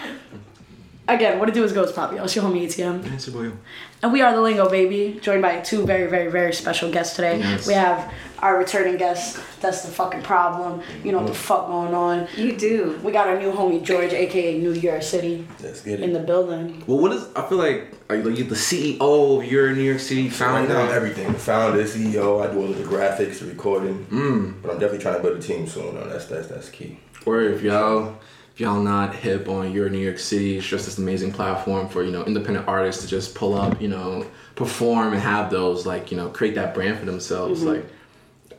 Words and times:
Again, 1.09 1.38
what 1.38 1.48
it 1.48 1.54
do 1.54 1.64
is 1.64 1.73
go 1.73 1.84
as 1.84 1.92
Poppy. 1.92 2.16
That's 2.16 2.37
your 2.37 2.45
homie 2.45 2.66
ATM. 2.66 3.26
Your 3.26 3.50
boy. 3.50 3.56
And 4.01 4.12
we 4.12 4.23
are 4.23 4.33
the 4.33 4.41
Lingo 4.41 4.69
Baby, 4.70 5.19
joined 5.20 5.43
by 5.43 5.61
two 5.61 5.84
very, 5.84 6.09
very, 6.09 6.30
very 6.30 6.52
special 6.52 6.91
guests 6.91 7.16
today. 7.16 7.41
Yes. 7.41 7.66
We 7.66 7.75
have 7.75 8.12
our 8.38 8.57
returning 8.57 8.97
guest. 8.97 9.41
Des 9.61 9.73
the 9.73 9.88
fucking 9.88 10.23
problem. 10.23 10.80
You 11.02 11.11
know 11.11 11.19
what 11.19 11.27
the 11.27 11.34
fuck 11.34 11.66
going 11.66 11.93
on. 11.93 12.29
You 12.37 12.57
do. 12.57 13.01
We 13.02 13.11
got 13.11 13.27
our 13.27 13.37
new 13.41 13.51
homie 13.51 13.83
George, 13.83 14.12
aka 14.12 14.57
New 14.57 14.73
Yerrr 14.73 15.02
City, 15.02 15.48
Let's 15.61 15.80
get 15.80 15.98
it. 15.98 16.05
in 16.05 16.12
the 16.12 16.21
building. 16.21 16.84
Well, 16.87 16.98
what 16.98 17.11
is? 17.11 17.27
I 17.34 17.43
feel 17.48 17.59
like 17.59 17.93
are 18.09 18.15
you 18.15 18.23
like 18.23 18.38
you're 18.38 18.47
the 18.47 18.55
CEO 18.55 19.01
of 19.43 19.45
your 19.51 19.73
New 19.74 19.93
Yerrr 19.95 19.99
City 19.99 20.24
Right 20.24 20.33
founder. 20.33 20.74
now, 20.74 20.83
I'm 20.83 20.93
everything. 20.95 21.33
The 21.33 21.38
founder, 21.41 21.83
CEO, 21.83 22.49
I 22.49 22.52
do 22.52 22.60
all 22.60 22.71
of 22.71 22.79
the 22.79 22.85
graphics, 22.85 23.41
the 23.41 23.46
recording. 23.46 24.07
Mm. 24.07 24.62
But 24.62 24.71
I'm 24.71 24.79
definitely 24.79 25.02
trying 25.02 25.16
to 25.16 25.23
build 25.23 25.38
a 25.38 25.43
team 25.43 25.66
soon. 25.66 25.96
Though. 25.96 26.09
That's 26.09 26.27
that's 26.27 26.46
that's 26.46 26.69
key. 26.71 27.01
Or 27.27 27.41
if 27.43 27.62
y'all 27.62 28.10
if 28.10 28.15
y'all 28.58 28.80
not 28.82 29.14
hip 29.14 29.48
on 29.48 29.72
your 29.72 29.88
New 29.88 30.12
Yerrr 30.12 30.18
City, 30.18 30.58
it's 30.58 30.66
just 30.66 30.84
this 30.84 30.98
amazing 30.98 31.32
platform 31.32 31.88
for 31.88 32.02
you 32.02 32.10
know 32.10 32.24
independent 32.24 32.68
artists 32.68 33.02
to 33.02 33.09
just 33.09 33.34
pull 33.34 33.54
up, 33.54 33.80
you 33.80 33.88
know, 33.88 34.26
perform 34.56 35.12
and 35.12 35.23
have 35.23 35.50
those 35.50 35.87
like 35.87 36.10
you 36.10 36.16
know 36.16 36.28
create 36.28 36.54
that 36.56 36.74
brand 36.74 36.98
for 36.98 37.06
themselves. 37.06 37.62
Like 37.62 37.87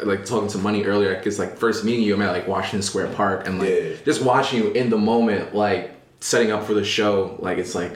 like 0.02 0.24
talking 0.26 0.48
to 0.48 0.58
Money 0.58 0.86
earlier, 0.86 1.14
like, 1.14 1.28
it's 1.28 1.38
like 1.38 1.58
first 1.58 1.84
meeting 1.84 2.04
you, 2.06 2.16
I'm 2.16 2.22
at 2.22 2.32
like 2.32 2.48
Washington 2.48 2.82
Square 2.82 3.08
Park, 3.14 3.46
and 3.46 3.60
like 3.60 3.70
Yeah. 3.70 3.96
just 4.06 4.22
watching 4.22 4.64
you 4.64 4.72
in 4.72 4.90
the 4.90 4.98
moment, 4.98 5.54
like 5.54 5.92
setting 6.22 6.52
up 6.52 6.64
for 6.66 6.74
the 6.74 6.86
show, 6.86 7.36
like 7.40 7.58
it's 7.58 7.76
like 7.76 7.92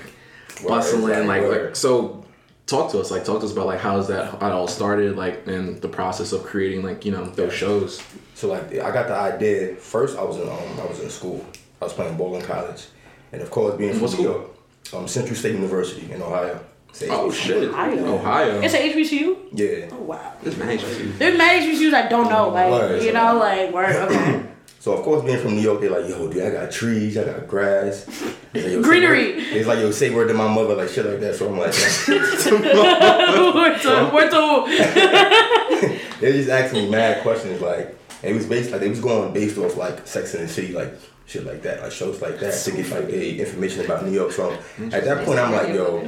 bustling, 0.68 1.04
exactly, 1.04 1.28
like, 1.28 1.42
word. 1.42 1.66
like 1.68 1.76
so. 1.76 2.20
Talk 2.66 2.92
to 2.92 3.00
us, 3.02 3.12
like 3.12 3.26
talk 3.26 3.42
to 3.42 3.46
us 3.46 3.52
about 3.52 3.66
like 3.66 3.82
how's 3.82 4.08
that 4.08 4.40
how 4.40 4.48
it 4.48 4.54
all 4.54 4.70
started, 4.70 5.18
like 5.18 5.46
and 5.48 5.82
the 5.82 5.90
process 5.90 6.32
of 6.32 6.44
creating 6.46 6.82
like 6.82 7.04
you 7.04 7.12
know 7.12 7.26
those 7.26 7.52
shows. 7.52 8.02
So 8.36 8.48
like 8.48 8.64
I 8.76 8.90
got 8.90 9.10
the 9.10 9.16
idea. 9.16 9.76
First, 9.76 10.18
I 10.18 10.24
was 10.24 10.38
in 10.38 10.48
um, 10.48 10.80
I 10.80 10.86
was 10.86 11.02
in 11.02 11.10
school. 11.10 11.46
I 11.84 11.86
was 11.86 11.94
playing 11.94 12.16
ball 12.18 12.36
in 12.38 12.42
college, 12.46 12.86
and 13.34 13.42
of 13.42 13.52
course, 13.52 13.76
being 13.78 13.94
from 13.94 14.12
New? 14.18 14.24
York, 14.24 14.46
um, 14.94 15.08
Central 15.08 15.36
State 15.36 15.56
University 15.56 16.12
in 16.12 16.22
Ohio. 16.22 16.60
It's 16.90 17.04
Oh 17.04 17.30
HBCU. 17.30 17.34
shit, 17.34 17.70
Ohio. 17.70 18.14
Ohio. 18.16 18.62
It's 18.62 18.74
a 18.74 18.94
HBCU? 18.94 19.38
Yeah. 19.52 19.90
Oh, 19.92 19.98
wow. 20.04 20.34
It's 20.44 20.56
magic. 20.58 20.88
There's 21.18 21.38
mad 21.38 21.64
HBCUs 21.64 21.94
I 21.94 22.08
don't 22.08 22.30
know. 22.30 22.50
Like, 22.50 22.70
Word. 22.72 23.02
you 23.04 23.12
know, 23.14 23.38
like, 23.38 23.74
word, 23.74 23.96
okay. 23.96 24.44
So 24.80 24.92
of 24.92 25.02
course, 25.02 25.24
being 25.24 25.40
from 25.40 25.56
New 25.56 25.62
York, 25.62 25.80
they're 25.80 25.90
like, 25.90 26.10
"Yo, 26.10 26.28
dude, 26.30 26.44
I 26.44 26.50
got 26.50 26.70
trees, 26.70 27.18
I 27.18 27.24
got 27.24 27.48
grass, 27.48 28.06
It's 28.06 28.22
like, 28.54 28.66
yo, 28.66 28.82
say 28.82 28.82
Greenery. 28.82 29.34
word- 29.36 29.44
It's 29.54 29.66
like, 29.68 29.80
"Yo, 29.80 29.92
say 29.92 30.10
word 30.10 30.28
to 30.28 30.34
my 30.34 30.54
mother," 30.54 30.76
like 30.76 30.90
shit 30.90 31.06
like 31.06 31.22
that. 31.22 31.36
So 31.36 31.48
I'm 31.48 31.58
like, 31.58 31.72
word 33.56 33.82
to, 33.82 34.12
word 34.14 34.30
to, 34.30 36.00
they 36.20 36.32
just 36.34 36.50
asking 36.50 36.84
me 36.84 36.90
mad 36.90 37.22
questions. 37.24 37.62
Like 37.62 37.98
it 38.24 38.34
was 38.36 38.46
based, 38.46 38.72
like 38.72 38.82
they 38.82 38.90
was 38.90 39.00
going 39.00 39.34
based 39.34 39.58
off 39.58 39.78
like 39.78 40.06
Sex 40.06 40.34
and 40.34 40.44
the 40.44 40.48
City, 40.52 40.74
like 40.74 40.94
shit 41.26 41.46
like 41.46 41.62
that, 41.64 41.82
like 41.82 41.92
shows 41.92 42.22
like 42.22 42.40
that 42.40 42.54
to 42.54 42.72
get 42.72 42.90
like 42.90 43.10
a 43.10 43.38
information 43.38 43.86
about 43.86 44.06
New 44.06 44.12
York. 44.12 44.32
So 44.32 44.52
at 44.52 45.04
that 45.06 45.26
point, 45.26 45.40
I'm 45.40 45.52
like, 45.52 45.70
yo, 45.70 46.00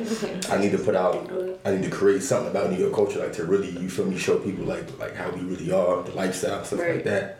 I 0.50 0.58
need 0.58 0.72
to 0.72 0.78
put 0.78 0.96
out, 0.96 1.32
I 1.66 1.72
need 1.72 1.84
to 1.84 1.90
create 1.90 2.22
something 2.22 2.52
about 2.52 2.72
New 2.72 2.78
York 2.80 2.94
culture, 2.94 3.20
like 3.20 3.34
to 3.34 3.46
really, 3.46 3.70
you 3.70 3.90
feel 3.90 4.06
me, 4.06 4.18
show 4.18 4.38
people 4.40 4.66
like 4.66 4.98
like 5.00 5.16
how 5.16 5.30
we 5.32 5.42
really 5.42 5.72
are, 5.72 6.04
the 6.04 6.12
lifestyle, 6.12 6.64
stuff 6.64 6.80
Right. 6.80 6.96
like 6.96 7.04
that. 7.06 7.40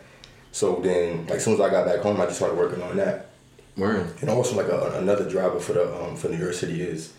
So 0.52 0.76
then, 0.76 1.26
like, 1.26 1.36
as 1.36 1.44
soon 1.44 1.54
as 1.54 1.60
I 1.60 1.68
got 1.70 1.84
back 1.84 2.00
home, 2.00 2.18
I 2.20 2.24
just 2.24 2.36
started 2.38 2.56
working 2.56 2.82
on 2.82 2.96
that. 2.96 3.30
Word. 3.76 4.10
And 4.22 4.30
also 4.30 4.56
like 4.56 4.68
a, 4.68 4.98
another 4.98 5.28
driver 5.28 5.60
for 5.60 5.74
the 5.74 5.84
um, 6.02 6.16
for 6.16 6.28
New 6.30 6.38
Yerrr 6.38 6.54
City 6.54 6.80
is 6.80 7.12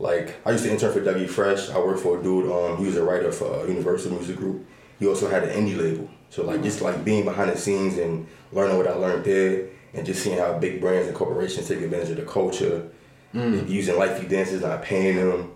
like 0.00 0.34
I 0.44 0.50
used 0.50 0.64
to 0.64 0.70
intern 0.72 0.92
for 0.92 1.00
Dougie 1.00 1.28
Fresh. 1.28 1.70
I 1.70 1.78
worked 1.78 2.00
for 2.00 2.18
a 2.18 2.22
dude. 2.22 2.50
Um, 2.50 2.78
he 2.78 2.86
was 2.86 2.96
a 2.96 3.04
writer 3.04 3.30
for 3.30 3.60
uh, 3.60 3.64
Universal 3.66 4.10
Music 4.10 4.36
Group. 4.36 4.66
He 4.98 5.06
also 5.06 5.28
had 5.30 5.44
an 5.44 5.50
indie 5.50 5.76
label. 5.78 6.10
So 6.30 6.42
like 6.44 6.64
just 6.64 6.80
like 6.82 7.04
being 7.04 7.24
behind 7.24 7.50
the 7.52 7.56
scenes 7.56 7.96
and 7.98 8.26
learning 8.50 8.76
what 8.76 8.88
I 8.88 8.94
learned 8.94 9.24
there, 9.24 9.66
and 9.94 10.04
just 10.04 10.22
seeing 10.22 10.38
how 10.38 10.58
big 10.58 10.80
brands 10.80 11.06
and 11.08 11.16
corporations 11.16 11.68
take 11.68 11.80
advantage 11.80 12.10
of 12.10 12.16
the 12.16 12.22
culture, 12.24 12.88
using 13.32 13.96
lite 13.98 14.16
feet 14.18 14.28
dances, 14.28 14.62
not 14.62 14.82
paying 14.82 15.16
them. 15.16 15.50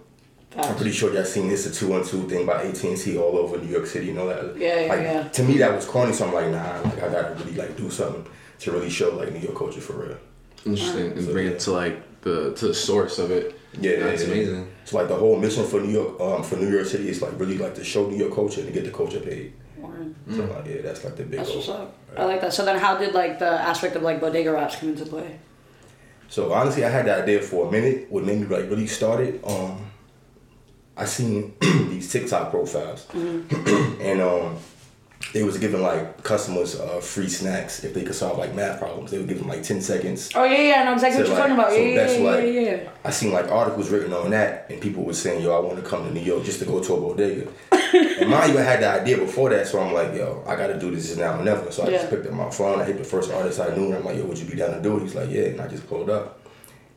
I'm 0.57 0.75
pretty 0.77 0.93
sure 0.93 1.13
y'all 1.13 1.25
seen 1.25 1.49
this 1.49 1.67
a 1.67 1.73
two 1.73 1.89
one 1.89 2.05
two 2.05 2.29
thing 2.29 2.47
by 2.47 2.63
AT 2.65 2.83
and 2.83 2.97
T 2.97 3.19
all 3.19 3.37
over 3.37 3.59
New 3.59 3.69
York 3.69 3.87
City 3.87 4.11
and 4.11 4.19
all 4.19 4.27
that. 4.29 4.57
Yeah, 4.57 4.81
yeah, 4.81 4.89
like, 4.89 5.01
yeah. 5.01 5.29
To 5.29 5.43
me, 5.45 5.59
that 5.59 5.73
was 5.75 5.85
corny. 5.85 6.13
So 6.13 6.27
I'm 6.27 6.33
like, 6.35 6.51
nah, 6.51 6.81
like 6.81 7.03
I 7.03 7.09
gotta 7.13 7.35
really 7.35 7.53
like 7.55 7.77
do 7.77 7.91
something 7.91 8.27
to 8.61 8.73
really 8.73 8.89
show 8.91 9.15
like 9.15 9.33
New 9.33 9.41
York 9.41 9.57
culture 9.57 9.81
for 9.81 9.93
real. 9.93 10.17
Interesting. 10.65 11.13
And 11.13 11.25
So, 11.25 11.33
bring 11.33 11.47
yeah. 11.47 11.53
it 11.53 11.61
to 11.61 11.73
like 11.73 12.21
the 12.23 12.55
to 12.55 12.69
the 12.69 12.75
source 12.75 13.19
of 13.19 13.31
it. 13.31 13.61
Yeah, 13.79 14.01
That's 14.01 14.23
yeah, 14.23 14.29
yeah. 14.29 14.35
amazing. 14.35 14.69
So 14.87 14.97
like 14.97 15.09
the 15.09 15.15
whole 15.17 15.37
mission 15.39 15.65
for 15.67 15.81
New 15.81 15.93
York, 15.93 16.19
um, 16.21 16.43
for 16.43 16.57
New 16.57 16.71
Yerrr 16.73 16.87
City 16.87 17.09
is 17.11 17.21
like 17.21 17.39
really 17.39 17.59
like 17.59 17.75
to 17.77 17.85
show 17.85 18.09
New 18.09 18.17
York 18.17 18.35
culture 18.35 18.61
and 18.63 18.69
to 18.69 18.75
get 18.75 18.85
the 18.85 18.91
culture 18.91 19.21
paid. 19.21 19.53
Word. 20.27 20.37
So 20.37 20.55
like 20.55 20.67
yeah, 20.67 20.83
that's 20.83 21.05
like 21.05 21.17
the 21.17 21.25
big 21.25 21.39
That's 21.39 21.49
goal. 21.51 21.59
what's 21.59 21.69
up. 21.69 21.95
I 22.17 22.25
like 22.25 22.41
that. 22.41 22.53
So 22.53 22.65
then 22.65 22.79
how 22.79 22.97
did, 22.97 23.15
like, 23.15 23.39
the 23.39 23.49
aspect 23.51 23.95
of, 23.95 24.03
like, 24.03 24.21
bodega 24.21 24.51
raps 24.51 24.77
come 24.77 24.89
into 24.89 25.05
play? 25.05 25.39
So 26.29 26.53
honestly, 26.53 26.85
I 26.85 26.89
had 26.91 27.07
the 27.07 27.23
idea 27.23 27.41
for 27.41 27.69
a 27.69 27.71
minute. 27.71 28.11
What 28.11 28.25
made 28.25 28.41
me 28.41 28.47
like 28.47 28.69
really 28.69 28.87
started, 28.87 29.41
um, 29.45 29.87
I 30.97 31.05
seen 31.07 31.55
these 31.61 32.11
TikTok 32.13 32.51
profiles, 32.51 33.07
and 33.15 34.21
um, 34.21 34.57
they 35.35 35.43
was 35.43 35.59
giving 35.59 35.83
like 35.83 36.23
customers 36.23 36.79
uh, 36.79 37.01
free 37.01 37.29
snacks 37.29 37.85
if 37.85 37.93
they 37.93 38.03
could 38.03 38.15
solve 38.15 38.39
like 38.39 38.55
math 38.55 38.79
problems. 38.79 39.11
They 39.11 39.19
would 39.19 39.29
give 39.29 39.39
them 39.39 39.49
like 39.49 39.63
ten 39.63 39.81
seconds. 39.83 40.31
Oh, 40.35 40.45
yeah, 40.45 40.61
yeah, 40.63 40.81
I 40.81 40.85
know 40.85 40.93
exactly 40.95 41.25
So, 41.25 41.31
what 41.33 41.39
you're 41.39 41.49
like, 41.49 41.49
talking 41.49 41.55
about. 41.59 41.71
so 41.73 41.77
Yeah, 41.77 41.89
yeah, 41.89 41.97
that's 41.97 42.19
yeah, 42.19 42.25
like- 42.31 42.45
yeah, 42.45 42.61
yeah. 42.85 42.91
I 43.05 43.11
seen 43.11 43.33
like 43.33 43.51
articles 43.51 43.91
written 43.91 44.13
on 44.13 44.31
that, 44.31 44.67
and 44.71 44.81
people 44.81 45.03
were 45.05 45.13
saying, 45.13 45.43
"Yo, 45.43 45.55
I 45.55 45.59
want 45.61 45.77
to 45.77 45.83
come 45.89 46.05
to 46.07 46.13
New 46.15 46.21
York 46.21 46.45
just 46.45 46.61
to 46.61 46.65
go 46.67 46.81
to 46.83 46.95
a 46.95 47.01
bodega." 47.01 47.49
and 47.73 48.35
I 48.35 48.49
even 48.49 48.63
had 48.63 48.81
the 48.81 48.89
idea 48.89 49.17
before 49.19 49.51
that, 49.51 49.67
so 49.67 49.81
I'm 49.81 49.93
like, 49.93 50.15
"Yo, 50.15 50.43
I 50.47 50.57
got 50.57 50.69
to 50.69 50.79
do 50.79 50.91
this 50.91 51.17
now 51.17 51.41
or 51.41 51.45
never." 51.45 51.71
So 51.73 51.83
I 51.85 51.89
Yeah. 51.91 51.99
just 51.99 52.11
picked 52.11 52.27
up 52.27 52.33
my 52.33 52.51
phone. 52.51 52.81
I 52.81 52.85
hit 52.85 52.99
the 52.99 53.05
first 53.05 53.31
artist 53.33 53.61
I 53.61 53.75
knew, 53.75 53.87
and 53.87 53.97
I'm 53.97 54.05
like, 54.05 54.17
"Yo, 54.17 54.25
would 54.25 54.39
you 54.39 54.47
be 54.47 54.57
down 54.57 54.73
to 54.75 54.81
do 54.81 54.97
it?" 54.99 55.03
He's 55.03 55.15
like, 55.15 55.31
"Yeah," 55.31 55.43
and 55.53 55.61
I 55.61 55.69
just 55.69 55.87
pulled 55.89 56.11
up, 56.11 56.38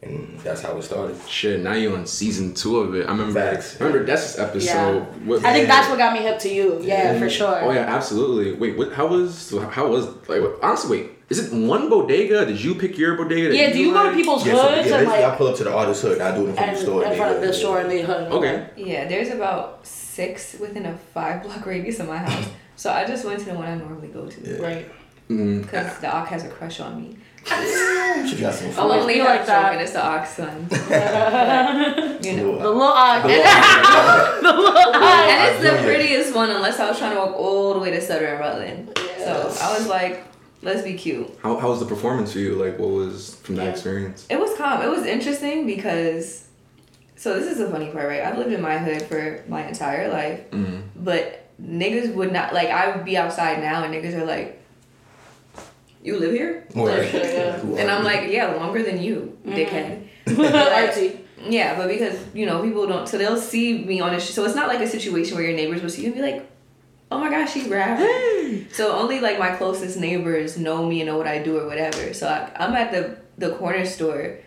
and 0.03 0.39
that's 0.39 0.61
how 0.61 0.75
it 0.77 0.81
started. 0.81 1.15
Shit, 1.27 1.61
now 1.61 1.73
you're 1.73 1.95
on 1.95 2.05
season 2.07 2.53
two 2.53 2.77
of 2.79 2.95
it. 2.95 3.05
I 3.07 3.11
remember 3.11 3.39
Facts. 3.39 3.79
I 3.79 3.85
remember 3.85 4.05
that's 4.05 4.39
episode. 4.39 4.67
Yeah. 4.67 4.99
What, 5.27 5.45
I 5.45 5.53
think 5.53 5.67
that's 5.67 5.89
what 5.89 5.97
got 5.97 6.13
me 6.13 6.19
hip 6.21 6.39
to 6.39 6.49
you. 6.49 6.79
Yeah, 6.81 7.19
for 7.19 7.29
sure. 7.29 7.61
Oh 7.63 7.71
yeah, 7.71 7.81
absolutely. 7.95 8.53
Wait, 8.53 8.77
what 8.77 8.91
how 8.93 9.07
was 9.07 9.51
how 9.71 9.87
was 9.87 10.07
like 10.27 10.41
what, 10.41 10.57
honestly 10.63 10.97
wait, 11.01 11.11
is 11.29 11.39
it 11.39 11.53
one 11.53 11.89
bodega? 11.89 12.45
Did 12.45 12.61
you 12.63 12.75
pick 12.75 12.97
your 12.97 13.15
bodega? 13.15 13.49
that 13.49 13.55
Yeah, 13.55 13.71
do 13.71 13.79
you 13.79 13.93
go 13.93 14.01
to 14.03 14.07
like? 14.09 14.15
people's 14.15 14.45
Yeah, 14.45 14.53
so, 14.55 14.69
yeah, 14.69 14.75
hoods 14.77 14.91
and, 14.91 15.05
basically, 15.05 15.25
I 15.25 15.35
pull 15.35 15.47
up 15.47 15.55
to 15.57 15.63
the 15.65 15.73
artist 15.73 16.01
hood, 16.01 16.13
and 16.13 16.21
I 16.23 16.35
do 16.35 16.45
it 16.47 16.49
in 16.49 16.55
front 16.55 16.71
of 16.71 16.77
the 16.77 16.83
store. 16.83 17.03
in 17.03 17.07
and 17.09 17.17
front 17.17 17.31
they 17.31 17.35
of 17.35 17.41
go, 17.41 17.47
the 17.47 17.53
yeah. 17.53 17.59
store 17.59 17.79
and 17.79 17.91
they 17.91 18.01
hood? 18.01 18.31
Okay. 18.31 18.69
Yeah, 18.77 19.07
there's 19.07 19.29
about 19.29 19.85
six 19.85 20.57
within 20.59 20.85
a 20.87 20.97
five 21.13 21.43
block 21.43 21.65
radius 21.73 21.99
of 21.99 22.07
my 22.07 22.17
house. 22.17 22.47
So 22.77 22.91
I 22.91 23.05
just 23.05 23.23
went 23.25 23.37
to 23.41 23.45
the 23.45 23.53
one 23.53 23.67
I 23.67 23.75
normally 23.75 24.07
go 24.07 24.25
to. 24.25 24.41
Yeah. 24.41 24.57
Right. 24.59 24.91
Mm, 25.29 25.61
Because 25.61 25.99
the 25.99 26.11
Ock 26.11 26.29
has 26.29 26.43
a 26.43 26.49
crush 26.49 26.79
on 26.79 26.99
me. 26.99 27.15
She 27.45 28.37
got 28.39 28.53
some 28.53 28.67
I'll 28.67 28.73
food. 28.73 28.79
Always 28.79 29.01
only 29.01 29.19
like 29.21 29.45
that. 29.45 29.63
joke 29.63 29.71
and 29.73 29.81
it's 29.81 29.93
the 29.93 30.05
Ock's 30.05 30.29
son. 30.35 30.67
you 32.23 32.37
know. 32.37 32.59
The 32.59 32.69
little 32.69 32.83
eye. 32.83 33.21
The 34.41 34.51
little- 34.53 34.93
And 34.95 35.55
it's 35.55 35.63
the 35.63 35.83
prettiest 35.83 36.35
one 36.35 36.49
unless 36.49 36.79
I 36.79 36.87
was 36.89 36.97
trying 36.99 37.13
to 37.13 37.17
walk 37.19 37.33
all 37.35 37.73
the 37.73 37.79
way 37.79 37.91
to 37.91 38.01
Sutter 38.01 38.25
and 38.27 38.39
Rutland. 38.39 38.91
Yes. 38.97 39.25
So 39.57 39.65
I 39.65 39.77
was 39.77 39.87
like, 39.87 40.23
let's 40.61 40.81
be 40.83 40.93
cute. 40.93 41.29
how 41.41 41.57
how 41.57 41.69
was 41.69 41.79
the 41.79 41.85
performance 41.85 42.31
for 42.33 42.39
you? 42.39 42.55
Like 42.55 42.77
what 42.77 42.89
was 42.89 43.35
from 43.43 43.55
that 43.55 43.65
Yeah. 43.65 43.71
experience? 43.71 44.25
It 44.29 44.39
was 44.39 44.55
calm. 44.57 44.81
It 44.81 44.89
was 44.89 45.05
interesting 45.05 45.65
because, 45.65 46.47
so 47.15 47.39
this 47.39 47.51
is 47.51 47.57
the 47.57 47.69
funny 47.69 47.89
part, 47.89 48.07
right? 48.07 48.21
I've 48.21 48.37
lived 48.37 48.53
in 48.53 48.61
my 48.61 48.77
hood 48.77 49.01
for 49.03 49.43
my 49.47 49.65
entire 49.67 50.09
life, 50.11 50.49
Mm. 50.51 50.83
but 50.95 51.47
niggas 51.61 52.13
would 52.13 52.31
not 52.31 52.53
like. 52.53 52.69
I 52.69 52.95
would 52.95 53.05
be 53.05 53.17
outside 53.17 53.59
now, 53.61 53.83
and 53.83 53.93
niggas 53.93 54.13
are 54.13 54.25
like, 54.25 54.60
"You 56.03 56.17
live 56.17 56.31
here?" 56.31 56.67
Word. 56.75 57.05
And 57.05 57.89
I'm 57.89 58.03
like, 58.03 58.31
"Yeah, 58.31 58.55
longer 58.55 58.83
than 58.83 59.01
you, 59.01 59.37
mm-hmm. 59.45 59.57
dickhead." 59.57 60.07
Artsy. 60.25 61.19
Yeah, 61.49 61.75
but 61.75 61.87
because 61.87 62.17
you 62.33 62.45
know 62.45 62.61
people 62.61 62.85
don't, 62.87 63.07
so 63.07 63.17
they'll 63.17 63.37
see 63.37 63.83
me 63.83 63.99
on 63.99 64.13
a. 64.13 64.19
Sh- 64.19 64.31
so 64.31 64.45
it's 64.45 64.55
not 64.55 64.67
like 64.67 64.81
a 64.81 64.87
situation 64.87 65.35
where 65.35 65.45
your 65.45 65.55
neighbors 65.55 65.81
will 65.81 65.89
see 65.89 66.01
you 66.03 66.07
and 66.07 66.15
be 66.15 66.21
like, 66.21 66.49
"Oh 67.11 67.19
my 67.19 67.29
gosh, 67.29 67.53
she's 67.53 67.67
rapping." 67.67 68.67
So 68.71 68.93
only 68.93 69.19
like 69.19 69.39
my 69.39 69.55
closest 69.55 69.97
neighbors 69.97 70.57
know 70.57 70.85
me 70.85 71.01
and 71.01 71.07
know 71.07 71.17
what 71.17 71.27
I 71.27 71.41
do 71.41 71.57
or 71.59 71.65
whatever. 71.65 72.13
So 72.13 72.27
I, 72.27 72.51
I'm 72.55 72.75
at 72.75 72.91
the 72.91 73.17
the 73.37 73.55
corner 73.55 73.85
store, 73.85 74.39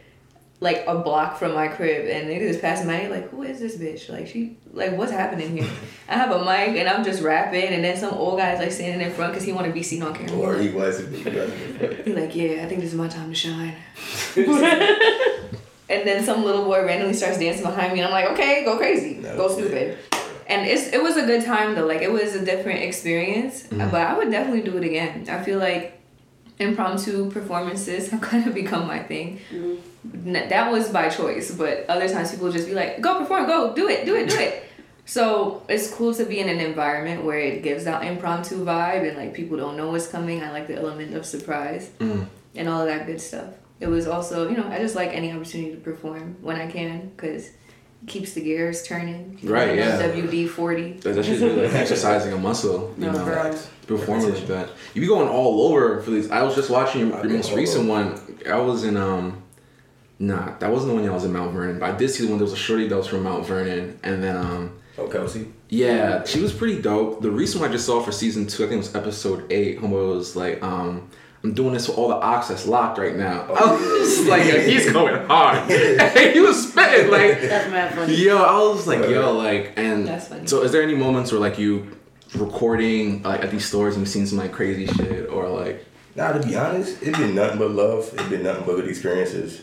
like 0.65 0.83
a 0.87 0.99
block 0.99 1.39
from 1.39 1.53
my 1.53 1.69
crib, 1.69 2.09
and 2.09 2.27
niggas 2.27 2.41
is 2.41 2.59
passing 2.59 2.87
by. 2.87 3.07
Like, 3.07 3.29
"Who 3.29 3.43
is 3.43 3.61
this 3.61 3.77
bitch? 3.77 4.09
Like 4.09 4.27
she, 4.27 4.57
like 4.73 4.97
what's 4.97 5.13
happening 5.13 5.57
here?" 5.57 5.69
I 6.09 6.15
have 6.15 6.31
a 6.31 6.39
mic 6.39 6.81
and 6.81 6.89
I'm 6.89 7.05
just 7.05 7.23
rapping, 7.23 7.69
and 7.69 7.85
then 7.85 7.97
some 7.97 8.15
old 8.15 8.39
guy's 8.39 8.59
like 8.59 8.73
standing 8.73 9.07
in 9.07 9.13
front 9.13 9.35
because 9.35 9.45
he 9.45 9.53
want 9.53 9.67
to 9.67 9.73
be 9.73 9.83
seen 9.83 10.03
on 10.03 10.15
camera. 10.15 10.37
Or 10.37 10.59
he 10.59 10.71
was. 10.71 10.99
He 11.07 12.13
like, 12.13 12.35
yeah, 12.35 12.65
I 12.65 12.67
think 12.67 12.81
this 12.81 12.93
is 12.93 12.95
my 12.95 13.09
time 13.09 13.29
to 13.29 13.35
shine. 13.35 13.75
and 14.37 16.09
then 16.09 16.25
some 16.25 16.43
little 16.43 16.65
boy 16.65 16.83
randomly 16.85 17.15
starts 17.15 17.39
dancing 17.39 17.63
behind 17.63 17.93
me, 17.93 18.01
and 18.01 18.07
I'm 18.07 18.13
like, 18.13 18.33
okay, 18.33 18.65
go 18.65 18.79
crazy, 18.79 19.21
That 19.21 19.37
go 19.37 19.49
stupid. 19.49 19.99
And 20.47 20.67
it's 20.67 20.89
it 20.95 21.03
was 21.03 21.19
a 21.19 21.27
good 21.27 21.45
time 21.45 21.75
though. 21.75 21.87
Like 21.87 22.01
it 22.01 22.11
was 22.11 22.35
a 22.35 22.45
different 22.45 22.83
experience, 22.83 23.65
mm-hmm. 23.65 23.91
but 23.91 24.01
I 24.01 24.17
would 24.17 24.31
definitely 24.31 24.63
do 24.63 24.79
it 24.79 24.85
again. 24.85 25.27
I 25.29 25.43
feel 25.45 25.59
like 25.59 26.01
impromptu 26.59 27.31
performances 27.31 28.11
have 28.11 28.21
kind 28.33 28.47
of 28.47 28.55
become 28.55 28.87
my 28.87 29.01
thing. 29.01 29.41
Mm-hmm. 29.51 30.37
N- 30.37 30.49
That 30.49 30.71
was 30.71 30.89
by 30.91 31.09
choice, 31.09 31.55
but 31.55 31.87
other 31.89 32.09
times 32.09 32.31
people 32.31 32.51
just 32.53 32.69
be 32.69 32.75
like, 32.75 33.01
"Go 33.01 33.19
perform, 33.19 33.47
go 33.47 33.75
do 33.75 33.89
it, 33.89 34.05
do 34.05 34.15
it, 34.17 34.29
do 34.29 34.39
it." 34.39 34.61
So 35.07 35.63
it's 35.69 35.91
cool 35.93 36.15
to 36.15 36.25
be 36.25 36.39
in 36.41 36.49
an 36.49 36.61
environment 36.61 37.25
where 37.25 37.39
it 37.39 37.63
gives 37.63 37.85
that 37.85 38.03
impromptu 38.05 38.65
vibe 38.65 39.07
and 39.07 39.19
like 39.19 39.35
people 39.35 39.59
don't 39.59 39.77
know 39.77 39.91
what's 39.91 40.07
coming. 40.07 40.43
I 40.43 40.51
like 40.51 40.67
the 40.67 40.77
element 40.77 41.15
of 41.15 41.27
surprise 41.27 41.91
mm-hmm. 41.99 42.25
and 42.55 42.69
all 42.71 42.81
of 42.81 42.87
that 42.87 43.07
good 43.07 43.21
stuff. 43.21 43.53
It 43.81 43.89
was 43.89 44.07
also, 44.07 44.49
you 44.49 44.57
know, 44.57 44.67
I 44.67 44.79
just 44.79 44.95
like 44.95 45.11
any 45.11 45.31
opportunity 45.31 45.73
to 45.73 45.77
perform 45.77 46.37
when 46.41 46.57
I 46.57 46.71
can 46.71 47.11
because 47.11 47.51
keeps 48.07 48.33
the 48.35 48.41
gears 48.43 48.83
turning. 48.83 49.39
Right, 49.43 49.77
yeah. 49.77 50.01
WD 50.03 50.49
forty. 50.49 50.93
That- 50.95 51.15
That's 51.15 51.27
just 51.29 51.41
really 51.43 51.63
like 51.67 51.75
exercising 51.83 52.33
a 52.33 52.39
muscle, 52.39 52.95
you 52.99 53.07
No, 53.07 53.13
know, 53.13 53.25
bro. 53.25 53.57
performing 53.87 54.33
like 54.35 54.47
that. 54.49 54.71
You 54.95 55.01
be 55.01 55.07
going 55.07 55.29
all 55.29 55.63
over 55.69 56.01
for 56.03 56.11
these. 56.11 56.31
I 56.31 56.43
was 56.43 56.55
just 56.55 56.71
watching 56.71 57.09
your, 57.09 57.21
your 57.27 57.37
most 57.37 57.53
recent 57.53 57.89
one. 57.89 58.19
I 58.51 58.59
was 58.59 58.85
in 58.85 58.97
um, 58.97 59.43
nah, 60.19 60.57
that 60.59 60.71
wasn't 60.71 60.91
the 60.93 60.95
one 61.01 61.09
I 61.09 61.13
was 61.13 61.25
in 61.25 61.33
Mount 61.33 61.53
Vernon, 61.53 61.79
but 61.79 61.95
I 61.95 61.97
did 61.97 62.11
see 62.11 62.25
the 62.25 62.31
one. 62.31 62.39
There 62.39 62.45
was 62.45 62.53
a 62.53 62.57
shorty 62.57 62.89
that 62.89 62.97
was 62.97 63.07
from 63.07 63.23
Mount 63.23 63.47
Vernon, 63.47 63.99
and 64.03 64.23
then 64.23 64.37
um, 64.37 64.77
Oh, 64.97 65.09
Kelsey. 65.09 65.49
yeah, 65.71 66.25
she 66.25 66.41
was 66.41 66.53
pretty 66.53 66.81
dope. 66.81 67.21
The 67.21 67.31
recent 67.31 67.61
one 67.61 67.71
I 67.71 67.73
just 67.73 67.85
saw 67.87 68.01
for 68.01 68.13
season 68.13 68.47
two, 68.47 68.65
I 68.65 68.69
think 68.69 68.75
it 68.75 68.77
was 68.87 68.95
episode 68.95 69.51
eight. 69.51 69.81
Homeboy 69.81 70.15
was 70.15 70.37
like, 70.37 70.63
um, 70.63 71.11
I'm 71.45 71.53
doing 71.53 71.75
this 71.75 71.87
for 71.87 71.93
all 71.93 72.09
the 72.09 72.15
ox 72.15 72.49
that's 72.49 72.67
locked 72.67 72.99
right 72.99 73.15
now. 73.15 73.43
I 73.43 73.73
was 73.73 74.27
like, 74.27 74.47
yo, 74.47 74.61
he's 74.61 74.91
going 74.91 75.27
hard. 75.27 75.71
he 76.35 76.41
was 76.41 76.71
spitting 76.71 77.11
like. 77.11 77.41
That's 77.43 77.71
mad 77.71 77.95
funny. 77.95 78.15
Yo, 78.15 78.39
I 78.39 78.59
was 78.63 78.87
like, 78.87 79.09
yo, 79.11 79.33
like, 79.37 79.75
and 79.77 80.07
That's 80.09 80.29
funny. 80.29 80.47
so 80.47 80.63
is 80.63 80.73
there 80.73 80.83
any 80.83 80.95
moments 80.95 81.31
where 81.31 81.41
like 81.41 81.59
you 81.59 81.97
recording 82.35 83.23
like 83.23 83.43
at 83.45 83.51
these 83.51 83.65
stores 83.65 83.95
and 83.95 84.03
you've 84.03 84.09
seen 84.09 84.27
some 84.27 84.39
like 84.39 84.53
crazy 84.53 84.87
shit 84.87 85.29
or 85.31 85.49
like 85.49 85.85
Nah, 86.17 86.33
to 86.33 86.47
be 86.47 86.55
honest, 86.57 87.03
it's 87.03 87.19
been 87.19 87.35
nothing 87.35 87.59
but 87.59 87.71
love. 87.73 88.09
It's 88.13 88.29
been 88.29 88.45
nothing 88.45 88.65
but 88.65 88.77
good 88.77 88.89
experiences. 88.89 89.63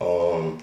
Um, 0.00 0.58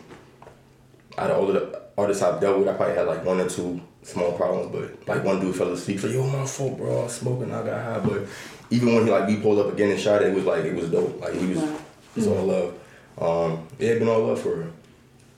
out 1.18 1.30
of 1.30 1.38
all 1.38 1.46
the 1.46 1.82
artists 1.98 2.24
I've 2.24 2.42
dealt 2.42 2.60
with, 2.60 2.68
I 2.68 2.74
probably 2.74 2.96
had 2.96 3.08
like 3.08 3.24
one 3.24 3.40
or 3.40 3.48
two 3.48 3.80
small 4.02 4.32
problems, 4.34 4.72
but 4.72 5.08
like 5.08 5.24
one 5.24 5.40
dude 5.40 5.56
fell 5.56 5.72
asleep. 5.72 6.02
Like, 6.04 6.14
yo, 6.14 6.26
my 6.28 6.46
fault, 6.46 6.78
bro. 6.78 7.02
I 7.02 7.04
was 7.04 7.14
smoking. 7.14 7.52
I 7.54 7.64
got 7.64 7.84
high, 7.84 8.00
but 8.00 8.28
even 8.70 8.94
when 8.94 9.06
he 9.06 9.12
like 9.12 9.28
we 9.28 9.38
pulled 9.38 9.60
up 9.60 9.72
again 9.74 9.92
and 9.92 10.00
shot 10.00 10.22
it, 10.22 10.28
it 10.30 10.36
was 10.36 10.46
like 10.46 10.64
it 10.66 10.76
was 10.76 10.90
dope. 10.90 11.20
Like 11.22 11.34
he 11.34 11.46
was, 11.48 11.64
it 11.64 11.72
was 12.16 12.28
all 12.28 12.46
love. 12.46 12.74
Um, 13.20 13.68
yeah, 13.80 13.90
it 13.92 14.00
been 14.00 14.08
all 14.08 14.22
love 14.28 14.40
for 14.42 14.56
real. 14.56 14.68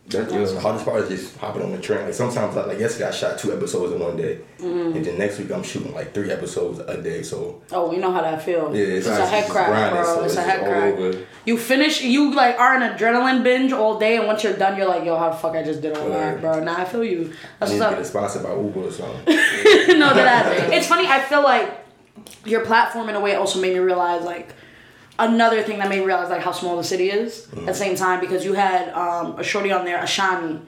that? 0.10 0.30
The 0.30 0.60
hardest 0.60 0.86
part 0.86 1.01
is 1.04 1.10
just 1.10 1.38
hopping 1.38 1.63
on 1.63 1.72
the 1.72 1.80
train. 1.80 2.04
Like 2.06 2.13
sometimes, 2.13 2.56
like, 2.56 2.68
like 2.68 2.80
yesterday, 2.80 3.07
I 3.07 3.12
shot 3.12 3.39
two 3.39 3.54
episodes 3.54 3.94
in 3.94 4.00
one 4.00 4.18
day, 4.18 4.39
Mm-hmm. 4.60 4.95
and 4.98 5.04
then 5.06 5.18
next 5.18 5.39
week 5.39 5.51
I'm 5.51 5.63
shooting 5.63 5.92
like 5.95 6.13
three 6.13 6.30
episodes 6.30 6.78
a 6.80 7.01
day. 7.01 7.24
So 7.24 7.62
Oh, 7.72 7.89
we 7.89 7.98
know 7.98 8.12
how 8.12 8.22
that 8.22 8.44
feels. 8.44 8.75
Yeah, 8.75 8.83
it's, 8.83 9.07
it's- 9.07 9.18
a 9.19 9.22
it's 9.24 9.31
head 9.31 9.50
crack, 9.50 9.68
grinding, 9.69 10.04
bro. 10.04 10.16
so 10.16 10.24
it's, 10.24 10.33
it's 10.33 10.38
a 10.38 10.44
head 10.44 10.60
crack. 10.63 10.94
over. 10.94 11.25
You 11.45 11.57
finish, 11.57 12.04
you 12.04 12.36
like 12.36 12.60
are 12.60 12.75
an 12.75 12.83
adrenaline 12.95 13.42
binge 13.44 13.72
all 13.72 13.98
day, 13.98 14.18
and 14.18 14.28
once 14.28 14.44
you're 14.44 14.54
done, 14.54 14.78
you're 14.78 14.88
like, 14.88 15.04
yo, 15.06 15.18
how 15.18 15.30
the 15.31 15.38
fuck 15.38 15.56
I 15.56 15.63
just 15.63 15.81
did 15.81 15.98
all 15.98 16.10
that, 16.10 16.33
Right. 16.33 16.42
bro. 16.42 16.63
Nah, 16.63 16.81
I 16.81 16.86
feel 16.86 17.04
you. 17.04 17.33
I 17.60 17.66
That's 17.66 17.72
need 17.72 17.80
what's 17.80 17.89
to 17.89 17.95
get 17.95 18.00
up. 18.00 18.06
sponsored 18.06 18.44
by 18.44 18.54
Uber 18.54 18.80
or 18.81 18.92
something. 18.92 19.25
no, 20.00 20.13
that 20.13 20.72
it's 20.72 20.86
funny. 20.88 21.07
I 21.07 21.22
feel 21.22 21.42
like 21.42 21.81
your 22.45 22.65
platform 22.65 23.09
in 23.09 23.15
a 23.15 23.19
way 23.19 23.35
also 23.35 23.59
made 23.61 23.73
me 23.73 23.79
realize 23.79 24.23
like 24.23 24.53
another 25.19 25.61
thing 25.61 25.77
that 25.79 25.89
made 25.89 25.99
me 25.99 26.05
realize 26.05 26.29
like 26.29 26.41
how 26.41 26.51
small 26.51 26.77
the 26.77 26.83
city 26.83 27.09
is 27.09 27.47
at 27.53 27.65
the 27.67 27.73
same 27.73 27.95
time 27.95 28.19
because 28.19 28.43
you 28.43 28.53
had 28.53 28.89
um, 28.89 29.37
a 29.39 29.43
shorty 29.43 29.71
on 29.71 29.85
there, 29.85 29.99
Ashani, 29.99 30.61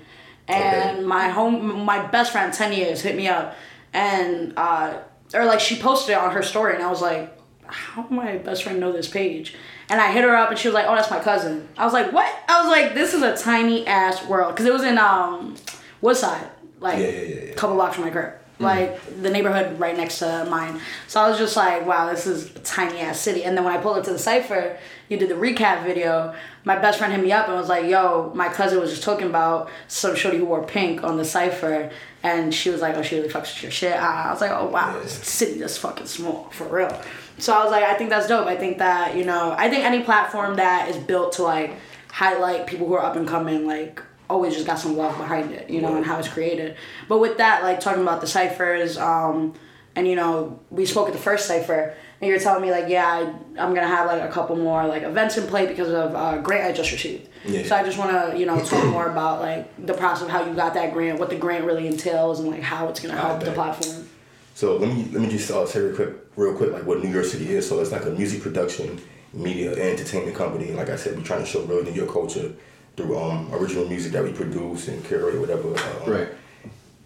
and 0.47 0.97
Okay. 0.99 1.01
my 1.05 1.29
home, 1.29 1.83
my 1.85 2.05
best 2.07 2.31
friend, 2.31 2.53
ten 2.53 2.73
years, 2.73 3.01
hit 3.01 3.15
me 3.15 3.27
up, 3.27 3.55
and 3.93 4.53
uh, 4.57 4.99
or 5.33 5.45
like 5.45 5.59
she 5.59 5.77
posted 5.79 6.11
it 6.13 6.17
on 6.19 6.31
her 6.33 6.43
story, 6.43 6.75
and 6.75 6.83
I 6.83 6.89
was 6.89 7.01
like, 7.01 7.35
how 7.65 8.05
my 8.09 8.37
best 8.37 8.63
friend 8.63 8.79
know 8.79 8.91
this 8.91 9.07
page? 9.07 9.55
And 9.89 9.99
I 9.99 10.11
hit 10.11 10.23
her 10.23 10.35
up, 10.35 10.49
and 10.49 10.57
she 10.59 10.67
was 10.67 10.75
like, 10.75 10.85
oh, 10.87 10.95
that's 10.95 11.09
my 11.11 11.19
cousin. 11.19 11.67
I 11.77 11.85
was 11.85 11.93
like, 11.93 12.11
what? 12.11 12.31
I 12.47 12.61
was 12.61 12.69
like, 12.71 12.93
this 12.93 13.13
is 13.13 13.21
a 13.21 13.35
tiny 13.37 13.85
ass 13.87 14.25
world 14.27 14.53
because 14.53 14.65
it 14.65 14.73
was 14.73 14.83
in 14.83 14.97
um, 14.97 15.55
Woodside, 16.01 16.47
like 16.79 16.99
Yeah, 16.99 17.05
yeah, 17.07 17.21
yeah, 17.21 17.35
yeah. 17.45 17.51
a 17.51 17.55
couple 17.55 17.75
blocks 17.75 17.95
from 17.95 18.05
my 18.05 18.11
crib 18.11 18.33
Mm. 18.59 18.63
like 18.63 19.21
the 19.21 19.29
neighborhood 19.29 19.79
right 19.79 19.97
next 19.97 20.19
to 20.19 20.45
mine. 20.49 20.79
So 21.07 21.19
I 21.19 21.27
was 21.27 21.37
just 21.39 21.55
like, 21.55 21.85
wow, 21.85 22.11
this 22.11 22.27
is 22.27 22.55
a 22.55 22.59
tiny 22.59 22.99
ass 22.99 23.19
city. 23.19 23.43
And 23.43 23.57
then 23.57 23.63
when 23.63 23.73
I 23.75 23.81
pulled 23.81 23.97
up 23.97 24.03
to 24.05 24.11
the 24.11 24.19
cipher, 24.19 24.77
you 25.09 25.17
did 25.17 25.29
the 25.29 25.35
recap 25.35 25.83
video. 25.83 26.35
My 26.63 26.77
best 26.77 26.99
friend 26.99 27.11
hit 27.11 27.23
me 27.23 27.31
up 27.31 27.47
and 27.47 27.57
was 27.57 27.67
like, 27.67 27.85
yo, 27.85 28.31
my 28.35 28.49
cousin 28.49 28.79
was 28.79 28.91
just 28.91 29.03
talking 29.03 29.27
about 29.27 29.69
some 29.87 30.15
shorty 30.15 30.37
who 30.37 30.45
wore 30.45 30.63
pink 30.63 31.03
on 31.03 31.17
the 31.17 31.25
cipher. 31.25 31.91
And 32.21 32.53
she 32.53 32.69
was 32.69 32.79
like, 32.79 32.95
oh, 32.95 33.01
she 33.01 33.15
really 33.17 33.27
fucks 33.29 33.53
with 33.53 33.63
your 33.63 33.71
shit. 33.71 33.95
Ah, 33.97 34.29
I 34.29 34.31
was 34.31 34.39
like, 34.39 34.51
oh, 34.51 34.67
wow, 34.67 34.97
this 35.01 35.13
city 35.13 35.61
is 35.61 35.77
fucking 35.77 36.05
small, 36.05 36.49
for 36.51 36.65
real. 36.67 37.01
So 37.39 37.53
I 37.53 37.63
was 37.63 37.71
like, 37.71 37.83
I 37.83 37.95
think 37.95 38.11
that's 38.11 38.27
dope. 38.27 38.47
I 38.47 38.55
think 38.55 38.77
that, 38.77 39.17
you 39.17 39.25
know, 39.25 39.55
I 39.57 39.69
think 39.69 39.83
any 39.83 40.03
platform 40.03 40.55
that 40.57 40.89
is 40.89 40.97
built 40.97 41.33
to 41.33 41.43
like 41.43 41.73
highlight 42.11 42.67
people 42.67 42.87
who 42.87 42.93
are 42.93 43.03
up 43.03 43.15
and 43.15 43.27
coming, 43.27 43.65
like, 43.65 44.01
always 44.29 44.53
just 44.53 44.65
got 44.65 44.79
some 44.79 44.97
love 44.97 45.17
behind 45.17 45.51
it, 45.51 45.69
you 45.69 45.81
know, 45.81 45.95
and 45.95 46.05
how 46.05 46.17
it's 46.19 46.27
created. 46.27 46.75
But 47.07 47.19
with 47.19 47.37
that, 47.37 47.63
like 47.63 47.79
talking 47.79 48.01
about 48.01 48.21
the 48.21 48.27
ciphers, 48.27 48.97
um, 48.97 49.53
and 49.95 50.07
you 50.07 50.15
know, 50.15 50.59
we 50.71 50.85
spoke 50.85 51.07
at 51.07 51.13
the 51.13 51.19
first 51.19 51.45
cipher, 51.45 51.93
and 52.19 52.29
you're 52.29 52.39
telling 52.39 52.61
me 52.61 52.71
like, 52.71 52.89
yeah, 52.89 53.05
I, 53.05 53.19
I'm 53.61 53.73
gonna 53.73 53.87
have 53.87 54.07
like 54.07 54.21
a 54.21 54.31
couple 54.31 54.55
more 54.55 54.87
like 54.87 55.03
events 55.03 55.37
in 55.37 55.47
play 55.47 55.67
because 55.67 55.89
of 55.89 56.15
uh, 56.15 56.39
grant 56.39 56.65
I 56.65 56.71
just 56.71 56.91
received. 56.91 57.29
Yeah. 57.45 57.63
So 57.63 57.75
I 57.75 57.83
just 57.83 57.97
want 57.97 58.11
to 58.11 58.37
you 58.37 58.45
know 58.45 58.63
talk 58.63 58.85
more 58.87 59.07
about 59.07 59.41
like 59.41 59.85
the 59.85 59.93
process 59.93 60.23
of 60.23 60.29
how 60.29 60.45
you 60.45 60.53
got 60.55 60.73
that 60.75 60.93
grant, 60.93 61.19
what 61.19 61.29
the 61.29 61.35
grant 61.35 61.65
really 61.65 61.87
entails, 61.87 62.39
and 62.39 62.49
like 62.49 62.61
how 62.61 62.87
it's 62.87 62.99
gonna 62.99 63.15
help 63.15 63.43
the 63.43 63.51
platform. 63.51 64.07
So 64.55 64.77
let 64.77 64.95
me 64.95 65.07
let 65.11 65.21
me 65.21 65.29
just 65.29 65.51
uh, 65.51 65.65
say 65.65 65.81
real 65.81 65.95
quick, 65.95 66.15
real 66.35 66.55
quick, 66.55 66.71
like 66.71 66.85
what 66.85 67.03
New 67.03 67.13
Yerrr 67.13 67.25
City 67.25 67.49
is. 67.49 67.67
So 67.67 67.79
it's 67.79 67.91
like 67.91 68.05
a 68.05 68.11
music 68.11 68.41
production, 68.41 69.01
media, 69.33 69.71
and 69.71 69.81
entertainment 69.81 70.35
company. 70.35 70.69
And 70.69 70.77
like 70.77 70.89
I 70.89 70.95
said, 70.95 71.17
we're 71.17 71.23
trying 71.23 71.41
to 71.41 71.45
show 71.45 71.61
real 71.63 71.83
New 71.83 71.91
York 71.91 72.11
culture 72.11 72.51
through 72.95 73.17
um, 73.17 73.49
original 73.53 73.87
music 73.87 74.11
that 74.13 74.23
we 74.23 74.31
produce 74.31 74.87
and 74.87 75.03
curate, 75.05 75.35
or 75.35 75.39
whatever. 75.41 75.69
Um, 75.69 76.11
Right. 76.11 76.27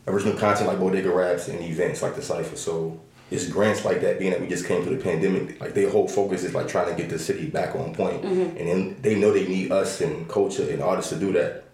Original 0.08 0.38
content 0.38 0.68
like 0.68 0.80
bodega 0.80 1.10
raps 1.12 1.48
and 1.50 1.60
events 1.62 2.02
like 2.02 2.16
the 2.16 2.22
cipher. 2.22 2.56
So 2.56 3.00
it's 3.30 3.48
grants 3.50 3.84
like 3.84 4.00
that. 4.02 4.20
Being 4.20 4.32
that 4.32 4.40
we 4.40 4.48
just 4.48 4.66
came 4.66 4.84
through 4.84 4.96
the 4.98 5.04
pandemic, 5.04 5.60
like 5.60 5.74
their 5.74 5.90
whole 5.90 6.08
focus 6.08 6.44
is 6.46 6.54
like 6.54 6.68
trying 6.70 6.88
to 6.90 6.96
get 7.02 7.10
the 7.10 7.20
city 7.20 7.48
back 7.48 7.76
on 7.76 7.94
point. 7.94 8.24
and 8.24 8.58
then 8.58 8.96
they 9.02 9.16
know 9.20 9.34
they 9.34 9.46
need 9.48 9.72
us 9.72 10.00
and 10.02 10.28
culture 10.30 10.70
and 10.70 10.82
artists 10.82 11.12
to 11.12 11.20
do 11.20 11.34
that. 11.34 11.66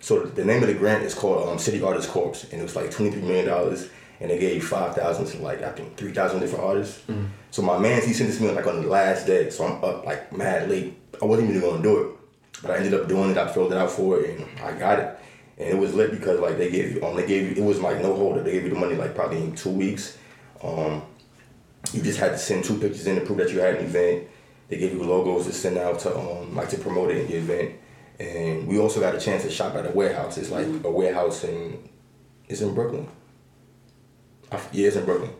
So 0.00 0.20
the 0.20 0.44
name 0.44 0.62
of 0.62 0.68
the 0.68 0.74
grant 0.74 1.02
is 1.04 1.14
called 1.14 1.48
um, 1.48 1.58
City 1.58 1.82
Artists 1.82 2.10
Corps, 2.10 2.44
and 2.52 2.60
it 2.60 2.62
was 2.62 2.76
like 2.76 2.90
twenty 2.90 3.10
three 3.10 3.22
million 3.22 3.46
dollars, 3.46 3.88
and 4.20 4.30
they 4.30 4.38
gave 4.38 4.62
five 4.66 4.94
thousand 4.94 5.26
to 5.26 5.38
like 5.42 5.62
I 5.62 5.70
think 5.72 5.96
three 5.96 6.12
thousand 6.12 6.40
different 6.40 6.62
artists. 6.64 7.00
So 7.50 7.62
my 7.62 7.78
man, 7.78 8.02
he 8.02 8.12
sent 8.12 8.28
this 8.28 8.36
to 8.38 8.44
me 8.44 8.50
like 8.52 8.66
on 8.66 8.82
the 8.82 8.88
last 8.88 9.26
day, 9.26 9.48
so 9.50 9.64
I'm 9.64 9.82
up 9.82 10.04
like 10.04 10.30
mad 10.32 10.68
late. 10.68 10.96
I 11.20 11.24
wasn't 11.24 11.48
even 11.50 11.62
gonna 11.62 11.82
do 11.82 11.98
it, 12.02 12.15
but 12.66 12.74
I 12.74 12.78
ended 12.78 12.94
up 12.94 13.08
doing 13.08 13.30
it. 13.30 13.38
I 13.38 13.46
filled 13.48 13.72
it 13.72 13.78
out 13.78 13.90
for 13.90 14.20
it, 14.20 14.38
and 14.38 14.60
I 14.60 14.72
got 14.78 14.98
it, 14.98 15.18
and 15.58 15.68
it 15.68 15.78
was 15.78 15.94
lit 15.94 16.10
because 16.10 16.40
like 16.40 16.58
they 16.58 16.70
gave 16.70 16.94
you, 16.94 17.04
um, 17.04 17.16
they 17.16 17.26
gave 17.26 17.56
you, 17.56 17.64
it 17.64 17.66
was 17.66 17.80
like 17.80 18.00
no 18.00 18.14
holder. 18.14 18.42
They 18.42 18.52
gave 18.52 18.64
you 18.64 18.70
the 18.70 18.78
money 18.78 18.94
like 18.94 19.14
probably 19.14 19.38
in 19.38 19.54
two 19.54 19.70
weeks. 19.70 20.18
Um, 20.62 21.02
you 21.92 22.02
just 22.02 22.18
had 22.18 22.32
to 22.32 22.38
send 22.38 22.64
two 22.64 22.78
pictures 22.78 23.06
in 23.06 23.16
to 23.16 23.24
prove 23.24 23.38
that 23.38 23.50
you 23.50 23.60
had 23.60 23.76
an 23.76 23.84
event. 23.84 24.28
They 24.68 24.78
gave 24.78 24.92
you 24.92 25.02
logos 25.02 25.46
to 25.46 25.52
send 25.52 25.78
out 25.78 26.00
to 26.00 26.16
um 26.16 26.54
like 26.54 26.68
to 26.70 26.78
promote 26.78 27.10
it 27.10 27.18
in 27.18 27.26
the 27.28 27.36
event. 27.36 27.76
And 28.18 28.66
we 28.66 28.78
also 28.78 29.00
got 29.00 29.14
a 29.14 29.20
chance 29.20 29.42
to 29.42 29.50
shop 29.50 29.74
at 29.74 29.86
a 29.86 29.90
warehouse. 29.90 30.38
It's 30.38 30.50
like 30.50 30.66
a 30.84 30.90
warehouse 30.90 31.44
in 31.44 31.88
it's 32.48 32.60
in 32.60 32.74
Brooklyn. 32.74 33.08
I 34.50 34.60
yeah, 34.72 34.88
it's 34.88 34.96
in 34.96 35.04
Brooklyn. 35.04 35.30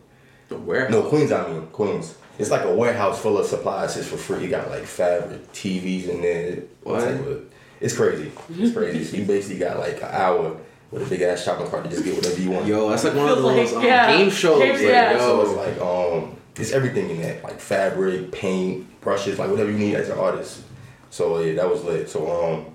The 0.48 0.56
where? 0.56 0.88
No, 0.88 1.02
Queens, 1.02 1.32
I 1.32 1.48
mean, 1.48 1.66
Queens. 1.68 2.14
It's 2.38 2.50
like 2.50 2.64
a 2.64 2.74
warehouse 2.74 3.20
full 3.20 3.38
of 3.38 3.46
supplies 3.46 3.94
just 3.94 4.08
for 4.10 4.16
free. 4.16 4.42
You 4.44 4.48
got 4.50 4.68
like 4.70 4.84
fabric, 4.84 5.52
TVs 5.52 6.08
in 6.08 6.20
there. 6.20 6.62
What? 6.82 7.02
of- 7.08 7.44
It's 7.80 7.96
crazy. 7.96 8.30
It's 8.50 8.74
crazy. 8.74 9.04
so 9.04 9.16
you 9.16 9.24
basically 9.24 9.58
got 9.58 9.78
like 9.78 9.96
an 10.02 10.08
hour 10.10 10.56
with 10.90 11.02
a 11.06 11.06
big 11.10 11.22
ass 11.22 11.42
shopping 11.44 11.68
cart 11.68 11.84
to 11.84 11.90
just 11.90 12.04
get 12.04 12.14
whatever 12.14 12.40
you 12.40 12.50
want. 12.50 12.66
Yo, 12.66 12.88
that's 12.90 13.04
like 13.04 13.14
one 13.14 13.28
of 13.28 13.42
those 13.42 13.72
like- 13.72 13.76
um, 13.82 13.84
yeah. 13.84 14.16
game 14.16 14.30
shows. 14.30 14.60
Games, 14.60 14.80
like, 14.80 14.90
yeah. 14.90 15.12
yo, 15.12 15.18
So 15.18 15.42
it's 15.42 15.52
like 15.78 15.80
um, 15.80 16.36
it's 16.56 16.72
everything 16.72 17.10
in 17.10 17.22
that, 17.22 17.42
like 17.44 17.58
fabric, 17.60 18.32
paint, 18.32 19.00
brushes, 19.00 19.38
like 19.38 19.50
whatever 19.50 19.70
you 19.70 19.78
need 19.78 19.94
as 19.94 20.08
an 20.08 20.18
artist. 20.18 20.62
So 21.10 21.40
yeah, 21.40 21.54
that 21.54 21.68
was 21.70 21.82
lit. 21.84 22.08
So 22.10 22.30
um, 22.30 22.66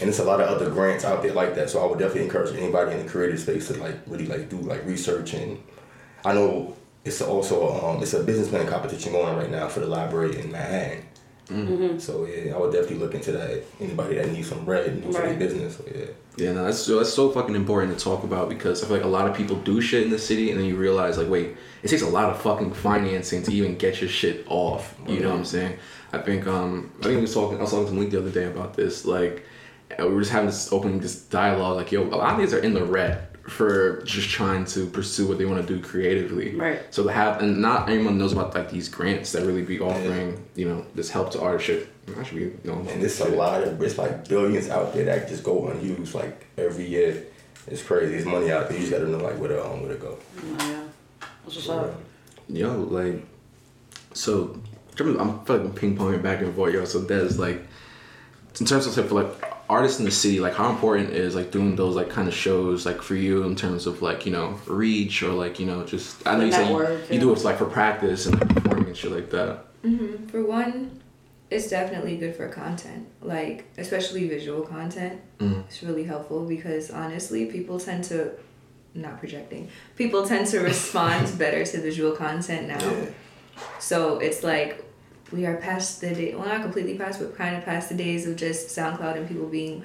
and 0.00 0.08
it's 0.08 0.18
a 0.20 0.24
lot 0.24 0.40
of 0.40 0.48
other 0.48 0.70
grants 0.70 1.04
out 1.04 1.22
there 1.22 1.32
like 1.34 1.54
that. 1.56 1.68
So 1.68 1.82
I 1.82 1.86
would 1.86 1.98
definitely 1.98 2.24
encourage 2.24 2.56
anybody 2.56 2.92
in 2.92 3.04
the 3.04 3.10
creative 3.10 3.38
space 3.40 3.68
to 3.68 3.74
like 3.74 3.96
really 4.06 4.26
like 4.26 4.48
do 4.48 4.56
like 4.56 4.84
research 4.86 5.34
and 5.34 5.62
I 6.24 6.32
know 6.32 6.76
it's 7.04 7.20
also 7.20 7.84
um, 7.84 8.02
it's 8.02 8.14
a 8.14 8.22
business 8.22 8.48
plan 8.48 8.66
competition 8.66 9.12
going 9.12 9.26
on 9.26 9.36
right 9.36 9.50
now 9.50 9.68
for 9.68 9.80
the 9.80 9.86
library 9.86 10.38
in 10.40 10.52
Manhattan. 10.52 11.04
Mm-hmm. 11.48 11.98
So 11.98 12.24
yeah, 12.26 12.54
I 12.54 12.58
would 12.58 12.72
definitely 12.72 12.98
look 12.98 13.14
into 13.14 13.32
that. 13.32 13.62
Anybody 13.80 14.14
that 14.16 14.30
needs 14.30 14.48
some 14.48 14.64
bread 14.64 14.86
and 14.86 15.04
for 15.04 15.12
their 15.12 15.22
Right. 15.30 15.38
business. 15.38 15.76
So 15.76 15.84
yeah. 15.92 16.04
Yeah, 16.36 16.52
no, 16.52 16.64
that's 16.64 16.78
so 16.78 16.98
that's 16.98 17.12
so 17.12 17.30
fucking 17.30 17.54
important 17.54 17.98
to 17.98 18.02
talk 18.02 18.22
about 18.24 18.48
because 18.48 18.82
I 18.82 18.86
feel 18.86 18.96
like 18.96 19.04
a 19.04 19.08
lot 19.08 19.28
of 19.28 19.36
people 19.36 19.56
do 19.56 19.80
shit 19.80 20.04
in 20.04 20.10
the 20.10 20.18
city 20.18 20.50
and 20.50 20.58
then 20.58 20.66
you 20.66 20.76
realize 20.76 21.18
like, 21.18 21.28
wait, 21.28 21.56
it 21.82 21.88
takes 21.88 22.02
a 22.02 22.08
lot 22.08 22.30
of 22.30 22.40
fucking 22.40 22.72
financing 22.72 23.42
to 23.42 23.52
even 23.52 23.76
get 23.76 24.00
your 24.00 24.08
shit 24.08 24.46
off. 24.48 24.94
You 25.06 25.20
know 25.20 25.30
what 25.30 25.38
I'm 25.38 25.44
saying? 25.44 25.78
I 26.12 26.18
think 26.18 26.46
um 26.46 26.90
I 27.00 27.04
think 27.04 27.16
we 27.16 27.22
was 27.22 27.34
talking 27.34 27.58
I 27.58 27.62
was 27.62 27.70
talking 27.72 27.86
to 27.88 27.92
Malik 27.92 28.10
the 28.10 28.18
other 28.20 28.30
day 28.30 28.46
about 28.46 28.74
this. 28.74 29.04
Like 29.04 29.44
uh, 30.00 30.06
we 30.06 30.14
were 30.14 30.20
just 30.20 30.32
having 30.32 30.46
this 30.46 30.72
opening 30.72 31.00
this 31.00 31.20
dialogue, 31.22 31.76
like, 31.76 31.92
yo, 31.92 32.04
a 32.04 32.16
lot 32.16 32.32
of 32.34 32.38
these 32.38 32.54
are 32.54 32.60
in 32.60 32.72
the 32.72 32.84
red 32.84 33.26
for 33.48 34.02
just 34.02 34.30
trying 34.30 34.64
to 34.64 34.86
pursue 34.86 35.26
what 35.26 35.38
they 35.38 35.44
want 35.44 35.66
to 35.66 35.74
do 35.74 35.82
creatively. 35.82 36.54
Right. 36.54 36.82
So 36.90 37.02
to 37.02 37.12
have 37.12 37.42
and 37.42 37.60
not 37.60 37.88
anyone 37.88 38.18
knows 38.18 38.32
about 38.32 38.54
like 38.54 38.70
these 38.70 38.88
grants 38.88 39.32
that 39.32 39.44
really 39.44 39.62
be 39.62 39.80
offering, 39.80 40.44
you 40.54 40.68
know, 40.68 40.86
this 40.94 41.10
help 41.10 41.32
to 41.32 41.40
artists 41.40 41.66
should 41.66 41.88
I 42.18 42.22
should 42.22 42.36
be 42.36 42.42
you 42.42 42.60
know 42.64 42.74
And 42.74 43.02
there's 43.02 43.20
a 43.20 43.28
lot 43.28 43.62
of 43.62 43.80
it's 43.82 43.98
like 43.98 44.28
billions 44.28 44.68
out 44.68 44.94
there 44.94 45.04
that 45.06 45.28
just 45.28 45.42
go 45.42 45.68
unused 45.68 46.14
like 46.14 46.46
every 46.56 46.86
year. 46.86 47.24
It's 47.66 47.82
crazy. 47.82 48.12
There's 48.12 48.26
money 48.26 48.50
out 48.50 48.68
there. 48.68 48.78
You 48.78 48.86
just 48.86 48.92
gotta 48.92 49.08
know 49.08 49.18
like 49.18 49.38
where 49.38 49.48
to 49.48 49.64
um 49.64 49.82
where 49.82 49.92
to 49.92 49.98
go. 49.98 50.18
Oh, 50.38 50.68
yeah. 50.68 50.82
That's 51.44 51.56
what's 51.56 51.68
up. 51.68 52.00
Yo, 52.48 52.80
like, 52.82 53.24
so 54.14 54.60
I'm 54.98 55.18
I'm 55.18 55.44
fucking 55.44 55.72
ping 55.72 55.96
ponging 55.96 56.22
back 56.22 56.42
and 56.42 56.54
forth, 56.54 56.74
yo. 56.74 56.84
So 56.84 57.02
Des, 57.02 57.36
like, 57.38 57.62
in 58.60 58.66
terms 58.66 58.86
of 58.86 58.96
like, 58.96 59.08
for 59.08 59.22
like 59.22 59.51
artists 59.72 59.98
in 59.98 60.04
the 60.04 60.10
city, 60.10 60.38
like, 60.38 60.54
how 60.54 60.68
important 60.70 61.10
is 61.10 61.34
like 61.34 61.50
doing 61.50 61.76
those 61.76 61.96
like 61.96 62.10
kind 62.10 62.28
of 62.28 62.34
shows 62.34 62.84
like 62.84 63.00
for 63.00 63.16
you 63.16 63.42
in 63.44 63.56
terms 63.56 63.86
of 63.86 64.02
like 64.02 64.26
you 64.26 64.32
know 64.32 64.58
reach 64.66 65.22
or 65.22 65.32
like 65.32 65.58
you 65.58 65.66
know 65.66 65.84
just 65.84 66.26
I 66.26 66.36
know 66.36 66.44
you 66.44 66.52
say 66.52 66.70
you, 66.70 67.00
you 67.10 67.20
do 67.20 67.32
it 67.32 67.42
like 67.42 67.56
for 67.56 67.66
practice 67.66 68.26
and 68.26 68.38
like, 68.38 68.48
performing 68.54 68.86
and 68.86 68.96
shit 68.96 69.12
like 69.12 69.30
that. 69.30 69.64
For 70.30 70.44
one, 70.44 71.02
it's 71.50 71.68
definitely 71.68 72.16
good 72.16 72.34
for 72.34 72.48
content, 72.48 73.08
like 73.20 73.66
especially 73.78 74.28
visual 74.28 74.62
content. 74.62 75.20
Mm. 75.38 75.64
It's 75.66 75.82
really 75.82 76.04
helpful 76.04 76.46
because 76.46 76.90
honestly, 76.90 77.46
people 77.46 77.80
tend 77.80 78.04
to, 78.04 78.32
not 78.94 79.18
projecting, 79.18 79.68
people 79.96 80.26
tend 80.26 80.46
to 80.48 80.60
respond 80.72 81.38
better 81.38 81.64
to 81.64 81.80
visual 81.80 82.12
content 82.12 82.68
now. 82.68 82.80
Yeah. 82.80 83.06
So 83.78 84.18
it's 84.18 84.42
like 84.42 84.84
we 85.32 85.46
are 85.46 85.56
past 85.56 86.00
the 86.00 86.14
day, 86.14 86.34
well, 86.34 86.46
not 86.46 86.62
completely 86.62 86.96
past, 86.96 87.20
but 87.20 87.36
kind 87.36 87.56
of 87.56 87.64
past 87.64 87.88
the 87.88 87.94
days 87.94 88.26
of 88.26 88.36
just 88.36 88.68
SoundCloud 88.68 89.16
and 89.16 89.28
people 89.28 89.46
being 89.46 89.84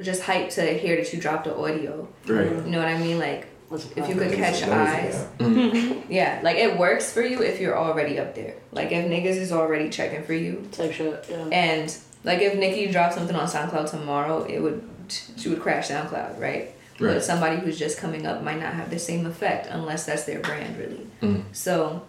just 0.00 0.22
hyped 0.22 0.54
to 0.54 0.78
hear 0.78 0.96
that 0.96 1.12
you 1.12 1.20
dropped 1.20 1.44
the 1.44 1.56
audio. 1.56 2.08
Right. 2.26 2.50
You 2.50 2.70
know 2.70 2.78
what 2.78 2.88
I 2.88 2.98
mean? 2.98 3.18
Like 3.18 3.48
if 3.70 4.08
you 4.08 4.14
could 4.14 4.32
catch 4.32 4.62
is 4.62 4.68
eyes. 4.68 5.26
now. 5.40 6.02
Yeah, 6.08 6.40
like 6.44 6.56
it 6.56 6.78
works 6.78 7.12
for 7.12 7.22
you 7.22 7.42
if 7.42 7.60
you're 7.60 7.76
already 7.76 8.18
up 8.18 8.34
there. 8.34 8.54
Like 8.72 8.92
if 8.92 9.04
niggas 9.06 9.36
is 9.36 9.52
already 9.52 9.90
checking 9.90 10.22
for 10.22 10.34
you, 10.34 10.68
Type 10.72 10.92
shit. 10.92 11.26
Yeah. 11.28 11.48
and 11.50 11.96
like 12.22 12.40
if 12.40 12.56
Nikki 12.56 12.90
dropped 12.92 13.14
something 13.14 13.34
on 13.34 13.46
SoundCloud 13.48 13.90
tomorrow, 13.90 14.44
it 14.44 14.60
would 14.60 14.88
she 15.36 15.48
would 15.48 15.60
crash 15.60 15.88
SoundCloud, 15.88 16.38
right? 16.40 16.72
Right. 16.98 17.14
But 17.14 17.24
somebody 17.24 17.56
who's 17.56 17.78
just 17.78 17.98
coming 17.98 18.26
up 18.26 18.42
might 18.42 18.58
not 18.60 18.72
have 18.74 18.90
the 18.90 18.98
same 18.98 19.26
effect 19.26 19.66
unless 19.70 20.06
that's 20.06 20.24
their 20.24 20.40
brand, 20.40 20.78
really. 20.78 21.06
Mm. 21.20 21.44
So 21.52 22.02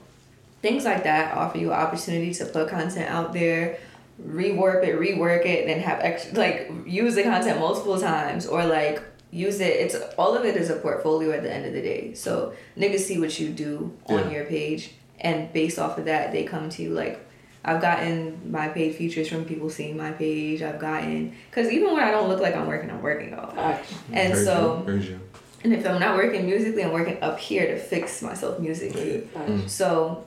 things 0.68 0.86
like 0.86 1.04
that 1.04 1.36
offer 1.36 1.58
you 1.58 1.72
an 1.72 1.80
opportunity 1.80 2.34
to 2.34 2.46
put 2.46 2.70
content 2.70 3.10
out 3.10 3.34
there, 3.34 3.80
rework 4.22 4.84
it, 4.84 5.00
rework 5.00 5.46
it, 5.46 5.70
and 5.70 5.82
have 5.82 6.00
extra 6.02 6.38
like 6.38 6.72
use 6.86 7.16
the 7.16 7.24
content 7.24 7.60
multiple 7.60 8.00
times 8.00 8.46
or 8.46 8.66
like 8.66 9.02
use 9.32 9.60
it. 9.60 9.74
It's 9.84 9.96
all 10.18 10.36
of 10.36 10.46
it 10.46 10.56
is 10.56 10.70
a 10.70 10.76
portfolio 10.76 11.32
at 11.32 11.44
the 11.44 11.54
end 11.54 11.66
of 11.66 11.74
the 11.74 11.82
day. 11.82 12.14
So 12.14 12.54
niggas 12.78 13.00
see 13.00 13.20
what 13.20 13.40
you 13.40 13.50
do 13.50 13.98
on 14.08 14.32
your 14.32 14.46
page, 14.46 14.92
and 15.20 15.52
based 15.54 15.80
off 15.80 15.98
of 15.98 16.06
that, 16.06 16.32
they 16.32 16.44
come 16.44 16.70
to 16.70 16.84
you 16.84 16.92
like. 16.92 17.24
I've 17.66 17.82
gotten 17.82 18.50
my 18.50 18.70
paid 18.70 18.96
features 18.96 19.28
from 19.28 19.44
people 19.44 19.70
seeing 19.70 19.98
my 19.98 20.12
page. 20.12 20.62
I've 20.62 20.80
gotten 20.80 21.36
because 21.50 21.70
even 21.70 21.94
when 21.94 22.02
I 22.02 22.12
don't 22.12 22.30
look 22.30 22.40
like 22.40 22.56
I'm 22.56 22.66
working, 22.66 22.90
I'm 22.90 23.02
working 23.02 23.32
though. 23.32 23.52
Facts. 23.54 23.94
And 24.14 24.34
Very 24.34 24.46
so, 24.46 24.84
true, 24.86 25.20
and 25.66 25.74
if 25.74 25.86
I'm 25.86 26.00
not 26.00 26.16
working 26.16 26.46
musically, 26.46 26.84
I'm 26.86 26.94
working 26.94 27.22
up 27.22 27.38
here 27.38 27.68
to 27.68 27.78
fix 27.78 28.22
myself 28.22 28.60
musically. 28.60 29.22
Facts. 29.34 29.52
Mm. 29.52 29.70
So 29.70 30.27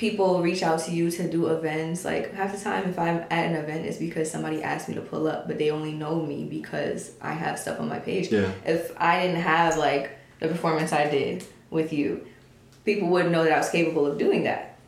people 0.00 0.40
reach 0.40 0.62
out 0.62 0.80
to 0.80 0.90
you 0.90 1.10
to 1.10 1.30
do 1.30 1.48
events. 1.48 2.06
Like 2.06 2.32
half 2.32 2.56
the 2.56 2.58
time, 2.58 2.88
if 2.88 2.98
I'm 2.98 3.18
at 3.30 3.44
an 3.44 3.54
event, 3.54 3.84
it's 3.84 3.98
because 3.98 4.30
somebody 4.30 4.62
asked 4.62 4.88
me 4.88 4.94
to 4.94 5.02
pull 5.02 5.28
up, 5.28 5.46
but 5.46 5.58
they 5.58 5.70
only 5.70 5.92
know 5.92 6.22
me 6.22 6.44
because 6.44 7.12
I 7.20 7.32
have 7.34 7.58
stuff 7.58 7.78
on 7.80 7.88
my 7.90 7.98
page. 7.98 8.32
Yeah. 8.32 8.50
If 8.64 8.92
I 8.96 9.20
didn't 9.20 9.42
have 9.42 9.76
like 9.76 10.16
the 10.38 10.48
performance 10.48 10.94
I 10.94 11.10
did 11.10 11.44
with 11.68 11.92
you, 11.92 12.26
people 12.86 13.08
wouldn't 13.08 13.30
know 13.30 13.44
that 13.44 13.52
I 13.52 13.58
was 13.58 13.68
capable 13.68 14.06
of 14.06 14.16
doing 14.16 14.44
that. 14.44 14.78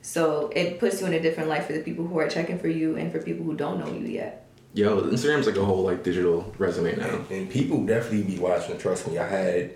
So 0.00 0.50
it 0.56 0.80
puts 0.80 1.02
you 1.02 1.06
in 1.06 1.12
a 1.12 1.20
different 1.20 1.50
light 1.50 1.64
for 1.64 1.74
the 1.74 1.82
people 1.82 2.06
who 2.06 2.18
are 2.18 2.28
checking 2.28 2.58
for 2.58 2.68
you 2.68 2.96
and 2.96 3.12
for 3.12 3.20
people 3.20 3.44
who 3.44 3.54
don't 3.54 3.78
know 3.78 3.92
you 3.92 4.06
yet. 4.06 4.48
Yo, 4.72 5.02
Instagram's 5.02 5.46
like 5.46 5.56
a 5.56 5.64
whole 5.64 5.82
like 5.82 6.02
digital 6.02 6.50
resume 6.56 6.96
now. 6.96 7.10
And, 7.10 7.30
and 7.30 7.50
people 7.50 7.84
definitely 7.84 8.22
be 8.22 8.38
watching. 8.38 8.78
Trust 8.78 9.06
me, 9.06 9.18
I 9.18 9.28
had. 9.28 9.74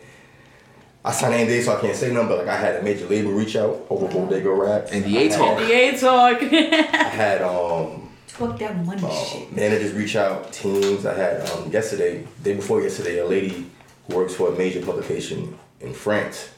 I 1.07 1.13
signed 1.13 1.49
NDA, 1.49 1.63
so 1.63 1.77
I 1.77 1.81
can't 1.81 1.95
say 1.97 2.13
nothing. 2.13 2.29
But 2.29 2.39
like, 2.39 2.49
I 2.49 2.57
had 2.57 2.77
a 2.77 2.83
major 2.83 3.07
label 3.07 3.31
reach 3.31 3.55
out 3.57 3.87
over 3.89 4.09
Bodega 4.09 4.51
Raps. 4.51 4.91
NDA 4.91 5.27
I 5.27 5.29
talk. 5.29 5.59
had- 5.61 5.71
NDA 5.71 6.01
talk. 6.01 6.43
I 6.43 7.09
had 7.09 7.43
um 7.43 8.03
Talk 8.29 8.59
that 8.59 8.85
money 8.85 9.01
shit. 9.01 9.49
um, 9.49 9.55
managers 9.55 9.93
reach 9.95 10.15
out, 10.17 10.53
teams. 10.53 11.07
I 11.07 11.15
had 11.15 11.49
um, 11.51 11.71
yesterday, 11.71 12.27
day 12.43 12.55
before 12.55 12.83
yesterday, 12.83 13.19
a 13.21 13.25
lady 13.25 13.65
who 14.09 14.17
works 14.17 14.35
for 14.35 14.53
a 14.53 14.59
major 14.59 14.85
publication 14.85 15.57
in 15.81 15.95
France. 15.95 16.51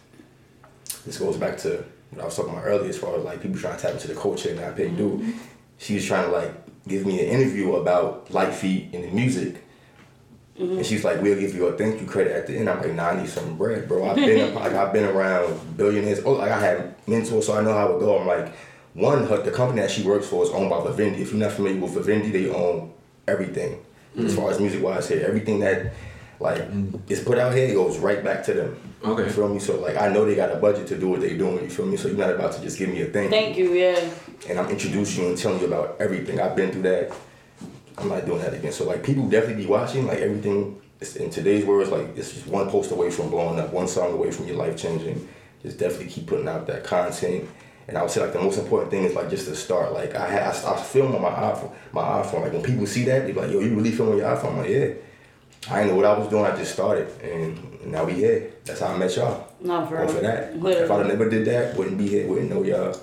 This 1.06 1.18
goes 1.18 1.36
back 1.36 1.56
to 1.58 1.84
what 2.10 2.22
I 2.22 2.24
was 2.24 2.34
talking 2.36 2.52
about 2.52 2.64
earlier, 2.64 2.88
as 2.88 2.98
far 2.98 3.16
as 3.16 3.22
like 3.24 3.40
people 3.42 3.60
trying 3.60 3.76
to 3.76 3.82
tap 3.82 3.92
into 3.92 4.08
the 4.08 4.14
culture 4.16 4.48
and 4.48 4.60
not 4.60 4.76
pay 4.76 4.88
due. 4.88 5.34
She 5.78 5.94
was 5.94 6.04
trying 6.04 6.24
to 6.26 6.32
like 6.32 6.52
give 6.88 7.06
me 7.06 7.20
an 7.20 7.26
interview 7.40 7.74
about 7.76 8.30
lite 8.32 8.54
feet 8.54 8.88
and 8.94 9.04
the 9.04 9.08
music. 9.10 9.62
And 10.58 10.70
mm-hmm. 10.70 10.82
she's 10.82 11.04
like, 11.04 11.22
"We'll 11.22 11.38
give 11.38 11.54
you 11.54 11.66
a 11.66 11.76
thank 11.76 12.00
you 12.00 12.06
credit 12.06 12.32
at 12.32 12.46
the 12.46 12.56
end." 12.56 12.68
I'm 12.68 12.80
like, 12.80 12.92
"Nah, 12.92 13.10
I 13.10 13.20
need 13.20 13.28
some 13.28 13.56
bread, 13.56 13.86
bro. 13.86 14.10
I've 14.10 14.16
been 14.16 14.54
like 14.54 14.72
I've 14.72 14.92
been 14.92 15.04
around 15.04 15.76
billionaires. 15.76 16.20
Oh, 16.24 16.32
like 16.32 16.50
I 16.50 16.58
had 16.58 16.94
mentors, 17.06 17.46
so 17.46 17.56
I 17.56 17.62
know 17.62 17.72
how 17.72 17.94
it 17.94 18.00
go." 18.00 18.18
I'm 18.18 18.26
like, 18.26 18.52
one, 18.94 19.26
her, 19.26 19.40
the 19.42 19.52
company 19.52 19.82
that 19.82 19.90
she 19.90 20.02
works 20.02 20.26
for 20.26 20.42
is 20.42 20.50
owned 20.50 20.70
by 20.70 20.82
Vivendi. 20.82 21.22
If 21.22 21.30
you're 21.30 21.40
not 21.40 21.52
familiar 21.52 21.80
with 21.80 21.94
Vivendi, 21.94 22.30
they 22.30 22.50
own 22.50 22.92
everything 23.28 23.84
as 24.16 24.34
mm. 24.34 24.36
far 24.36 24.50
as 24.50 24.58
music 24.58 24.82
wise 24.82 25.08
here. 25.08 25.24
Everything 25.24 25.60
that 25.60 25.92
like 26.40 26.64
is 27.08 27.20
put 27.20 27.38
out 27.38 27.54
here 27.54 27.72
goes 27.74 27.98
right 27.98 28.22
back 28.22 28.44
to 28.44 28.54
them. 28.54 28.80
Okay. 29.04 29.24
You 29.24 29.30
feel 29.30 29.48
me? 29.48 29.58
So 29.58 29.80
like 29.80 29.96
I 29.96 30.08
know 30.08 30.24
they 30.24 30.34
got 30.34 30.50
a 30.50 30.56
budget 30.56 30.86
to 30.88 30.98
do 30.98 31.08
what 31.08 31.20
they're 31.20 31.36
doing. 31.36 31.64
You 31.64 31.70
feel 31.70 31.86
me? 31.86 31.96
So 31.96 32.08
you're 32.08 32.16
not 32.16 32.30
about 32.30 32.52
to 32.52 32.62
just 32.62 32.78
give 32.78 32.88
me 32.88 33.02
a 33.02 33.06
thank, 33.06 33.30
Thank 33.30 33.56
you. 33.56 33.72
Yeah. 33.72 34.10
and 34.48 34.58
I'm 34.58 34.68
introducing 34.70 35.22
you 35.22 35.28
and 35.30 35.38
telling 35.38 35.60
you 35.60 35.66
about 35.66 35.96
everything. 36.00 36.40
I've 36.40 36.56
been 36.56 36.72
through 36.72 36.82
that. 36.82 37.12
I'm 38.00 38.08
not 38.08 38.26
doing 38.26 38.40
that 38.42 38.54
again. 38.54 38.72
So 38.72 38.84
like 38.84 39.02
people 39.02 39.28
definitely 39.28 39.64
be 39.64 39.68
watching. 39.68 40.06
Like 40.06 40.18
everything 40.18 40.80
is 41.00 41.16
in 41.16 41.30
today's 41.30 41.64
words, 41.64 41.90
like 41.90 42.16
it's 42.16 42.32
just 42.32 42.46
one 42.46 42.70
post 42.70 42.90
away 42.90 43.10
from 43.10 43.30
blowing 43.30 43.58
up, 43.58 43.72
one 43.72 43.88
song 43.88 44.12
away 44.12 44.30
from 44.30 44.46
your 44.46 44.56
life 44.56 44.76
changing. 44.76 45.28
Just 45.62 45.78
definitely 45.78 46.06
keep 46.06 46.26
putting 46.26 46.48
out 46.48 46.66
that 46.66 46.84
content. 46.84 47.48
And 47.88 47.96
I 47.96 48.02
would 48.02 48.10
say 48.10 48.20
like 48.20 48.32
the 48.32 48.40
most 48.40 48.58
important 48.58 48.90
thing 48.90 49.04
is 49.04 49.14
like 49.14 49.30
just 49.30 49.46
to 49.48 49.56
start. 49.56 49.92
Like 49.92 50.14
I 50.14 50.28
had 50.28 50.42
I, 50.42 50.74
I 50.74 50.76
film 50.82 51.14
on 51.14 51.22
my 51.22 51.30
iPhone. 51.30 51.72
My 51.92 52.02
iPhone. 52.02 52.42
Like 52.42 52.52
when 52.52 52.62
people 52.62 52.86
see 52.86 53.04
that, 53.04 53.26
they 53.26 53.32
be 53.32 53.40
like, 53.40 53.50
"Yo, 53.50 53.60
you 53.60 53.74
really 53.74 53.92
film 53.92 54.10
on 54.10 54.18
your 54.18 54.26
iPhone?" 54.26 54.52
I'm 54.52 54.58
like, 54.58 54.70
"Yeah." 54.70 54.90
I 55.70 55.80
didn't 55.80 55.90
know 55.90 55.96
what 55.96 56.04
I 56.06 56.18
was 56.18 56.28
doing. 56.28 56.44
I 56.44 56.56
just 56.56 56.72
started, 56.72 57.08
and 57.20 57.86
now 57.86 58.04
we 58.04 58.14
here. 58.14 58.52
That's 58.64 58.80
how 58.80 58.86
I 58.88 58.96
met 58.96 59.14
y'all. 59.16 59.48
No, 59.60 59.84
for 59.86 60.06
for 60.08 60.20
that. 60.20 60.56
Literally. 60.56 60.84
If 60.84 60.90
I'd 60.90 61.06
never 61.08 61.28
did 61.28 61.44
that, 61.46 61.76
wouldn't 61.76 61.98
be 61.98 62.08
here. 62.08 62.26
Wouldn't 62.26 62.48
know 62.48 62.62
y'all. 62.62 62.98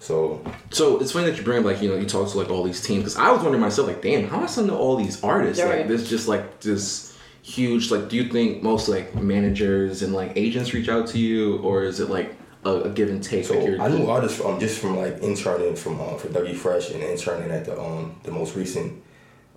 So 0.00 0.40
So 0.70 0.98
it's 1.00 1.12
funny 1.12 1.30
that 1.30 1.36
you 1.38 1.42
bring 1.44 1.58
up 1.60 1.64
like 1.64 1.82
you 1.82 1.88
know 1.88 1.96
you 1.96 2.06
talk 2.06 2.28
to 2.30 2.38
like 2.38 2.50
all 2.50 2.62
these 2.64 2.80
teams 2.80 3.00
because 3.04 3.16
I 3.16 3.30
was 3.30 3.42
wondering 3.42 3.60
myself 3.60 3.88
like 3.88 4.02
damn 4.02 4.28
how 4.28 4.38
am 4.38 4.44
I 4.44 4.46
still 4.46 4.64
know 4.64 4.76
all 4.78 4.96
these 4.96 5.22
artists 5.22 5.62
Right. 5.62 5.78
like 5.80 5.88
this 5.88 6.08
just 6.08 6.28
like 6.28 6.60
this 6.60 7.16
huge 7.42 7.90
like 7.90 8.08
do 8.08 8.16
you 8.16 8.28
think 8.28 8.62
most 8.62 8.88
like 8.88 9.14
managers 9.14 10.02
and 10.02 10.12
like 10.12 10.32
agents 10.36 10.74
reach 10.74 10.88
out 10.88 11.06
to 11.08 11.18
you 11.18 11.56
or 11.58 11.82
is 11.84 11.98
it 11.98 12.10
like 12.10 12.36
a, 12.64 12.82
a 12.82 12.88
give 12.90 13.08
and 13.08 13.22
take 13.22 13.44
So 13.46 13.54
like 13.54 13.66
you're 13.66 13.80
I 13.80 13.88
knew 13.88 14.06
artists 14.08 14.40
um, 14.44 14.60
just 14.60 14.78
from 14.80 14.96
like 14.96 15.18
interning 15.22 15.74
from 15.74 16.00
uh, 16.00 16.16
for 16.16 16.28
Dougie 16.28 16.54
Fresh 16.54 16.90
and 16.90 17.02
interning 17.02 17.50
at 17.50 17.64
the 17.64 17.80
um 17.80 18.20
the 18.22 18.30
most 18.30 18.54
recent 18.54 19.02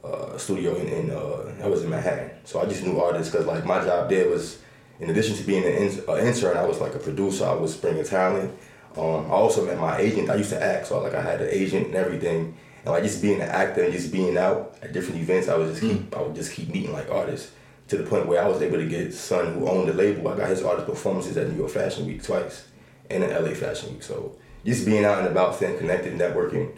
uh, 0.04 0.36
studio 0.38 0.76
in, 0.76 0.88
in 0.88 1.12
uh 1.12 1.54
I 1.64 1.68
was 1.68 1.84
in 1.84 1.90
Manhattan. 1.90 2.32
So 2.46 2.62
I 2.62 2.66
just 2.66 2.84
knew 2.84 3.00
artists 3.00 3.32
because 3.32 3.46
like 3.46 3.66
my 3.66 3.84
job 3.84 4.10
there 4.10 4.28
was 4.30 4.58
in 5.00 5.10
addition 5.10 5.36
to 5.36 5.44
being 5.44 5.64
an 5.64 5.72
in, 5.74 6.04
uh, 6.08 6.16
intern, 6.18 6.56
I 6.58 6.64
was 6.66 6.80
like 6.80 6.94
a 6.96 7.00
producer. 7.00 7.46
I 7.46 7.54
was 7.54 7.76
bringing 7.76 8.04
talent. 8.04 8.52
Um, 8.98 9.26
I 9.28 9.36
also 9.36 9.66
met 9.66 9.80
my 9.80 9.98
agent. 9.98 10.30
I 10.30 10.36
used 10.36 10.50
to 10.50 10.62
act, 10.62 10.88
so 10.88 11.02
like 11.02 11.14
I 11.14 11.22
had 11.22 11.42
an 11.42 11.50
agent 11.52 11.88
and 11.88 11.96
everything. 11.96 12.58
And 12.84 12.94
like 12.94 13.04
just 13.04 13.22
being 13.22 13.40
an 13.42 13.50
actor 13.50 13.84
and 13.84 13.94
just 13.94 14.12
being 14.12 14.38
out 14.38 14.78
at 14.82 14.92
different 14.94 15.22
events, 15.22 15.48
I 15.48 15.56
would 15.56 15.70
just 15.70 15.82
keep 15.82 16.16
I 16.16 16.22
would 16.22 16.36
just 16.36 16.52
keep 16.54 16.70
meeting 16.70 16.92
like 16.94 17.10
artists 17.10 17.52
to 17.88 17.98
the 17.98 18.04
point 18.04 18.26
where 18.28 18.44
I 18.44 18.48
was 18.48 18.62
able 18.62 18.78
to 18.78 18.86
get 18.88 19.14
son 19.14 19.54
who 19.54 19.68
owned 19.68 19.88
the 19.88 19.94
label. 19.94 20.28
I 20.30 20.38
got 20.38 20.50
his 20.50 20.64
artist 20.64 20.88
performances 20.88 21.38
at 21.38 21.50
New 21.50 21.58
York 21.58 21.72
Fashion 21.72 22.06
Week 22.06 22.24
twice 22.24 22.68
and 23.10 23.24
in 23.24 23.30
LA 23.30 23.52
Fashion 23.54 23.94
Week. 23.94 24.04
So 24.04 24.36
just 24.66 24.86
being 24.86 25.06
out 25.06 25.20
and 25.20 25.28
about, 25.28 25.56
staying 25.56 25.78
connected, 25.78 26.14
networking. 26.18 26.76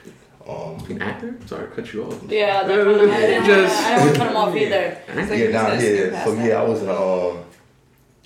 Um, 0.47 0.77
an 0.89 1.01
actor 1.01 1.37
sorry 1.45 1.69
to 1.69 1.73
cut 1.73 1.93
you 1.93 2.03
off 2.03 2.21
Yeah, 2.27 2.63
that's 2.67 2.85
what 2.85 3.09
I 3.09 3.21
didn't, 3.21 3.45
Just- 3.45 3.81
I 3.81 3.89
didn't 3.95 4.01
want 4.03 4.13
to 4.13 4.19
cut 4.19 4.29
him 4.29 4.35
off 4.37 4.55
either. 4.55 4.97
It's 5.07 5.29
like 5.29 5.39
yeah, 5.39 5.45
nah, 5.51 5.69
just 5.69 5.69
gonna 5.69 5.79
skip 5.79 6.11
yeah. 6.11 6.25
So 6.25 6.33
yeah, 6.33 6.61
I 6.61 6.63
was 6.63 6.81
in 6.83 6.89
um, 6.89 7.45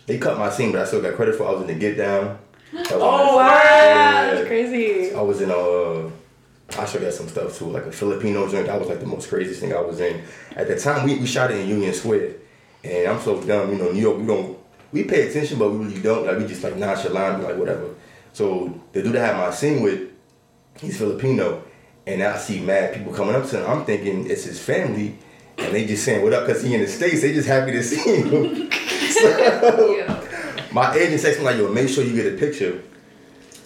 they 0.07 0.17
cut 0.17 0.39
my 0.39 0.49
scene, 0.49 0.71
but 0.71 0.81
I 0.81 0.85
still 0.85 1.01
got 1.01 1.15
credit 1.15 1.35
for. 1.35 1.47
I 1.47 1.51
was 1.51 1.61
in 1.61 1.67
the 1.67 1.75
Get 1.75 1.95
Down. 1.97 2.39
That 2.73 2.83
was 2.83 2.91
Oh 3.01 3.37
wow, 3.37 3.47
Yeah. 3.47 4.33
that's 4.33 4.47
crazy. 4.47 5.13
I 5.13 5.21
was 5.21 5.41
in 5.41 5.51
uh 5.51 6.09
I 6.81 6.85
should 6.85 7.01
got 7.01 7.13
some 7.13 7.29
stuff 7.29 7.57
too, 7.57 7.65
like 7.69 7.85
a 7.85 7.91
Filipino 7.91 8.47
joint. 8.49 8.67
That 8.67 8.77
was 8.79 8.89
like 8.89 8.99
the 8.99 9.05
most 9.05 9.29
craziest 9.29 9.61
thing 9.61 9.73
I 9.73 9.79
was 9.79 9.99
in. 10.01 10.21
At 10.55 10.67
the 10.67 10.77
time, 10.77 11.05
we, 11.05 11.15
we 11.17 11.25
shot 11.25 11.49
it 11.49 11.59
in 11.59 11.69
Union 11.69 11.93
Square, 11.93 12.31
and 12.83 13.07
I'm 13.07 13.21
so 13.21 13.41
dumb. 13.41 13.71
You 13.71 13.77
know, 13.77 13.91
New 13.91 14.01
York, 14.01 14.17
we 14.19 14.25
don't 14.27 14.57
we 14.91 15.03
pay 15.05 15.29
attention, 15.29 15.59
but 15.59 15.71
we 15.71 15.85
really 15.85 16.01
don't. 16.01 16.25
Like 16.27 16.37
we 16.37 16.45
just 16.45 16.63
like 16.63 16.75
nonchalant, 16.75 17.39
be 17.39 17.45
like 17.45 17.55
whatever. 17.57 17.95
So 18.33 18.79
the 18.91 19.01
dude 19.01 19.15
I 19.15 19.25
had 19.27 19.37
my 19.37 19.49
scene 19.51 19.81
with, 19.81 20.09
he's 20.79 20.97
Filipino, 20.97 21.63
and 22.05 22.21
I 22.21 22.37
see 22.37 22.59
mad 22.59 22.93
people 22.95 23.13
coming 23.13 23.35
up 23.35 23.45
to 23.47 23.59
him. 23.63 23.69
I'm 23.71 23.85
thinking 23.85 24.29
it's 24.29 24.43
his 24.43 24.59
family, 24.61 25.17
and 25.57 25.73
they 25.73 25.85
just 25.85 26.03
saying 26.03 26.21
what 26.21 26.33
up 26.33 26.45
because 26.45 26.61
he 26.63 26.75
in 26.75 26.81
the 26.81 26.87
states. 26.87 27.21
They 27.21 27.33
just 27.33 27.47
happy 27.47 27.71
to 27.71 27.81
see 27.83 28.01
him. 28.21 28.69
Yeah. 29.17 30.23
My 30.71 30.93
agent 30.95 31.21
texted 31.21 31.39
me 31.39 31.45
like, 31.45 31.57
yo, 31.57 31.71
make 31.71 31.89
sure 31.89 32.03
you 32.03 32.15
get 32.15 32.33
a 32.33 32.37
picture 32.37 32.81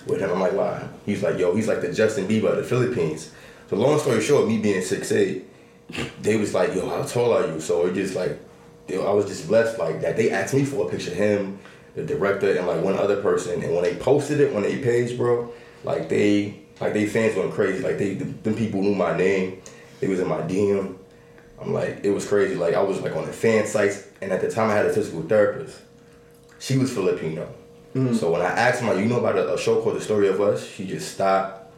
with 0.06 0.20
him. 0.20 0.30
I'm 0.32 0.40
like, 0.40 0.54
why? 0.54 0.88
He's 1.06 1.24
like, 1.24 1.38
yo, 1.38 1.56
he's 1.56 1.68
like 1.68 1.82
the 1.82 1.92
Justin 1.92 2.28
Bieber 2.28 2.52
of 2.52 2.58
the 2.58 2.64
Philippines. 2.64 3.32
So 3.70 3.76
long 3.76 4.00
story 4.00 4.22
short, 4.22 4.48
me 4.48 4.58
being 4.58 4.82
six 4.82 5.12
eight, 5.12 5.46
they 6.22 6.36
was 6.36 6.54
like, 6.54 6.74
yo, 6.76 6.88
how 6.90 7.04
tall 7.04 7.34
are 7.34 7.48
you? 7.48 7.60
So 7.60 7.88
it 7.88 7.94
just 7.94 8.16
like, 8.16 8.40
I 8.90 9.12
was 9.12 9.26
just 9.26 9.48
blessed 9.48 9.80
like 9.80 10.02
that. 10.02 10.18
They 10.18 10.32
asked 10.32 10.54
me 10.54 10.66
for 10.66 10.88
a 10.88 10.92
picture 10.92 11.12
of 11.12 11.18
him, 11.18 11.60
the 11.96 12.04
director, 12.04 12.56
and 12.58 12.68
like 12.68 12.84
one 12.84 12.98
other 12.98 13.22
person. 13.22 13.64
And 13.64 13.74
when 13.74 13.84
they 13.84 13.96
posted 13.96 14.42
it 14.42 14.56
on 14.56 14.64
their 14.64 14.82
page, 14.82 15.18
bro, 15.18 15.52
like 15.84 16.10
they, 16.10 16.60
like 16.80 16.94
they 16.94 17.08
fans 17.08 17.38
went 17.38 17.54
crazy. 17.54 17.82
Like 17.82 17.98
they, 17.98 18.16
them 18.16 18.56
people 18.56 18.82
knew 18.82 18.96
my 18.96 19.16
name. 19.16 19.62
They 20.02 20.08
was 20.08 20.20
in 20.20 20.28
my 20.28 20.42
DM. 20.42 20.98
I'm 21.62 21.74
like, 21.74 22.02
it 22.04 22.10
was 22.10 22.28
crazy. 22.28 22.56
Like 22.56 22.74
I 22.74 22.82
was 22.82 23.00
like 23.02 23.16
on 23.16 23.26
the 23.26 23.34
fan 23.34 23.66
sites, 23.68 24.08
and 24.22 24.32
at 24.32 24.42
the 24.42 24.52
time 24.52 24.70
I 24.70 24.74
had 24.74 24.88
a 24.88 24.94
physical 24.94 25.22
therapist. 25.22 25.80
She 26.62 26.78
was 26.78 26.94
Filipino. 26.94 27.48
Hmm. 27.94 28.14
So 28.14 28.32
when 28.32 28.42
I 28.42 28.46
asked 28.46 28.82
her, 28.82 28.94
like, 28.94 29.04
you 29.04 29.10
know 29.10 29.20
about 29.20 29.36
a, 29.36 29.50
a 29.50 29.54
uh, 29.56 29.58
show 29.58 29.82
called 29.82 29.96
The 29.96 30.02
Story 30.02 30.28
of 30.28 30.40
Us, 30.40 30.66
she 30.66 30.86
just 30.86 31.16
stopped. 31.16 31.74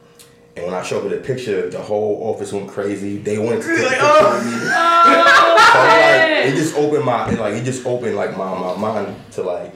And 0.58 0.66
when 0.66 0.75
I 0.75 0.84
showed 0.84 1.04
her 1.04 1.10
the 1.10 1.24
picture, 1.24 1.70
the 1.70 1.82
whole 1.82 2.22
office 2.30 2.52
went 2.52 2.68
crazy. 2.68 3.18
They 3.18 3.38
wanted 3.38 3.62
to 3.62 3.75
take 3.78 3.94
a 3.94 4.00
oh. 4.02 4.20
picture 4.20 4.46
with 4.46 4.46
me. 4.46 4.60
so 4.60 4.68
like, 4.68 5.24
oh, 5.40 6.44
it 6.46 6.56
just 6.56 6.75
opened 6.75 7.06
my, 7.06 7.32
it, 7.32 7.40
like 7.40 7.54
it 7.54 7.63
just 7.63 7.86
opened 7.86 8.18
like 8.18 8.38
my, 8.38 8.60
my 8.60 8.75
mind 8.75 9.16
to 9.32 9.42
like 9.42 9.74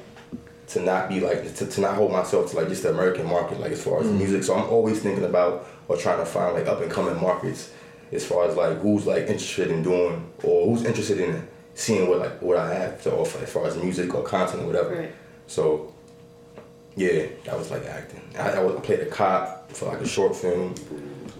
to 0.67 0.81
not 0.81 1.07
be 1.07 1.21
like 1.21 1.55
to, 1.55 1.65
to 1.65 1.81
not 1.81 1.95
hold 1.95 2.11
myself 2.11 2.51
to 2.51 2.57
like 2.57 2.67
just 2.67 2.83
the 2.83 2.89
American 2.89 3.25
market 3.25 3.61
like 3.61 3.71
as 3.71 3.81
far 3.81 4.01
as 4.01 4.07
hmm. 4.07 4.17
music. 4.17 4.43
So 4.43 4.55
I'm 4.55 4.69
always 4.69 5.01
thinking 5.01 5.23
about 5.23 5.65
or 5.87 5.95
trying 5.95 6.19
to 6.19 6.25
find 6.25 6.53
like 6.53 6.67
up 6.67 6.81
and 6.81 6.91
coming 6.91 7.19
markets 7.19 7.71
as 8.11 8.25
far 8.25 8.45
as 8.45 8.57
like 8.57 8.77
who's 8.79 9.07
like 9.07 9.23
interested 9.23 9.71
in 9.71 9.83
doing 9.83 10.29
or 10.43 10.65
who's 10.67 10.83
interested 10.83 11.19
in 11.19 11.47
seeing 11.77 12.09
what 12.09 12.19
like 12.19 12.41
what 12.41 12.57
I 12.57 12.73
have 12.73 13.01
to 13.03 13.13
offer 13.15 13.37
as 13.43 13.49
far 13.51 13.67
as 13.67 13.77
music 13.77 14.13
or 14.15 14.23
content 14.23 14.63
or 14.63 14.65
whatever. 14.65 14.95
Right. 14.95 15.15
So 15.45 15.93
yeah, 16.95 17.27
that 17.45 17.55
was 17.57 17.69
like 17.69 17.85
acting. 17.85 18.21
I, 18.37 18.53
I, 18.53 18.59
was, 18.63 18.75
I 18.75 18.79
played 18.79 18.99
a 19.01 19.05
cop 19.05 19.71
for 19.71 19.85
like 19.85 20.01
a 20.01 20.07
short 20.07 20.35
film. 20.35 20.73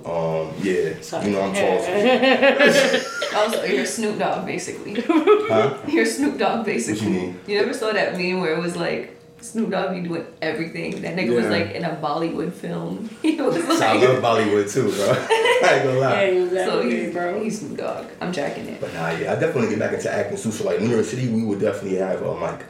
Um, 0.05 0.53
yeah, 0.61 1.01
Sorry. 1.01 1.25
you 1.25 1.31
know 1.31 1.41
I'm 1.41 1.53
tall. 1.53 1.79
So, 3.27 3.37
Also, 3.37 3.63
you're 3.65 3.85
Snoop 3.85 4.19
Dogg 4.19 4.45
basically. 4.45 5.01
huh? 5.05 5.77
You're 5.87 6.05
Snoop 6.05 6.37
Dogg 6.37 6.65
basically. 6.65 7.07
What 7.07 7.13
you 7.13 7.19
mean? 7.21 7.39
You 7.47 7.59
never 7.59 7.73
saw 7.73 7.91
that 7.91 8.13
meme 8.13 8.39
where 8.39 8.55
it 8.55 8.61
was 8.61 8.75
like 8.75 9.16
Snoop 9.41 9.69
Dogg 9.69 9.93
be 9.93 10.01
doing 10.07 10.25
everything. 10.41 11.01
That 11.01 11.15
nigga 11.15 11.35
was 11.35 11.47
like 11.47 11.71
in 11.71 11.83
a 11.83 11.95
Bollywood 11.95 12.53
film. 12.53 13.09
He 13.21 13.39
was 13.39 13.55
So 13.55 13.85
I 13.85 13.93
love 13.93 14.23
Bollywood 14.23 14.71
too, 14.71 14.91
bro. 14.91 15.11
I 15.69 15.75
ain't 15.75 15.83
gonna 15.83 15.99
lie. 15.99 16.21
Yeah, 16.23 16.31
he 16.31 16.39
was 16.41 16.51
that 16.51 16.67
so 16.69 16.79
way, 16.79 17.05
he's, 17.05 17.13
bro. 17.13 17.43
he's 17.43 17.59
Snoop 17.59 17.77
Dogg. 17.77 18.07
I'm 18.21 18.33
jacking 18.33 18.67
it. 18.67 18.81
But 18.81 18.93
nah, 18.93 19.11
yeah, 19.11 19.33
I 19.33 19.35
definitely 19.35 19.69
get 19.69 19.79
back 19.79 19.93
into 19.93 20.11
acting 20.11 20.37
too. 20.37 20.51
So 20.51 20.65
like 20.65 20.81
New 20.81 20.89
Yerrr 20.89 21.03
City, 21.03 21.29
we 21.29 21.43
would 21.43 21.59
definitely 21.59 21.97
have 21.97 22.23
um 22.23 22.41
like 22.41 22.65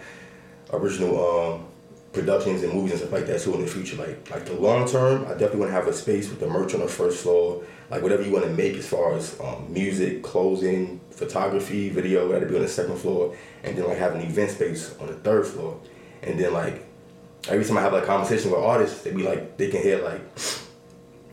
original 0.74 1.54
um 1.54 1.66
productions 2.14 2.64
and 2.64 2.74
movies 2.74 2.92
and 2.92 3.02
stuff 3.02 3.12
like 3.14 3.28
that 3.28 3.40
too 3.42 3.54
in 3.54 3.62
the 3.62 3.68
future. 3.68 3.96
Like 3.96 4.30
like 4.30 4.46
the 4.46 4.54
long 4.54 4.88
term, 4.88 5.26
I 5.26 5.32
definitely 5.32 5.62
want 5.62 5.70
to 5.70 5.76
have 5.76 5.88
a 5.88 5.94
space 5.94 6.30
with 6.30 6.40
the 6.40 6.48
merch 6.48 6.74
on 6.74 6.82
the 6.82 6.88
first 6.88 7.24
floor. 7.24 7.64
Like 7.90 8.02
whatever 8.02 8.24
you 8.24 8.32
want 8.32 8.46
to 8.46 8.52
make 8.52 8.76
as 8.76 8.88
far 8.88 9.14
as 9.16 9.40
um, 9.40 9.72
music, 9.72 10.22
clothing, 10.24 11.00
photography, 11.12 11.90
video, 11.90 12.28
that'd 12.28 12.50
be 12.50 12.56
on 12.56 12.62
the 12.62 12.68
second 12.68 12.98
floor, 12.98 13.36
and 13.64 13.78
then 13.78 13.88
like 13.88 13.98
have 13.98 14.16
an 14.16 14.22
event 14.22 14.52
space 14.52 14.94
on 15.00 15.08
the 15.08 15.14
third 15.14 15.48
floor, 15.48 15.80
and 16.24 16.40
then 16.40 16.54
like 16.54 16.86
every 17.50 17.64
time 17.66 17.78
I 17.78 17.82
have 17.82 17.94
like 17.94 18.06
conversation 18.06 18.52
with 18.52 18.60
artists, 18.60 19.02
they 19.04 19.12
be 19.12 19.24
like 19.24 19.58
they 19.58 19.70
can 19.70 19.82
hear 19.82 20.02
like 20.04 20.22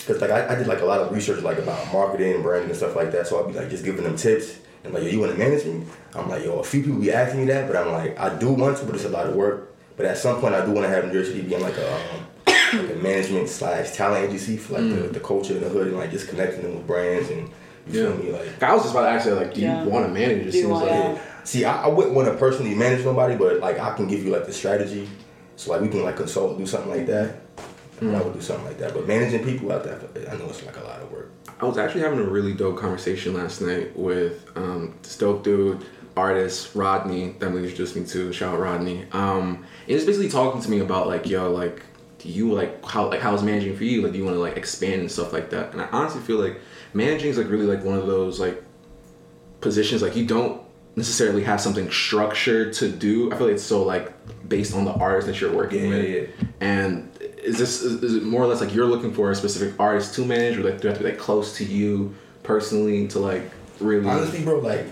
Cause 0.06 0.20
like 0.20 0.30
I, 0.30 0.52
I 0.52 0.54
did 0.56 0.66
like 0.66 0.80
a 0.80 0.84
lot 0.84 1.00
of 1.00 1.12
research 1.12 1.42
like 1.42 1.56
about 1.58 1.90
marketing, 1.92 2.42
branding 2.42 2.68
and 2.68 2.76
stuff 2.76 2.94
like 2.94 3.10
that. 3.12 3.26
So 3.26 3.40
I'd 3.42 3.50
be 3.50 3.58
like 3.58 3.70
just 3.70 3.84
giving 3.86 4.04
them 4.04 4.16
tips 4.16 4.58
and 4.84 4.92
like, 4.92 5.02
yo, 5.02 5.08
you 5.08 5.18
want 5.18 5.32
to 5.32 5.38
manage 5.38 5.64
me? 5.64 5.82
I'm 6.14 6.28
like, 6.28 6.44
yo, 6.44 6.58
a 6.58 6.64
few 6.64 6.82
people 6.82 7.00
be 7.00 7.10
asking 7.10 7.40
me 7.40 7.46
that, 7.46 7.66
but 7.66 7.74
I'm 7.76 7.90
like, 7.90 8.18
I 8.20 8.38
do 8.38 8.52
want 8.52 8.76
to, 8.78 8.84
but 8.84 8.94
it's 8.96 9.06
a 9.06 9.08
lot 9.08 9.26
of 9.26 9.34
work. 9.34 9.74
But 9.96 10.04
at 10.04 10.18
some 10.18 10.40
point, 10.42 10.54
I 10.54 10.62
do 10.66 10.72
want 10.72 10.84
to 10.86 10.90
have 10.90 11.06
New 11.10 11.18
Yerrr 11.18 11.24
City 11.24 11.40
being 11.40 11.62
like 11.62 11.78
a 11.78 11.94
um, 11.94 12.00
like 12.46 12.90
a 12.90 12.96
management 12.96 13.48
slash 13.48 13.92
talent 13.92 14.26
agency 14.28 14.58
for 14.58 14.74
like 14.74 14.82
the, 14.90 15.08
the 15.08 15.20
culture 15.20 15.54
in 15.56 15.62
the 15.62 15.70
hood 15.70 15.86
and 15.86 15.96
like 15.96 16.10
just 16.10 16.28
connecting 16.28 16.62
them 16.64 16.74
with 16.74 16.86
brands 16.86 17.30
and 17.30 17.48
you 17.88 18.02
Yeah. 18.02 18.12
feel 18.12 18.16
me 18.24 18.32
like. 18.32 18.62
I 18.62 18.74
was 18.74 18.82
just 18.82 18.94
about 18.94 19.04
to 19.04 19.10
ask 19.10 19.26
you, 19.26 19.32
like, 19.34 19.54
do 19.54 19.62
Yeah. 19.62 19.84
you 19.84 19.88
want 19.88 20.04
to 20.06 20.12
manage? 20.12 20.38
It 20.48 20.50
Do 20.50 20.58
you 20.58 20.64
seems 20.64 20.80
like 20.82 20.90
yeah. 20.90 21.18
See, 21.44 21.64
I, 21.64 21.84
I 21.84 21.86
wouldn't 21.88 22.14
want 22.14 22.28
to 22.28 22.34
personally 22.34 22.74
manage 22.74 23.04
nobody, 23.04 23.36
but 23.36 23.60
like 23.60 23.78
I 23.78 23.94
can 23.94 24.08
give 24.08 24.24
you 24.24 24.30
like 24.30 24.46
the 24.46 24.52
strategy, 24.52 25.08
so 25.56 25.72
like 25.72 25.80
we 25.80 25.88
can 25.88 26.02
like 26.02 26.16
consult, 26.16 26.58
do 26.58 26.66
something 26.66 26.90
like 26.90 27.06
that. 27.06 27.36
I 28.02 28.20
would 28.22 28.34
do 28.34 28.40
something 28.40 28.66
like 28.66 28.78
that. 28.78 28.92
But 28.92 29.06
managing 29.06 29.44
people 29.44 29.72
out 29.72 29.84
there, 29.84 29.98
I 30.30 30.36
know 30.36 30.46
it's 30.46 30.64
like 30.64 30.76
a 30.76 30.82
lot 30.82 31.00
of 31.00 31.10
work. 31.10 31.30
I 31.60 31.64
was 31.64 31.78
actually 31.78 32.02
having 32.02 32.18
a 32.18 32.24
really 32.24 32.52
dope 32.52 32.76
conversation 32.76 33.34
last 33.34 33.60
night 33.60 33.96
with 33.96 34.50
um, 34.56 34.94
this 35.02 35.16
dope 35.16 35.44
dude, 35.44 35.84
artist 36.16 36.74
Rodney. 36.74 37.32
That 37.38 37.46
Emily 37.46 37.62
introduced 37.62 37.96
me 37.96 38.04
to. 38.06 38.32
Shout 38.32 38.54
out 38.54 38.60
Rodney. 38.60 39.06
Um, 39.12 39.64
he 39.86 39.94
was 39.94 40.04
basically 40.04 40.28
talking 40.28 40.60
to 40.60 40.70
me 40.70 40.80
about 40.80 41.06
like, 41.06 41.28
yo, 41.28 41.50
like, 41.50 41.82
do 42.18 42.28
you 42.28 42.52
like 42.52 42.84
how 42.84 43.08
like 43.08 43.20
how's 43.20 43.42
managing 43.42 43.76
for 43.76 43.84
you? 43.84 44.02
Like, 44.02 44.12
do 44.12 44.18
you 44.18 44.24
want 44.24 44.36
to 44.36 44.40
like 44.40 44.56
expand 44.56 45.00
and 45.00 45.10
stuff 45.10 45.32
like 45.32 45.50
that? 45.50 45.72
And 45.72 45.80
I 45.80 45.86
honestly 45.86 46.20
feel 46.20 46.38
like 46.38 46.60
managing 46.92 47.30
is 47.30 47.38
like 47.38 47.48
really 47.48 47.66
like 47.66 47.84
one 47.84 47.98
of 47.98 48.06
those 48.06 48.40
like 48.40 48.62
positions 49.60 50.02
like 50.02 50.14
you 50.14 50.26
don't 50.26 50.63
necessarily 50.96 51.42
have 51.42 51.60
something 51.60 51.90
structured 51.90 52.72
to 52.74 52.88
do. 52.88 53.32
I 53.32 53.36
feel 53.36 53.46
like 53.46 53.54
it's 53.56 53.64
so 53.64 53.82
like 53.82 54.12
based 54.48 54.74
on 54.74 54.84
the 54.84 54.92
artist 54.92 55.26
that 55.26 55.40
you're 55.40 55.52
working 55.52 55.84
Yeah, 55.84 55.88
with. 55.96 56.08
yeah, 56.08 56.20
yeah. 56.20 56.46
And 56.60 57.10
is 57.42 57.58
this 57.58 57.82
is, 57.82 58.02
is 58.02 58.14
it 58.16 58.22
more 58.22 58.42
or 58.42 58.46
less 58.46 58.60
like 58.60 58.74
you're 58.74 58.86
looking 58.86 59.12
for 59.12 59.30
a 59.30 59.34
specific 59.34 59.78
artist 59.80 60.14
to 60.14 60.24
manage, 60.24 60.56
or 60.56 60.62
like 60.62 60.80
do 60.80 60.84
you 60.84 60.88
have 60.90 60.98
to 60.98 61.04
be 61.04 61.10
like 61.10 61.18
close 61.18 61.56
to 61.58 61.64
you 61.64 62.14
personally 62.42 63.08
to 63.08 63.18
like 63.18 63.50
really? 63.80 64.08
Honestly, 64.08 64.44
bro, 64.44 64.58
like 64.60 64.86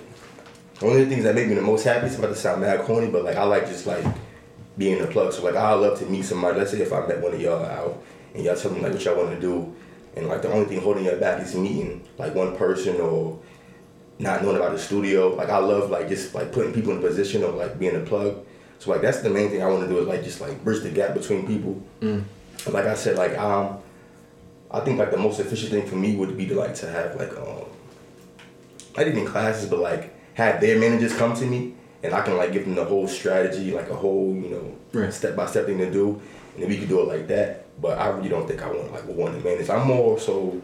one 0.81 0.93
of 0.93 0.99
the 0.99 1.07
things 1.07 1.23
that 1.25 1.35
make 1.35 1.49
me 1.49 1.55
the 1.55 1.62
most 1.62 1.85
happy 1.85 2.07
is 2.07 2.19
about 2.19 2.29
to 2.29 2.35
sound 2.35 2.61
mad 2.61 2.81
corny, 2.81 3.09
but 3.09 3.25
like 3.25 3.37
I 3.37 3.45
like 3.45 3.67
just 3.67 3.87
like 3.87 4.05
being 4.77 5.01
a 5.01 5.07
plug. 5.07 5.33
So 5.33 5.45
like 5.45 5.55
I 5.55 5.73
love 5.75 5.99
to 6.01 6.07
meet 6.07 6.25
somebody. 6.25 6.59
Let's 6.59 6.73
say 6.73 6.81
if 6.81 6.93
I 6.93 7.07
met 7.07 7.21
one 7.21 7.33
of 7.35 7.41
y'all 7.41 7.65
out 7.65 8.03
and 8.35 8.45
y'all 8.45 8.57
tell 8.57 8.73
me 8.73 8.81
like 8.81 8.93
what 8.93 9.05
y'all 9.05 9.17
want 9.17 9.31
to 9.35 9.41
do, 9.41 9.73
and 10.17 10.27
like 10.29 10.43
the 10.43 10.53
only 10.53 10.67
thing 10.67 10.81
holding 10.81 11.05
you 11.05 11.12
back 11.12 11.41
is 11.41 11.55
meeting 11.55 12.03
like 12.19 12.35
one 12.35 12.57
person 12.57 13.01
or 13.01 13.38
not 14.22 14.42
knowing 14.42 14.56
about 14.56 14.72
the 14.72 14.78
studio. 14.78 15.35
Like 15.35 15.48
I 15.50 15.58
love 15.58 15.90
like 15.90 16.08
just 16.08 16.35
like 16.35 16.52
putting 16.52 16.72
people 16.72 16.92
in 16.92 16.98
a 16.98 17.00
position 17.00 17.42
of 17.44 17.54
like 17.56 17.78
being 17.78 17.96
a 17.96 18.00
plug. 18.00 18.44
So 18.78 18.90
like 18.90 19.02
that's 19.02 19.20
the 19.20 19.30
main 19.30 19.50
thing 19.50 19.62
I 19.62 19.66
want 19.68 19.82
to 19.82 19.88
do 19.88 19.98
is 20.00 20.06
like 20.08 20.22
just 20.24 20.40
like 20.40 20.62
bridge 20.64 20.82
the 20.82 20.90
gap 20.90 21.14
between 21.14 21.46
people. 21.46 21.82
And 22.00 22.24
like 22.70 22.87
I 22.87 22.94
said, 22.94 23.16
like 23.16 23.37
um, 23.37 23.78
I 24.70 24.80
think 24.80 24.98
like 24.98 25.11
the 25.11 25.18
most 25.18 25.40
efficient 25.40 25.72
thing 25.72 25.87
for 25.87 25.96
me 25.96 26.16
would 26.16 26.37
be 26.37 26.46
to 26.46 26.54
like 26.54 26.74
to 26.76 26.88
have 26.90 27.16
like 27.16 27.37
um, 27.37 27.64
not 28.96 29.06
even 29.08 29.26
classes, 29.26 29.68
but 29.68 29.78
like 29.80 30.14
have 30.35 30.61
their 30.61 30.78
managers 30.78 31.14
come 31.16 31.35
to 31.35 31.44
me 31.46 31.74
and 32.02 32.14
I 32.14 32.22
can 32.22 32.37
like 32.37 32.52
give 32.52 32.64
them 32.64 32.74
the 32.74 32.85
whole 32.85 33.06
strategy, 33.08 33.72
like 33.72 33.88
a 33.90 33.94
whole 33.96 34.35
you 34.35 34.48
know 34.50 34.76
Right. 34.92 35.12
step 35.12 35.35
by 35.37 35.46
step 35.46 35.66
thing 35.66 35.78
to 35.78 35.90
do, 35.90 36.20
and 36.54 36.62
then 36.62 36.68
we 36.68 36.78
could 36.78 36.88
do 36.88 37.00
it 37.00 37.08
like 37.08 37.26
that. 37.28 37.80
But 37.80 37.98
I 37.98 38.08
really 38.08 38.28
don't 38.28 38.46
think 38.46 38.62
I 38.62 38.68
want 38.68 38.92
like 38.92 39.06
want 39.06 39.35
to 39.37 39.42
manage. 39.48 39.70
I'm 39.70 39.87
more 39.87 40.18
so 40.18 40.61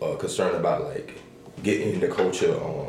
uh, 0.00 0.14
concerned 0.16 0.56
about 0.56 0.84
like 0.84 1.14
getting 1.62 2.00
the 2.00 2.08
culture 2.08 2.54
um, 2.62 2.86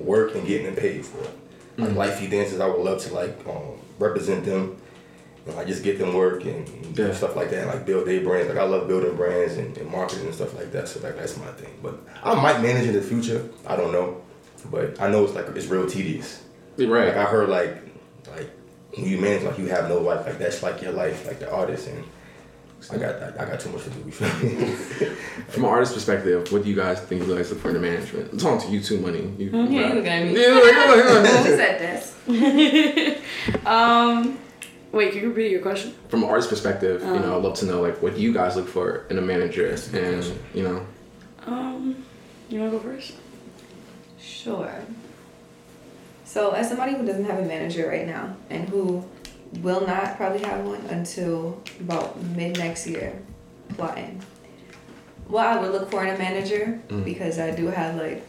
work 0.00 0.34
and 0.34 0.46
getting 0.46 0.66
them 0.66 0.76
paid 0.76 1.04
for 1.04 1.22
it. 1.22 1.30
Like 1.76 1.94
lite 1.94 2.14
feet 2.14 2.30
dancers, 2.30 2.58
I 2.60 2.66
would 2.66 2.80
love 2.80 3.00
to 3.02 3.14
like 3.14 3.38
um, 3.46 3.78
represent 4.00 4.44
them 4.44 4.76
and 5.46 5.54
like 5.54 5.68
just 5.68 5.84
get 5.84 5.98
them 5.98 6.12
work 6.12 6.44
and, 6.44 6.68
and 6.68 6.98
Yeah. 6.98 7.12
stuff 7.12 7.36
like 7.36 7.50
that, 7.50 7.60
and 7.62 7.68
like 7.68 7.86
build 7.86 8.06
their 8.08 8.20
brands. 8.20 8.48
Like 8.48 8.58
I 8.58 8.64
love 8.64 8.88
building 8.88 9.14
brands 9.14 9.56
and, 9.56 9.76
and 9.78 9.88
marketing 9.88 10.26
and 10.26 10.34
stuff 10.34 10.54
like 10.56 10.72
that. 10.72 10.88
So 10.88 10.98
like 11.00 11.16
that's 11.16 11.36
my 11.36 11.46
thing. 11.52 11.70
But 11.82 12.00
I 12.24 12.34
might 12.34 12.60
manage 12.60 12.88
in 12.88 12.94
the 12.94 13.00
future. 13.02 13.48
I 13.66 13.76
don't 13.76 13.92
know, 13.92 14.20
but 14.72 15.00
I 15.00 15.08
know 15.08 15.24
it's 15.24 15.34
like 15.34 15.46
it's 15.54 15.66
real 15.66 15.86
tedious. 15.88 16.42
right. 16.78 17.06
Like 17.06 17.16
I 17.16 17.24
heard 17.24 17.48
like 17.48 17.76
like 18.28 18.50
when 18.96 19.06
you 19.06 19.18
manage 19.18 19.44
like 19.44 19.58
you 19.58 19.66
have 19.66 19.88
no 19.88 19.98
life. 20.00 20.26
Like 20.26 20.38
that's 20.38 20.62
like 20.64 20.82
your 20.82 20.92
life, 20.92 21.26
like 21.26 21.38
the 21.38 21.50
artist 21.52 21.86
and. 21.88 22.04
I 22.90 22.96
got 22.96 23.22
I, 23.38 23.44
got 23.44 23.60
too 23.60 23.70
much 23.70 23.84
to 23.84 23.90
do. 23.90 24.00
You 24.06 24.12
feel 24.12 24.28
me? 24.48 25.14
From 25.48 25.64
an 25.64 25.70
artist 25.70 25.94
perspective, 25.94 26.50
what 26.52 26.62
do 26.62 26.68
you 26.70 26.76
guys 26.76 27.00
think 27.00 27.26
you 27.26 27.34
guys 27.36 27.50
look 27.50 27.60
for 27.60 27.68
in 27.68 27.74
the 27.74 27.80
management? 27.80 28.32
I'm 28.32 28.38
talking 28.38 28.66
to 28.68 28.72
you 28.74 28.80
too, 28.80 28.98
money. 29.00 29.32
You, 29.36 29.50
Yeah, 29.50 29.88
you 29.88 29.94
looking 29.94 30.06
at 30.06 30.24
me. 30.26 30.40
Yeah, 30.40 30.52
like, 30.54 30.72
come 30.72 30.90
on, 30.90 31.24
come. 31.26 31.44
Who 31.44 31.56
said 31.56 31.78
this? 31.80 32.14
um, 33.66 34.38
wait, 34.92 35.12
can 35.12 35.22
you 35.22 35.28
repeat 35.30 35.50
your 35.50 35.60
question? 35.62 35.94
From 36.08 36.22
an 36.22 36.28
artist 36.28 36.48
perspective, 36.50 37.02
you 37.02 37.08
Um, 37.08 37.22
know, 37.22 37.36
I'd 37.36 37.42
love 37.42 37.54
to 37.58 37.66
know 37.66 37.80
like 37.82 38.00
what 38.02 38.14
do 38.14 38.20
you 38.22 38.32
guys 38.32 38.56
look 38.56 38.68
for 38.68 39.04
in 39.10 39.18
a 39.18 39.22
manager, 39.22 39.68
That's 39.68 39.88
a 39.88 39.92
good 39.92 40.14
and 40.14 40.38
you 40.54 40.62
know, 40.62 40.86
Um, 41.46 42.04
you 42.48 42.60
wanna 42.60 42.70
go 42.72 42.78
first? 42.78 43.14
Sure. 44.20 44.72
So, 46.24 46.50
as 46.50 46.68
somebody 46.68 46.94
who 46.94 47.04
doesn't 47.06 47.24
have 47.24 47.38
a 47.38 47.44
manager 47.44 47.88
right 47.88 48.06
now 48.06 48.36
and 48.50 48.68
who 48.68 49.04
will 49.62 49.86
not 49.86 50.16
probably 50.16 50.42
have 50.44 50.64
one 50.64 50.80
until 50.90 51.62
about 51.80 52.20
mid 52.22 52.58
next 52.58 52.86
year, 52.86 53.18
plotting, 53.70 54.22
what 55.26 55.46
I 55.46 55.60
would 55.60 55.72
look 55.72 55.90
for 55.90 56.04
in 56.04 56.14
a 56.14 56.18
manager, 56.18 56.80
Mm. 56.88 57.04
because 57.04 57.38
I 57.38 57.50
do 57.50 57.66
have 57.66 57.96
like 57.96 58.22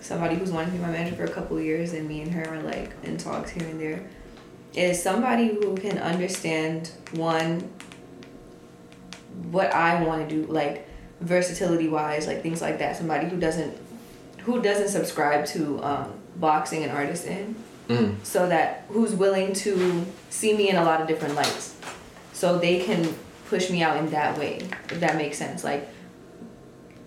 somebody 0.00 0.36
who's 0.36 0.50
wanted 0.50 0.66
to 0.66 0.72
be 0.72 0.78
my 0.78 0.90
manager 0.90 1.16
for 1.16 1.24
a 1.24 1.30
couple 1.30 1.60
years, 1.60 1.92
and 1.92 2.08
me 2.08 2.22
and 2.22 2.32
her 2.32 2.54
are 2.54 2.62
like 2.62 2.92
in 3.02 3.16
talks 3.18 3.50
here 3.50 3.66
and 3.68 3.80
there, 3.80 4.00
is 4.74 5.02
somebody 5.02 5.48
who 5.48 5.74
can 5.76 5.98
understand 5.98 6.90
one 7.12 7.68
what 9.50 9.72
I 9.74 10.02
want 10.04 10.28
to 10.28 10.34
do, 10.42 10.50
like 10.52 10.86
versatility 11.20 11.88
wise, 11.88 12.26
like 12.26 12.42
things 12.42 12.60
like 12.60 12.78
that. 12.78 12.96
Somebody 12.96 13.28
who 13.28 13.38
doesn't 13.38 13.76
who 14.42 14.62
doesn't 14.62 14.88
subscribe 14.88 15.44
to 15.46 15.82
um, 15.84 16.14
boxing 16.36 16.82
and 16.82 16.90
artisan, 16.92 17.54
Mm. 17.90 18.24
so 18.24 18.48
that 18.48 18.84
who's 18.88 19.14
willing 19.14 19.52
to 19.52 20.06
see 20.28 20.56
me 20.56 20.68
in 20.68 20.76
a 20.76 20.84
lot 20.84 21.00
of 21.00 21.08
different 21.08 21.34
lights, 21.34 21.74
so 22.32 22.58
they 22.58 22.84
can 22.84 23.14
push 23.48 23.68
me 23.68 23.82
out 23.82 23.96
in 23.96 24.10
that 24.10 24.38
way. 24.38 24.58
If 24.90 25.00
that 25.00 25.16
makes 25.16 25.36
sense, 25.38 25.64
like 25.64 25.88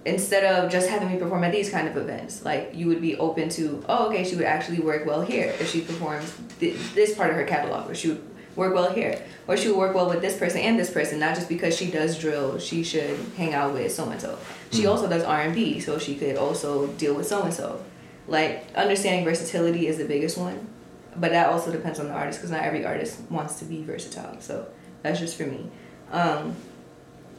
instead 0.06 0.44
of 0.44 0.70
just 0.70 0.90
having 0.90 1.10
me 1.10 1.18
perform 1.18 1.44
at 1.46 1.52
these 1.52 1.70
kind 1.70 1.88
of 1.88 1.96
events, 1.96 2.44
like 2.44 2.72
you 2.74 2.88
would 2.88 3.02
be 3.02 3.16
open 3.18 3.48
to, 3.50 3.84
oh, 3.88 4.10
okay, 4.10 4.24
she 4.24 4.36
would 4.36 4.46
actually 4.46 4.80
work 4.80 5.06
well 5.06 5.22
here 5.22 5.56
if 5.60 5.70
she 5.70 5.82
performs 5.82 6.36
th- 6.60 6.76
this 6.94 7.16
part 7.16 7.30
of 7.30 7.38
her 7.38 7.46
catalog, 7.46 7.90
or 7.90 7.96
she 7.96 8.10
would 8.10 8.22
work 8.56 8.74
well 8.74 8.92
here, 8.92 9.22
or 9.48 9.56
she 9.56 9.70
would 9.70 9.78
work 9.78 9.96
well 9.96 10.10
with 10.10 10.22
this 10.22 10.38
person 10.38 10.60
and 10.60 10.78
this 10.78 10.92
person, 10.92 11.20
not 11.20 11.36
just 11.36 11.48
because 11.48 11.76
she 11.76 11.90
does 11.90 12.20
drill, 12.20 12.60
she 12.60 12.84
should 12.84 13.18
hang 13.38 13.54
out 13.54 13.74
with 13.74 13.92
so 13.92 14.10
and 14.10 14.20
so. 14.20 14.38
She 14.72 14.84
mm. 14.84 14.90
also 14.90 15.08
does 15.08 15.24
R 15.24 15.42
and 15.42 15.56
B, 15.56 15.80
so 15.80 15.98
she 15.98 16.16
could 16.16 16.36
also 16.36 16.88
deal 16.88 17.16
with 17.16 17.28
so 17.28 17.44
and 17.44 17.54
so. 17.54 17.84
Like 18.28 18.68
understanding 18.76 19.26
versatility 19.26 19.88
is 19.88 19.98
the 19.98 20.06
biggest 20.06 20.38
one, 20.38 20.68
but 21.16 21.32
that 21.32 21.50
also 21.50 21.72
depends 21.72 22.00
on 22.00 22.08
the 22.08 22.14
artist 22.14 22.40
because 22.40 22.52
not 22.52 22.64
every 22.64 22.86
artist 22.86 23.20
wants 23.30 23.60
to 23.60 23.66
be 23.66 23.84
versatile. 23.84 24.40
So 24.40 24.68
that's 25.02 25.20
just 25.20 25.36
for 25.36 25.46
me. 25.46 25.70
Um, 26.12 26.56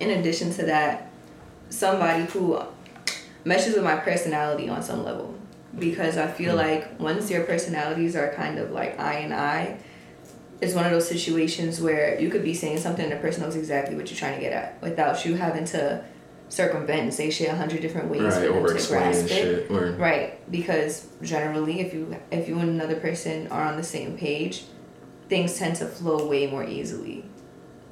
in 0.00 0.10
addition 0.10 0.52
to 0.54 0.66
that, 0.66 1.10
somebody 1.70 2.24
who 2.24 2.60
meshes 3.44 3.74
with 3.74 3.84
my 3.84 3.96
personality 3.96 4.68
on 4.68 4.82
some 4.82 5.04
level 5.04 5.34
because 5.78 6.16
I 6.16 6.26
feel 6.26 6.54
like 6.54 6.98
once 7.00 7.30
your 7.30 7.44
personalities 7.44 8.14
are 8.16 8.32
kind 8.34 8.58
of 8.58 8.70
like 8.70 8.98
I 8.98 9.14
and 9.14 9.34
I, 9.34 9.78
it's 10.60 10.74
one 10.74 10.84
of 10.84 10.92
those 10.92 11.08
situations 11.08 11.80
where 11.80 12.18
you 12.20 12.30
could 12.30 12.44
be 12.44 12.54
saying 12.54 12.78
something 12.78 13.04
and 13.04 13.12
the 13.12 13.16
person 13.16 13.42
knows 13.42 13.56
exactly 13.56 13.96
what 13.96 14.10
you're 14.10 14.18
trying 14.18 14.36
to 14.36 14.40
get 14.40 14.52
at 14.52 14.80
without 14.82 15.24
you 15.24 15.34
having 15.34 15.64
to 15.66 16.02
circumvent 16.54 17.00
and 17.00 17.12
say 17.14 17.30
shit 17.30 17.48
a 17.48 17.56
hundred 17.56 17.80
different 17.82 18.08
ways 18.10 18.22
Right, 18.22 18.32
for 18.34 18.40
them 18.68 18.76
to 18.76 18.88
grasp 18.88 19.24
it. 19.24 19.28
shit. 19.28 19.70
Or, 19.70 19.92
Right, 19.92 20.50
because 20.50 21.08
generally, 21.22 21.80
if 21.80 21.92
you 21.92 22.16
if 22.30 22.48
you 22.48 22.58
and 22.58 22.68
another 22.70 22.96
person 22.96 23.48
are 23.48 23.64
on 23.64 23.76
the 23.76 23.82
same 23.82 24.16
page, 24.16 24.64
things 25.28 25.58
tend 25.58 25.76
to 25.76 25.86
flow 25.86 26.28
way 26.28 26.46
more 26.46 26.64
easily, 26.64 27.24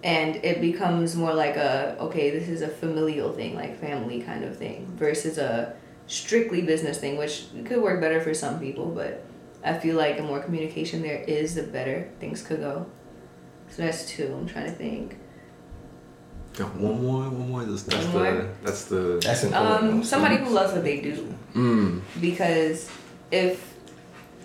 and 0.05 0.37
it 0.37 0.61
becomes 0.61 1.17
more 1.17 1.35
like 1.35 1.57
a 1.57 1.97
okay, 2.01 2.31
this 2.31 2.49
is 2.49 2.63
a 2.63 2.69
familial 2.69 3.33
thing, 3.33 3.55
like 3.55 3.81
family 3.81 4.23
kind 4.23 4.45
of 4.45 4.57
thing, 4.57 4.87
versus 4.97 5.39
a 5.39 5.75
strictly 6.07 6.63
business 6.63 6.99
thing, 6.99 7.17
which 7.17 7.47
could 7.65 7.81
work 7.83 8.01
better 8.01 8.21
for 8.21 8.35
some 8.35 8.61
people, 8.61 8.87
but 8.87 9.25
I 9.65 9.79
feel 9.79 9.97
like 9.97 10.17
the 10.17 10.23
more 10.25 10.41
communication 10.41 11.03
there 11.03 11.23
is, 11.27 11.55
the 11.55 11.63
better 11.63 12.11
things 12.21 12.43
could 12.43 12.61
go. 12.61 12.87
So 13.71 13.83
that's 13.83 14.07
two. 14.09 14.27
I'm 14.39 14.47
trying 14.47 14.67
to 14.67 14.73
think. 14.73 15.17
Got 16.57 16.75
one 16.77 17.03
more, 17.03 17.23
one 17.25 17.49
more. 17.49 17.65
That's, 17.65 17.83
that's 17.85 18.05
One 18.07 18.13
the 18.13 18.33
more? 18.33 18.49
that's 18.63 18.85
the 18.85 19.21
That's 19.25 19.45
important. 19.45 19.93
Um, 19.95 20.05
somebody 20.05 20.37
who 20.37 20.51
loves 20.51 20.73
what 20.75 20.85
they 20.85 21.01
do, 21.01 21.35
mm. 21.55 22.01
because 22.21 22.91
if 23.31 23.73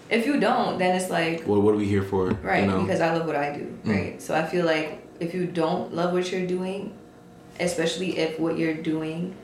if 0.10 0.26
you 0.26 0.40
don't, 0.40 0.78
then 0.80 0.96
it's 0.96 1.10
like 1.10 1.44
What 1.44 1.62
what 1.62 1.74
are 1.74 1.78
we 1.78 1.86
here 1.86 2.04
for? 2.04 2.30
Right, 2.30 2.64
You 2.64 2.72
know? 2.72 2.82
because 2.82 3.02
I 3.02 3.14
love 3.14 3.28
what 3.28 3.36
I 3.36 3.52
do, 3.58 3.78
Mm. 3.84 3.90
right? 3.96 4.22
So 4.22 4.34
I 4.36 4.46
feel 4.46 4.66
like 4.66 5.06
if 5.20 5.34
you 5.34 5.46
don't 5.48 5.94
love 5.94 6.14
what 6.14 6.32
you're 6.32 6.48
doing, 6.48 6.94
especially 7.60 8.18
if 8.18 8.40
what 8.40 8.58
you're 8.58 8.76
doing, 8.76 9.36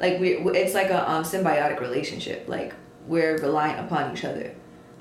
like 0.00 0.18
we, 0.18 0.32
it's 0.60 0.74
like 0.74 0.90
a 0.90 1.08
um, 1.08 1.22
symbiotic 1.22 1.78
relationship. 1.80 2.48
Like 2.48 2.74
we're 3.06 3.38
reliant 3.38 3.86
upon 3.86 4.12
each 4.12 4.24
other 4.24 4.52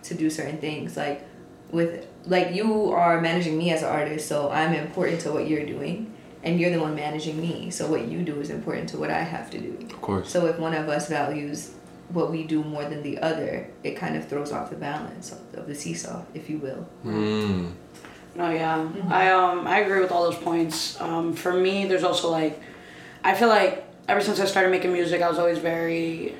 to 0.04 0.13
do 0.13 0.30
certain 0.30 0.60
things. 0.60 0.95
Like 0.95 1.26
with 1.72 2.06
like 2.26 2.54
you 2.54 2.91
are 2.91 3.19
managing 3.19 3.58
me 3.58 3.72
as 3.72 3.82
an 3.82 3.89
artist, 3.89 4.28
so 4.28 4.52
I'm 4.52 4.74
important 4.74 5.22
to 5.22 5.32
what 5.32 5.48
you're 5.48 5.65
doing, 5.65 6.13
and 6.43 6.60
you're 6.60 6.71
the 6.71 6.80
one 6.80 6.95
managing 6.95 7.39
me. 7.39 7.69
So 7.69 7.88
what 7.88 8.08
you 8.08 8.21
do 8.21 8.39
is 8.39 8.49
important 8.49 8.89
to 8.89 8.97
what 8.97 9.12
I 9.12 9.19
have 9.19 9.49
to 9.52 9.60
do. 9.60 9.78
of 9.82 10.02
course. 10.02 10.30
So 10.30 10.45
if 10.47 10.58
one 10.60 10.73
of 10.73 10.88
us 10.88 11.10
values 11.10 11.73
what 12.10 12.32
we 12.32 12.43
do 12.43 12.63
more 12.63 12.86
than 12.86 13.04
the 13.04 13.19
other, 13.19 13.69
it 13.84 13.95
kind 13.95 14.15
of 14.15 14.28
throws 14.28 14.52
off 14.52 14.69
the 14.69 14.75
balance 14.75 15.32
of, 15.32 15.39
of 15.54 15.67
the 15.67 15.75
seesaw, 15.75 16.23
if 16.34 16.49
you 16.49 16.58
will. 16.58 16.88
Mm. 17.06 17.71
No, 18.36 18.49
yeah, 18.49 18.88
I 19.10 19.32
um 19.32 19.67
I 19.67 19.80
agree 19.80 19.99
with 19.99 20.12
all 20.12 20.23
those 20.23 20.39
points. 20.39 20.99
Um, 21.02 21.34
for 21.34 21.54
me, 21.54 21.86
there's 21.86 22.04
also 22.04 22.30
like, 22.30 22.62
I 23.23 23.34
feel 23.36 23.49
like 23.49 23.86
ever 24.08 24.21
since 24.21 24.39
I 24.39 24.45
started 24.45 24.69
making 24.69 24.93
music, 24.93 25.21
I 25.21 25.30
was 25.30 25.38
always 25.38 25.60
very, 25.60 26.36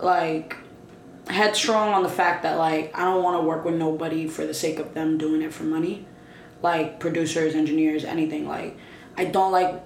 like, 0.00 0.56
headstrong 1.28 1.92
on 1.92 2.02
the 2.02 2.08
fact 2.08 2.42
that 2.42 2.56
like 2.58 2.96
I 2.96 3.04
don't 3.04 3.22
want 3.22 3.40
to 3.40 3.46
work 3.46 3.64
with 3.64 3.74
nobody 3.74 4.26
for 4.26 4.46
the 4.46 4.54
sake 4.54 4.78
of 4.78 4.94
them 4.94 5.18
doing 5.18 5.42
it 5.42 5.52
for 5.52 5.64
money, 5.64 6.06
like 6.62 6.98
producers, 7.00 7.54
engineers, 7.54 8.04
anything. 8.04 8.46
Like, 8.48 8.76
I 9.16 9.24
don't 9.26 9.52
like, 9.52 9.82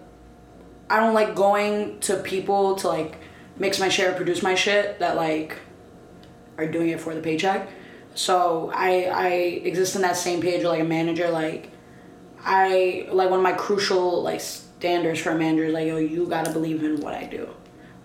I 0.90 1.00
don't 1.00 1.14
like 1.14 1.35
going 1.35 2.00
to 2.00 2.16
people 2.18 2.76
to 2.76 2.88
like 2.88 3.16
mix 3.58 3.78
my 3.80 3.88
shit 3.88 4.08
or 4.11 4.14
produce 4.14 4.42
my 4.42 4.54
shit 4.54 4.98
that 5.00 5.16
like 5.16 5.56
are 6.58 6.66
doing 6.66 6.88
it 6.90 7.00
for 7.00 7.14
the 7.14 7.20
paycheck. 7.20 7.68
So 8.14 8.70
I 8.74 9.04
I 9.04 9.28
exist 9.64 9.96
in 9.96 10.02
that 10.02 10.16
same 10.16 10.40
page 10.42 10.58
with 10.58 10.66
like 10.66 10.80
a 10.80 10.85
manager. 10.85 11.30
Like 11.30 11.70
I 12.44 13.08
like 13.11 13.30
one 13.30 13.38
of 13.38 13.42
my 13.42 13.52
crucial 13.52 14.22
like 14.22 14.40
standards 14.40 15.20
for 15.20 15.30
a 15.30 15.38
manager 15.38 15.64
is 15.64 15.72
like 15.74 15.87
yo 15.87 15.96
you 15.96 16.26
gotta 16.26 16.50
believe 16.52 16.82
in 16.85 17.00
what 17.00 17.14
I 17.14 17.24
do, 17.24 17.48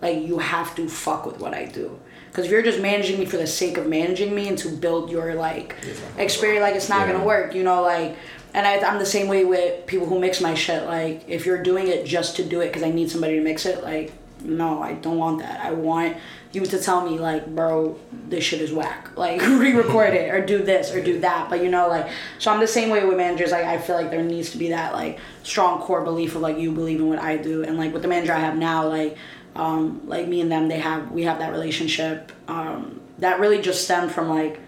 like 0.01 0.25
you 0.25 0.37
have 0.39 0.75
to 0.75 0.87
fuck 0.87 1.25
with 1.25 1.39
what 1.39 1.53
I 1.53 1.65
do. 1.65 1.99
Cause 2.33 2.45
if 2.45 2.51
you're 2.51 2.61
just 2.61 2.79
managing 2.79 3.19
me 3.19 3.25
for 3.25 3.37
the 3.37 3.47
sake 3.47 3.77
of 3.77 3.87
managing 3.87 4.33
me 4.35 4.47
and 4.47 4.57
to 4.59 4.69
build 4.69 5.09
your 5.09 5.33
like 5.35 5.75
experience, 6.17 6.61
like 6.61 6.75
it's 6.75 6.87
not 6.89 7.07
Yeah. 7.07 7.13
gonna 7.13 7.25
work. 7.25 7.53
You 7.55 7.63
know 7.63 7.81
like. 7.81 8.15
And 8.53 8.65
I, 8.65 8.79
I'm 8.79 8.99
the 8.99 9.05
same 9.05 9.27
way 9.27 9.45
with 9.45 9.85
people 9.85 10.07
who 10.07 10.19
mix 10.19 10.41
my 10.41 10.53
shit. 10.53 10.85
Like, 10.85 11.23
if 11.27 11.45
you're 11.45 11.61
doing 11.61 11.87
it 11.87 12.05
just 12.05 12.35
to 12.37 12.43
do 12.43 12.61
it 12.61 12.67
because 12.67 12.83
I 12.83 12.89
need 12.89 13.11
somebody 13.11 13.35
to 13.35 13.41
mix 13.41 13.65
it, 13.65 13.83
like, 13.83 14.13
no, 14.43 14.81
I 14.81 14.93
don't 14.93 15.17
want 15.17 15.39
that. 15.39 15.63
I 15.63 15.71
want 15.71 16.17
you 16.51 16.65
to 16.65 16.79
tell 16.79 17.07
me 17.07 17.19
like, 17.19 17.47
bro, 17.47 17.99
this 18.11 18.43
shit 18.43 18.61
is 18.61 18.71
whack. 18.71 19.09
Like 19.17 19.41
re-record 19.41 20.13
it 20.13 20.33
or 20.33 20.45
do 20.45 20.63
this 20.63 20.93
or 20.93 21.03
do 21.03 21.19
that. 21.21 21.49
But 21.49 21.63
you 21.63 21.69
know, 21.69 21.87
like 21.87 22.07
so 22.37 22.51
I'm 22.51 22.59
the 22.59 22.67
same 22.67 22.89
way 22.89 23.03
with 23.03 23.17
managers. 23.17 23.51
Like 23.51 23.65
I 23.65 23.79
feel 23.79 23.95
like 23.95 24.11
there 24.11 24.23
needs 24.23 24.51
to 24.51 24.57
be 24.57 24.69
that 24.69 24.93
like 24.93 25.19
strong 25.41 25.81
core 25.81 26.03
belief 26.03 26.35
of 26.35 26.41
like 26.41 26.59
you 26.59 26.71
believe 26.71 26.99
in 26.99 27.09
what 27.09 27.19
I 27.19 27.37
do. 27.37 27.63
And 27.63 27.77
like 27.77 27.93
with 27.93 28.03
the 28.03 28.07
manager 28.07 28.33
I 28.33 28.39
have 28.39 28.55
now, 28.55 28.87
like 28.87 29.17
um, 29.55 30.01
like 30.05 30.27
me 30.27 30.39
and 30.39 30.51
them, 30.51 30.67
they 30.67 30.79
have 30.79 31.11
we 31.11 31.23
have 31.23 31.39
that 31.39 31.51
relationship 31.51 32.31
um, 32.47 33.01
that 33.17 33.39
really 33.39 33.59
just 33.59 33.83
stemmed 33.83 34.11
from 34.11 34.29
like 34.29 34.59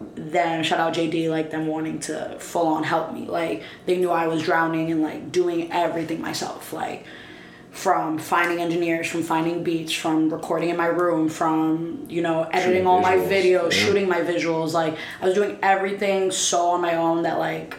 them 0.00 0.62
shout 0.62 0.80
out 0.80 0.94
JD 0.94 1.28
like 1.28 1.50
them 1.50 1.66
wanting 1.66 2.00
to 2.00 2.36
full 2.38 2.66
on 2.66 2.84
help 2.84 3.12
me 3.12 3.26
like 3.26 3.62
they 3.84 3.96
knew 3.96 4.10
I 4.10 4.28
was 4.28 4.42
drowning 4.42 4.90
and 4.90 5.02
like 5.02 5.30
doing 5.30 5.70
everything 5.72 6.22
myself 6.22 6.72
like 6.72 7.04
from 7.70 8.18
finding 8.18 8.60
engineers 8.60 9.06
from 9.08 9.22
finding 9.22 9.62
beats 9.62 9.92
from 9.92 10.32
recording 10.32 10.70
in 10.70 10.76
my 10.76 10.86
room 10.86 11.28
from 11.28 12.06
you 12.08 12.22
know 12.22 12.44
editing 12.44 12.62
Shooting 12.62 12.86
all 12.86 13.00
my 13.00 13.16
videos 13.16 13.72
yeah. 13.72 13.84
shooting 13.84 14.08
my 14.08 14.20
visuals 14.20 14.72
like 14.72 14.96
I 15.20 15.26
was 15.26 15.34
doing 15.34 15.58
everything 15.62 16.30
so 16.30 16.70
on 16.70 16.80
my 16.80 16.96
own 16.96 17.22
that 17.22 17.38
like 17.38 17.76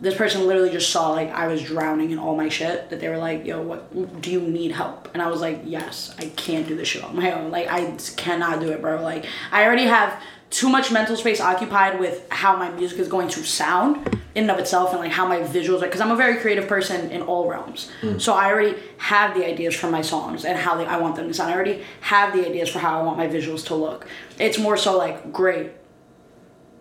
this 0.00 0.14
person 0.14 0.46
literally 0.46 0.70
just 0.70 0.90
saw 0.90 1.10
like 1.10 1.30
I 1.30 1.46
was 1.48 1.62
drowning 1.62 2.10
in 2.10 2.18
all 2.18 2.36
my 2.36 2.48
shit 2.48 2.90
that 2.90 3.00
they 3.00 3.08
were 3.08 3.16
like, 3.16 3.46
yo, 3.46 3.62
what 3.62 4.20
do 4.20 4.30
you 4.30 4.40
need 4.42 4.72
help? 4.72 5.08
And 5.14 5.22
I 5.22 5.28
was 5.28 5.40
like, 5.40 5.62
yes, 5.64 6.14
I 6.18 6.26
can't 6.36 6.68
do 6.68 6.76
this 6.76 6.88
shit 6.88 7.02
on 7.02 7.16
my 7.16 7.32
own. 7.32 7.50
Like 7.50 7.68
I 7.68 7.96
cannot 8.16 8.60
do 8.60 8.70
it, 8.72 8.82
bro. 8.82 9.02
Like 9.02 9.24
I 9.50 9.64
already 9.64 9.84
have 9.84 10.20
too 10.56 10.70
much 10.70 10.90
mental 10.90 11.14
space 11.16 11.38
occupied 11.38 12.00
with 12.00 12.26
how 12.30 12.56
my 12.56 12.70
music 12.70 12.98
is 12.98 13.08
going 13.08 13.28
to 13.28 13.44
sound 13.44 14.06
in 14.34 14.44
and 14.44 14.50
of 14.50 14.58
itself 14.58 14.92
and 14.92 15.00
like 15.00 15.12
how 15.12 15.28
my 15.28 15.40
visuals 15.40 15.82
are 15.82 15.86
because 15.86 16.00
I'm 16.00 16.10
a 16.10 16.16
very 16.16 16.40
creative 16.40 16.66
person 16.66 17.10
in 17.10 17.20
all 17.20 17.46
realms. 17.46 17.90
So 18.16 18.32
I 18.32 18.50
already 18.50 18.74
have 18.96 19.34
the 19.36 19.46
ideas 19.46 19.74
for 19.74 19.90
my 19.90 20.00
songs 20.00 20.46
and 20.46 20.56
how 20.56 20.74
they, 20.78 20.86
I 20.86 20.96
want 20.96 21.16
them 21.16 21.28
to 21.28 21.34
sound. 21.34 21.50
I 21.50 21.54
already 21.54 21.84
have 22.00 22.32
the 22.32 22.46
ideas 22.46 22.70
for 22.70 22.78
how 22.78 22.98
I 22.98 23.02
want 23.02 23.18
my 23.18 23.28
visuals 23.28 23.66
to 23.66 23.74
look. 23.74 24.06
It's 24.38 24.58
more 24.58 24.78
so 24.78 24.96
like, 24.96 25.30
great, 25.30 25.72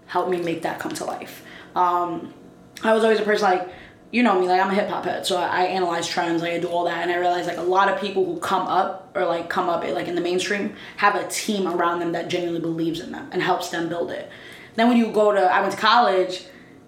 help 0.05 0.29
me 0.29 0.37
make 0.41 0.61
that 0.61 0.79
come 0.79 0.93
to 0.93 1.03
life. 1.03 1.43
Um, 1.75 2.33
I 2.81 2.93
was 2.93 3.03
always 3.03 3.19
a 3.19 3.23
person 3.23 3.49
like, 3.49 3.69
you 4.15 4.23
know 4.23 4.39
me, 4.39 4.47
like 4.47 4.61
I'm 4.61 4.71
a 4.71 4.73
hip 4.73 4.87
hop 4.87 5.03
head, 5.03 5.25
so 5.25 5.35
I, 5.35 5.47
I 5.47 5.63
analyze 5.63 6.07
trends, 6.07 6.41
like 6.41 6.53
I 6.53 6.59
do 6.59 6.69
all 6.69 6.85
that, 6.85 6.99
and 7.03 7.11
I 7.11 7.17
realize 7.17 7.47
like 7.47 7.57
a 7.57 7.61
lot 7.61 7.89
of 7.89 7.99
people 7.99 8.23
who 8.23 8.39
come 8.39 8.65
up 8.65 9.11
or 9.13 9.25
like 9.25 9.49
come 9.49 9.67
up 9.67 9.83
like 9.83 10.07
in 10.07 10.15
the 10.15 10.21
mainstream 10.21 10.77
have 10.95 11.15
a 11.15 11.27
team 11.27 11.67
around 11.67 11.99
them 11.99 12.13
that 12.13 12.29
genuinely 12.29 12.61
believes 12.61 13.01
in 13.01 13.11
them 13.11 13.27
and 13.33 13.41
helps 13.41 13.71
them 13.71 13.89
build 13.89 14.11
it. 14.11 14.29
Then 14.75 14.87
when 14.87 14.95
you 14.95 15.11
go 15.11 15.33
to, 15.33 15.41
I 15.41 15.59
went 15.59 15.73
to 15.73 15.77
college, 15.77 16.45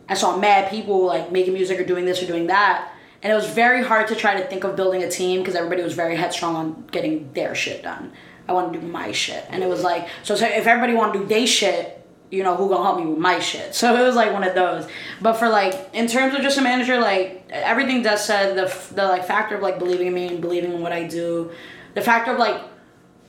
I 0.07 0.13
saw 0.13 0.37
mad 0.37 0.69
people 0.69 1.05
like 1.05 1.29
making 1.29 1.53
music 1.53 1.77
or 1.77 1.83
doing 1.83 2.05
this 2.05 2.23
or 2.23 2.27
doing 2.27 2.47
that, 2.47 2.93
and 3.21 3.33
it 3.33 3.35
was 3.35 3.49
very 3.49 3.83
hard 3.83 4.07
to 4.07 4.15
try 4.15 4.39
to 4.39 4.47
think 4.47 4.63
of 4.63 4.77
building 4.77 5.03
a 5.03 5.11
team 5.11 5.41
because 5.41 5.55
everybody 5.55 5.83
was 5.83 5.95
very 5.95 6.15
headstrong 6.15 6.55
on 6.55 6.87
getting 6.93 7.33
their 7.33 7.53
shit 7.55 7.83
done. 7.83 8.13
I 8.47 8.53
want 8.53 8.71
to 8.71 8.79
do 8.79 8.87
my 8.87 9.11
shit, 9.11 9.43
and 9.49 9.61
it 9.63 9.67
was 9.67 9.83
like 9.83 10.07
so. 10.23 10.37
so 10.37 10.45
if 10.45 10.65
everybody 10.65 10.93
want 10.93 11.11
to 11.11 11.19
do 11.19 11.25
their 11.25 11.45
shit, 11.45 12.06
you 12.29 12.43
know, 12.43 12.55
who 12.55 12.67
gonna 12.69 12.83
help 12.83 12.99
me 12.99 13.05
with 13.05 13.19
my 13.19 13.39
shit? 13.39 13.73
So 13.73 13.95
it 13.95 14.03
was 14.05 14.15
like 14.15 14.33
one 14.33 14.43
of 14.43 14.53
those. 14.55 14.87
But 15.21 15.33
for 15.33 15.47
like, 15.49 15.89
in 15.93 16.07
terms 16.07 16.35
of 16.35 16.41
just 16.41 16.57
a 16.57 16.61
manager, 16.61 16.99
like 16.99 17.45
everything 17.49 18.01
Des 18.03 18.17
said, 18.17 18.55
the 18.57 18.93
the 18.95 19.03
like 19.07 19.25
factor 19.25 19.55
of 19.55 19.61
like 19.61 19.79
believing 19.79 20.07
in 20.07 20.13
me 20.13 20.27
and 20.27 20.41
believing 20.41 20.73
in 20.73 20.81
what 20.81 20.91
I 20.91 21.03
do, 21.07 21.51
the 21.93 22.01
factor 22.01 22.33
of 22.33 22.39
like 22.39 22.61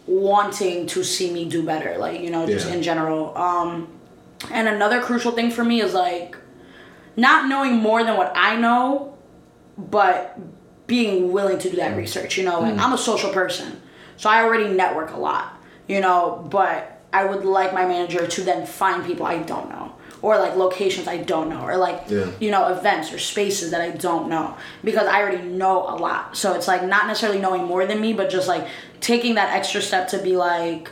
wanting 0.07 0.87
to 0.87 1.05
see 1.05 1.33
me 1.33 1.45
do 1.49 1.63
better, 1.65 1.97
like 1.99 2.21
you 2.21 2.31
know, 2.31 2.47
just 2.47 2.67
Yeah. 2.69 2.75
in 2.75 2.83
general. 2.83 3.37
Um, 3.37 3.89
and 4.51 4.69
another 4.69 5.01
crucial 5.03 5.33
thing 5.33 5.51
for 5.51 5.65
me 5.65 5.81
is 5.81 5.95
like 5.95 6.37
not 7.17 7.49
knowing 7.49 7.77
more 7.77 8.03
than 8.05 8.17
what 8.17 8.33
I 8.35 8.57
know, 8.57 9.17
but 9.77 10.39
being 10.87 11.33
willing 11.33 11.59
to 11.59 11.71
do 11.71 11.77
that 11.77 11.97
research. 11.97 12.39
You 12.39 12.45
know, 12.45 12.63
and 12.63 12.81
I'm 12.81 12.93
a 12.93 12.99
social 12.99 13.31
person, 13.31 13.81
so 14.17 14.31
I 14.31 14.43
already 14.43 14.69
network 14.69 15.13
a 15.13 15.19
lot. 15.19 15.55
You 15.87 16.01
know, 16.01 16.47
but 16.51 16.98
I 17.13 17.25
would 17.25 17.45
like 17.45 17.73
my 17.73 17.87
manager 17.87 18.27
to 18.27 18.41
then 18.43 18.67
find 18.67 19.05
people 19.05 19.25
I 19.27 19.39
don't 19.39 19.69
know. 19.71 19.93
or 20.21 20.37
like 20.39 20.57
locations 20.57 21.07
I 21.09 21.19
don't 21.19 21.49
know 21.49 21.63
or 21.63 21.77
like 21.77 22.05
Yeah. 22.09 22.27
you 22.41 22.51
know 22.51 22.69
events 22.69 23.13
or 23.13 23.19
spaces 23.19 23.71
that 23.71 23.81
I 23.81 23.91
don't 23.91 24.29
know 24.29 24.57
because 24.85 25.07
I 25.07 25.21
already 25.23 25.43
know 25.49 25.83
a 25.85 25.97
lot. 25.97 26.37
So 26.37 26.55
it's 26.55 26.69
like 26.69 26.83
not 26.85 27.07
necessarily 27.07 27.41
knowing 27.41 27.65
more 27.65 27.87
than 27.87 28.01
me, 28.01 28.13
but 28.13 28.29
just 28.31 28.49
like 28.49 28.67
taking 29.01 29.37
that 29.37 29.55
extra 29.55 29.81
step 29.81 30.09
to 30.09 30.19
be 30.19 30.37
like, 30.37 30.91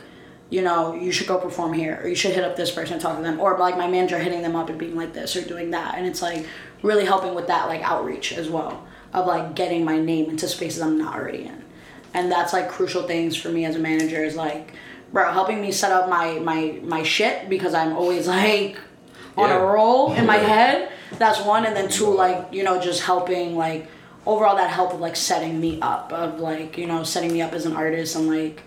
you 0.49 0.61
know, 0.61 0.95
you 0.95 1.11
should 1.11 1.27
go 1.27 1.37
perform 1.37 1.73
here 1.73 1.99
or 2.01 2.07
you 2.07 2.15
should 2.15 2.31
hit 2.33 2.43
up 2.45 2.55
this 2.55 2.71
person 2.71 2.93
and 2.93 3.01
talk 3.01 3.17
to 3.17 3.21
them 3.23 3.39
or 3.39 3.57
like 3.59 3.77
my 3.77 3.87
manager 3.87 4.17
hitting 4.17 4.41
them 4.41 4.55
up 4.55 4.69
and 4.69 4.79
being 4.79 4.95
like 4.95 5.13
this 5.13 5.35
or 5.35 5.41
doing 5.41 5.71
that 5.71 5.95
and 5.97 6.05
it's 6.07 6.21
like 6.21 6.45
really 6.83 7.03
helping 7.05 7.35
with 7.35 7.47
that 7.47 7.67
like 7.67 7.81
outreach 7.81 8.31
as 8.33 8.47
well 8.49 8.85
of 9.13 9.25
like 9.27 9.55
getting 9.55 9.83
my 9.83 9.99
name 9.99 10.29
into 10.29 10.47
spaces 10.47 10.81
I'm 10.81 10.97
not 10.97 11.15
already 11.15 11.43
in. 11.45 11.63
And 12.13 12.31
that's 12.31 12.53
like 12.53 12.69
crucial 12.69 13.03
things 13.03 13.35
for 13.35 13.49
me 13.49 13.65
as 13.65 13.75
a 13.75 13.79
manager 13.79 14.23
is 14.23 14.35
like 14.35 14.73
bro 15.13 15.31
helping 15.31 15.61
me 15.61 15.71
set 15.71 15.91
up 15.91 16.09
my 16.09 16.39
my 16.39 16.79
my 16.83 17.03
shit 17.03 17.49
because 17.49 17.73
I'm 17.73 17.93
always 17.95 18.27
like 18.27 18.77
on 19.37 19.49
Yeah. 19.49 19.57
a 19.57 19.65
roll 19.65 20.13
in 20.13 20.25
my 20.25 20.37
head. 20.37 20.91
That's 21.17 21.39
one, 21.41 21.65
and 21.65 21.75
then 21.75 21.89
two, 21.89 22.07
like 22.07 22.47
you 22.51 22.63
know, 22.63 22.79
just 22.81 23.01
helping 23.03 23.55
like 23.57 23.87
overall 24.25 24.55
that 24.57 24.69
help 24.69 24.93
of 24.93 24.99
like 24.99 25.15
setting 25.15 25.59
me 25.59 25.79
up 25.81 26.11
of 26.11 26.39
like 26.39 26.77
you 26.77 26.85
know 26.87 27.03
setting 27.03 27.31
me 27.31 27.41
up 27.41 27.53
as 27.53 27.65
an 27.65 27.73
artist 27.73 28.15
and 28.17 28.27
like 28.27 28.63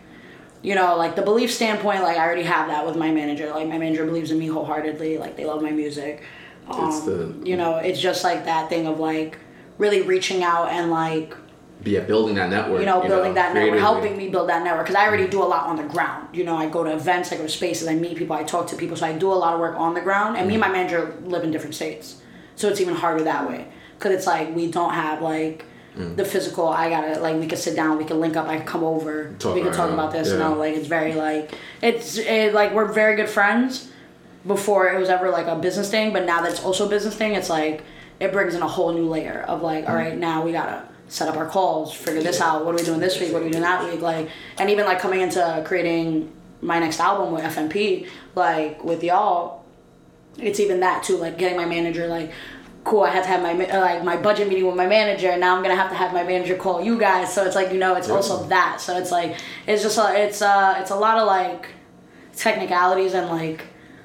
you 0.62 0.74
know 0.74 0.96
like 0.96 1.16
the 1.16 1.22
belief 1.22 1.53
standpoint 1.53 2.03
like 2.03 2.16
I 2.16 2.24
already 2.24 2.44
have 2.44 2.68
that 2.68 2.87
with 2.87 2.96
my 2.96 3.11
manager. 3.11 3.50
Like 3.50 3.68
my 3.68 3.76
manager 3.79 4.07
believes 4.07 4.31
in 4.31 4.38
me 4.38 4.46
wholeheartedly. 4.46 5.18
Like 5.18 5.37
they 5.37 5.44
love 5.44 5.61
my 5.62 5.70
music. 5.70 6.22
Um, 6.68 6.90
the- 7.05 7.35
you 7.48 7.57
know 7.57 7.76
it's 7.76 8.00
just 8.00 8.24
like 8.24 8.44
that 8.46 8.68
thing 8.70 8.87
of 8.87 8.98
like 9.00 9.38
really 9.76 10.03
reaching 10.03 10.42
out 10.42 10.68
and 10.70 10.90
like 10.90 11.35
But 11.82 11.92
yeah, 11.92 12.00
building 12.00 12.34
that 12.34 12.50
network. 12.50 12.80
you 12.80 12.86
know, 12.86 13.00
building 13.00 13.34
that 13.34 13.54
network, 13.54 13.80
helping 13.80 14.16
me 14.16 14.28
build 14.28 14.48
that 14.50 14.62
network. 14.62 14.86
Because 14.86 14.96
I 14.96 15.06
already 15.06 15.26
do 15.26 15.42
a 15.42 15.44
lot 15.44 15.66
on 15.66 15.76
the 15.76 15.84
ground. 15.84 16.28
You 16.36 16.44
know, 16.44 16.56
I 16.56 16.68
go 16.68 16.84
to 16.84 16.92
events, 16.92 17.32
I 17.32 17.36
go 17.36 17.44
to 17.44 17.48
spaces, 17.48 17.88
I 17.88 17.94
meet 17.94 18.18
people, 18.18 18.36
I 18.36 18.44
talk 18.44 18.66
to 18.68 18.76
people. 18.76 18.96
So 18.96 19.06
I 19.06 19.16
do 19.16 19.32
a 19.32 19.34
lot 19.34 19.54
of 19.54 19.60
work 19.60 19.76
on 19.78 19.94
the 19.94 20.00
ground. 20.00 20.36
And 20.36 20.46
me 20.46 20.54
and 20.54 20.60
my 20.60 20.68
manager 20.68 21.16
live 21.24 21.42
in 21.42 21.50
different 21.50 21.74
states. 21.74 22.20
So 22.56 22.68
it's 22.68 22.80
even 22.80 22.94
harder 22.94 23.24
that 23.24 23.48
way. 23.48 23.66
Because 23.98 24.12
it's 24.12 24.26
like 24.26 24.54
we 24.54 24.70
don't 24.70 24.92
have 24.92 25.22
like 25.22 25.64
mm. 25.96 26.16
the 26.16 26.24
physical, 26.24 26.68
I 26.68 26.90
gotta, 26.90 27.20
like, 27.20 27.36
we 27.36 27.46
could 27.46 27.58
sit 27.58 27.76
down, 27.76 27.98
we 27.98 28.04
can 28.04 28.20
link 28.20 28.36
up, 28.36 28.46
I 28.46 28.58
can 28.58 28.66
come 28.66 28.84
over, 28.84 29.34
Talk 29.38 29.54
we 29.54 29.62
can 29.62 29.72
talk 29.72 29.90
about 29.90 30.12
this. 30.12 30.28
Yeah. 30.28 30.34
You 30.34 30.38
know, 30.40 30.54
like, 30.54 30.74
it's 30.74 30.86
very 30.86 31.14
like, 31.14 31.52
it's 31.82 32.18
it, 32.18 32.54
like, 32.54 32.72
we're 32.72 32.92
very 32.92 33.16
good 33.16 33.28
friends 33.28 33.90
before 34.46 34.88
it 34.88 34.98
was 34.98 35.08
ever 35.08 35.30
like 35.30 35.46
a 35.46 35.56
business 35.56 35.90
thing. 35.90 36.12
But 36.12 36.24
now 36.24 36.42
that 36.42 36.52
it's 36.52 36.62
also 36.62 36.86
a 36.86 36.88
business 36.88 37.14
thing, 37.14 37.34
it's 37.34 37.50
like, 37.50 37.84
it 38.18 38.32
brings 38.32 38.54
in 38.54 38.62
a 38.62 38.68
whole 38.68 38.92
new 38.92 39.06
layer 39.06 39.44
of 39.48 39.62
like, 39.62 39.86
mm. 39.86 39.88
all 39.88 39.96
right, 39.96 40.16
now 40.16 40.44
we 40.44 40.52
gotta 40.52 40.86
set 41.11 41.29
up 41.29 41.37
our 41.37 41.46
calls, 41.46 41.92
figure 41.92 42.23
this 42.23 42.40
out. 42.40 42.64
What 42.64 42.75
are 42.75 42.79
we 42.79 42.85
doing 42.85 43.01
this 43.01 43.20
week? 43.20 43.33
What 43.33 43.42
are 43.42 43.44
we 43.44 43.51
doing 43.51 43.64
that 43.64 43.85
week? 43.85 44.01
Like, 44.01 44.31
and 44.59 44.70
even 44.70 44.87
like 44.87 45.01
coming 45.01 45.20
into 45.20 45.62
creating 45.66 46.33
my 46.62 46.79
next 46.79 47.01
album 47.01 47.33
with 47.35 47.42
FMP, 47.42 48.09
like 48.37 48.83
with 48.85 49.03
y'all, 49.03 49.64
it's 50.38 50.61
even 50.61 50.81
that 50.81 51.03
too. 51.03 51.16
Like 51.16 51.37
getting 51.37 51.57
my 51.57 51.66
manager, 51.66 52.07
like, 52.07 52.33
cool. 52.85 53.03
I 53.03 53.11
had 53.11 53.25
to 53.25 53.29
have 53.29 53.42
my 53.42 53.53
uh, 53.66 53.81
like 53.81 54.05
my 54.05 54.16
budget 54.16 54.49
meeting 54.49 54.66
with 54.66 54.77
my 54.77 54.87
manager, 54.87 55.31
and 55.31 55.40
now 55.40 55.57
I'm 55.57 55.62
gonna 55.62 55.75
have 55.75 55.90
to 55.90 55.96
have 55.96 56.12
my 56.12 56.23
manager 56.23 56.57
call 56.57 56.81
you 56.83 56.96
guys. 56.96 57.35
So 57.35 57.44
it's 57.44 57.57
like 57.57 57.73
you 57.73 57.79
know, 57.79 57.96
it's 57.96 58.09
also 58.09 58.44
that. 58.44 58.81
So 58.81 58.96
it's 58.96 59.11
like 59.11 59.37
it's 59.66 59.83
just 59.83 59.99
a, 59.99 60.14
it's 60.16 60.40
uh 60.40 60.77
it's 60.79 60.92
a 60.92 60.96
lot 60.96 61.18
of 61.18 61.27
like 61.27 61.70
technicalities 62.37 63.14
and 63.14 63.29
like 63.29 63.64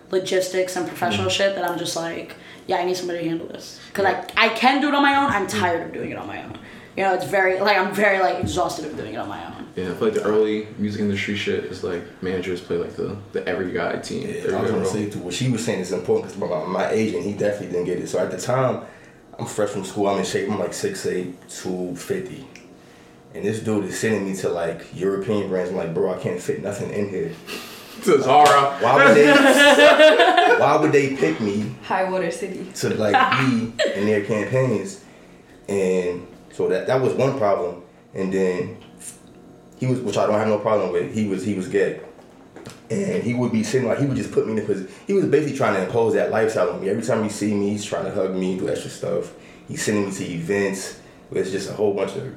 logistics 0.10 0.76
and 0.76 0.88
professional 0.88 1.30
shit 1.30 1.56
that 1.56 1.70
I'm 1.70 1.78
just 1.78 1.96
like, 1.96 2.36
yeah, 2.66 2.78
I 2.78 2.86
need 2.86 2.98
somebody 2.98 3.20
to 3.20 3.30
handle 3.30 3.48
this 3.48 3.80
because 3.90 4.06
I 4.06 4.28
I 4.36 4.50
can 4.50 4.82
do 4.82 4.88
it 4.88 4.96
on 4.96 5.04
my 5.04 5.16
own. 5.18 5.30
I'm 5.30 5.46
tired 5.46 5.86
of 5.86 5.94
doing 5.94 6.10
it 6.10 6.18
on 6.18 6.26
my 6.26 6.44
own. 6.44 6.58
You 6.96 7.04
know, 7.04 7.14
it's 7.14 7.26
very 7.26 7.60
like 7.60 7.78
I'm 7.78 7.94
very 7.94 8.20
like 8.20 8.40
exhausted 8.40 8.86
of 8.86 8.96
doing 8.96 9.16
it 9.16 9.18
on 9.18 9.28
my 9.28 9.46
own. 9.46 9.68
Yeah, 9.76 9.92
I 9.92 9.94
feel 9.96 10.08
like 10.08 10.14
the 10.14 10.24
early 10.24 10.68
music 10.78 11.02
industry 11.02 11.36
shit 11.36 11.66
is 11.66 11.84
like 11.84 12.02
managers 12.24 12.62
play 12.62 12.78
like 12.78 12.96
the 12.96 13.18
the 13.34 13.46
every 13.48 13.74
guy 13.74 13.98
team. 13.98 14.28
Yeah, 14.28 14.36
every 14.36 14.56
I 14.56 14.62
was 14.62 14.72
gonna 14.72 14.86
say 14.86 15.10
too. 15.10 15.20
What 15.20 15.34
she 15.34 15.50
was 15.50 15.66
saying 15.66 15.82
is 15.82 15.92
important 15.92 16.34
because 16.34 16.50
my, 16.50 16.66
my 16.66 16.90
agent, 16.92 17.24
he 17.24 17.34
definitely 17.34 17.74
didn't 17.74 17.86
get 17.86 18.00
it. 18.00 18.08
So 18.08 18.20
at 18.20 18.32
the 18.32 18.38
time, 18.40 18.84
I'm 19.38 19.46
fresh 19.46 19.70
from 19.70 19.84
school. 19.84 20.08
I'm 20.08 20.20
in 20.20 20.26
shape. 20.26 20.50
I'm 20.50 20.58
like 20.58 20.72
6'8", 20.72 21.34
250. 21.50 22.48
And 23.34 23.44
this 23.44 23.60
dude 23.60 23.84
is 23.84 24.00
sending 24.00 24.26
me 24.26 24.34
to 24.38 24.50
like 24.50 24.86
European 24.96 25.50
brands. 25.50 25.72
I'm 25.72 25.76
like, 25.76 25.94
bro, 25.94 26.14
I 26.14 26.18
can't 26.20 26.40
fit 26.40 26.64
nothing 26.64 26.92
in 26.92 27.10
here. 27.10 27.32
To 28.04 28.22
Zara. 28.22 28.78
Why 28.82 29.06
would 29.06 29.16
they? 29.16 29.32
why 30.60 30.76
would 30.76 30.92
they 30.92 31.16
pick 31.16 31.40
me 31.40 31.74
High 31.84 32.04
Water 32.10 32.30
City. 32.30 32.70
to 32.76 32.90
like 32.94 33.40
be 33.40 33.74
in 33.96 34.06
their 34.06 34.24
campaigns? 34.26 35.02
And 35.70 36.28
so 36.56 36.70
that 36.70 36.88
that 36.88 37.02
was 37.02 37.14
one 37.14 37.38
problem. 37.38 37.84
And 38.14 38.34
then 38.34 38.78
he 39.78 39.88
was, 39.88 40.00
which 40.00 40.18
I 40.18 40.26
don't 40.26 40.40
have 40.40 40.48
no 40.48 40.60
problem 40.60 40.92
with. 40.92 41.14
He 41.14 41.28
was 41.28 41.44
he 41.44 41.54
was 41.54 41.68
gay, 41.68 42.00
and 42.90 43.24
he 43.24 43.34
would 43.34 43.52
be 43.52 43.64
sitting 43.64 43.88
like 43.88 44.00
he 44.00 44.06
would 44.06 44.16
just 44.16 44.32
put 44.32 44.48
me 44.48 44.54
in 44.54 44.60
a 44.60 44.62
position. 44.62 44.92
He 45.06 45.14
was 45.14 45.26
basically 45.26 45.58
trying 45.58 45.76
to 45.76 45.86
impose 45.86 46.14
that 46.14 46.32
lifestyle 46.32 46.70
on 46.72 46.82
me. 46.82 46.90
Every 46.90 47.04
time 47.04 47.24
he 47.24 47.30
see 47.30 47.54
me, 47.54 47.72
he's 47.72 47.84
trying 47.84 48.06
to 48.06 48.12
hug 48.12 48.34
me, 48.36 48.58
do 48.58 48.70
extra 48.70 48.90
stuff. 48.90 49.34
He's 49.68 49.84
sending 49.84 50.06
me 50.06 50.12
to 50.12 50.24
events. 50.24 51.02
Where 51.30 51.42
it's 51.42 51.52
just 51.52 51.70
a 51.70 51.74
whole 51.74 51.94
bunch 51.94 52.16
of 52.16 52.36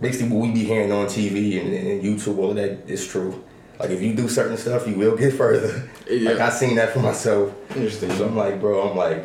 basically 0.00 0.30
what 0.30 0.42
we 0.42 0.52
be 0.52 0.64
hearing 0.64 0.90
on 0.90 1.06
TV 1.06 1.60
and, 1.60 1.72
and 1.72 2.02
YouTube. 2.02 2.38
All 2.38 2.50
of 2.50 2.56
that 2.56 2.88
is 2.90 3.06
true. 3.06 3.44
Like 3.78 3.90
if 3.90 4.02
you 4.02 4.14
do 4.14 4.28
certain 4.28 4.56
stuff, 4.56 4.88
you 4.88 4.96
will 4.96 5.16
get 5.16 5.32
further. 5.42 5.88
Yeah. 6.10 6.30
Like 6.30 6.40
I 6.40 6.48
seen 6.50 6.76
that 6.76 6.90
for 6.90 7.00
myself. 7.00 7.54
Interesting. 7.70 8.10
So 8.12 8.26
I'm 8.26 8.36
like, 8.36 8.58
bro, 8.60 8.88
I'm 8.88 8.96
like, 8.96 9.24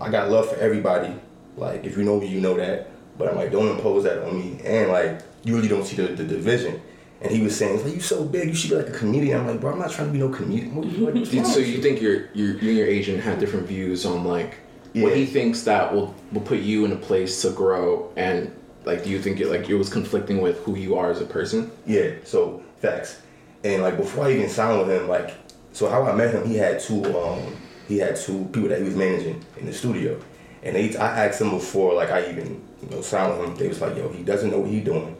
I 0.00 0.10
got 0.10 0.30
love 0.30 0.50
for 0.50 0.56
everybody. 0.56 1.14
Like, 1.56 1.84
if 1.84 1.96
you 1.96 2.02
know 2.02 2.18
me, 2.18 2.26
you 2.26 2.40
know 2.40 2.56
that. 2.56 2.90
But 3.16 3.28
I'm 3.28 3.36
like, 3.36 3.52
don't 3.52 3.68
impose 3.68 4.04
that 4.04 4.22
on 4.26 4.36
me. 4.38 4.60
And 4.64 4.90
like, 4.90 5.20
you 5.44 5.54
really 5.54 5.68
don't 5.68 5.84
see 5.84 5.96
the, 5.96 6.08
the 6.08 6.24
division. 6.24 6.80
And 7.20 7.30
he 7.30 7.42
was 7.42 7.56
saying, 7.56 7.82
like, 7.84 7.94
you 7.94 8.00
so 8.00 8.24
big, 8.24 8.48
you 8.48 8.54
should 8.54 8.70
be 8.70 8.76
like 8.76 8.88
a 8.88 8.92
comedian. 8.98 9.40
I'm 9.40 9.46
like, 9.46 9.60
bro, 9.60 9.72
I'm 9.72 9.78
not 9.78 9.90
trying 9.92 10.08
to 10.08 10.12
be 10.12 10.18
no 10.18 10.28
comedian. 10.28 10.74
What, 10.74 10.86
what, 10.86 11.14
what's 11.14 11.30
Do 11.30 11.36
you- 11.36 11.42
wrong 11.42 11.52
So 11.52 11.60
you 11.60 11.80
think 11.80 12.00
your 12.02 12.28
your 12.34 12.56
you 12.58 12.68
and 12.70 12.78
your 12.78 12.86
agent 12.86 13.22
had 13.22 13.38
different 13.38 13.66
views 13.66 14.04
on 14.04 14.24
like 14.24 14.58
what 14.94 15.16
he 15.16 15.26
thinks 15.26 15.62
that 15.62 15.92
will 15.94 16.14
will 16.32 16.40
put 16.42 16.58
you 16.60 16.84
in 16.84 16.92
a 16.92 16.96
place 16.96 17.42
to 17.42 17.50
grow 17.50 18.12
and 18.16 18.54
like 18.84 19.02
do 19.02 19.10
you 19.10 19.18
think 19.20 19.40
it 19.40 19.48
like 19.48 19.68
it 19.70 19.74
was 19.74 19.88
conflicting 19.88 20.40
with 20.40 20.58
who 20.64 20.76
you 20.76 20.96
are 20.96 21.10
as 21.10 21.20
a 21.20 21.24
person? 21.24 21.70
Yeah, 21.86 22.10
so 22.24 22.62
facts. 22.82 23.20
And 23.64 23.82
like 23.82 23.96
before 23.96 24.26
I 24.26 24.32
even 24.32 24.48
signed 24.50 24.78
with 24.86 24.90
him, 24.90 25.08
like 25.08 25.34
so 25.72 25.88
how 25.88 26.02
I 26.04 26.14
met 26.14 26.34
him, 26.34 26.46
he 26.46 26.56
had 26.56 26.78
two 26.80 27.02
um 27.18 27.56
he 27.88 27.98
had 27.98 28.16
two 28.16 28.44
people 28.52 28.68
that 28.68 28.78
he 28.78 28.84
was 28.84 28.96
managing 28.96 29.42
in 29.58 29.66
the 29.66 29.72
studio. 29.72 30.20
And 30.64 30.74
they 30.74 30.96
I 30.96 31.26
asked 31.26 31.40
him 31.40 31.50
before 31.50 31.94
like 31.94 32.10
I 32.10 32.28
even 32.30 32.66
you 32.82 32.90
know 32.90 33.02
signed 33.02 33.40
him, 33.40 33.54
they 33.56 33.68
was 33.68 33.80
like, 33.80 33.96
yo, 33.96 34.08
he 34.08 34.22
doesn't 34.22 34.50
know 34.50 34.60
what 34.60 34.70
he's 34.70 34.84
doing. 34.84 35.16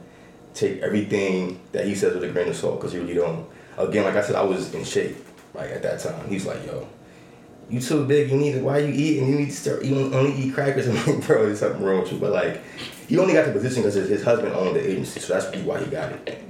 Take 0.55 0.81
everything 0.81 1.61
that 1.73 1.85
he 1.87 1.95
says 1.95 2.15
with 2.15 2.25
a 2.25 2.29
grain 2.29 2.49
of 2.49 2.57
salt, 2.57 2.81
because 2.81 2.93
he 2.93 2.99
really 2.99 3.15
don't. 3.15 3.47
Again, 3.77 4.05
like 4.05 4.15
I 4.15 4.23
said, 4.23 4.37
I 4.37 4.43
was 4.43 4.73
in 4.73 4.85
shape, 4.85 5.17
like 5.53 5.71
at 5.71 5.83
that 5.83 6.01
time. 6.01 6.29
He's 6.29 6.47
like, 6.47 6.65
yo, 6.65 6.89
you 7.69 7.81
too 7.81 8.05
big, 8.07 8.31
you 8.31 8.37
need 8.37 8.53
to 8.53 8.61
why 8.61 8.79
you 8.79 8.93
eating? 8.93 9.29
You 9.29 9.39
need 9.41 9.51
to 9.51 9.57
start 9.57 9.85
you 9.85 9.97
only 9.97 10.33
eat 10.35 10.55
crackers. 10.55 10.89
I'm 10.89 10.95
like, 10.95 11.27
bro, 11.27 11.47
there's 11.47 11.61
something 11.61 11.83
wrong 11.83 12.03
with 12.03 12.13
you. 12.13 12.19
But 12.19 12.33
like 12.33 12.63
he 13.09 13.19
only 13.19 13.35
got 13.35 13.47
the 13.47 13.53
position 13.53 13.83
because 13.83 13.95
his, 13.95 14.09
his 14.09 14.25
husband 14.25 14.55
owned 14.55 14.77
the 14.77 14.91
agency, 14.91 15.21
so 15.21 15.35
that's 15.35 15.55
why 15.59 15.83
he 15.83 15.91
got 15.91 16.13
it. 16.13 16.44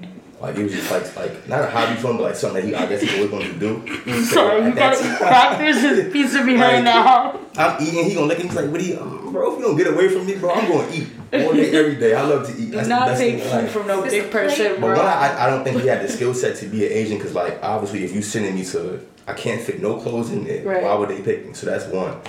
Like 0.44 0.56
it 0.56 0.64
was 0.64 0.72
just 0.72 0.90
like 0.90 1.16
like 1.16 1.48
not 1.48 1.62
a 1.62 1.70
hobby 1.70 1.98
for 1.98 2.10
him, 2.10 2.18
but 2.18 2.24
like 2.24 2.34
something 2.36 2.62
that 2.62 2.68
he 2.68 2.74
I 2.74 2.86
guess 2.86 3.00
he 3.00 3.16
always 3.16 3.30
wanted 3.30 3.54
to 3.54 3.58
do. 3.58 4.24
So 4.24 4.34
Sorry, 4.34 4.62
you 4.62 4.68
at 4.68 4.74
gotta 4.74 4.98
eat 4.98 5.08
time, 5.08 5.16
crackers. 5.18 5.80
His 5.80 6.12
pizza 6.12 6.44
be 6.44 6.56
hurting 6.56 6.84
Like- 6.84 6.84
now. 6.84 7.40
I'm 7.56 7.82
eating, 7.82 8.04
he 8.04 8.14
gonna 8.14 8.26
look 8.26 8.38
at 8.38 8.42
me 8.44 8.48
he's 8.48 8.56
like, 8.56 8.70
what 8.70 8.80
do 8.80 8.86
you 8.86 9.00
um, 9.00 9.32
bro, 9.32 9.52
if 9.52 9.58
you 9.58 9.64
don't 9.64 9.76
get 9.76 9.86
away 9.86 10.08
from 10.08 10.26
me, 10.26 10.34
bro, 10.36 10.50
I'm 10.52 10.68
gonna 10.68 10.92
eat 10.92 11.08
all 11.32 11.52
day, 11.52 11.70
every 11.72 11.96
day. 11.96 12.14
I 12.14 12.22
love 12.22 12.46
to 12.46 12.60
eat. 12.60 12.72
That's 12.72 12.88
not 12.88 13.06
the 13.06 13.12
best 13.12 13.20
take 13.20 13.42
thing 13.42 13.60
food 13.62 13.70
from 13.70 13.86
no 13.86 14.02
big 14.02 14.30
person, 14.30 14.56
plate. 14.66 14.80
But 14.80 14.94
bro. 14.94 14.96
one, 14.98 15.06
I, 15.06 15.46
I 15.46 15.50
don't 15.50 15.64
think 15.64 15.80
he 15.80 15.86
had 15.88 16.02
the 16.02 16.08
skill 16.08 16.34
set 16.34 16.56
to 16.58 16.66
be 16.66 16.84
an 16.84 16.92
agent 16.92 17.20
because, 17.20 17.34
like, 17.34 17.58
obviously, 17.62 18.04
if 18.04 18.14
you 18.14 18.22
sending 18.22 18.54
me 18.54 18.64
to, 18.66 19.00
I 19.26 19.32
can't 19.34 19.60
fit 19.62 19.80
no 19.80 19.96
clothes 19.96 20.30
in 20.30 20.44
there. 20.44 20.64
Right. 20.64 20.82
Why 20.82 20.94
would 20.94 21.08
they 21.08 21.22
pick 21.22 21.46
me? 21.46 21.54
So 21.54 21.66
that's 21.66 21.86
one. 21.86 22.20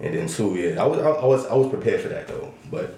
And 0.00 0.14
then 0.14 0.28
two, 0.28 0.54
yeah, 0.54 0.82
I 0.82 0.86
was, 0.86 0.98
I, 0.98 1.08
I 1.10 1.24
was, 1.24 1.46
I 1.46 1.54
was 1.54 1.68
prepared 1.70 2.00
for 2.02 2.08
that 2.08 2.28
though. 2.28 2.52
But 2.70 2.96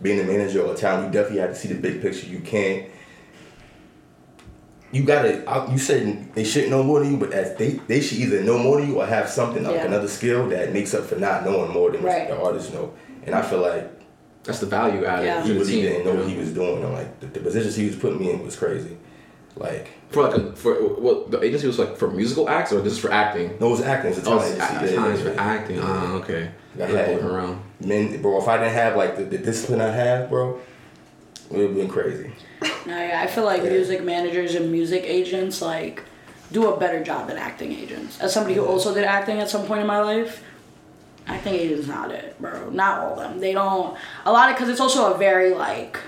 being 0.00 0.18
the 0.18 0.24
manager 0.24 0.64
all 0.64 0.72
the 0.72 0.78
time, 0.78 1.04
you 1.04 1.10
definitely 1.10 1.40
have 1.40 1.50
to 1.50 1.56
see 1.56 1.68
the 1.68 1.74
big 1.80 2.02
picture. 2.02 2.26
You 2.26 2.40
can't. 2.40 2.88
You 4.94 5.02
gotta. 5.02 5.42
I- 5.48 5.70
You 5.72 5.78
said 5.78 6.32
they 6.34 6.44
shouldn't 6.44 6.70
know 6.70 6.82
more 6.84 7.00
than 7.00 7.10
you, 7.12 7.16
but 7.18 7.32
as 7.32 7.56
they 7.56 7.70
they 7.90 8.00
should 8.00 8.18
either 8.18 8.42
know 8.42 8.58
more 8.58 8.80
than 8.80 8.88
you 8.90 9.00
or 9.00 9.06
have 9.06 9.28
something 9.28 9.64
like 9.64 9.74
Yeah. 9.74 9.86
another 9.86 10.08
skill 10.08 10.48
that 10.50 10.72
makes 10.72 10.94
up 10.94 11.04
for 11.04 11.16
not 11.16 11.44
knowing 11.44 11.72
more 11.72 11.90
than 11.90 12.02
Right. 12.02 12.28
what 12.28 12.38
the 12.38 12.44
artists 12.44 12.72
know. 12.72 12.90
And 13.26 13.34
I 13.34 13.42
feel 13.42 13.60
like 13.60 13.90
That's 14.44 14.58
the 14.60 14.66
value 14.66 15.06
added 15.06 15.24
Yeah. 15.24 15.42
he 15.42 15.52
really 15.52 15.64
team. 15.72 15.82
didn't 15.86 16.04
know 16.04 16.12
you 16.12 16.18
what 16.18 16.28
he 16.28 16.36
was 16.38 16.50
doing. 16.50 16.84
I'm 16.84 16.92
like 16.92 17.18
the, 17.20 17.26
the 17.26 17.40
positions 17.40 17.74
he 17.76 17.86
was 17.86 17.96
putting 17.96 18.18
me 18.20 18.30
in 18.30 18.44
was 18.44 18.54
crazy. 18.56 18.96
Like 19.56 19.88
For 20.10 20.22
like 20.24 20.36
a, 20.36 20.52
for 20.54 20.74
what 20.74 21.30
the 21.30 21.42
agency 21.42 21.66
was 21.66 21.78
like 21.78 21.96
for 21.96 22.08
musical 22.10 22.48
acts 22.48 22.70
or 22.72 22.80
this 22.82 22.92
is 22.92 22.98
for 22.98 23.10
acting? 23.10 23.46
no, 23.60 23.68
it 23.68 23.70
was 23.70 23.82
acting. 23.82 24.12
It 24.12 24.16
was 24.18 24.26
a 24.26 24.30
Oh, 24.30 24.38
talent 24.38 24.54
it's 24.54 24.64
agency. 24.64 24.76
at 24.84 24.92
Yeah, 24.92 25.08
yeah, 25.08 25.16
for 25.26 25.32
yeah. 25.34 25.42
acting. 25.54 25.78
Ah, 25.82 26.14
okay. 26.20 26.48
I 26.78 26.82
I 26.82 26.86
had- 26.86 27.22
around. 27.22 27.56
Man, 27.80 28.20
bro, 28.22 28.38
if 28.42 28.46
I 28.48 28.58
didn't 28.58 28.74
have 28.74 28.96
like 28.96 29.16
the, 29.16 29.24
the 29.24 29.38
discipline 29.38 29.80
I 29.80 29.90
have, 29.90 30.28
bro, 30.30 30.58
it 31.54 31.58
would 31.58 31.66
have 31.68 31.76
been 31.76 31.88
crazy. 31.88 32.32
No, 32.86 32.96
yeah, 32.98 33.20
I 33.22 33.26
feel 33.26 33.44
like 33.44 33.62
Yeah. 33.62 33.70
music 33.70 34.02
managers 34.02 34.54
and 34.54 34.70
music 34.72 35.02
agents 35.04 35.60
like 35.62 36.02
do 36.52 36.72
a 36.72 36.76
better 36.78 37.02
job 37.02 37.28
than 37.28 37.36
acting 37.38 37.72
agents. 37.72 38.20
As 38.20 38.32
somebody 38.32 38.54
who 38.54 38.64
also 38.64 38.94
did 38.94 39.04
acting 39.04 39.40
at 39.40 39.48
some 39.50 39.66
point 39.66 39.80
in 39.80 39.86
my 39.86 40.00
life, 40.00 40.42
acting 41.26 41.54
agents 41.54 41.82
is 41.82 41.88
not 41.88 42.10
it, 42.10 42.36
bro. 42.40 42.70
Not 42.70 43.00
all 43.00 43.12
of 43.12 43.18
them. 43.18 43.40
They 43.40 43.52
don't. 43.52 43.96
A 44.24 44.32
lot 44.32 44.50
of 44.50 44.56
because 44.56 44.68
it's 44.68 44.80
also 44.80 45.12
a 45.14 45.18
very 45.18 45.54
like. 45.54 45.98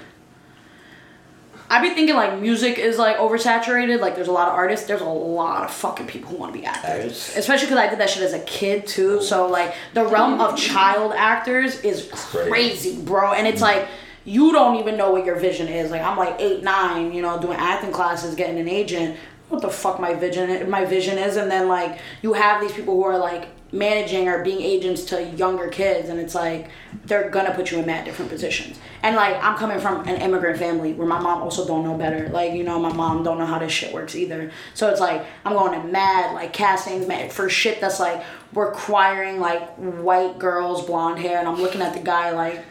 I 1.68 1.82
be 1.82 1.92
thinking 1.94 2.14
like 2.14 2.38
music 2.38 2.78
is 2.78 2.96
like 2.96 3.16
oversaturated. 3.16 4.00
Like 4.00 4.14
there's 4.14 4.28
a 4.28 4.32
lot 4.32 4.46
of 4.48 4.54
artists. 4.54 4.86
There's 4.86 5.00
a 5.00 5.04
lot 5.04 5.64
of 5.64 5.72
fucking 5.72 6.06
people 6.06 6.30
who 6.30 6.36
want 6.36 6.54
to 6.54 6.58
be 6.60 6.64
actors. 6.64 7.32
Especially 7.36 7.66
because 7.66 7.78
I 7.80 7.88
did 7.88 7.98
that 7.98 8.08
shit 8.08 8.22
as 8.22 8.34
a 8.34 8.38
kid 8.40 8.86
too. 8.86 9.20
So 9.20 9.48
like 9.48 9.74
the 9.92 10.04
realm 10.06 10.40
of 10.40 10.56
child 10.56 11.12
actors 11.16 11.80
is 11.80 12.08
crazy, 12.12 13.00
bro. 13.02 13.32
And 13.32 13.48
it's 13.48 13.60
like 13.60 13.88
you 14.26 14.52
don't 14.52 14.76
even 14.76 14.96
know 14.96 15.12
what 15.12 15.24
your 15.24 15.36
vision 15.36 15.68
is. 15.68 15.90
Like 15.90 16.02
I'm 16.02 16.18
like 16.18 16.38
eight, 16.40 16.62
nine, 16.62 17.12
you 17.12 17.22
know, 17.22 17.40
doing 17.40 17.56
acting 17.56 17.92
classes, 17.92 18.34
getting 18.34 18.58
an 18.58 18.68
agent. 18.68 19.16
What 19.48 19.62
the 19.62 19.70
fuck 19.70 20.00
my 20.00 20.12
vision 20.12 20.68
my 20.68 20.84
vision 20.84 21.18
is, 21.18 21.36
and 21.36 21.48
then 21.48 21.68
like 21.68 22.00
you 22.20 22.32
have 22.32 22.60
these 22.60 22.72
people 22.72 22.94
who 22.94 23.04
are 23.04 23.16
like 23.16 23.48
managing 23.72 24.28
or 24.28 24.42
being 24.42 24.60
agents 24.60 25.04
to 25.04 25.22
younger 25.22 25.68
kids, 25.68 26.08
and 26.08 26.18
it's 26.18 26.34
like 26.34 26.68
they're 27.04 27.30
gonna 27.30 27.54
put 27.54 27.70
you 27.70 27.78
in 27.78 27.86
mad 27.86 28.04
different 28.04 28.28
positions. 28.28 28.76
And 29.04 29.14
like 29.14 29.40
I'm 29.40 29.56
coming 29.56 29.78
from 29.78 30.00
an 30.08 30.20
immigrant 30.20 30.58
family 30.58 30.94
where 30.94 31.06
my 31.06 31.20
mom 31.20 31.42
also 31.42 31.64
don't 31.64 31.84
know 31.84 31.96
better. 31.96 32.28
Like 32.28 32.54
you 32.54 32.64
know, 32.64 32.80
my 32.80 32.92
mom 32.92 33.22
don't 33.22 33.38
know 33.38 33.46
how 33.46 33.60
this 33.60 33.70
shit 33.70 33.94
works 33.94 34.16
either. 34.16 34.50
So 34.74 34.90
it's 34.90 35.00
like 35.00 35.24
I'm 35.44 35.52
going 35.52 35.80
to 35.80 35.86
mad 35.86 36.34
like 36.34 36.52
castings, 36.52 37.06
mad 37.06 37.32
for 37.32 37.48
shit 37.48 37.80
that's 37.80 38.00
like 38.00 38.24
requiring 38.52 39.38
like 39.38 39.76
white 39.76 40.40
girls, 40.40 40.84
blonde 40.84 41.20
hair, 41.20 41.38
and 41.38 41.46
I'm 41.46 41.62
looking 41.62 41.82
at 41.82 41.94
the 41.94 42.00
guy 42.00 42.32
like. 42.32 42.64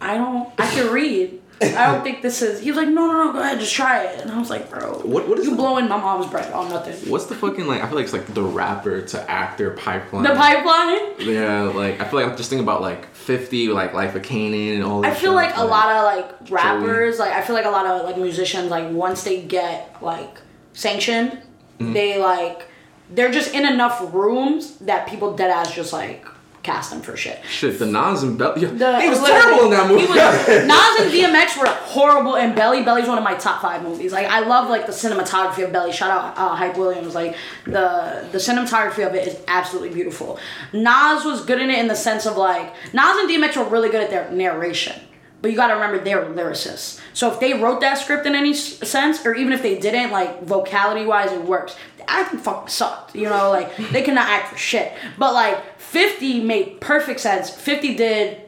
I 0.00 0.16
don't. 0.16 0.48
I 0.58 0.66
can 0.70 0.92
read. 0.92 1.40
I 1.62 1.92
don't 1.92 2.02
think 2.02 2.22
this 2.22 2.40
is. 2.40 2.58
He 2.58 2.70
was 2.70 2.78
like, 2.78 2.88
no, 2.88 3.06
no, 3.06 3.24
no, 3.24 3.32
go 3.34 3.40
ahead, 3.42 3.60
just 3.60 3.74
try 3.74 4.04
it. 4.04 4.22
And 4.22 4.30
I 4.30 4.38
was 4.38 4.48
like, 4.48 4.70
bro, 4.70 4.94
What- 5.04 5.28
what 5.28 5.38
is 5.38 5.44
you 5.44 5.50
the- 5.50 5.56
blowing 5.58 5.88
my 5.90 5.98
mom's 5.98 6.26
breath 6.26 6.50
on 6.54 6.70
nothing? 6.70 6.94
What's 7.10 7.26
the 7.26 7.34
fucking 7.34 7.66
like? 7.66 7.82
I 7.82 7.86
feel 7.86 7.96
like 7.96 8.04
it's 8.04 8.14
like 8.14 8.26
the 8.32 8.42
rapper 8.42 9.02
to 9.02 9.30
actor 9.30 9.72
pipeline. 9.72 10.22
The 10.22 10.30
pipeline. 10.30 11.00
Yeah, 11.18 11.64
like 11.64 12.00
I 12.00 12.04
feel 12.04 12.18
like 12.20 12.30
I'm 12.30 12.36
just 12.38 12.48
thinking 12.48 12.64
about 12.64 12.80
like 12.80 13.14
50, 13.14 13.68
like 13.68 13.92
Life 13.92 14.14
of 14.14 14.22
Kanan 14.22 14.76
and 14.76 14.84
all. 14.84 15.02
That 15.02 15.12
I 15.12 15.14
feel 15.14 15.32
shit, 15.32 15.36
like 15.36 15.56
a 15.58 15.64
lot 15.64 15.90
of 15.94 16.04
like 16.04 16.50
rappers, 16.50 17.18
Joey. 17.18 17.26
like 17.28 17.36
I 17.36 17.42
feel 17.42 17.54
like 17.54 17.66
a 17.66 17.70
lot 17.70 17.84
of 17.84 18.06
like 18.06 18.16
musicians, 18.16 18.70
like 18.70 18.90
once 18.90 19.22
they 19.24 19.42
get 19.42 19.96
like 20.02 20.38
sanctioned, 20.72 21.42
Mm-hmm. 21.78 21.92
they 21.94 22.18
like 22.22 22.68
they're 23.10 23.30
just 23.30 23.54
in 23.54 23.66
enough 23.66 24.12
rooms 24.14 24.76
that 24.80 25.08
people 25.08 25.34
dead 25.34 25.50
ass 25.50 25.74
just 25.74 25.92
like 25.94 26.26
cast 26.62 26.90
them 26.90 27.00
for 27.00 27.16
shit. 27.16 27.40
Shit, 27.48 27.78
the 27.78 27.86
Nas 27.86 28.22
and 28.22 28.38
Belly. 28.38 28.64
The- 28.66 29.00
he 29.00 29.08
was 29.08 29.20
terrible 29.22 29.64
in 29.64 29.70
that 29.70 29.88
movie. 29.88 30.06
Was, 30.06 30.10
Nas 30.48 31.00
and 31.00 31.10
DMX 31.10 31.58
were 31.58 31.66
horrible, 31.66 32.36
and 32.36 32.54
Belly 32.54 32.82
Belly's 32.82 33.08
one 33.08 33.18
of 33.18 33.24
my 33.24 33.34
top 33.34 33.62
five 33.62 33.82
movies. 33.82 34.12
Like 34.12 34.26
I 34.26 34.40
love 34.40 34.68
like 34.68 34.86
the 34.86 34.92
cinematography 34.92 35.64
of 35.64 35.72
Belly. 35.72 35.92
Shout 35.92 36.10
out 36.10 36.36
uh, 36.36 36.54
Hype 36.54 36.76
Williams. 36.76 37.14
Like 37.14 37.36
the 37.64 38.26
the 38.32 38.38
cinematography 38.38 39.06
of 39.06 39.14
it 39.14 39.26
is 39.26 39.38
absolutely 39.48 39.90
beautiful. 39.90 40.38
Nas 40.72 41.24
was 41.24 41.44
good 41.44 41.60
in 41.60 41.70
it 41.70 41.78
in 41.78 41.88
the 41.88 41.96
sense 41.96 42.26
of 42.26 42.36
like 42.36 42.72
Nas 42.92 43.16
and 43.18 43.28
DMX 43.30 43.56
were 43.56 43.64
really 43.64 43.88
good 43.88 44.02
at 44.02 44.10
their 44.10 44.30
narration. 44.30 45.00
But 45.42 45.50
you 45.50 45.56
gotta 45.56 45.72
remember 45.74 46.04
they're 46.04 46.26
lyricists. 46.26 47.00
So 47.14 47.32
if 47.32 47.40
they 47.40 47.54
wrote 47.54 47.80
that 47.80 47.94
script 47.96 48.26
in 48.26 48.34
any 48.34 48.52
sense, 48.52 49.24
or 49.24 49.34
even 49.34 49.54
if 49.54 49.62
they 49.62 49.78
didn't, 49.78 50.10
like 50.10 50.42
vocality 50.44 51.06
wise, 51.06 51.32
it 51.32 51.42
works. 51.42 51.76
Acting 52.10 52.40
fucking 52.40 52.68
sucked. 52.68 53.14
You 53.14 53.28
know, 53.28 53.50
like 53.50 53.76
they 53.92 54.02
cannot 54.02 54.28
act 54.28 54.48
for 54.48 54.58
shit. 54.58 54.92
But 55.16 55.32
like 55.32 55.78
50 55.78 56.42
made 56.44 56.80
perfect 56.80 57.20
sense. 57.20 57.50
50 57.50 57.94
did 57.94 58.42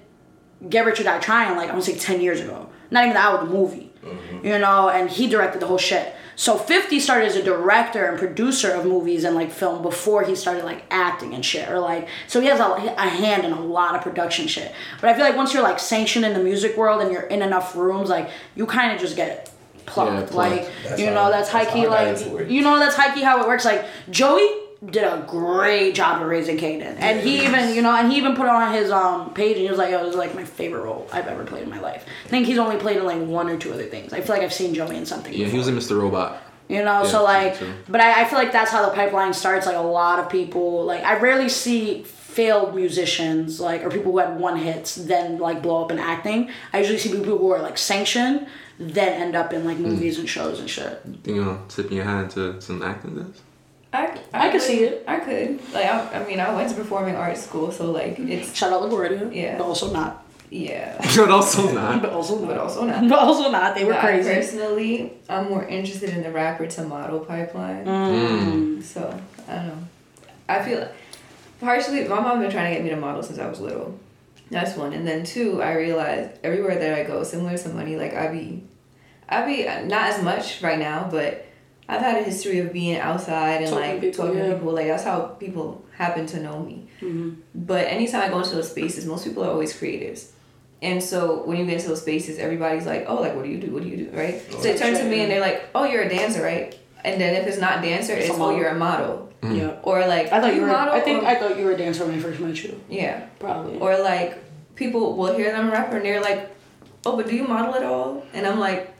Get 0.68 0.84
Rich 0.84 1.00
or 1.00 1.04
Die 1.04 1.18
Trying, 1.18 1.56
like 1.56 1.68
I 1.68 1.72
want 1.72 1.84
to 1.84 1.92
say 1.92 1.98
10 1.98 2.20
years 2.20 2.40
ago. 2.40 2.68
Not 2.90 3.04
even 3.04 3.14
the 3.14 3.20
out 3.20 3.40
of 3.40 3.48
the 3.48 3.54
movie. 3.54 3.90
Mm-hmm. 4.04 4.46
You 4.46 4.58
know, 4.58 4.88
and 4.88 5.08
he 5.08 5.28
directed 5.28 5.60
the 5.60 5.66
whole 5.66 5.78
shit. 5.78 6.14
So 6.34 6.56
50 6.56 6.98
started 6.98 7.26
as 7.26 7.36
a 7.36 7.42
director 7.42 8.06
and 8.06 8.18
producer 8.18 8.72
of 8.72 8.84
movies 8.84 9.24
and 9.24 9.36
like 9.36 9.52
film 9.52 9.82
before 9.82 10.24
he 10.24 10.34
started 10.34 10.64
like 10.64 10.84
acting 10.90 11.34
and 11.34 11.44
shit. 11.44 11.68
Or 11.68 11.78
like, 11.78 12.08
so 12.26 12.40
he 12.40 12.48
has 12.48 12.58
a, 12.58 12.64
a 12.64 13.08
hand 13.08 13.44
in 13.44 13.52
a 13.52 13.60
lot 13.60 13.94
of 13.94 14.02
production 14.02 14.46
shit. 14.46 14.72
But 15.00 15.10
I 15.10 15.14
feel 15.14 15.24
like 15.24 15.36
once 15.36 15.52
you're 15.54 15.62
like 15.62 15.78
sanctioned 15.78 16.24
in 16.24 16.32
the 16.32 16.42
music 16.42 16.76
world 16.76 17.02
and 17.02 17.12
you're 17.12 17.22
in 17.22 17.42
enough 17.42 17.76
rooms, 17.76 18.08
like 18.08 18.30
you 18.56 18.66
kind 18.66 18.92
of 18.92 19.00
just 19.00 19.14
get 19.14 19.51
plucked. 19.86 20.12
Yeah, 20.12 20.26
plucked. 20.26 20.34
Like, 20.34 20.70
That's 20.84 21.00
you 21.00 21.06
how- 21.08 21.14
know, 21.14 21.30
that's 21.30 21.48
high 21.48 21.64
key, 21.64 21.80
how 21.80 21.92
I 21.92 22.12
got 22.12 22.32
like, 22.32 22.50
you 22.50 22.62
know, 22.62 22.78
that's 22.78 22.94
high 22.96 23.14
key 23.14 23.22
how 23.22 23.40
it 23.42 23.48
works. 23.48 23.64
Like, 23.64 23.84
Joey 24.10 24.46
did 24.90 25.04
a 25.04 25.24
great 25.28 25.94
job 25.94 26.20
of 26.20 26.26
raising 26.28 26.56
Kanan. 26.58 26.96
And 26.98 27.20
he 27.20 27.44
even, 27.44 27.72
you 27.74 27.82
know, 27.82 27.94
and 27.94 28.10
he 28.10 28.18
even 28.18 28.34
put 28.34 28.46
it 28.46 28.50
on 28.50 28.72
his 28.74 28.90
um 28.90 29.32
page 29.32 29.52
and 29.56 29.62
he 29.62 29.68
was 29.68 29.78
like, 29.78 29.90
yo, 29.92 30.00
this 30.02 30.10
is 30.10 30.16
like 30.16 30.34
my 30.34 30.44
favorite 30.44 30.82
role 30.82 31.08
I've 31.12 31.28
ever 31.28 31.44
played 31.44 31.62
in 31.62 31.70
my 31.70 31.78
life. 31.78 32.04
I 32.24 32.28
think 32.28 32.46
he's 32.46 32.58
only 32.58 32.76
played 32.78 32.96
in 32.96 33.04
like 33.04 33.20
one 33.22 33.48
or 33.48 33.56
two 33.56 33.72
other 33.72 33.84
things. 33.84 34.12
I 34.12 34.20
feel 34.22 34.34
like 34.34 34.42
I've 34.42 34.52
seen 34.52 34.74
Joey 34.74 34.96
in 34.96 35.06
something. 35.06 35.32
Yeah, 35.32 35.46
he 35.46 35.56
was 35.56 35.68
in 35.68 35.76
Mr. 35.76 36.00
Robot. 36.00 36.42
You 36.68 36.78
know, 36.78 37.02
Yeah, 37.02 37.06
so 37.06 37.22
like, 37.22 37.60
me 37.60 37.68
but 37.88 38.00
I, 38.00 38.22
I 38.22 38.24
feel 38.24 38.38
like 38.38 38.50
that's 38.50 38.70
how 38.72 38.84
the 38.88 38.92
pipeline 38.94 39.34
starts. 39.34 39.66
Like 39.66 39.76
a 39.76 39.80
lot 39.80 40.18
of 40.18 40.28
people, 40.30 40.84
like 40.84 41.04
I 41.04 41.16
rarely 41.18 41.48
see 41.48 42.02
failed 42.04 42.74
musicians, 42.74 43.60
like 43.60 43.84
or 43.84 43.90
people 43.90 44.10
who 44.10 44.18
had 44.18 44.38
one 44.40 44.56
hits 44.56 44.94
then 44.96 45.38
like 45.38 45.62
blow 45.62 45.84
up 45.84 45.92
in 45.92 45.98
acting. 46.00 46.50
I 46.72 46.78
usually 46.78 46.98
see 46.98 47.10
people 47.12 47.38
who 47.38 47.50
are 47.52 47.60
like 47.62 47.76
sanctioned 47.78 48.46
then 48.90 49.20
end 49.22 49.36
up 49.36 49.52
in 49.52 49.64
like 49.64 49.76
Hmm. 49.76 49.84
movies 49.84 50.18
and 50.18 50.28
shows 50.28 50.58
and 50.60 50.68
shit. 50.68 51.00
You 51.24 51.44
know, 51.44 51.58
tipping 51.68 51.96
your 51.98 52.04
hat 52.06 52.24
into 52.24 52.60
some 52.60 52.82
acting 52.82 53.16
does. 53.16 53.40
I, 53.94 54.18
I 54.32 54.50
could 54.50 54.62
see 54.62 54.84
it. 54.84 55.04
I 55.06 55.18
could. 55.20 55.60
Like, 55.74 55.84
I, 55.84 56.20
I 56.22 56.26
mean, 56.26 56.40
I 56.40 56.54
went 56.54 56.70
to 56.70 56.74
performing 56.74 57.14
arts 57.14 57.42
school, 57.44 57.70
so 57.70 57.90
like, 57.90 58.18
it's 58.18 58.54
Shout 58.56 58.72
out 58.72 58.82
LaGuardia. 58.82 59.34
Yeah. 59.34 59.58
But 59.58 59.64
also 59.64 59.92
not. 59.92 60.24
yeah, 60.50 60.96
But 61.16 61.30
also 61.30 61.70
not. 61.80 62.00
But 62.00 62.10
also 62.12 62.38
not. 62.38 62.48
but 62.48 62.56
also 62.58 62.84
not. 62.86 63.08
But 63.12 63.18
also 63.18 63.50
not. 63.50 63.74
They 63.74 63.84
were 63.84 63.92
But 63.92 64.00
I 64.04 64.06
crazy. 64.06 64.34
personally, 64.34 65.12
I'm 65.28 65.48
more 65.50 65.64
interested 65.64 66.08
in 66.10 66.22
the 66.22 66.30
rapper 66.30 66.66
to 66.66 66.82
model 66.84 67.20
pipeline. 67.20 67.84
Mm. 67.84 68.82
So 68.82 69.00
I 69.48 69.54
don't 69.56 69.66
know. 69.68 69.78
I 70.48 70.62
feel 70.62 70.88
partially 71.60 72.08
my 72.08 72.18
mom 72.20 72.38
has 72.38 72.44
been 72.46 72.50
trying 72.50 72.70
to 72.70 72.74
get 72.76 72.84
me 72.84 72.90
to 72.90 72.96
model 72.96 73.22
since 73.22 73.38
I 73.38 73.46
was 73.46 73.60
little. 73.60 73.98
That's 74.50 74.76
one, 74.76 74.92
and 74.92 75.06
then 75.06 75.24
two, 75.24 75.62
I 75.62 75.72
realized 75.74 76.30
everywhere 76.44 76.78
that 76.78 76.98
I 76.98 77.04
go, 77.04 77.22
similar 77.24 77.56
to 77.56 77.68
money, 77.70 77.96
like 77.96 78.12
I 78.14 78.28
be, 78.28 78.62
I 79.32 79.46
be 79.46 79.64
not 79.88 80.10
as 80.10 80.22
much 80.22 80.62
right 80.62 80.78
now, 80.78 81.08
but 81.10 81.46
I've 81.88 82.00
had 82.00 82.20
a 82.20 82.24
history 82.24 82.58
of 82.60 82.72
being 82.72 82.98
outside 82.98 83.62
and 83.62 83.70
Talking 83.70 83.90
like 83.90 84.00
people, 84.00 84.24
talking 84.24 84.38
yeah. 84.38 84.48
to 84.48 84.54
people. 84.54 84.72
Like 84.72 84.86
that's 84.86 85.04
how 85.04 85.20
people 85.44 85.84
happen 85.96 86.26
to 86.26 86.40
know 86.40 86.60
me. 86.60 86.88
Mm-hmm. 87.00 87.40
But 87.54 87.86
anytime 87.86 88.22
I 88.22 88.28
go 88.28 88.38
into 88.38 88.54
those 88.54 88.70
spaces, 88.70 89.04
most 89.06 89.24
people 89.24 89.44
are 89.44 89.50
always 89.50 89.72
creatives. 89.78 90.30
And 90.80 91.02
so 91.02 91.42
when 91.44 91.58
you 91.58 91.64
get 91.64 91.74
into 91.76 91.88
those 91.88 92.02
spaces, 92.02 92.38
everybody's 92.38 92.86
like, 92.86 93.04
oh, 93.06 93.16
like, 93.16 93.34
what 93.36 93.44
do 93.44 93.50
you 93.50 93.58
do? 93.58 93.70
What 93.72 93.82
do 93.84 93.88
you 93.88 93.96
do? 94.08 94.16
Right? 94.16 94.42
Oh, 94.50 94.56
so 94.56 94.62
they 94.62 94.76
turn 94.76 94.94
to 94.94 95.04
me 95.04 95.20
and 95.20 95.30
they're 95.30 95.40
like, 95.40 95.68
oh, 95.74 95.84
you're 95.84 96.02
a 96.02 96.08
dancer, 96.08 96.42
right? 96.42 96.76
And 97.04 97.20
then 97.20 97.34
if 97.40 97.46
it's 97.46 97.58
not 97.58 97.82
dancer, 97.82 98.14
It's 98.14 98.28
it's, 98.28 98.36
a 98.36 98.40
oh, 98.40 98.56
you're 98.56 98.68
a 98.68 98.74
model. 98.74 99.32
Mm-hmm. 99.42 99.56
Yeah. 99.56 99.78
Or 99.82 100.00
like, 100.06 100.32
I 100.32 100.40
thought 100.40 100.50
"Do 100.50 100.56
you 100.56 100.62
were. 100.62 100.68
model? 100.68 100.94
I 100.94 101.00
think 101.00 101.22
or, 101.22 101.26
I 101.26 101.34
thought 101.36 101.56
you 101.58 101.64
were 101.64 101.72
a 101.72 101.76
dancer 101.76 102.04
when 102.06 102.14
I 102.14 102.20
first 102.20 102.40
met 102.40 102.62
you. 102.64 102.80
yeah. 102.88 103.26
Probably. 103.38 103.78
Or 103.78 103.98
like, 103.98 104.38
people 104.76 105.16
will 105.16 105.34
hear 105.36 105.52
them 105.52 105.70
rapper 105.70 105.96
and 105.96 106.04
they're 106.04 106.20
like, 106.20 106.50
oh, 107.06 107.16
but 107.16 107.28
do 107.28 107.36
you 107.36 107.44
model 107.46 107.74
at 107.74 107.84
all? 107.84 108.24
And 108.32 108.46
I'm 108.46 108.58
like, 108.58 108.86
You 108.86 108.91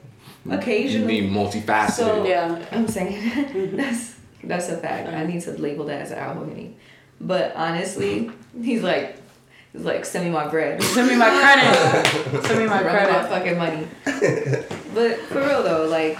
occasionally. 0.50 1.20
need 1.20 1.31
multifaceted. 1.33 1.90
So 1.92 2.24
Yeah. 2.26 2.64
I'm 2.72 2.88
saying 2.88 3.76
that's 3.76 4.16
that's 4.44 4.68
a 4.68 4.76
fact. 4.78 5.09
I 5.09 5.24
need 5.24 5.40
to 5.42 5.52
label 5.52 5.85
that 5.87 6.02
as 6.02 6.11
an 6.11 6.18
album. 6.18 6.74
But 7.20 7.55
honestly, 7.55 8.31
he's 8.61 8.83
like, 8.83 9.16
he's 9.72 9.83
like, 9.85 10.05
send 10.05 10.24
me 10.24 10.31
my 10.33 10.48
bread. 10.48 10.83
Send 10.94 11.09
me 11.09 11.16
my 11.16 11.28
credit. 11.31 12.42
Send 12.46 12.59
me 12.59 12.66
my 12.66 12.83
Run 12.83 12.85
my 12.85 12.90
credit. 12.90 13.28
fucking 13.28 13.59
money. 13.59 13.87
but 14.94 15.18
for 15.28 15.40
real 15.40 15.62
though, 15.62 15.87
like 15.87 16.18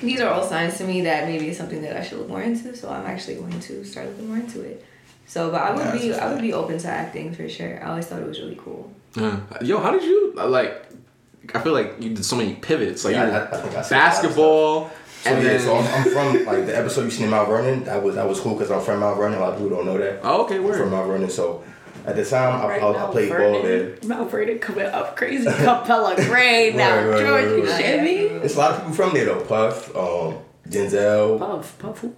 these 0.00 0.20
are 0.20 0.30
all 0.32 0.42
signs 0.42 0.78
to 0.78 0.84
me 0.84 1.02
that 1.02 1.28
maybe 1.28 1.48
it's 1.48 1.58
something 1.58 1.82
that 1.82 1.96
I 1.96 2.02
should 2.02 2.18
look 2.18 2.28
more 2.28 2.42
into. 2.42 2.74
So 2.74 2.88
I'm 2.88 3.06
actually 3.06 3.36
going 3.36 3.60
to 3.60 3.84
start 3.84 4.08
looking 4.08 4.28
more 4.28 4.38
into 4.38 4.62
it. 4.62 4.84
So, 5.26 5.50
but 5.50 5.60
I 5.62 5.70
would 5.70 5.78
That's 5.86 6.02
be 6.02 6.14
I 6.14 6.32
would 6.32 6.42
be 6.42 6.52
open 6.52 6.78
to 6.78 6.88
acting 6.88 7.32
for 7.34 7.48
sure. 7.48 7.82
I 7.84 7.90
always 7.90 8.06
thought 8.06 8.20
it 8.22 8.26
was 8.28 8.40
really 8.40 8.56
cool. 8.56 8.90
Yeah. 9.16 9.40
Yo, 9.60 9.78
how 9.78 9.90
did 9.92 10.02
you 10.02 10.34
uh, 10.38 10.48
like? 10.48 10.86
I 11.54 11.60
feel 11.60 11.72
like 11.72 11.96
you 12.00 12.10
did 12.14 12.24
so 12.24 12.36
many 12.36 12.54
pivots. 12.54 13.04
Like 13.04 13.14
Yeah, 13.14 13.24
I- 13.52 13.56
I 13.56 13.60
think 13.60 13.74
I 13.76 13.82
said 13.82 13.96
a 13.96 14.00
lot 14.00 14.06
of 14.08 14.12
basketball, 14.22 14.90
So 15.22 15.30
and 15.30 15.42
yeah, 15.42 15.48
then 15.50 15.60
so 15.60 15.76
I'm, 15.76 15.86
I'm 15.94 16.10
from 16.12 16.44
like 16.46 16.66
the 16.66 16.76
episode 16.76 17.04
you 17.04 17.10
seen 17.10 17.24
in 17.24 17.30
Mount 17.30 17.48
Vernon. 17.48 17.84
That 17.84 18.02
was 18.02 18.14
that 18.16 18.28
was 18.28 18.40
cool 18.40 18.54
because 18.54 18.70
I'm 18.70 18.80
from 18.80 19.00
Mount 19.00 19.16
Vernon. 19.16 19.38
A 19.38 19.40
lot 19.42 19.52
of 19.54 19.58
people 19.60 19.76
don't 19.76 19.86
know 19.86 19.98
that. 19.98 20.20
oh, 20.22 20.44
okay, 20.44 20.56
I'm 20.56 20.64
word. 20.64 20.78
from 20.78 20.90
Mount 20.90 21.06
Vernon, 21.08 21.30
so 21.30 21.62
at 22.04 22.16
the 22.16 22.24
time 22.24 22.60
I, 22.60 22.66
Right 22.68 22.82
I, 22.82 22.92
now, 22.92 23.08
I 23.08 23.10
played 23.12 23.28
ball 23.30 23.38
there. 23.62 23.62
Vernon, 23.90 24.08
Mount 24.08 24.30
Vernon 24.30 24.58
coming 24.58 24.86
up 24.86 25.16
crazy. 25.16 25.44
Capella 25.44 26.16
Grey 26.24 26.72
now. 26.74 26.96
Right, 26.96 27.06
right, 27.06 27.20
George, 27.20 27.44
right, 27.44 27.56
you 27.58 27.70
right. 27.70 27.80
shit 27.84 28.02
me? 28.02 28.38
There's 28.38 28.56
a 28.56 28.58
lot 28.58 28.70
of 28.72 28.76
people 28.78 28.92
from 28.94 29.14
there 29.14 29.24
though. 29.26 29.40
Puff, 29.44 29.94
um, 29.96 30.38
Denzel, 30.68 31.38
Puff, 31.38 31.78
Puff, 31.78 31.98
who? 32.00 32.14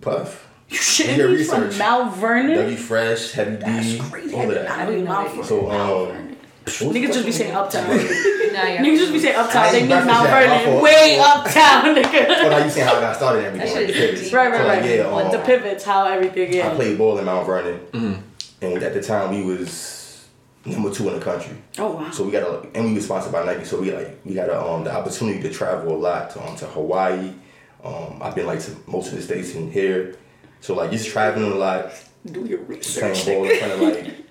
Puff, 0.00 0.48
You 0.68 0.76
shit 0.76 1.06
Do 1.16 1.22
your 1.22 1.30
me 1.30 1.44
from 1.44 1.62
research. 1.62 1.78
Mount 1.78 2.16
Vernon? 2.16 2.56
Dougie 2.58 2.76
Fresh, 2.76 3.32
Heavy 3.32 3.56
D. 3.56 3.62
That's 3.62 4.10
crazy. 4.10 4.34
I 4.34 4.38
all 4.38 4.48
of 4.50 4.54
did 4.56 4.64
not 4.68 4.88
know 4.88 4.90
you 4.96 5.04
Mount 5.04 5.44
So 5.46 5.62
Mount 5.62 5.72
um, 5.72 6.06
Vernon. 6.08 6.27
what 6.27 6.27
was 6.27 6.27
Niggas 6.68 7.12
just 7.14 7.26
be 7.26 7.32
saying 7.32 7.54
uptown. 7.54 7.88
Nah, 7.88 7.94
yeah. 7.94 8.82
Niggas 8.82 8.98
just 8.98 9.12
be 9.12 9.18
saying 9.18 9.36
uptown. 9.36 9.72
They 9.72 9.80
mean 9.80 9.88
Mount 9.90 10.28
breakfast 10.28 10.64
Vernon. 10.64 10.82
Way 10.82 11.18
uptown, 11.20 11.86
Oh, 11.86 11.94
nigga. 12.02 12.28
now 12.50 12.64
you 12.64 12.70
saying 12.70 12.86
how 12.86 12.96
I 12.96 13.00
got 13.00 13.16
started 13.16 13.44
and 13.44 13.60
That 13.60 13.68
everything. 13.68 13.86
shit 13.94 13.96
like, 13.96 14.14
is 14.14 14.16
pivots. 14.20 14.32
Right, 14.32 14.50
right, 14.50 14.60
So, 14.60 14.66
like, 14.66 14.80
right. 14.80 14.96
yeah, 14.96 15.06
Like 15.06 15.30
the 15.32 15.40
um, 15.40 15.46
pivots, 15.46 15.84
how 15.84 16.06
everything 16.06 16.48
is. 16.54 16.64
I 16.64 16.74
played 16.74 16.98
ball 16.98 17.18
in 17.18 17.24
Mount 17.26 17.46
Vernon, 17.46 17.80
Mm-hmm. 17.92 18.64
and 18.64 18.82
at 18.82 18.94
the 18.94 19.02
time 19.02 19.30
we 19.30 19.42
was 19.44 20.26
number 20.64 20.90
two 20.92 21.08
in 21.08 21.14
the 21.18 21.24
country. 21.24 21.56
Oh 21.78 21.92
wow. 21.92 22.10
So 22.10 22.24
we 22.24 22.32
got 22.32 22.42
a, 22.42 22.68
and 22.74 22.86
we 22.86 22.94
was 22.94 23.04
sponsored 23.04 23.32
by 23.32 23.44
Nike. 23.44 23.64
So 23.64 23.80
we 23.80 23.92
like 23.92 24.18
we 24.24 24.34
got 24.34 24.48
a, 24.48 24.60
um 24.60 24.84
the 24.84 24.92
opportunity 24.94 25.40
to 25.42 25.50
travel 25.50 25.94
a 25.94 25.96
lot 25.96 26.36
um, 26.36 26.56
to 26.56 26.66
Hawaii. 26.66 27.32
Um, 27.84 28.18
I've 28.20 28.34
been 28.34 28.46
like 28.46 28.60
to 28.60 28.72
most 28.86 29.10
of 29.12 29.16
the 29.16 29.22
states 29.22 29.54
in 29.54 29.70
here. 29.70 30.16
So 30.60 30.74
like 30.74 30.90
just 30.90 31.08
traveling 31.08 31.52
a 31.52 31.54
lot, 31.54 31.92
Do 32.26 32.44
your 32.44 32.58
research. 32.60 32.98
playing 32.98 33.12
research. 33.12 33.26
ball 33.36 33.44
in 33.44 33.58
front 33.58 33.72
of 33.72 33.80
like 34.06 34.26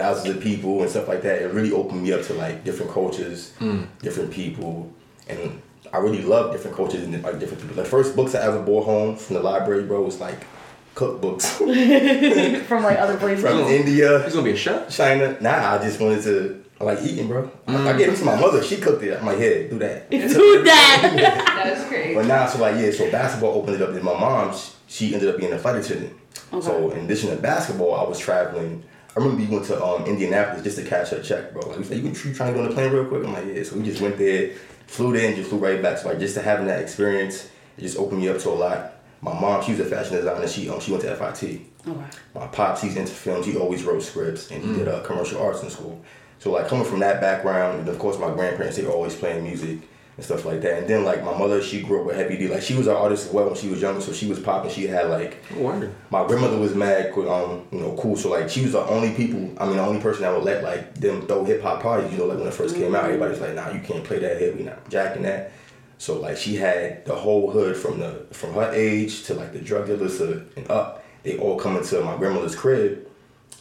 thousands 0.00 0.36
of 0.36 0.42
people 0.42 0.80
and 0.80 0.90
stuff 0.90 1.08
like 1.08 1.22
that. 1.22 1.42
It 1.42 1.52
really 1.52 1.72
opened 1.72 2.02
me 2.02 2.12
up 2.12 2.22
to 2.22 2.34
like 2.34 2.64
different 2.64 2.90
cultures, 2.90 3.52
hmm. 3.58 3.82
different 4.00 4.30
people, 4.30 4.90
and 5.28 5.60
I 5.92 5.98
really 5.98 6.22
love 6.22 6.52
different 6.52 6.76
cultures 6.76 7.02
and 7.02 7.22
like 7.22 7.38
different 7.38 7.60
people. 7.60 7.76
The 7.76 7.84
first 7.84 8.16
books 8.16 8.34
I 8.34 8.42
ever 8.42 8.62
bought 8.62 8.84
home 8.84 9.16
from 9.16 9.36
the 9.36 9.42
library, 9.42 9.84
bro, 9.84 10.02
was 10.02 10.20
like 10.20 10.46
cookbooks 10.94 11.44
From 12.66 12.82
like 12.82 12.98
other 12.98 13.16
places. 13.16 13.44
from 13.44 13.58
India, 13.60 14.22
He's 14.24 14.34
gonna 14.34 14.44
be 14.44 14.52
a 14.52 14.56
chef. 14.56 14.90
China. 14.90 15.36
Nah, 15.40 15.74
I 15.74 15.78
just 15.78 16.00
wanted 16.00 16.22
to 16.24 16.64
I 16.80 16.84
like 16.84 17.02
eating, 17.02 17.28
bro. 17.28 17.50
I, 17.66 17.90
I 17.90 17.96
gave 17.96 18.08
it 18.08 18.16
to 18.16 18.24
my 18.24 18.36
hmm. 18.36 18.40
mother. 18.40 18.62
She 18.62 18.78
cooked 18.78 19.02
it. 19.02 19.18
I'm 19.18 19.26
like, 19.26 19.38
yeah, 19.38 19.68
do 19.68 19.78
that. 19.80 20.10
Do 20.10 20.62
that. 20.64 21.12
That's 21.64 21.86
crazy. 21.88 22.14
But 22.14 22.24
now, 22.24 22.46
so 22.46 22.58
like, 22.58 22.76
yeah, 22.76 22.90
so 22.90 23.10
basketball 23.10 23.50
opened 23.50 23.76
it 23.76 23.82
up. 23.82 23.90
And 23.90 24.02
my 24.02 24.18
mom, 24.18 24.54
she, 24.54 24.70
she 24.88 25.14
ended 25.14 25.28
up 25.28 25.36
being 25.36 25.52
a 25.52 25.58
flight 25.58 25.76
attendant. 25.76 26.16
So 26.62 26.90
in 26.90 27.04
addition 27.04 27.30
to 27.30 27.36
basketball, 27.36 27.94
I 27.94 28.08
was 28.08 28.18
traveling. 28.18 28.82
I 29.16 29.18
remember 29.18 29.42
we 29.42 29.48
went 29.48 29.66
to 29.66 29.84
um, 29.84 30.04
Indianapolis 30.04 30.62
just 30.62 30.78
to 30.78 30.84
cash 30.84 31.10
her 31.10 31.20
check, 31.20 31.52
bro. 31.52 31.68
Like, 31.68 31.78
we 31.78 31.84
said, 31.84 31.98
you, 31.98 32.04
you 32.04 32.34
trying 32.34 32.52
to 32.52 32.58
go 32.58 32.62
on 32.62 32.68
the 32.68 32.74
plane 32.74 32.92
real 32.92 33.06
quick? 33.06 33.24
I'm 33.24 33.32
like, 33.32 33.46
yeah. 33.46 33.62
So 33.64 33.76
we 33.76 33.82
just 33.82 34.00
went 34.00 34.18
there, 34.18 34.52
flew 34.86 35.12
there, 35.12 35.26
and 35.26 35.36
just 35.36 35.50
flew 35.50 35.58
right 35.58 35.82
back. 35.82 35.98
So 35.98 36.08
like, 36.08 36.20
just 36.20 36.34
to 36.34 36.42
having 36.42 36.66
that 36.66 36.80
experience, 36.80 37.50
it 37.76 37.80
just 37.80 37.98
opened 37.98 38.20
me 38.20 38.28
up 38.28 38.38
to 38.38 38.50
a 38.50 38.52
lot. 38.52 38.94
My 39.20 39.38
mom, 39.38 39.62
she 39.64 39.72
was 39.72 39.80
a 39.80 39.84
fashion 39.84 40.14
designer. 40.14 40.46
She 40.46 40.68
um, 40.70 40.80
she 40.80 40.92
went 40.92 41.02
to 41.02 41.14
FIT. 41.14 41.60
Okay. 41.86 42.04
My 42.34 42.46
pops, 42.46 42.82
he's 42.82 42.96
into 42.96 43.12
films. 43.12 43.46
He 43.46 43.56
always 43.56 43.82
wrote 43.84 44.02
scripts, 44.02 44.50
and 44.50 44.64
he 44.64 44.74
did 44.74 44.88
uh, 44.88 45.02
commercial 45.02 45.42
arts 45.42 45.62
in 45.62 45.70
school. 45.70 46.02
So 46.38 46.52
like 46.52 46.68
coming 46.68 46.86
from 46.86 47.00
that 47.00 47.20
background, 47.20 47.80
and 47.80 47.88
of 47.88 47.98
course 47.98 48.18
my 48.18 48.32
grandparents, 48.32 48.76
they 48.76 48.84
were 48.84 48.92
always 48.92 49.14
playing 49.14 49.42
music 49.44 49.80
and 50.20 50.24
stuff 50.26 50.44
like 50.44 50.60
that. 50.60 50.80
And 50.80 50.86
then 50.86 51.02
like 51.02 51.24
my 51.24 51.36
mother, 51.36 51.62
she 51.62 51.80
grew 51.80 52.00
up 52.00 52.06
with 52.08 52.16
Heavy 52.16 52.36
D. 52.36 52.46
Like 52.46 52.60
she 52.60 52.74
was 52.74 52.86
an 52.86 52.94
artist 52.94 53.28
as 53.28 53.32
well 53.32 53.46
when 53.46 53.54
she 53.54 53.68
was 53.70 53.80
younger, 53.80 54.02
so 54.02 54.12
she 54.12 54.28
was 54.28 54.38
popping. 54.38 54.70
She 54.70 54.86
had 54.86 55.08
like 55.08 55.38
wonder. 55.56 55.90
my 56.10 56.26
grandmother 56.26 56.58
was 56.58 56.74
mad, 56.74 57.10
um, 57.16 57.66
you 57.72 57.80
know, 57.80 57.96
cool. 57.98 58.16
So 58.16 58.28
like 58.28 58.50
she 58.50 58.60
was 58.60 58.72
the 58.72 58.84
only 58.84 59.14
people, 59.14 59.50
I 59.56 59.64
mean, 59.66 59.78
the 59.78 59.82
only 59.82 60.02
person 60.02 60.20
that 60.22 60.34
would 60.34 60.44
let 60.44 60.62
like 60.62 60.94
them 60.94 61.26
throw 61.26 61.42
hip 61.44 61.62
hop 61.62 61.80
parties. 61.82 62.12
You 62.12 62.18
know, 62.18 62.26
like 62.26 62.36
when 62.36 62.48
it 62.48 62.52
first 62.52 62.74
came 62.76 62.94
out, 62.94 63.04
everybody's 63.06 63.40
like, 63.40 63.54
nah, 63.54 63.70
you 63.70 63.80
can't 63.80 64.04
play 64.04 64.18
that 64.18 64.38
here. 64.38 64.54
We 64.54 64.64
not 64.64 64.90
jacking 64.90 65.22
that. 65.22 65.52
So 65.96 66.20
like 66.20 66.36
she 66.36 66.56
had 66.56 67.06
the 67.06 67.14
whole 67.14 67.50
hood 67.50 67.74
from 67.74 68.00
the 68.00 68.26
from 68.32 68.52
her 68.52 68.70
age 68.74 69.22
to 69.24 69.32
like 69.34 69.54
the 69.54 69.60
drug 69.60 69.86
dealers 69.86 70.18
to, 70.18 70.44
and 70.54 70.70
up. 70.70 71.02
They 71.22 71.38
all 71.38 71.58
coming 71.58 71.82
to 71.84 72.00
my 72.02 72.18
grandmother's 72.18 72.54
crib 72.54 73.06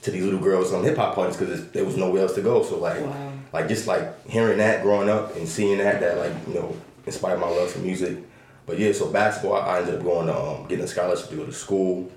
to 0.02 0.12
these 0.12 0.26
little 0.26 0.40
girls 0.42 0.74
on 0.74 0.84
hip 0.84 0.98
hop 0.98 1.16
parties 1.16 1.38
because 1.38 1.70
there 1.72 1.86
was 1.86 1.96
nowhere 1.96 2.24
else 2.24 2.36
to 2.36 2.42
go. 2.42 2.64
So 2.64 2.80
like, 2.80 3.02
Wow. 3.02 3.32
Like 3.54 3.68
just 3.68 3.88
like 3.88 4.28
hearing 4.28 4.58
that 4.60 4.84
growing 4.84 5.10
up 5.10 5.36
and 5.36 5.48
seeing 5.48 5.78
that 5.80 6.00
that 6.00 6.18
like 6.18 6.34
you 6.48 6.54
know 6.54 6.76
inspired 7.06 7.40
my 7.40 7.50
love 7.50 7.72
for 7.72 7.80
music. 7.80 8.18
But 8.66 8.78
yeah, 8.78 8.92
so 8.92 9.10
basketball, 9.12 9.62
I 9.62 9.80
ended 9.80 9.96
up 9.96 10.04
going 10.04 10.28
to 10.28 10.40
um, 10.40 10.68
getting 10.68 10.86
a 10.86 10.88
scholarship 10.88 11.30
to 11.30 11.36
go 11.36 11.46
to 11.46 11.52
school. 11.52 12.12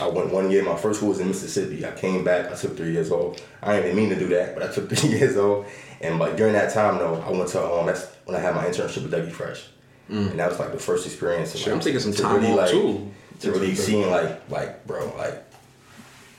I 0.00 0.08
went 0.08 0.32
one 0.32 0.50
year. 0.50 0.62
My 0.62 0.76
first 0.76 0.98
school 1.00 1.10
was 1.10 1.20
in 1.20 1.28
Mississippi. 1.28 1.84
I 1.84 1.90
came 1.90 2.24
back. 2.24 2.50
I 2.50 2.54
took 2.54 2.76
three 2.76 2.92
years 2.92 3.10
off. 3.10 3.36
I 3.62 3.74
didn't 3.76 3.90
even 3.90 3.96
mean 3.96 4.08
to 4.10 4.18
do 4.18 4.28
that, 4.28 4.54
but 4.54 4.62
I 4.62 4.72
took 4.72 4.88
three 4.94 5.10
years 5.10 5.36
off. 5.36 5.66
And 6.00 6.18
like 6.18 6.36
during 6.36 6.54
that 6.54 6.72
time 6.72 6.98
though, 6.98 7.20
I 7.20 7.30
went 7.30 7.48
to 7.50 7.62
um 7.64 7.86
that's 7.86 8.06
when 8.24 8.36
I 8.36 8.40
had 8.40 8.54
my 8.54 8.64
internship 8.64 9.02
with 9.02 9.12
Dougie 9.12 9.32
Fresh, 9.32 9.66
and 10.08 10.38
that 10.38 10.48
was 10.48 10.58
like 10.58 10.72
the 10.72 10.78
first 10.78 11.04
experience. 11.04 11.54
of, 11.54 11.60
Shit, 11.60 11.72
I'm 11.72 11.80
taking 11.80 12.00
some 12.00 12.12
to 12.12 12.22
time 12.22 12.40
really, 12.40 12.54
like, 12.54 12.70
too. 12.70 13.10
To 13.40 13.52
really 13.52 13.74
seeing 13.74 14.08
like 14.10 14.48
like 14.48 14.86
bro 14.86 15.12
like 15.16 15.44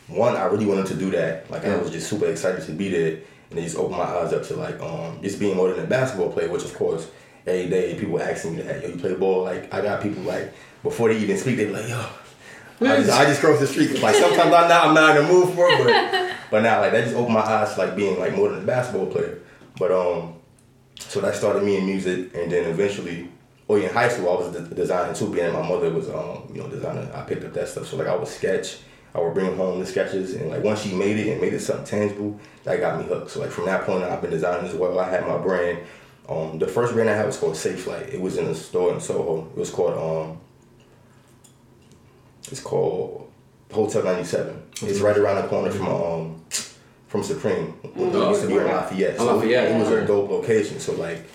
one 0.08 0.36
I 0.36 0.46
really 0.46 0.66
wanted 0.66 0.88
to 0.88 0.96
do 0.96 1.12
that. 1.12 1.52
Like 1.52 1.66
I 1.66 1.78
was 1.78 1.92
just 1.92 2.10
super 2.10 2.26
excited 2.26 2.66
to 2.66 2.72
be 2.72 2.90
there, 2.90 3.20
and 3.50 3.60
it 3.60 3.64
just 3.64 3.78
opened 3.78 3.98
my 3.98 4.04
eyes 4.04 4.34
up 4.34 4.44
to 4.44 4.56
like 4.56 4.80
um 4.82 5.20
just 5.22 5.40
being 5.40 5.56
more 5.56 5.72
than 5.74 5.84
a 5.84 5.88
basketball 5.88 6.32
player, 6.32 6.50
which 6.50 6.64
of 6.64 6.74
course 6.76 7.10
every 7.48 7.70
day 7.70 7.98
people 8.00 8.22
asking 8.22 8.58
me 8.58 8.62
that 8.62 8.84
yo 8.84 8.90
you 8.90 8.98
play 8.98 9.14
ball 9.16 9.44
like 9.44 9.74
I 9.74 9.82
got 9.82 10.02
people 10.02 10.24
like 10.24 10.54
before 10.84 11.10
they 11.10 11.20
even 11.20 11.38
speak 11.38 11.58
they 11.58 11.66
be 11.66 11.72
like 11.72 11.90
yo. 11.90 12.06
I 12.82 12.96
just, 12.98 13.10
I 13.12 13.26
just 13.26 13.42
cross 13.42 13.60
the 13.60 13.68
street. 13.68 14.02
Like 14.02 14.16
sometimes 14.16 14.54
I'm 14.54 14.70
not, 14.70 14.88
I'm 14.88 14.94
not 14.94 15.18
in 15.18 15.24
the 15.26 15.34
mood 15.34 15.54
for 15.54 15.68
it, 15.70 15.84
but 15.84 16.36
but 16.52 16.64
now 16.64 16.80
like 16.80 16.94
that 16.94 17.04
just 17.04 17.16
opened 17.16 17.34
my 17.34 17.42
eyes 17.42 17.74
to 17.74 17.80
like 17.82 17.96
being 17.96 18.18
like 18.18 18.34
more 18.36 18.50
than 18.50 18.60
a 18.64 18.66
basketball 18.66 19.08
player. 19.08 19.40
But 19.78 19.92
um, 19.92 20.36
so 20.98 21.20
that 21.22 21.36
started 21.36 21.64
me 21.64 21.78
in 21.78 21.86
music, 21.86 22.34
and 22.36 22.52
then 22.52 22.70
eventually, 22.70 23.30
oh 23.68 23.76
yeah, 23.76 23.90
in 23.90 23.94
high 23.94 24.08
school 24.08 24.30
I 24.30 24.36
was 24.36 24.54
de- 24.54 24.76
designing 24.76 25.14
too. 25.14 25.34
Being 25.34 25.52
my 25.52 25.62
mother 25.68 25.90
was 25.90 26.10
um, 26.10 26.50
you 26.54 26.62
know, 26.62 26.70
designer, 26.70 27.10
I 27.14 27.22
picked 27.24 27.44
up 27.44 27.54
that 27.54 27.68
stuff. 27.68 27.88
So 27.88 27.98
like 27.98 28.08
I 28.08 28.16
would 28.16 28.28
sketch, 28.28 28.78
I 29.16 29.20
would 29.20 29.34
bring 29.34 29.56
home 29.58 29.80
the 29.80 29.86
sketches, 29.86 30.36
and 30.36 30.50
like 30.50 30.64
once 30.64 30.82
she 30.82 30.94
made 30.94 31.18
it 31.18 31.32
and 31.32 31.42
made 31.42 31.54
it 31.54 31.60
something 31.62 31.86
tangible, 31.86 32.40
that 32.64 32.80
got 32.80 33.00
me 33.00 33.06
hooked. 33.06 33.32
So 33.32 33.40
like 33.40 33.50
from 33.50 33.66
that 33.66 33.84
point 33.86 34.04
on, 34.04 34.12
I've 34.12 34.22
been 34.22 34.32
designing 34.32 34.70
as 34.70 34.76
well. 34.76 35.00
I 35.00 35.10
had 35.10 35.28
my 35.28 35.38
brand. 35.38 35.80
Um, 36.28 36.60
the 36.60 36.68
first 36.68 36.94
brand 36.94 37.10
I 37.10 37.16
had 37.16 37.26
was 37.26 37.38
called 37.38 37.58
Safe 37.58 37.82
Flight. 37.84 38.10
It 38.10 38.22
was 38.22 38.38
in 38.38 38.46
a 38.46 38.54
store 38.54 38.94
in 38.94 39.00
Soho. 39.00 39.48
It 39.48 39.58
was 39.58 39.72
called 39.72 39.98
um, 39.98 40.40
it's 42.52 42.62
called 42.62 43.32
Hotel 43.72 44.04
97. 44.04 44.62
It's 44.84 45.00
right 45.00 45.18
around 45.18 45.42
the 45.42 45.48
corner 45.48 45.72
from 45.72 45.88
um 45.88 46.46
from 47.08 47.24
Supreme. 47.24 47.68
When 47.96 48.10
it 48.10 48.14
used 48.30 48.42
to 48.42 48.48
be 48.48 48.60
Lafayette. 48.60 49.16
Oh, 49.20 49.26
Lafayette, 49.26 49.72
It 49.72 49.80
was 49.80 49.90
yeah. 49.90 49.98
a 49.98 50.08
dope 50.08 50.30
location. 50.30 50.80
So 50.80 50.94
like 50.94 51.28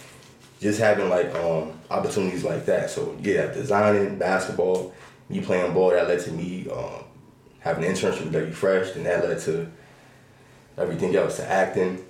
just 0.60 0.78
having 0.78 1.08
like 1.08 1.34
um 1.34 1.72
opportunities 1.90 2.44
like 2.44 2.64
that. 2.66 2.90
So 2.90 3.16
yeah, 3.20 3.46
designing, 3.52 4.18
basketball, 4.18 4.94
me 5.28 5.40
playing 5.40 5.74
ball 5.74 5.90
that 5.90 6.08
led 6.08 6.20
to 6.20 6.32
me 6.32 6.68
um 6.70 7.03
having 7.64 7.84
an 7.84 7.92
internship 7.92 8.24
with 8.24 8.32
Dougie 8.34 8.52
Fresh, 8.54 8.94
and 8.94 9.04
that 9.06 9.24
led 9.26 9.40
to 9.40 9.66
everything 10.78 11.14
else, 11.16 11.36
to 11.36 11.50
acting. 11.50 12.04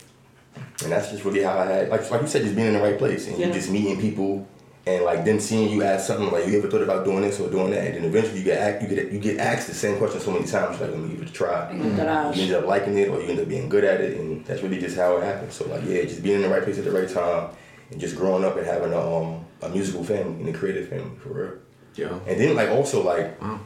And 0.82 0.92
that's 0.92 1.10
just 1.10 1.24
really 1.24 1.42
how 1.42 1.58
I 1.58 1.66
had 1.66 1.88
like 1.88 2.10
like 2.10 2.22
you 2.22 2.28
said, 2.28 2.42
just 2.42 2.54
being 2.54 2.68
in 2.68 2.74
the 2.74 2.80
right 2.80 2.98
place 2.98 3.26
and 3.28 3.38
Yeah. 3.38 3.46
you 3.48 3.52
just 3.52 3.70
meeting 3.70 4.00
people 4.00 4.46
and 4.86 5.02
like 5.04 5.24
then 5.24 5.40
seeing 5.40 5.70
you 5.70 5.82
ask 5.82 6.06
something 6.06 6.30
like 6.30 6.46
you 6.46 6.58
ever 6.58 6.68
thought 6.68 6.82
about 6.82 7.04
doing 7.04 7.22
this 7.22 7.40
or 7.40 7.48
doing 7.50 7.70
that, 7.70 7.84
and 7.86 7.96
then 7.96 8.04
eventually 8.04 8.38
you 8.38 8.44
get 8.44 8.58
act, 8.60 8.82
you 8.82 8.88
get 8.88 9.10
you 9.10 9.18
get 9.18 9.38
asked 9.38 9.66
the 9.68 9.74
same 9.74 9.96
question 9.98 10.20
so 10.20 10.30
many 10.30 10.44
times, 10.46 10.80
like 10.80 10.90
let 10.90 10.98
me 10.98 11.08
give 11.08 11.22
it 11.22 11.30
a 11.30 11.32
try. 11.32 11.72
That 11.96 12.08
I- 12.08 12.32
You 12.34 12.42
end 12.42 12.52
up 12.54 12.66
liking 12.66 12.96
it 12.98 13.08
or 13.08 13.20
you 13.20 13.28
end 13.28 13.40
up 13.40 13.48
being 13.48 13.68
good 13.68 13.84
at 13.84 14.00
it, 14.00 14.18
and 14.18 14.44
that's 14.44 14.62
really 14.62 14.78
just 14.78 14.96
how 14.96 15.16
it 15.16 15.24
happens. 15.24 15.54
So 15.54 15.66
like 15.68 15.82
yeah, 15.86 16.02
just 16.02 16.22
being 16.22 16.36
in 16.36 16.42
the 16.42 16.48
right 16.48 16.62
place 16.62 16.78
at 16.78 16.84
the 16.84 16.90
right 16.92 17.08
time, 17.08 17.48
and 17.90 17.98
just 18.00 18.14
growing 18.16 18.44
up 18.44 18.56
and 18.56 18.66
having 18.66 18.92
a 18.92 19.00
um 19.16 19.44
a 19.62 19.68
musical 19.70 20.04
family 20.04 20.40
and 20.44 20.48
a 20.54 20.58
creative 20.58 20.88
family 20.88 21.16
for 21.22 21.30
real. 21.30 21.52
Yeah. 21.96 22.18
And 22.28 22.38
then 22.40 22.54
like 22.54 22.68
also 22.70 23.02
like 23.02 23.40
Wow. 23.40 23.60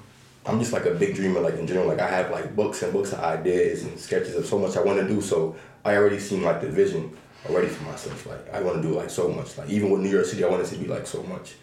I'm 0.48 0.58
just 0.58 0.72
like 0.72 0.86
a 0.86 0.94
big 0.94 1.14
dreamer 1.14 1.40
like 1.40 1.54
in 1.54 1.66
general. 1.66 1.86
Like 1.86 2.00
I 2.00 2.08
have 2.08 2.30
like 2.30 2.56
books 2.56 2.82
and 2.82 2.92
books 2.92 3.12
of 3.12 3.20
ideas 3.20 3.84
and 3.84 3.98
sketches 3.98 4.34
of 4.34 4.46
so 4.46 4.58
much 4.58 4.76
I 4.76 4.80
want 4.80 4.98
to 4.98 5.06
do. 5.06 5.20
So 5.20 5.54
I 5.84 5.94
already 5.96 6.18
seen 6.18 6.42
like 6.42 6.62
the 6.62 6.70
vision 6.70 7.14
already 7.48 7.68
for 7.68 7.84
myself. 7.84 8.26
Like 8.26 8.52
I 8.52 8.62
want 8.62 8.80
to 8.80 8.88
do 8.88 8.94
like 8.94 9.10
so 9.10 9.28
much. 9.28 9.58
Like 9.58 9.68
even 9.68 9.90
with 9.90 10.00
New 10.00 10.10
Yerrr 10.10 10.24
City, 10.24 10.44
I 10.44 10.48
want 10.48 10.62
it 10.62 10.68
to 10.68 10.76
be 10.76 10.86
like 10.86 11.06
so 11.06 11.22
much. 11.22 11.56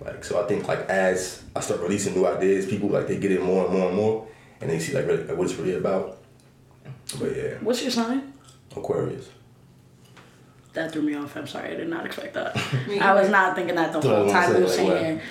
Like 0.00 0.24
so 0.24 0.42
I 0.42 0.46
think 0.46 0.68
like 0.68 0.80
as 0.90 1.42
I 1.56 1.60
start 1.60 1.80
releasing 1.80 2.14
new 2.14 2.26
ideas, 2.26 2.66
people 2.66 2.90
like 2.90 3.08
they 3.08 3.18
get 3.18 3.32
it 3.32 3.42
more 3.42 3.64
and 3.64 3.74
more 3.74 3.88
and 3.88 3.96
more, 3.96 4.28
and 4.60 4.70
they 4.70 4.78
see 4.78 4.92
like, 4.92 5.06
really, 5.06 5.24
like 5.24 5.36
what 5.36 5.50
it's 5.50 5.58
really 5.58 5.74
about. 5.74 6.18
But 7.18 7.34
yeah, 7.34 7.54
What's 7.62 7.80
your 7.82 7.90
sign? 7.90 8.34
Aquarius. 8.76 9.30
That 10.78 10.92
threw 10.92 11.02
me 11.02 11.16
off. 11.16 11.36
I'm 11.36 11.48
sorry. 11.48 11.72
I 11.72 11.74
did 11.74 11.88
not 11.88 12.06
expect 12.06 12.34
that. 12.34 12.56
I 13.00 13.12
was 13.12 13.28
not 13.28 13.56
thinking 13.56 13.74
that 13.74 13.92
the 13.92 14.00
whole 14.00 14.30
time 14.30 14.50
we 14.50 14.54
gonna 14.54 14.66
were 14.66 14.70
sitting 14.70 14.88
like, 14.88 15.00
here. 15.00 15.22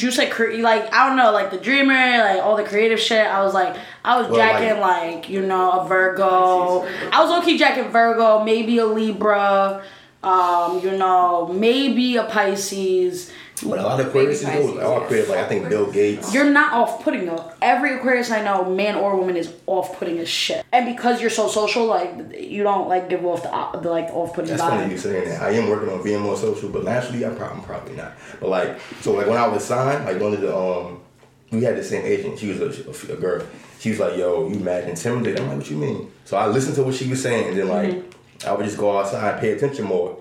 You 0.00 0.10
said 0.10 0.30
cre- 0.30 0.52
like 0.58 0.92
I 0.92 1.08
don't 1.08 1.16
know, 1.16 1.32
like 1.32 1.50
the 1.50 1.56
dreamer, 1.56 1.94
like 1.94 2.42
all 2.42 2.56
the 2.56 2.62
creative 2.62 3.00
shit. 3.00 3.26
I 3.26 3.42
was 3.42 3.54
like, 3.54 3.74
I 4.04 4.20
was 4.20 4.28
Well, 4.28 4.36
jacking 4.36 4.80
like, 4.80 5.30
you 5.30 5.40
know 5.46 5.80
a 5.80 5.88
Virgo. 5.88 6.86
I 7.10 7.22
was 7.22 7.30
low 7.30 7.40
key 7.40 7.56
jacking 7.56 7.90
Virgo, 7.90 8.44
maybe 8.44 8.76
a 8.76 8.84
Libra, 8.84 9.82
um, 10.22 10.80
you 10.80 10.90
know, 10.90 11.46
maybe 11.48 12.16
a 12.16 12.24
Pisces. 12.24 13.32
But 13.64 13.78
a 13.78 13.82
lot 13.82 14.00
of 14.00 14.06
Aquarius 14.08 14.42
Maybe 14.42 14.58
is 14.58 14.66
Pisces, 14.70 14.82
all 14.82 14.94
yes. 14.94 15.04
Aquarius. 15.04 15.28
Like 15.28 15.38
I 15.38 15.48
think 15.48 15.68
Bill 15.68 15.90
Gates. 15.90 16.34
You're 16.34 16.50
not 16.50 16.72
off 16.72 17.02
putting 17.02 17.26
though. 17.26 17.52
Every 17.60 17.96
Aquarius 17.96 18.30
I 18.30 18.42
know, 18.42 18.64
man 18.64 18.96
or 18.96 19.16
woman, 19.16 19.36
is 19.36 19.52
off 19.66 19.96
putting 19.98 20.18
as 20.18 20.28
shit. 20.28 20.64
And 20.72 20.86
because 20.86 21.20
you're 21.20 21.30
so 21.30 21.48
social, 21.48 21.86
like 21.86 22.12
you 22.38 22.62
don't 22.62 22.88
like 22.88 23.08
give 23.08 23.24
off 23.24 23.42
the, 23.42 23.80
the 23.80 23.90
like 23.90 24.06
off 24.06 24.34
putting 24.34 24.50
That's 24.50 24.62
funny 24.62 24.90
you 24.90 24.98
vibe. 24.98 25.02
saying 25.02 25.28
that. 25.28 25.42
I 25.42 25.50
am 25.52 25.68
working 25.68 25.88
on 25.88 26.02
being 26.02 26.20
more 26.20 26.36
social, 26.36 26.68
but 26.70 26.84
naturally, 26.84 27.24
I'm 27.24 27.36
probably, 27.36 27.58
I'm 27.58 27.64
probably 27.64 27.96
not. 27.96 28.12
But 28.40 28.48
like, 28.48 28.80
so 29.00 29.12
like 29.12 29.26
when 29.26 29.36
I 29.38 29.46
was 29.46 29.64
signed, 29.64 30.04
like 30.04 30.20
one 30.20 30.34
of 30.34 30.40
the 30.40 30.56
um, 30.56 31.00
we 31.50 31.62
had 31.62 31.76
the 31.76 31.84
same 31.84 32.04
agent. 32.04 32.38
She 32.38 32.48
was 32.48 32.60
a, 32.60 33.12
a, 33.12 33.16
a 33.16 33.20
girl. 33.20 33.46
She 33.78 33.90
was 33.90 33.98
like, 33.98 34.16
"Yo, 34.16 34.48
you 34.48 34.58
mad 34.58 34.88
intimidated?" 34.88 35.40
I'm 35.40 35.48
like, 35.48 35.58
"What 35.58 35.70
you 35.70 35.76
mean?" 35.76 36.10
So 36.24 36.36
I 36.36 36.46
listened 36.46 36.76
to 36.76 36.82
what 36.82 36.94
she 36.94 37.08
was 37.08 37.22
saying, 37.22 37.48
and 37.50 37.58
then 37.58 37.68
like 37.68 38.02
I 38.46 38.52
would 38.52 38.64
just 38.64 38.78
go 38.78 38.98
outside 38.98 39.32
and 39.32 39.40
pay 39.40 39.52
attention 39.52 39.84
more. 39.84 40.18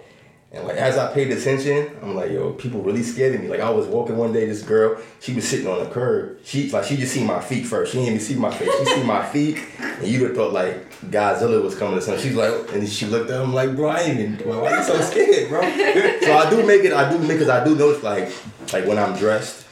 And 0.54 0.68
like 0.68 0.76
as 0.76 0.98
I 0.98 1.14
paid 1.14 1.32
attention, 1.32 1.98
I'm 2.02 2.14
like, 2.14 2.30
yo, 2.30 2.52
people 2.52 2.82
really 2.82 3.04
scared 3.04 3.36
of 3.36 3.42
me. 3.42 3.48
Like 3.48 3.62
I 3.62 3.70
was 3.70 3.88
walking 3.88 4.18
one 4.18 4.34
day, 4.34 4.46
this 4.46 4.62
girl, 4.62 5.02
she 5.22 5.34
was 5.34 5.48
sitting 5.48 5.66
on 5.66 5.80
the 5.80 5.90
curb. 5.90 6.40
She 6.44 6.70
like 6.70 6.84
she 6.84 6.98
just 6.98 7.14
seen 7.14 7.26
my 7.26 7.40
feet 7.40 7.66
first. 7.66 7.94
She 7.94 8.00
didn't 8.00 8.16
even 8.16 8.26
see 8.26 8.36
my 8.36 8.52
face. 8.52 8.70
She 8.80 8.86
see 8.96 9.04
my 9.04 9.26
feet, 9.32 9.60
and 9.80 10.06
you'd 10.06 10.24
have 10.24 10.36
thought 10.36 10.52
like 10.52 10.92
Godzilla 11.10 11.64
was 11.64 11.78
coming 11.78 11.98
or 11.98 12.02
something. 12.02 12.22
She's 12.22 12.36
like, 12.36 12.54
and 12.74 12.88
she 12.88 13.06
looked 13.06 13.32
at 13.32 13.42
him 13.42 13.54
like, 13.54 13.78
bro, 13.78 13.92
I 13.92 14.02
ain't 14.02 14.20
even. 14.20 14.50
Why 14.50 14.58
why 14.58 14.78
you 14.78 14.84
so 14.84 15.00
scared, 15.00 15.48
bro? 15.48 15.62
so 16.22 16.38
I 16.38 16.50
do 16.50 16.68
make 16.68 16.84
it. 16.84 16.92
I 16.92 17.10
do 17.10 17.18
make 17.18 17.40
because 17.40 17.48
I 17.48 17.64
do 17.64 17.74
notice 17.74 18.04
like 18.04 18.30
like 18.74 18.86
when 18.86 18.98
I'm 18.98 19.18
dressed 19.18 19.66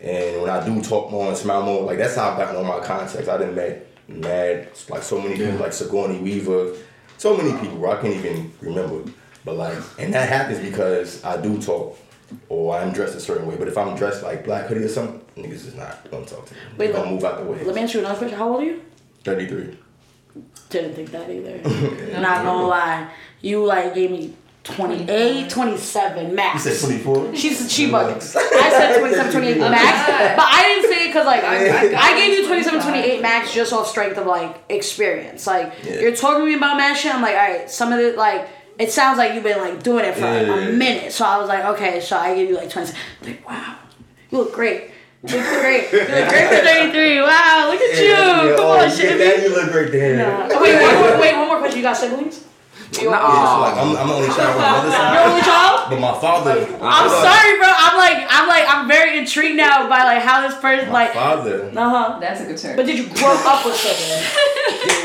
and 0.00 0.42
when 0.42 0.50
I 0.50 0.64
do 0.64 0.82
talk 0.82 1.08
more 1.08 1.28
and 1.28 1.36
smile 1.36 1.62
more. 1.62 1.82
Like 1.82 1.98
that's 1.98 2.16
how 2.16 2.30
I've 2.30 2.38
gotten 2.38 2.56
all 2.56 2.64
my 2.64 2.84
contacts. 2.84 3.28
I 3.28 3.38
didn't 3.38 3.54
met 3.54 3.86
mad 4.08 4.70
like 4.88 5.04
so 5.04 5.20
many 5.20 5.36
people 5.36 5.56
like 5.58 5.72
Sigourney 5.72 6.18
Weaver, 6.18 6.74
so 7.16 7.36
many 7.36 7.52
people 7.60 7.78
bro, 7.78 7.92
I 7.92 8.02
can't 8.02 8.14
even 8.14 8.52
remember. 8.60 9.08
But 9.46 9.54
like, 9.56 9.78
and 9.98 10.12
that 10.12 10.28
happens 10.28 10.58
because 10.58 11.24
I 11.24 11.40
do 11.40 11.62
talk 11.62 11.96
or 12.48 12.76
I'm 12.76 12.92
dressed 12.92 13.14
a 13.16 13.20
certain 13.20 13.46
way. 13.46 13.54
But 13.56 13.68
if 13.68 13.78
I'm 13.78 13.96
dressed 13.96 14.22
like 14.24 14.44
black 14.44 14.66
hoodie 14.66 14.82
or 14.84 14.88
something, 14.88 15.20
niggas 15.42 15.64
is 15.66 15.74
not 15.76 16.10
gonna 16.10 16.26
talk 16.26 16.44
to 16.46 16.52
me. 16.54 16.60
Wait, 16.76 16.88
They 16.88 16.92
gonna 16.92 17.10
move 17.12 17.24
out 17.24 17.38
the 17.38 17.44
way. 17.44 17.62
Let 17.64 17.74
me 17.74 17.82
ask 17.82 17.94
you 17.94 18.00
another 18.00 18.18
question. 18.18 18.36
How 18.36 18.48
old 18.50 18.62
are 18.62 18.66
you? 18.66 18.82
33. 19.24 19.78
Didn't 20.68 20.94
think 20.94 21.10
that 21.12 21.30
either. 21.30 21.58
Not 22.20 22.44
gonna 22.44 22.66
lie. 22.66 23.08
You 23.40 23.64
like 23.64 23.94
gave 23.94 24.10
me 24.10 24.34
28, 24.64 25.48
27 25.48 26.30
You 26.30 26.34
max. 26.34 26.64
said 26.64 26.78
24? 26.80 27.36
She's 27.36 27.72
she 27.72 27.86
bugging. 27.88 28.16
I 28.16 28.70
said 28.70 28.98
27, 28.98 29.32
28 29.32 29.58
max, 29.60 30.36
but 30.36 30.44
I 30.44 30.62
didn't 30.62 30.92
say 30.92 31.04
it 31.04 31.08
because 31.10 31.24
like 31.26 31.44
I, 31.44 31.94
I 32.12 32.18
gave 32.18 32.36
you 32.40 32.46
27, 32.48 32.80
28 32.82 33.22
max 33.22 33.54
just 33.54 33.72
off 33.72 33.86
strength 33.86 34.18
of 34.18 34.26
like 34.26 34.64
experience. 34.68 35.46
Like 35.46 35.72
Yeah. 35.84 36.00
you're 36.00 36.16
talking 36.16 36.40
to 36.40 36.46
me 36.46 36.54
about 36.54 36.76
mad 36.76 36.94
shit. 36.96 37.14
I'm 37.14 37.22
like, 37.22 37.36
all 37.36 37.48
right, 37.48 37.70
some 37.70 37.92
of 37.92 38.00
it 38.00 38.16
like 38.16 38.48
it 38.78 38.92
sounds 38.92 39.18
like 39.18 39.34
you've 39.34 39.42
been 39.44 39.58
like 39.58 39.82
doing 39.82 40.04
it 40.04 40.14
for 40.14 40.22
like, 40.22 40.46
Yeah. 40.46 40.54
a 40.68 40.72
minute. 40.72 41.12
So 41.12 41.24
I 41.24 41.38
was 41.38 41.48
like, 41.48 41.64
okay, 41.76 42.00
so 42.00 42.16
I 42.16 42.34
give 42.34 42.48
you 42.48 42.56
like 42.56 42.70
27. 42.70 43.00
Like 43.22 43.46
wow, 43.48 43.76
you 44.30 44.38
look 44.38 44.52
great. 44.52 44.90
You 45.26 45.36
look 45.38 45.60
great. 45.60 45.92
You 45.92 45.98
look 45.98 46.08
great 46.28 46.48
for 46.48 46.56
33. 46.92 47.20
Wow, 47.22 47.68
look 47.72 47.80
at 47.80 47.98
you. 47.98 48.04
Yeah, 48.10 48.56
Come 48.56 48.64
oh, 48.66 48.78
on, 48.84 48.90
shit. 48.90 49.18
that, 49.18 49.42
you 49.42 49.48
look 49.54 49.72
great 49.72 49.90
there. 49.92 50.24
Uh, 50.26 50.60
wait, 50.62 50.80
one 50.80 50.94
more, 50.94 51.20
wait, 51.20 51.34
one 51.36 51.48
more 51.48 51.58
question. 51.58 51.78
You 51.78 51.82
got 51.84 51.96
siblings? 51.96 52.44
You 52.92 53.10
Nah. 53.10 53.60
Like, 53.60 53.74
I'm, 53.76 53.96
I'm 53.96 54.08
the 54.08 54.14
only 54.14 54.28
child 54.28 54.56
on 54.56 54.62
my 54.62 54.70
mother's 54.78 54.92
Your 54.92 55.00
side, 55.02 55.28
only 55.28 55.42
child? 55.42 55.90
but 55.90 56.00
my 56.00 56.14
father. 56.20 56.52
I'm 56.80 57.08
sorry, 57.10 57.58
bro. 57.58 57.66
I'm 57.68 57.96
like, 57.98 58.26
I'm 58.30 58.48
like, 58.48 58.64
I'm 58.68 58.88
very 58.88 59.18
intrigued 59.18 59.56
now 59.56 59.88
by 59.88 60.04
like 60.04 60.22
how 60.22 60.46
this 60.46 60.56
person 60.60 60.86
My 60.88 61.04
like. 61.04 61.12
father. 61.12 61.70
Uh 61.76 61.88
huh. 61.90 62.18
That's 62.20 62.40
a 62.40 62.46
good 62.46 62.56
term. 62.58 62.76
But 62.76 62.86
did 62.86 62.98
you 62.98 63.08
grow 63.14 63.34
up 63.44 63.64
with 63.66 63.74
siblings? 63.74 64.26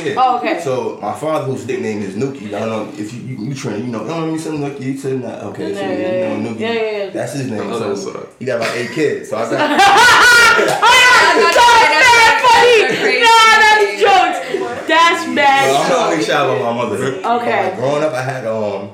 Yeah. 0.03 0.13
Oh, 0.17 0.37
okay. 0.39 0.59
So 0.59 0.97
my 1.01 1.13
father, 1.13 1.45
whose 1.45 1.65
nickname 1.67 2.01
is 2.01 2.15
Nuki, 2.15 2.47
I 2.53 2.59
don't 2.59 2.69
know 2.69 2.89
if 2.97 3.13
you 3.13 3.19
you, 3.21 3.45
you 3.45 3.53
train, 3.53 3.85
you 3.85 3.91
know, 3.91 4.03
oh, 4.03 4.31
you 4.31 4.37
said 4.39 4.53
Nuki, 4.53 4.79
you 4.81 4.97
said 4.97 5.21
that. 5.23 5.43
Okay, 5.45 5.73
so 5.75 5.79
Yeah, 5.81 5.91
yeah, 5.91 6.33
you 6.35 6.43
know 6.43 6.49
Nuki. 6.49 6.59
yeah, 6.59 6.71
yeah, 6.73 6.91
yeah. 7.05 7.09
That's 7.11 7.33
his 7.33 7.47
name. 7.49 7.61
Oh, 7.71 7.77
that's 7.79 8.03
so 8.03 8.11
what- 8.13 8.33
he 8.39 8.45
got 8.45 8.57
about 8.57 8.75
eight 8.75 8.89
kids. 8.91 9.29
So 9.29 9.37
I 9.37 9.41
got 9.49 9.51
That's 9.51 9.69
mad 11.21 12.41
funny. 12.41 13.21
Nah, 13.21 13.40
child 16.31 16.57
of 16.57 16.63
my 16.63 16.73
mother. 16.83 16.97
Okay. 17.41 17.63
Like, 17.69 17.75
growing 17.75 18.03
up, 18.03 18.13
I 18.13 18.21
had 18.21 18.45
um, 18.47 18.91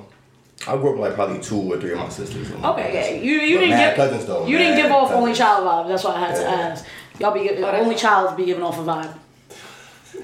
I 0.67 0.75
grew 0.77 0.89
up 0.89 0.95
with 0.97 0.99
like 1.01 1.15
probably 1.15 1.39
two 1.39 1.73
or 1.73 1.79
three 1.79 1.91
of 1.93 1.99
my 1.99 2.09
sisters. 2.09 2.51
Okay, 2.51 2.93
yeah. 2.93 3.21
You 3.21 3.31
you 3.39 3.55
But 3.57 3.61
didn't 3.61 3.69
mad 3.69 3.95
give 3.95 4.05
cousins 4.05 4.25
though. 4.25 4.45
you 4.47 4.57
didn't 4.57 4.75
mad 4.75 4.81
give 4.83 4.91
off 4.91 5.11
only 5.11 5.33
child 5.33 5.65
vibe. 5.65 5.87
That's 5.89 6.03
why 6.03 6.15
I 6.15 6.19
had 6.19 6.35
to 6.35 6.47
ask. 6.47 6.85
Y'all 7.19 7.33
be 7.33 7.47
gi- 7.47 7.55
that's- 7.55 7.83
only 7.83 7.95
child 7.95 8.35
be 8.37 8.45
giving 8.45 8.63
off 8.63 8.77
a 8.77 8.81
vibe. 8.83 9.13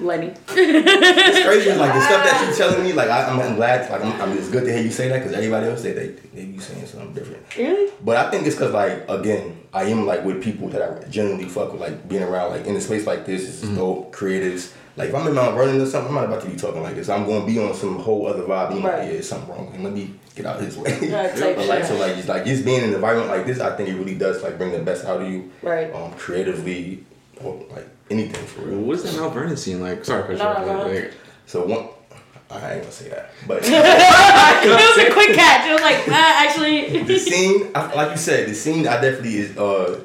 Lenny. 0.00 0.32
It's 0.48 1.44
crazy, 1.46 1.70
like 1.78 1.92
the 1.94 2.00
stuff 2.00 2.24
that 2.24 2.44
you're 2.46 2.56
telling 2.68 2.82
me. 2.84 2.92
Like 2.92 3.08
I, 3.10 3.28
I'm, 3.28 3.38
I'm 3.38 3.54
glad, 3.54 3.88
like 3.90 4.02
I'm, 4.04 4.20
I'm, 4.20 4.36
it's 4.36 4.48
good 4.50 4.64
to 4.64 4.72
hear 4.72 4.82
you 4.82 4.90
say 4.90 5.06
that 5.08 5.18
because 5.18 5.32
everybody 5.32 5.66
else 5.68 5.82
say 5.82 5.92
they 5.92 6.08
they 6.34 6.46
be 6.46 6.58
saying 6.58 6.86
something 6.86 7.12
different. 7.12 7.42
Really? 7.56 7.92
But 8.02 8.16
I 8.16 8.28
think 8.30 8.44
it's 8.46 8.56
because 8.56 8.72
like 8.72 9.04
again, 9.08 9.56
I 9.72 9.84
am 9.84 10.04
like 10.04 10.24
with 10.24 10.42
people 10.42 10.68
that 10.70 10.82
I 10.82 11.04
genuinely 11.08 11.48
fuck 11.48 11.70
with, 11.72 11.80
like 11.80 12.08
being 12.08 12.24
around 12.24 12.50
like 12.50 12.66
in 12.66 12.74
a 12.74 12.80
space 12.80 13.06
like 13.06 13.24
this 13.24 13.42
is 13.62 13.62
dope, 13.76 14.12
creatives. 14.14 14.72
Like 14.96 15.08
if 15.08 15.14
I'm 15.14 15.26
in 15.26 15.34
Mount 15.34 15.56
Vernon 15.56 15.80
or 15.80 15.86
something, 15.86 16.08
I'm 16.08 16.14
not 16.14 16.24
about 16.26 16.42
to 16.42 16.48
be 16.48 16.56
talking 16.56 16.82
like 16.82 16.94
this. 16.94 17.08
I'm 17.08 17.26
gonna 17.26 17.44
be 17.44 17.58
on 17.58 17.74
some 17.74 17.98
whole 17.98 18.26
other 18.28 18.42
vibe. 18.44 18.74
You 18.74 18.80
know, 18.80 18.88
Right. 18.88 18.98
like, 19.00 19.08
yeah, 19.10 19.18
it's 19.18 19.28
something 19.28 19.50
wrong, 19.50 19.70
and 19.74 19.82
let 19.82 19.92
me 19.92 20.14
get 20.36 20.46
out 20.46 20.58
of 20.60 20.64
his 20.66 20.76
way. 20.76 20.96
Yeah, 21.02 21.28
type 21.34 21.56
but 21.56 21.66
like 21.66 21.84
so, 21.84 21.96
like 21.96 22.14
just 22.16 22.28
like 22.28 22.44
just 22.44 22.64
being 22.64 22.78
in 22.82 22.88
an 22.90 22.94
environment 22.94 23.28
like 23.30 23.44
this, 23.46 23.58
I 23.60 23.74
think 23.76 23.88
it 23.88 23.94
really 23.96 24.14
does 24.14 24.42
like 24.42 24.56
bring 24.56 24.70
the 24.72 24.78
best 24.80 25.04
out 25.04 25.20
of 25.22 25.28
you, 25.28 25.50
Right. 25.62 25.92
Um, 25.92 26.12
creatively, 26.12 27.04
or 27.42 27.60
like 27.72 27.88
anything 28.10 28.44
for 28.46 28.62
real. 28.62 28.78
What 28.78 28.96
is 28.98 29.02
that 29.04 29.20
Mount 29.20 29.34
Vernon 29.34 29.56
scene 29.56 29.80
like? 29.80 30.04
Sorry, 30.04 30.22
Chris. 30.24 30.38
No, 30.38 30.52
no, 30.52 30.64
go 30.64 30.88
like, 30.88 31.12
So 31.46 31.66
one, 31.66 31.88
I 32.50 32.74
ain't 32.74 32.82
gonna 32.82 32.92
say 32.92 33.08
that, 33.08 33.30
but. 33.48 33.58
it 33.64 33.70
was 34.68 34.98
a 35.08 35.12
quick 35.12 35.30
catch. 35.34 35.66
It 35.68 35.72
was 35.72 35.82
like, 35.82 36.04
ah, 36.08 36.44
actually. 36.46 37.02
the 37.02 37.18
scene, 37.18 37.70
I, 37.74 37.92
like 37.94 38.10
you 38.12 38.16
said, 38.16 38.48
the 38.48 38.54
scene 38.54 38.86
I 38.86 39.00
definitely 39.00 39.38
is 39.38 39.56
uh, 39.58 40.00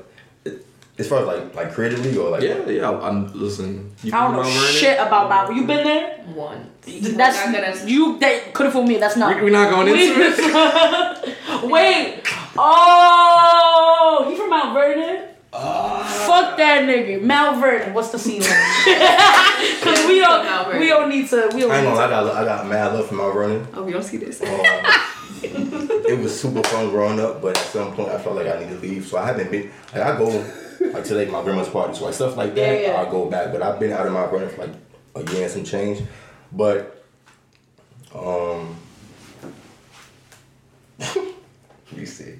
as 0.99 1.07
far 1.07 1.19
as 1.21 1.25
like 1.27 1.55
like 1.55 1.73
creatively 1.73 2.15
or 2.17 2.29
like 2.29 2.43
yeah, 2.43 2.67
yeah. 2.67 2.89
I'm 2.91 3.31
listen. 3.33 3.91
You 4.03 4.13
I 4.13 4.23
don't 4.31 4.33
know 4.43 4.49
shit 4.49 4.99
about 4.99 5.29
Mount. 5.29 5.55
You 5.55 5.65
been 5.65 5.83
there? 5.83 6.17
One. 6.35 6.69
That's 6.85 7.37
We're 7.45 7.51
not 7.51 7.63
gonna- 7.75 7.85
you. 7.85 8.19
That 8.19 8.53
could 8.53 8.65
have 8.65 8.73
fooled 8.73 8.87
me. 8.87 8.97
That's 8.97 9.15
not. 9.15 9.35
We- 9.37 9.43
We're 9.43 9.49
not 9.51 9.69
going 9.71 9.87
into 9.87 9.97
it. 10.21 11.37
Wait. 11.71 12.21
Oh, 12.57 14.25
he 14.29 14.35
from 14.35 14.49
Mount 14.49 14.73
Vernon. 14.73 15.27
Fuck 15.51 16.57
that 16.57 16.83
nigga, 16.83 17.21
Mount 17.21 17.59
Vernon. 17.59 17.93
What's 17.93 18.09
the 18.11 18.19
scene 18.19 18.41
like? 18.41 18.49
Cause 19.81 20.05
we 20.07 20.21
Mount 20.21 20.43
don't, 20.43 20.65
Vernon. 20.65 20.79
we 20.79 20.87
don't 20.87 21.09
need 21.09 21.27
to. 21.29 21.49
We 21.53 21.61
don't 21.61 21.71
I 21.71 21.77
ain't 21.77 21.87
need 21.87 21.93
gonna 21.95 21.95
lie, 21.95 22.05
I 22.05 22.09
got 22.09 22.35
I 22.35 22.45
got 22.45 22.67
mad 22.67 22.93
love 22.93 23.07
for 23.07 23.15
Mount 23.15 23.33
Vernon. 23.33 23.67
Oh, 23.73 23.83
we 23.83 23.91
don't 23.91 24.03
see 24.03 24.17
this. 24.17 24.41
Um, 24.41 24.49
it 25.41 26.19
was 26.19 26.37
super 26.39 26.61
fun 26.63 26.89
growing 26.89 27.19
up, 27.19 27.41
but 27.41 27.57
at 27.57 27.63
some 27.65 27.93
point 27.95 28.09
I 28.09 28.17
felt 28.19 28.35
like 28.35 28.47
I 28.47 28.59
need 28.59 28.69
to 28.69 28.77
leave. 28.79 29.07
So 29.07 29.17
I 29.17 29.25
haven't 29.27 29.49
been 29.51 29.71
like 29.93 30.03
I 30.03 30.17
go 30.17 30.43
like 30.79 31.03
to 31.05 31.15
like 31.15 31.29
my 31.29 31.43
grandma's 31.43 31.69
party, 31.69 31.93
so 31.95 32.05
like 32.05 32.13
stuff 32.13 32.37
like 32.37 32.55
that. 32.55 32.81
Yeah, 32.81 32.87
yeah. 32.93 33.01
I 33.01 33.09
go 33.11 33.29
back, 33.29 33.51
but 33.51 33.61
I've 33.61 33.79
been 33.79 33.91
out 33.91 34.05
of 34.07 34.13
my 34.13 34.25
Vernon 34.27 34.49
for 34.49 34.65
like 34.65 34.75
a 35.15 35.33
year 35.33 35.43
and 35.43 35.51
some 35.51 35.63
change. 35.63 36.01
But 36.51 37.03
um, 38.15 38.75
you 41.95 42.05
see. 42.05 42.35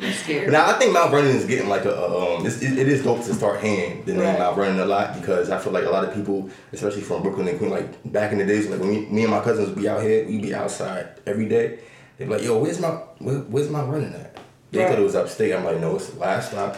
I'm 0.00 0.12
scared. 0.12 0.50
Now 0.50 0.66
I 0.68 0.72
think 0.74 0.92
Mount 0.92 1.12
Vernon 1.12 1.30
is 1.36 1.44
getting 1.44 1.68
like 1.68 1.84
a, 1.84 1.90
a 1.92 2.38
um, 2.38 2.44
it's, 2.46 2.60
it, 2.62 2.76
it 2.76 2.88
is 2.88 3.04
dope 3.04 3.22
to 3.24 3.32
start 3.34 3.60
hearing 3.62 4.04
the 4.04 4.12
name 4.14 4.22
Right. 4.22 4.38
Mount 4.40 4.56
Vernon 4.56 4.80
a 4.80 4.84
lot 4.84 5.14
because 5.20 5.50
I 5.50 5.58
feel 5.60 5.72
like 5.72 5.84
a 5.84 5.90
lot 5.90 6.04
of 6.04 6.12
people, 6.12 6.50
especially 6.72 7.02
from 7.02 7.22
Brooklyn 7.22 7.46
and 7.46 7.58
Queen, 7.58 7.70
like 7.70 8.12
back 8.12 8.32
in 8.32 8.38
the 8.38 8.44
days, 8.46 8.68
like 8.68 8.80
when 8.80 8.90
me, 8.90 9.06
me 9.06 9.22
and 9.22 9.30
my 9.30 9.40
cousins 9.40 9.68
would 9.68 9.78
be 9.78 9.88
out 9.88 10.02
here, 10.02 10.26
we'd 10.26 10.42
be 10.42 10.52
outside 10.54 11.08
every 11.26 11.46
day. 11.48 11.78
They'd 12.18 12.24
be 12.26 12.30
like, 12.34 12.42
"Yo, 12.42 12.58
where's 12.58 12.80
my 12.80 12.88
where, 13.18 13.38
where's 13.40 13.70
my 13.70 13.84
Vernon 13.84 14.14
at?" 14.14 14.36
They 14.72 14.80
Right. 14.80 14.88
thought 14.88 14.98
it 14.98 15.02
was 15.02 15.14
upstate. 15.14 15.54
I'm 15.54 15.64
like, 15.64 15.78
"No, 15.78 15.94
it's 15.94 16.08
the 16.08 16.18
last 16.18 16.50
stop 16.50 16.76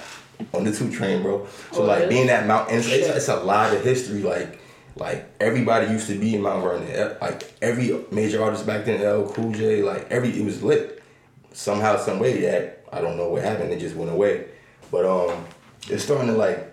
on 0.53 0.65
the 0.65 0.73
two 0.73 0.91
train, 0.91 1.23
bro." 1.23 1.47
So 1.73 1.83
Oh, 1.83 1.87
like 1.87 2.01
really? 2.01 2.09
being 2.11 2.27
that 2.29 2.47
Mount, 2.47 2.71
and 2.71 2.79
it's, 2.79 2.89
it's, 2.89 3.29
a 3.29 3.37
lot 3.37 3.75
of 3.75 3.83
history. 3.83 4.23
Like 4.23 4.59
like 4.97 5.29
everybody 5.41 5.89
used 5.89 6.07
to 6.09 6.19
be 6.19 6.35
in 6.35 6.43
Mount 6.43 6.63
Vernon. 6.63 7.17
Like 7.21 7.53
every 7.61 8.05
major 8.11 8.43
artist 8.43 8.67
back 8.67 8.85
then, 8.87 9.01
LL 9.01 9.29
Cool 9.31 9.53
J, 9.53 9.83
like 9.83 10.11
every 10.11 10.31
it 10.31 10.45
was 10.45 10.63
lit 10.63 11.03
somehow, 11.53 11.97
some 11.97 12.19
way 12.19 12.41
that 12.43 12.85
I 12.93 13.01
don't 13.01 13.17
know 13.17 13.29
what 13.29 13.43
happened. 13.43 13.73
It 13.73 13.81
just 13.81 13.97
went 13.97 14.11
away. 14.11 14.47
But 14.91 15.05
um, 15.05 15.45
it's 15.89 16.05
starting 16.05 16.29
to 16.29 16.35
like. 16.35 16.73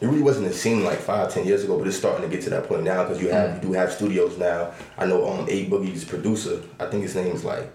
It 0.00 0.06
really 0.06 0.22
wasn't 0.22 0.48
a 0.48 0.52
scene 0.52 0.82
like 0.82 0.98
five, 0.98 1.32
ten 1.32 1.46
years 1.46 1.62
ago, 1.62 1.78
but 1.78 1.86
it's 1.86 1.96
starting 1.96 2.28
to 2.28 2.34
get 2.34 2.42
to 2.44 2.50
that 2.50 2.64
point 2.66 2.82
now 2.82 3.04
because 3.04 3.22
you 3.22 3.28
have 3.28 3.62
you 3.62 3.68
do 3.68 3.72
have 3.74 3.92
studios 3.92 4.36
now. 4.36 4.72
I 4.98 5.06
know 5.06 5.28
um 5.28 5.46
A 5.48 5.66
Boogie's 5.70 6.04
producer. 6.04 6.60
I 6.80 6.86
think 6.86 7.04
his 7.04 7.14
name's 7.14 7.44
like 7.44 7.70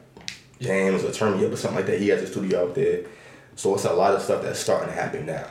James 0.60 1.06
or 1.06 1.14
Turn 1.14 1.38
Me 1.40 1.46
Up 1.46 1.54
or 1.54 1.56
something 1.56 1.78
like 1.78 1.86
that. 1.86 2.02
He 2.02 2.10
has 2.10 2.22
a 2.22 2.28
studio 2.28 2.64
out 2.68 2.76
there, 2.76 3.06
so 3.58 3.74
it's 3.76 3.84
a 3.84 3.92
lot 3.92 4.14
of 4.14 4.22
stuff 4.22 4.42
that's 4.42 4.60
starting 4.60 4.88
to 4.88 4.96
happen 4.96 5.26
now. 5.26 5.46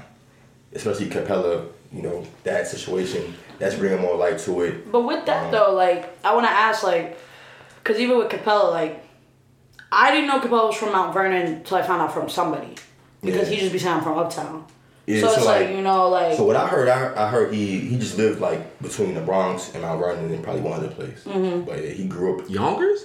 Especially 0.73 1.09
Capella, 1.09 1.67
you 1.93 2.01
know 2.03 2.25
that 2.45 2.67
situation. 2.67 3.35
That's 3.59 3.75
bringing 3.75 4.01
more 4.01 4.17
light 4.17 4.39
to 4.41 4.63
it. 4.63 4.91
But 4.91 5.03
with 5.03 5.25
that 5.27 5.47
Um, 5.47 5.51
though, 5.53 5.75
like 5.75 6.17
I 6.25 6.35
want 6.35 6.47
to 6.47 6.51
ask, 6.51 6.83
like, 6.83 7.19
cause 7.85 7.99
even 7.99 8.17
with 8.19 8.29
Capella, 8.31 8.71
like, 8.71 9.03
I 9.93 10.11
didn't 10.11 10.29
know 10.29 10.41
Capella 10.41 10.67
was 10.69 10.77
from 10.77 10.93
Mount 10.93 11.13
Vernon 11.15 11.47
until 11.55 11.77
I 11.79 11.83
found 11.83 12.03
out 12.03 12.13
from 12.13 12.29
somebody 12.29 12.75
because 13.23 13.49
Yeah. 13.49 13.55
he 13.57 13.61
just 13.61 13.73
be 13.73 13.79
saying 13.79 13.97
I'm 13.99 14.03
from 14.03 14.19
Uptown. 14.19 14.65
Yeah, 15.07 15.21
so 15.21 15.29
so, 15.29 15.35
it's 15.37 15.45
like, 15.47 15.67
like- 15.67 15.77
you 15.77 15.83
know, 15.83 16.09
like 16.09 16.37
So 16.37 16.43
what 16.45 16.57
I 16.57 16.67
heard, 16.67 16.89
I, 16.89 17.27
I 17.27 17.29
heard 17.31 17.55
he 17.55 17.79
he 17.81 17.97
just 17.97 18.19
lived 18.19 18.41
like 18.41 18.81
between 18.83 19.15
the 19.15 19.21
Bronx 19.21 19.73
and 19.73 19.83
Mount 19.83 20.01
Vernon 20.01 20.33
and 20.33 20.43
probably 20.43 20.63
one 20.63 20.73
other 20.73 20.89
place. 20.89 21.23
Mm-hmm. 21.25 21.61
But 21.65 21.83
yeah, 21.83 21.91
he 21.91 22.05
grew 22.07 22.39
up. 22.41 22.51
Yonkers? 22.51 23.05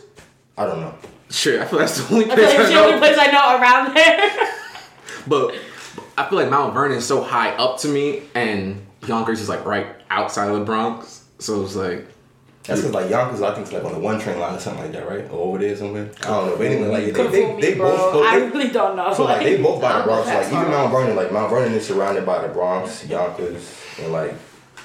I 0.58 0.66
don't 0.66 0.82
know. 0.82 0.94
Sure, 1.30 1.62
I 1.62 1.66
feel 1.66 1.80
that's 1.80 1.98
the 2.02 2.14
only 2.14 2.30
I 2.30 2.36
place 2.36 2.52
feel 2.52 2.58
like 2.58 2.60
I 2.60 2.62
it's 2.64 2.72
the 2.74 2.80
only 2.84 2.98
place 2.98 3.18
I 3.18 3.28
know 3.32 3.62
around 3.62 3.94
there. 3.96 4.48
But 5.28 5.56
I 6.18 6.28
feel 6.30 6.40
like 6.40 6.50
Mount 6.50 6.74
Vernon 6.74 6.98
is 6.98 7.06
so 7.06 7.22
high 7.22 7.52
up 7.56 7.80
to 7.80 7.88
me, 7.88 8.24
and 8.36 8.86
Yonkers 9.08 9.42
is 9.42 9.50
like 9.50 9.66
right 9.66 9.88
outside 10.10 10.50
of 10.50 10.60
the 10.60 10.66
Bronx. 10.66 11.26
So 11.40 11.64
it's 11.64 11.76
like, 11.76 12.08
That's 12.64 12.82
because 12.82 12.94
like 12.94 13.10
Yonkers, 13.10 13.42
I 13.42 13.54
think 13.54 13.66
it's 13.66 13.74
like 13.74 13.84
on 13.84 13.94
the 13.94 14.00
one 14.00 14.20
train 14.20 14.40
line 14.40 14.56
or 14.56 14.60
something 14.60 14.84
like 14.84 14.92
that, 14.94 15.08
right? 15.08 15.26
Or 15.32 15.48
over 15.48 15.58
there 15.58 15.76
somewhere. 15.76 16.12
I 16.22 16.28
don't 16.28 16.48
know. 16.48 16.58
But 16.58 16.68
anyway, 16.68 16.88
like 16.88 17.06
they, 17.06 17.12
Could've 17.12 17.32
they, 17.32 17.42
fooled 17.44 17.56
me, 17.56 17.62
they, 17.62 17.76
bro. 17.76 18.12
both. 18.12 18.26
I 18.26 18.36
really 18.38 18.70
don't 18.70 18.96
know. 18.96 19.14
So 19.14 19.26
like 19.26 19.44
they 19.44 19.62
both 19.62 19.82
by 19.82 19.98
the 19.98 20.04
Bronx, 20.04 20.28
like 20.28 20.48
even. 20.48 20.70
Mount 20.70 20.92
Vernon, 20.92 21.16
like 21.16 21.32
Mount 21.32 21.50
Vernon 21.50 21.74
is 21.74 21.88
surrounded 21.88 22.26
by 22.26 22.46
the 22.46 22.54
Bronx, 22.54 23.08
Yonkers, 23.08 23.76
and 24.00 24.12
like 24.12 24.36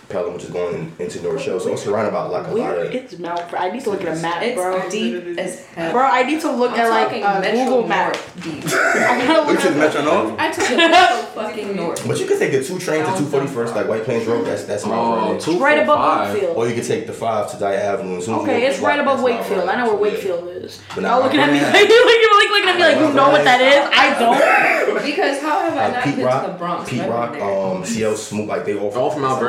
Pelham, 0.08 0.34
which 0.34 0.44
is 0.44 0.50
going 0.50 0.74
in, 0.74 0.92
into 0.98 1.20
North 1.22 1.42
Shore. 1.42 1.58
So 1.60 1.72
it's 1.72 1.82
surrounded 1.82 2.12
by 2.12 2.24
like 2.24 2.46
a 2.46 2.50
lot 2.52 2.78
of. 2.78 2.94
is 2.94 3.18
Mount? 3.18 3.50
Ver- 3.50 3.56
I 3.56 3.70
need 3.70 3.82
to 3.84 3.90
look 3.90 4.02
at 4.02 4.16
a 4.16 4.20
map, 4.22 4.42
It's 4.42 4.54
bro. 4.54 4.88
deep 4.88 5.38
as 5.38 5.64
hell. 5.66 5.92
Bro, 5.92 6.02
I 6.04 6.22
need 6.22 6.40
to 6.42 6.52
look 6.52 6.72
I'm 6.72 6.78
at 6.80 6.88
like 6.90 7.08
talking 7.08 7.24
uh, 7.24 7.40
Metro 7.40 7.64
Google 7.64 7.88
Map. 7.88 8.12
North 8.14 8.42
deep. 8.44 8.64
I 8.66 9.26
gotta 9.26 9.40
You 9.40 9.52
look 9.52 9.60
took 9.62 9.70
at 9.72 9.76
Metro 9.76 10.02
North, 10.04 10.38
I 10.38 10.50
took 10.52 10.68
the 10.68 10.76
Metro 10.76 11.16
fucking 11.42 11.76
north. 11.76 12.06
but 12.06 12.20
you 12.20 12.26
can 12.26 12.38
take 12.38 12.52
the 12.52 12.62
two 12.62 12.78
trains 12.78 13.08
to 13.08 13.18
two 13.18 13.26
forty 13.26 13.46
first, 13.46 13.74
like 13.74 13.88
White 13.88 14.04
Plains 14.04 14.26
Road. 14.26 14.46
That's 14.46 14.64
that's 14.64 14.86
Mount 14.86 14.96
oh, 14.96 15.24
Vernon. 15.26 15.40
two 15.40 15.58
right 15.58 15.78
above 15.82 15.98
five. 15.98 16.34
Wakefield. 16.34 16.56
Or 16.56 16.68
you 16.68 16.74
can 16.74 16.84
take 16.84 17.06
the 17.06 17.12
five 17.12 17.50
to 17.50 17.58
Dyer 17.58 17.76
Avenue. 17.76 18.16
As 18.18 18.22
as 18.22 18.28
Okay, 18.28 18.66
it's 18.66 18.78
right 18.80 18.98
above 19.00 19.18
that's 19.20 19.28
Mount 19.28 19.40
Wakefield. 19.48 19.68
I 19.68 19.76
know 19.84 19.96
where 19.96 20.12
So, 20.20 20.26
yeah. 20.28 20.32
Wakefield 20.36 20.48
is. 20.64 20.82
But 20.94 20.94
Y'all 20.94 21.02
now 21.02 21.22
looking 21.22 21.40
at 21.40 21.52
me 21.52 21.60
like 21.60 21.88
you're 21.88 22.06
like, 22.06 22.50
looking 22.50 22.68
at 22.70 22.76
me 22.76 22.82
like 22.82 22.96
you 23.08 23.14
know 23.14 23.28
what 23.30 23.44
that 23.44 23.60
is. 23.60 23.90
I 23.92 24.18
don't. 24.18 25.02
Because 25.04 25.40
how 25.40 25.60
have 25.60 25.76
I 25.76 25.84
Uh, 25.86 25.90
not 25.92 26.04
been 26.04 26.14
to 26.14 26.52
the 26.52 26.58
Bronx? 26.58 26.90
Pete 26.90 27.02
Rock, 27.08 27.36
um, 27.40 27.84
CL 27.84 28.16
Smooth, 28.16 28.48
like 28.48 28.64
they 28.64 28.76
all 28.78 28.90
All 28.96 29.10
from 29.10 29.22
Mount 29.22 29.40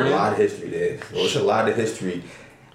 there's 0.54 0.62
A 0.62 0.64
lot 0.64 0.68
of 0.68 0.68
history 0.68 0.70
there. 0.70 1.00
So 1.12 1.16
it's 1.26 1.36
a 1.36 1.44
lot 1.44 1.70
of 1.70 1.76
history, 1.76 2.24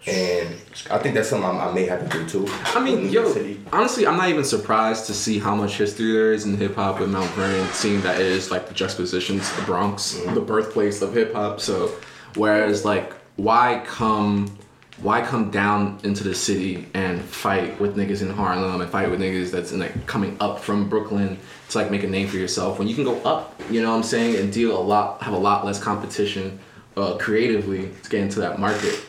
and 0.07 0.49
I 0.91 0.99
think 0.99 1.15
that's 1.15 1.29
something 1.29 1.49
I, 1.49 1.69
I 1.69 1.73
may 1.73 1.87
have 1.87 2.09
to 2.09 2.19
do 2.19 2.29
too. 2.29 2.47
I 2.75 2.83
mean, 2.83 3.09
yo, 3.11 3.33
honestly, 3.73 4.07
I'm 4.07 4.17
not 4.17 4.29
even 4.29 4.45
surprised 4.45 5.07
to 5.07 5.15
see 5.15 5.39
how 5.39 5.55
much 5.55 5.77
history 5.77 6.13
there 6.13 6.33
is 6.33 6.45
in 6.45 6.57
hip 6.57 6.75
hop 6.75 7.01
with 7.01 7.11
Mount 7.11 7.31
Vernon, 7.33 7.67
seeing 7.69 8.01
that 8.03 8.21
it 8.21 8.27
is 8.27 8.51
like 8.51 8.69
the 8.69 8.75
juxtaposition 8.75 9.39
to 9.41 9.57
the 9.57 9.63
Bronx, 9.63 10.15
Mm-hmm. 10.15 10.35
the 10.35 10.41
birthplace 10.41 11.03
of 11.03 11.15
hip 11.15 11.35
hop. 11.35 11.61
So, 11.61 11.95
whereas 12.35 12.85
like, 12.85 13.13
why 13.37 13.83
come 13.87 14.59
why 14.99 15.21
come 15.21 15.51
down 15.51 15.99
into 16.05 16.23
the 16.23 16.35
city 16.35 16.87
and 16.95 17.21
fight 17.23 17.81
with 17.81 17.97
niggas 17.97 18.23
in 18.23 18.31
Harlem 18.31 18.81
and 18.81 18.89
fight 18.91 19.11
with 19.11 19.19
niggas 19.19 19.51
that's 19.51 19.73
in, 19.73 19.81
like 19.81 20.07
coming 20.07 20.37
up 20.39 20.61
from 20.61 20.89
Brooklyn 20.89 21.39
to 21.71 21.79
like 21.79 21.91
make 21.91 22.05
a 22.05 22.07
name 22.07 22.29
for 22.29 22.37
yourself 22.37 22.79
when 22.79 22.87
you 22.87 22.95
can 22.95 23.03
go 23.03 23.21
up, 23.23 23.61
you 23.69 23.83
know 23.83 23.91
what 23.91 23.97
I'm 23.97 24.03
saying, 24.05 24.37
and 24.37 24.53
deal 24.53 24.79
a 24.79 24.81
lot, 24.81 25.21
have 25.23 25.35
a 25.35 25.39
lot 25.39 25.65
less 25.65 25.81
competition 25.83 26.61
uh, 26.97 27.17
creatively 27.19 27.91
to 28.03 28.11
get 28.11 28.21
into 28.21 28.41
that 28.41 28.59
market. 28.59 29.01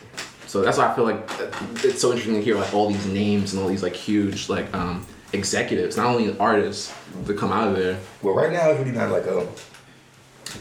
So 0.46 0.62
that's 0.62 0.78
why 0.78 0.90
I 0.90 0.94
feel 0.94 1.04
like 1.04 1.28
it's 1.84 2.00
so 2.00 2.10
interesting 2.10 2.34
to 2.34 2.42
hear 2.42 2.56
like 2.56 2.72
all 2.72 2.88
these 2.88 3.06
names 3.06 3.52
and 3.52 3.62
all 3.62 3.68
these 3.68 3.82
like 3.82 3.94
huge 3.94 4.48
like 4.48 4.72
um, 4.74 5.04
executives, 5.32 5.96
not 5.96 6.06
only 6.06 6.38
artists, 6.38 6.94
to 7.26 7.34
come 7.34 7.52
out 7.52 7.68
of 7.68 7.76
there. 7.76 7.98
Well, 8.22 8.34
right 8.34 8.52
now 8.52 8.70
it's 8.70 8.78
really 8.78 8.92
not 8.92 9.10
like 9.10 9.26
a. 9.26 9.46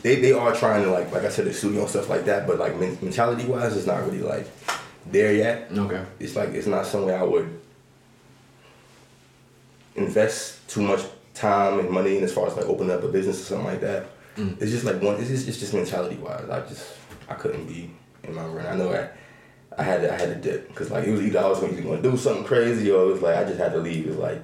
They 0.02 0.16
they 0.20 0.32
are 0.34 0.56
trying 0.56 0.84
to 0.84 0.92
like 0.92 1.12
like 1.12 1.24
I 1.24 1.30
said 1.30 1.46
the 1.46 1.54
studio 1.54 1.82
and 1.82 1.90
stuff 1.90 2.10
like 2.10 2.26
that, 2.26 2.48
but 2.48 2.58
like 2.58 2.80
men- 2.80 2.98
mentality 3.02 3.46
wise, 3.46 3.78
it's 3.78 3.86
not 3.86 4.04
really 4.04 4.22
like 4.22 4.48
there 5.06 5.34
yet. 5.34 5.68
Okay. 5.72 6.04
It's 6.20 6.36
like 6.36 6.50
it's 6.50 6.68
not 6.68 6.88
somewhere 6.88 7.20
I 7.20 7.24
would 7.24 7.60
invest 9.96 10.68
too 10.68 10.82
much 10.82 11.02
time 11.36 11.80
and 11.80 11.90
money 11.90 12.18
in 12.18 12.24
as 12.24 12.34
far 12.34 12.48
as 12.48 12.56
like 12.56 12.66
opening 12.66 12.92
up 12.92 13.04
a 13.04 13.08
business 13.08 13.42
or 13.42 13.44
something 13.44 13.68
like 13.68 13.82
that. 13.82 14.08
It's 14.36 14.72
just 14.72 14.84
like 14.84 15.00
one. 15.02 15.16
It's 15.20 15.30
just 15.30 15.48
it's 15.48 15.60
just 15.60 15.74
mentality 15.76 16.16
wise. 16.16 16.50
I 16.50 16.62
just 16.62 17.03
I 17.30 17.34
couldn't 17.36 17.66
be 17.68 17.92
in 18.24 18.34
my 18.36 18.46
run. 18.46 18.66
I 18.66 18.76
know 18.76 18.92
I. 18.94 19.10
I 19.76 19.82
had 19.82 20.02
to, 20.02 20.14
I 20.14 20.18
had 20.20 20.30
to 20.30 20.36
dip 20.36 20.68
because 20.68 20.92
like 20.92 21.08
it 21.08 21.12
was 21.12 21.22
either 21.24 21.40
I 21.40 21.48
was 21.48 21.60
going 21.60 21.76
to 21.76 22.02
do 22.02 22.16
something 22.16 22.44
crazy 22.44 22.92
or 22.92 23.10
it 23.10 23.14
was 23.14 23.22
like 23.24 23.36
I 23.38 23.44
just 23.44 23.58
had 23.58 23.72
to 23.72 23.80
leave. 23.80 24.06
It 24.06 24.10
was 24.10 24.18
like 24.20 24.42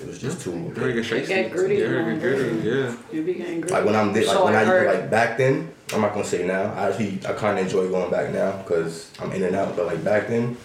it 0.00 0.06
was 0.06 0.20
just 0.20 0.40
too. 0.40 0.70
Very 0.72 0.92
good 0.92 1.04
straight 1.04 1.26
Get 1.26 1.46
seats. 1.46 1.56
gritty, 1.60 1.80
Very 1.80 2.04
good 2.14 2.20
gritty, 2.20 2.60
gritty. 2.60 2.68
Yeah. 2.68 2.96
You 3.12 3.22
be 3.24 3.34
getting 3.34 3.60
great. 3.62 3.72
Like 3.72 3.84
when 3.84 3.96
I'm 3.96 4.12
there, 4.12 4.24
like 4.24 4.36
So 4.36 4.44
when 4.44 4.54
I 4.54 4.64
heard. 4.64 4.86
like 4.86 5.10
back 5.10 5.36
then, 5.36 5.72
I'm 5.92 6.00
not 6.00 6.12
gonna 6.12 6.24
say 6.24 6.46
now. 6.46 6.72
I 6.74 6.90
actually 6.90 7.18
I 7.26 7.32
kind 7.32 7.58
of 7.58 7.64
enjoy 7.64 7.88
going 7.88 8.08
back 8.08 8.32
now 8.32 8.56
because 8.58 9.10
I'm 9.18 9.32
in 9.32 9.42
and 9.42 9.56
out. 9.56 9.74
But 9.74 9.86
like 9.86 10.04
back 10.04 10.28
then, 10.28 10.56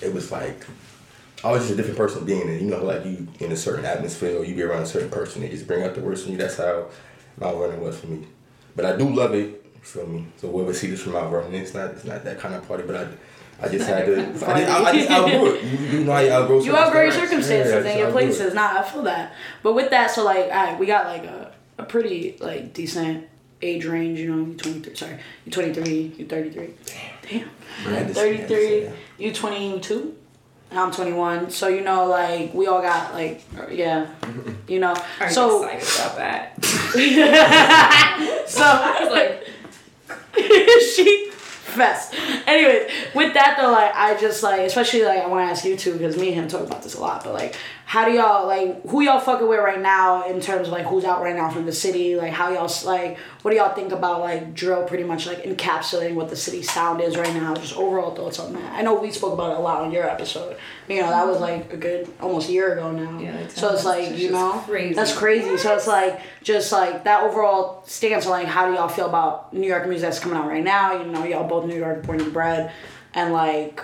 it 0.00 0.14
was 0.14 0.30
like 0.30 0.64
I 1.42 1.50
was 1.50 1.62
just 1.62 1.72
a 1.72 1.76
different 1.76 1.98
person 1.98 2.24
being 2.24 2.46
there. 2.46 2.56
You 2.56 2.70
know, 2.70 2.84
like 2.84 3.04
you 3.04 3.26
in 3.40 3.50
a 3.50 3.56
certain 3.56 3.84
atmosphere 3.84 4.38
or 4.38 4.44
you 4.44 4.54
be 4.54 4.62
around 4.62 4.82
a 4.82 4.86
certain 4.86 5.10
person, 5.10 5.42
they 5.42 5.48
just 5.48 5.66
bring 5.66 5.82
out 5.82 5.96
the 5.96 6.02
worst 6.02 6.26
in 6.26 6.32
you. 6.32 6.38
That's 6.38 6.56
how 6.56 6.86
my 7.40 7.50
running 7.50 7.80
was 7.80 7.98
for 7.98 8.06
me. 8.06 8.28
But 8.76 8.84
I 8.84 8.96
do 8.96 9.08
love 9.08 9.34
it. 9.34 9.64
You 9.86 9.92
feel 10.02 10.06
me? 10.08 10.26
So 10.38 10.50
whoever 10.50 10.74
see 10.74 10.88
this 10.88 11.00
from 11.02 11.12
Mount 11.12 11.30
Vernon, 11.30 11.54
it's 11.54 11.72
not 11.74 11.90
it's 11.92 12.04
not 12.04 12.24
that 12.24 12.38
kind 12.40 12.54
of 12.54 12.66
party. 12.66 12.82
But 12.86 12.96
I. 12.96 13.08
I 13.58 13.68
just 13.70 13.88
had 13.88 14.04
to. 14.04 14.20
I 14.20 14.32
just, 14.32 14.44
I, 14.44 14.84
I 14.84 14.92
just 14.92 15.10
outgrew 15.10 15.54
it. 15.54 15.64
You, 15.64 15.78
you 16.00 16.04
know 16.04 16.12
how 16.12 16.18
you 16.18 16.30
outgrow. 16.30 16.60
you 16.60 16.76
outgrow 16.76 17.02
your 17.04 17.12
circumstances 17.12 17.72
Yeah, 17.72 17.78
I 17.78 17.90
and 17.90 17.98
your 18.00 18.08
outgrew 18.08 18.20
it. 18.20 18.24
places. 18.26 18.52
Nah, 18.52 18.80
I 18.80 18.82
feel 18.82 19.00
that. 19.04 19.32
But 19.62 19.72
with 19.72 19.88
that, 19.90 20.10
so 20.10 20.24
like, 20.26 20.44
all 20.44 20.50
right, 20.50 20.78
we 20.78 20.84
got 20.84 21.06
like 21.06 21.24
a, 21.24 21.54
a 21.78 21.84
pretty 21.84 22.36
like 22.38 22.74
decent 22.74 23.26
age 23.62 23.86
range. 23.86 24.18
You 24.18 24.34
know, 24.36 24.44
you 24.46 24.54
twenty 24.58 24.80
three. 24.80 24.94
Sorry, 24.94 25.18
you 25.46 25.52
twenty 25.52 25.72
three. 25.72 26.12
You 26.18 26.26
thirty 26.26 26.50
three. 26.50 26.74
Damn. 27.30 27.48
I 27.86 27.90
had 27.94 28.08
to- 28.08 28.14
Thirty 28.14 28.42
three. 28.44 28.82
yeah. 28.84 28.90
You 29.16 29.32
twenty 29.32 29.80
two. 29.80 30.16
I'm 30.72 30.90
21, 30.90 31.50
so 31.50 31.68
you 31.68 31.80
know, 31.82 32.06
like 32.06 32.52
we 32.52 32.66
all 32.66 32.82
got 32.82 33.14
like, 33.14 33.40
uh, 33.56 33.68
yeah, 33.70 34.08
you 34.68 34.80
know. 34.80 34.94
I'm 35.20 35.30
so 35.30 35.64
excited 35.66 36.04
about 36.04 36.16
that. 36.18 36.64
so 38.48 38.62
I 38.64 38.96
was 39.00 39.10
like, 39.12 39.46
she 40.94 41.30
fest. 41.30 42.14
Anyways, 42.46 42.90
with 43.14 43.34
that 43.34 43.56
though, 43.60 43.70
like 43.70 43.94
I 43.94 44.18
just 44.20 44.42
like, 44.42 44.60
especially 44.60 45.04
like 45.04 45.20
I 45.20 45.26
want 45.26 45.46
to 45.46 45.50
ask 45.50 45.64
you 45.64 45.76
too, 45.76 45.92
because 45.92 46.16
me 46.16 46.28
and 46.28 46.36
him 46.36 46.48
talk 46.48 46.66
about 46.66 46.82
this 46.82 46.94
a 46.94 47.00
lot. 47.00 47.24
But 47.24 47.34
like, 47.34 47.56
how 47.88 48.04
do 48.04 48.10
y'all 48.10 48.48
like 48.48 48.82
who 48.88 49.00
y'all 49.00 49.20
fucking 49.20 49.46
with 49.46 49.60
right 49.60 49.80
now 49.80 50.28
in 50.28 50.40
terms 50.40 50.66
of 50.66 50.72
like 50.72 50.84
who's 50.86 51.04
out 51.04 51.22
right 51.22 51.36
now 51.36 51.48
from 51.48 51.66
the 51.66 51.72
city? 51.72 52.16
Like 52.16 52.32
how 52.32 52.50
y'all 52.50 52.68
like 52.84 53.16
what 53.42 53.52
do 53.52 53.56
y'all 53.56 53.72
think 53.76 53.92
about 53.92 54.18
like 54.18 54.54
drill 54.54 54.82
pretty 54.82 55.04
much 55.04 55.24
like 55.24 55.44
encapsulating 55.44 56.14
what 56.16 56.28
the 56.28 56.34
city 56.34 56.62
sound 56.62 57.00
is 57.00 57.16
right 57.16 57.32
now? 57.32 57.54
Just 57.54 57.76
overall 57.76 58.12
thoughts 58.12 58.40
on 58.40 58.54
that. 58.54 58.72
I 58.72 58.82
know 58.82 58.98
we 58.98 59.12
spoke 59.12 59.34
about 59.34 59.52
it 59.52 59.58
a 59.58 59.60
lot 59.60 59.82
on 59.82 59.92
your 59.92 60.02
episode. 60.02 60.56
You 60.88 61.00
know 61.00 61.10
that 61.10 61.28
was 61.28 61.38
like 61.38 61.72
a 61.72 61.76
good 61.76 62.12
almost 62.20 62.48
a 62.48 62.52
year 62.52 62.72
ago 62.72 62.90
now. 62.90 63.20
Yeah, 63.20 63.36
like 63.36 63.52
so 63.52 63.72
it's 63.72 63.84
like 63.84 64.18
you 64.18 64.32
know 64.32 64.64
crazy. 64.66 64.94
that's 64.94 65.16
crazy. 65.16 65.56
So 65.56 65.76
it's 65.76 65.86
like 65.86 66.20
just 66.42 66.72
like 66.72 67.04
that 67.04 67.22
overall 67.22 67.84
stance 67.86 68.26
on 68.26 68.32
like 68.32 68.48
how 68.48 68.66
do 68.66 68.74
y'all 68.74 68.88
feel 68.88 69.06
about 69.06 69.54
New 69.54 69.68
York 69.68 69.86
music 69.86 70.10
that's 70.10 70.18
coming 70.18 70.36
out 70.36 70.48
right 70.48 70.64
now? 70.64 71.00
You 71.00 71.06
know, 71.06 71.24
y'all 71.24 71.46
both 71.46 71.66
New 71.66 71.78
York 71.78 72.04
born 72.04 72.20
and 72.20 72.32
bred, 72.32 72.72
and 73.14 73.32
like 73.32 73.80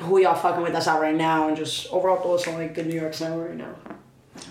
who 0.00 0.20
y'all 0.20 0.34
fucking 0.34 0.62
with 0.62 0.72
that's 0.72 0.88
out 0.88 1.00
right 1.00 1.14
now, 1.14 1.48
and 1.48 1.56
just 1.56 1.92
overall 1.92 2.16
thoughts 2.20 2.46
on 2.48 2.54
like 2.54 2.74
the 2.74 2.82
New 2.82 2.98
York 3.00 3.14
sound 3.14 3.40
right 3.40 3.56
now. 3.56 3.74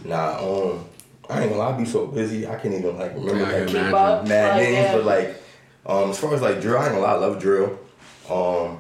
Nah, 0.06 0.38
um, 0.40 0.86
I 1.30 1.42
ain't 1.42 1.50
gonna 1.50 1.62
lie, 1.62 1.74
I 1.74 1.78
be 1.78 1.86
so 1.86 2.08
busy, 2.08 2.48
I 2.48 2.56
can't 2.56 2.74
even 2.74 2.98
like 2.98 3.14
remember 3.16 3.40
Yeah, 3.40 3.48
I 3.48 3.60
like 3.60 3.68
can 3.70 3.94
up, 3.94 4.28
mad 4.28 4.58
like, 4.58 4.64
names, 4.64 4.76
yeah. 4.76 4.96
but 4.96 5.06
like, 5.06 5.44
um, 5.86 6.10
as 6.12 6.20
far 6.20 6.34
as 6.34 6.42
like 6.42 6.62
drill, 6.62 6.78
I 6.78 6.84
ain't 6.86 6.92
gonna 6.94 7.04
lie, 7.06 7.14
I 7.14 7.16
love 7.16 7.40
drill. 7.42 7.80
Um, 8.30 8.80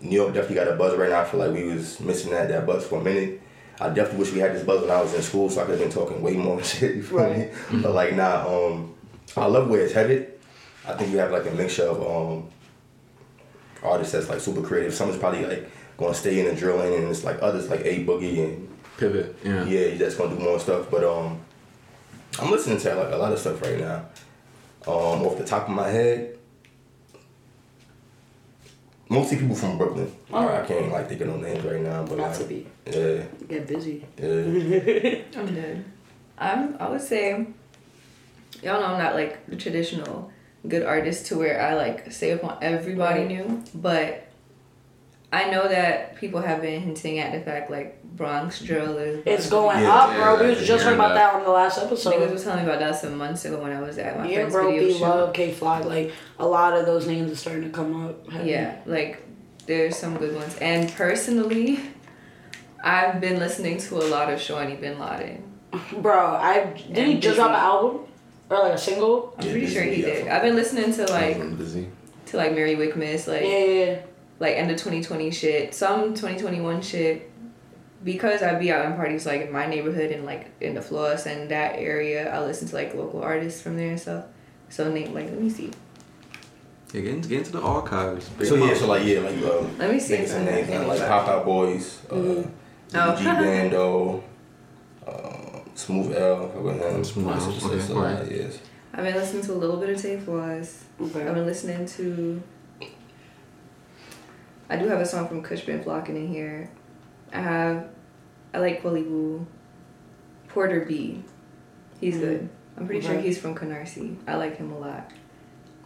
New 0.00 0.16
York 0.16 0.34
definitely 0.34 0.56
got 0.56 0.68
a 0.68 0.76
buzz 0.76 0.96
right 0.96 1.10
now. 1.10 1.20
I 1.20 1.24
feel 1.24 1.40
like 1.40 1.52
we 1.52 1.64
was 1.64 1.98
missing 2.00 2.30
that 2.30 2.48
that 2.48 2.66
buzz 2.66 2.86
for 2.86 3.00
a 3.00 3.04
minute. 3.04 3.40
I 3.80 3.88
definitely 3.88 4.20
wish 4.20 4.32
we 4.32 4.38
had 4.38 4.54
this 4.54 4.62
buzz 4.62 4.80
when 4.82 4.90
I 4.90 5.02
was 5.02 5.12
in 5.12 5.22
school, 5.22 5.50
so 5.50 5.60
I 5.60 5.64
could 5.64 5.78
have 5.78 5.80
been 5.80 5.90
talking 5.90 6.22
way 6.22 6.34
more 6.34 6.62
shit. 6.62 6.96
You 6.96 7.02
feel 7.02 7.18
me? 7.18 7.24
Right. 7.24 7.52
But 7.82 7.92
like, 7.92 8.14
nah, 8.14 8.46
um, 8.46 8.94
I 9.36 9.46
love 9.46 9.68
where 9.68 9.80
it's 9.82 9.92
headed. 9.92 10.32
I 10.86 10.92
think 10.94 11.12
we 11.12 11.18
have 11.18 11.32
like 11.32 11.46
a 11.46 11.50
mixture 11.50 11.84
of 11.84 12.00
um 12.00 12.48
artists 13.82 14.12
that's 14.12 14.28
like 14.28 14.40
super 14.40 14.62
creative. 14.62 14.94
Someone's 14.94 15.20
probably 15.20 15.44
like 15.44 15.70
gonna 15.98 16.14
stay 16.14 16.40
in 16.40 16.46
the 16.46 16.54
drilling, 16.60 16.94
and 16.94 17.08
it's 17.08 17.24
like 17.24 17.38
others 17.42 17.68
like 17.70 17.80
A 17.80 18.04
Boogie 18.04 18.44
and 18.44 18.68
Pivot. 18.98 19.36
Yeah. 19.44 19.64
yeah, 19.64 19.94
that's 19.96 20.14
gonna 20.16 20.34
do 20.36 20.42
more 20.42 20.58
stuff. 20.60 20.86
But 20.90 21.04
um, 21.04 21.40
I'm 22.40 22.50
listening 22.50 22.78
to 22.78 22.94
like 22.94 23.12
a 23.12 23.16
lot 23.16 23.32
of 23.32 23.38
stuff 23.38 23.60
right 23.62 23.78
now. 23.78 24.06
Um, 24.86 25.22
off 25.26 25.36
the 25.38 25.44
top 25.44 25.68
of 25.68 25.74
my 25.74 25.88
head, 25.88 26.38
mostly 29.08 29.36
people 29.38 29.56
from 29.56 29.78
Brooklyn. 29.78 30.12
Oh. 30.32 30.48
I 30.48 30.64
can't 30.66 30.90
like 30.92 31.08
think 31.08 31.20
of 31.22 31.28
no 31.28 31.36
names 31.38 31.64
right 31.64 31.80
now, 31.80 32.04
but 32.04 32.18
Not 32.18 32.28
like, 32.30 32.38
to 32.38 32.44
be 32.44 32.66
yeah, 32.86 33.22
get 33.48 33.66
busy. 33.66 34.04
yeah. 34.18 35.22
I'm 35.40 35.54
dead. 35.54 35.84
I'm. 36.38 36.76
I 36.78 36.88
would 36.88 37.00
say, 37.00 37.32
y'all 38.62 38.80
know 38.80 38.86
I'm 38.86 38.98
not 39.02 39.14
like 39.14 39.46
the 39.46 39.56
traditional 39.56 40.30
good 40.68 40.82
artist 40.84 41.26
to 41.26 41.38
where 41.38 41.60
I 41.60 41.74
like 41.74 42.12
say 42.12 42.30
upon 42.32 42.58
everybody 42.62 43.20
Right. 43.20 43.28
new, 43.28 43.62
but 43.74 44.25
I 45.32 45.50
know 45.50 45.66
that 45.68 46.16
people 46.16 46.40
have 46.40 46.62
been 46.62 46.80
hinting 46.80 47.18
at 47.18 47.32
the 47.32 47.40
fact 47.40 47.70
like 47.70 48.02
Bronx 48.04 48.60
drill 48.60 48.96
is. 48.98 49.22
It's 49.26 49.50
going 49.50 49.80
Yeah, 49.80 49.92
up, 49.94 50.10
yeah, 50.10 50.16
bro. 50.36 50.40
we 50.42 50.50
was 50.50 50.58
just 50.58 50.70
yeah, 50.70 50.76
talking 50.78 50.94
about 50.94 51.08
that. 51.14 51.32
that 51.32 51.34
on 51.34 51.42
the 51.44 51.50
last 51.50 51.78
Niggas 51.78 51.86
episode. 51.86 52.30
was 52.32 52.44
telling 52.44 52.64
me 52.64 52.70
about 52.70 52.78
that 52.80 52.94
some 52.96 53.16
months 53.18 53.44
ago 53.44 53.60
when 53.60 53.72
I 53.72 53.80
was 53.80 53.98
at 53.98 54.18
my 54.18 54.26
Yeah, 54.28 54.34
friend's 54.36 54.54
bro, 54.54 54.70
video 54.70 54.86
B 54.88 54.92
shoot. 54.94 55.00
Love, 55.02 55.32
K 55.34 55.52
Fly, 55.52 55.80
like 55.80 56.12
a 56.38 56.46
lot 56.46 56.74
of 56.78 56.86
those 56.86 57.06
names 57.06 57.30
are 57.32 57.36
starting 57.36 57.64
to 57.64 57.70
come 57.70 58.06
up. 58.06 58.30
heavy. 58.30 58.50
Yeah, 58.50 58.76
like 58.86 59.22
there's 59.66 59.96
some 59.96 60.16
good 60.16 60.34
ones. 60.34 60.56
And 60.60 60.90
personally, 60.94 61.80
I've 62.82 63.20
been 63.20 63.38
listening 63.38 63.78
to 63.78 63.96
a 63.98 64.06
lot 64.06 64.32
of 64.32 64.40
Shawny 64.40 64.76
Binladen. 64.76 65.40
bro. 66.02 66.16
I 66.36 66.72
did 66.92 67.06
he 67.08 67.18
just 67.18 67.36
drop 67.36 67.50
an 67.50 67.56
album 67.56 68.02
or 68.48 68.60
like 68.60 68.72
a 68.74 68.78
single? 68.78 69.34
I'm 69.38 69.44
Yeah, 69.44 69.50
pretty 69.50 69.66
Busy, 69.66 69.74
sure 69.74 69.82
he 69.82 70.02
did. 70.02 70.28
I've 70.28 70.42
been 70.42 70.54
listening 70.54 70.92
to 70.94 71.06
like 71.12 71.58
busy. 71.58 71.88
to 72.26 72.36
like 72.36 72.52
Mary 72.54 72.76
Wickmas, 72.76 73.26
like 73.26 73.42
Yeah, 73.42 73.48
yeah, 73.58 73.84
yeah. 73.84 73.98
Like 74.38 74.56
end 74.56 74.70
of 74.70 74.76
2020 74.76 75.30
shit, 75.30 75.74
some 75.74 76.14
2021 76.14 76.82
shit. 76.82 77.30
Because 78.04 78.42
I'd 78.42 78.60
be 78.60 78.70
out 78.70 78.84
in 78.84 78.94
parties 78.94 79.26
like 79.26 79.40
in 79.42 79.50
my 79.52 79.66
neighborhood 79.66 80.12
and 80.12 80.24
like 80.24 80.50
in 80.60 80.74
the 80.74 80.82
Floss 80.82 81.26
and 81.26 81.50
that 81.50 81.76
area, 81.76 82.32
I 82.32 82.40
listen 82.44 82.68
to 82.68 82.74
like 82.74 82.94
local 82.94 83.22
artists 83.22 83.60
from 83.62 83.76
there 83.76 83.88
and 83.90 83.98
stuff. 84.00 84.26
So 84.68 84.92
name 84.92 85.14
like 85.14 85.26
let 85.26 85.40
me 85.40 85.48
see, 85.50 85.70
Yeah, 86.92 87.00
get 87.00 87.14
into, 87.14 87.28
get 87.28 87.38
into 87.38 87.52
the 87.52 87.62
archives. 87.62 88.30
So 88.44 88.54
yeah, 88.56 88.72
up. 88.72 88.76
so 88.76 88.86
like 88.86 89.04
yeah, 89.06 89.20
like 89.20 89.36
um, 89.44 89.78
let 89.78 89.90
me 89.90 89.98
see 89.98 90.24
some 90.26 90.38
and 90.42 90.46
names, 90.46 90.68
names. 90.68 90.86
like 90.86 91.00
Pop 91.08 91.26
Out 91.28 91.44
Boys, 91.44 92.02
uh, 92.10 92.14
Mhm. 92.14 92.50
Oh. 92.94 93.16
G 93.16 93.24
Bando, 93.24 94.22
uh, 95.06 95.60
Smooth 95.74 96.14
L, 96.16 96.48
fuck 96.48 96.62
with 96.62 96.80
him. 96.80 97.02
Smooth 97.04 97.26
L, 97.28 97.34
It's 97.50 97.64
okay, 97.64 97.74
it's 97.76 97.88
a 97.88 97.94
lot, 97.94 98.20
right. 98.20 98.30
yes. 98.30 98.58
I've 98.92 99.04
been 99.04 99.14
listening 99.14 99.42
to 99.44 99.52
a 99.52 99.54
little 99.54 99.76
bit 99.78 99.90
of 99.90 100.00
Tay 100.00 100.18
Floss. 100.18 100.84
I've 101.00 101.12
been 101.12 101.46
listening 101.46 101.86
to. 101.86 102.42
I 104.68 104.76
do 104.76 104.88
have 104.88 105.00
a 105.00 105.06
song 105.06 105.28
from 105.28 105.42
Kush 105.42 105.60
Been 105.62 105.82
Flocking 105.82 106.16
in 106.16 106.28
here. 106.28 106.70
I 107.32 107.40
have. 107.40 107.88
I 108.54 108.58
like 108.58 108.82
Willie 108.84 109.02
Woo. 109.02 109.46
Porter 110.48 110.84
B. 110.86 111.22
He's 112.00 112.16
Mhm. 112.16 112.20
good. 112.20 112.48
I'm 112.78 112.86
pretty 112.86 113.06
sure 113.06 113.14
he's 113.18 113.38
from 113.38 113.54
Canarsie. 113.54 114.16
I 114.26 114.36
like 114.36 114.56
him 114.56 114.72
a 114.72 114.78
lot. 114.78 115.10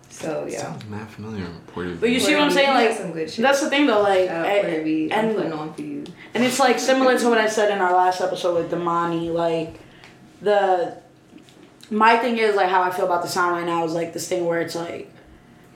So 0.09 0.47
yeah. 0.49 0.59
Sounds 0.62 0.85
mad 0.87 1.09
familiar. 1.09 1.47
Porter 1.68 1.95
But 2.01 2.11
you 2.11 2.18
V. 2.18 2.24
see 2.26 2.35
what 2.35 2.45
I'm 2.45 2.51
saying? 2.51 2.68
Like 2.74 2.97
some 2.97 3.12
good 3.12 3.31
shit. 3.31 3.43
that's 3.45 3.61
the 3.61 3.70
thing 3.70 3.87
though. 3.87 4.03
Like 4.03 4.28
Shout 4.28 4.37
out 4.45 4.47
I- 4.47 4.61
Porter 4.62 4.83
B. 4.83 5.12
I'm 5.12 5.26
and 5.26 5.37
putting 5.37 5.53
on 5.53 5.74
for 5.74 5.83
you. 5.83 6.05
and 6.35 6.45
it's 6.45 6.59
like 6.59 6.78
similar 6.78 7.18
to 7.18 7.28
what 7.28 7.39
I 7.39 7.47
said 7.49 7.70
in 7.70 7.78
our 7.78 7.93
last 7.95 8.20
episode 8.20 8.55
with 8.57 8.70
Damani. 8.72 9.33
Like 9.33 9.78
the 10.43 10.97
my 11.91 12.16
thing 12.18 12.39
is 12.39 12.55
like 12.57 12.68
how 12.68 12.83
I 12.83 12.91
feel 12.91 13.05
about 13.05 13.22
the 13.22 13.28
sound 13.28 13.57
right 13.57 13.66
now 13.66 13.85
is 13.85 13.93
like 13.95 14.12
this 14.12 14.28
thing 14.28 14.47
where 14.47 14.61
it's 14.61 14.74
like, 14.76 15.11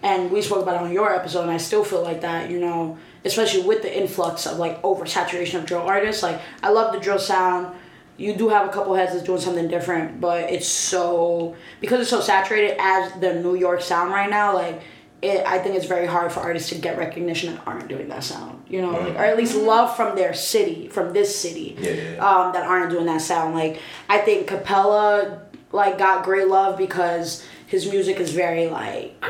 and 0.04 0.30
we 0.30 0.40
spoke 0.42 0.62
about 0.62 0.76
it 0.76 0.82
on 0.82 0.92
your 0.92 1.12
episode, 1.12 1.42
and 1.42 1.50
I 1.50 1.56
still 1.56 1.82
feel 1.82 2.02
like 2.02 2.20
that. 2.20 2.50
You 2.50 2.60
know, 2.60 2.98
especially 3.24 3.62
with 3.62 3.82
the 3.82 3.92
influx 4.02 4.46
of 4.46 4.58
like 4.58 4.80
oversaturation 4.82 5.58
of 5.58 5.66
drill 5.66 5.82
artists. 5.82 6.22
Like 6.22 6.40
I 6.62 6.70
love 6.70 6.92
the 6.92 7.00
drill 7.00 7.18
sound. 7.18 7.74
You 8.16 8.36
do 8.36 8.48
have 8.50 8.68
a 8.68 8.72
couple 8.72 8.94
heads 8.94 9.12
that's 9.12 9.24
doing 9.24 9.40
something 9.40 9.66
different, 9.66 10.20
but 10.20 10.48
it's 10.50 10.68
so 10.68 11.56
because 11.80 12.00
it's 12.00 12.10
so 12.10 12.20
saturated 12.20 12.76
as 12.78 13.12
the 13.18 13.34
New 13.34 13.56
York 13.56 13.80
sound 13.82 14.12
right 14.12 14.30
now. 14.30 14.54
Like 14.54 14.82
it, 15.24 15.44
I 15.46 15.58
think 15.58 15.74
it's 15.74 15.86
very 15.86 16.06
hard 16.06 16.30
for 16.30 16.40
artists 16.40 16.68
to 16.68 16.74
get 16.76 16.98
recognition 16.98 17.54
that 17.54 17.66
aren't 17.66 17.88
doing 17.88 18.08
that 18.08 18.22
sound, 18.22 18.62
you 18.68 18.82
know, 18.82 18.90
like, 18.90 19.14
or 19.14 19.24
at 19.24 19.38
least 19.38 19.56
love 19.56 19.96
from 19.96 20.16
their 20.16 20.34
city, 20.34 20.88
from 20.88 21.14
this 21.14 21.34
city, 21.34 21.76
Yeah, 21.78 21.90
yeah, 21.90 22.12
yeah. 22.16 22.28
um, 22.28 22.52
that 22.52 22.64
aren't 22.66 22.90
doing 22.90 23.06
that 23.06 23.22
sound. 23.22 23.54
Like, 23.54 23.80
I 24.08 24.18
think 24.18 24.46
Capella, 24.48 25.40
like, 25.72 25.96
got 25.96 26.24
great 26.26 26.48
love 26.48 26.76
because 26.76 27.42
his 27.66 27.90
music 27.90 28.20
is 28.20 28.32
very, 28.34 28.66
like, 28.68 29.24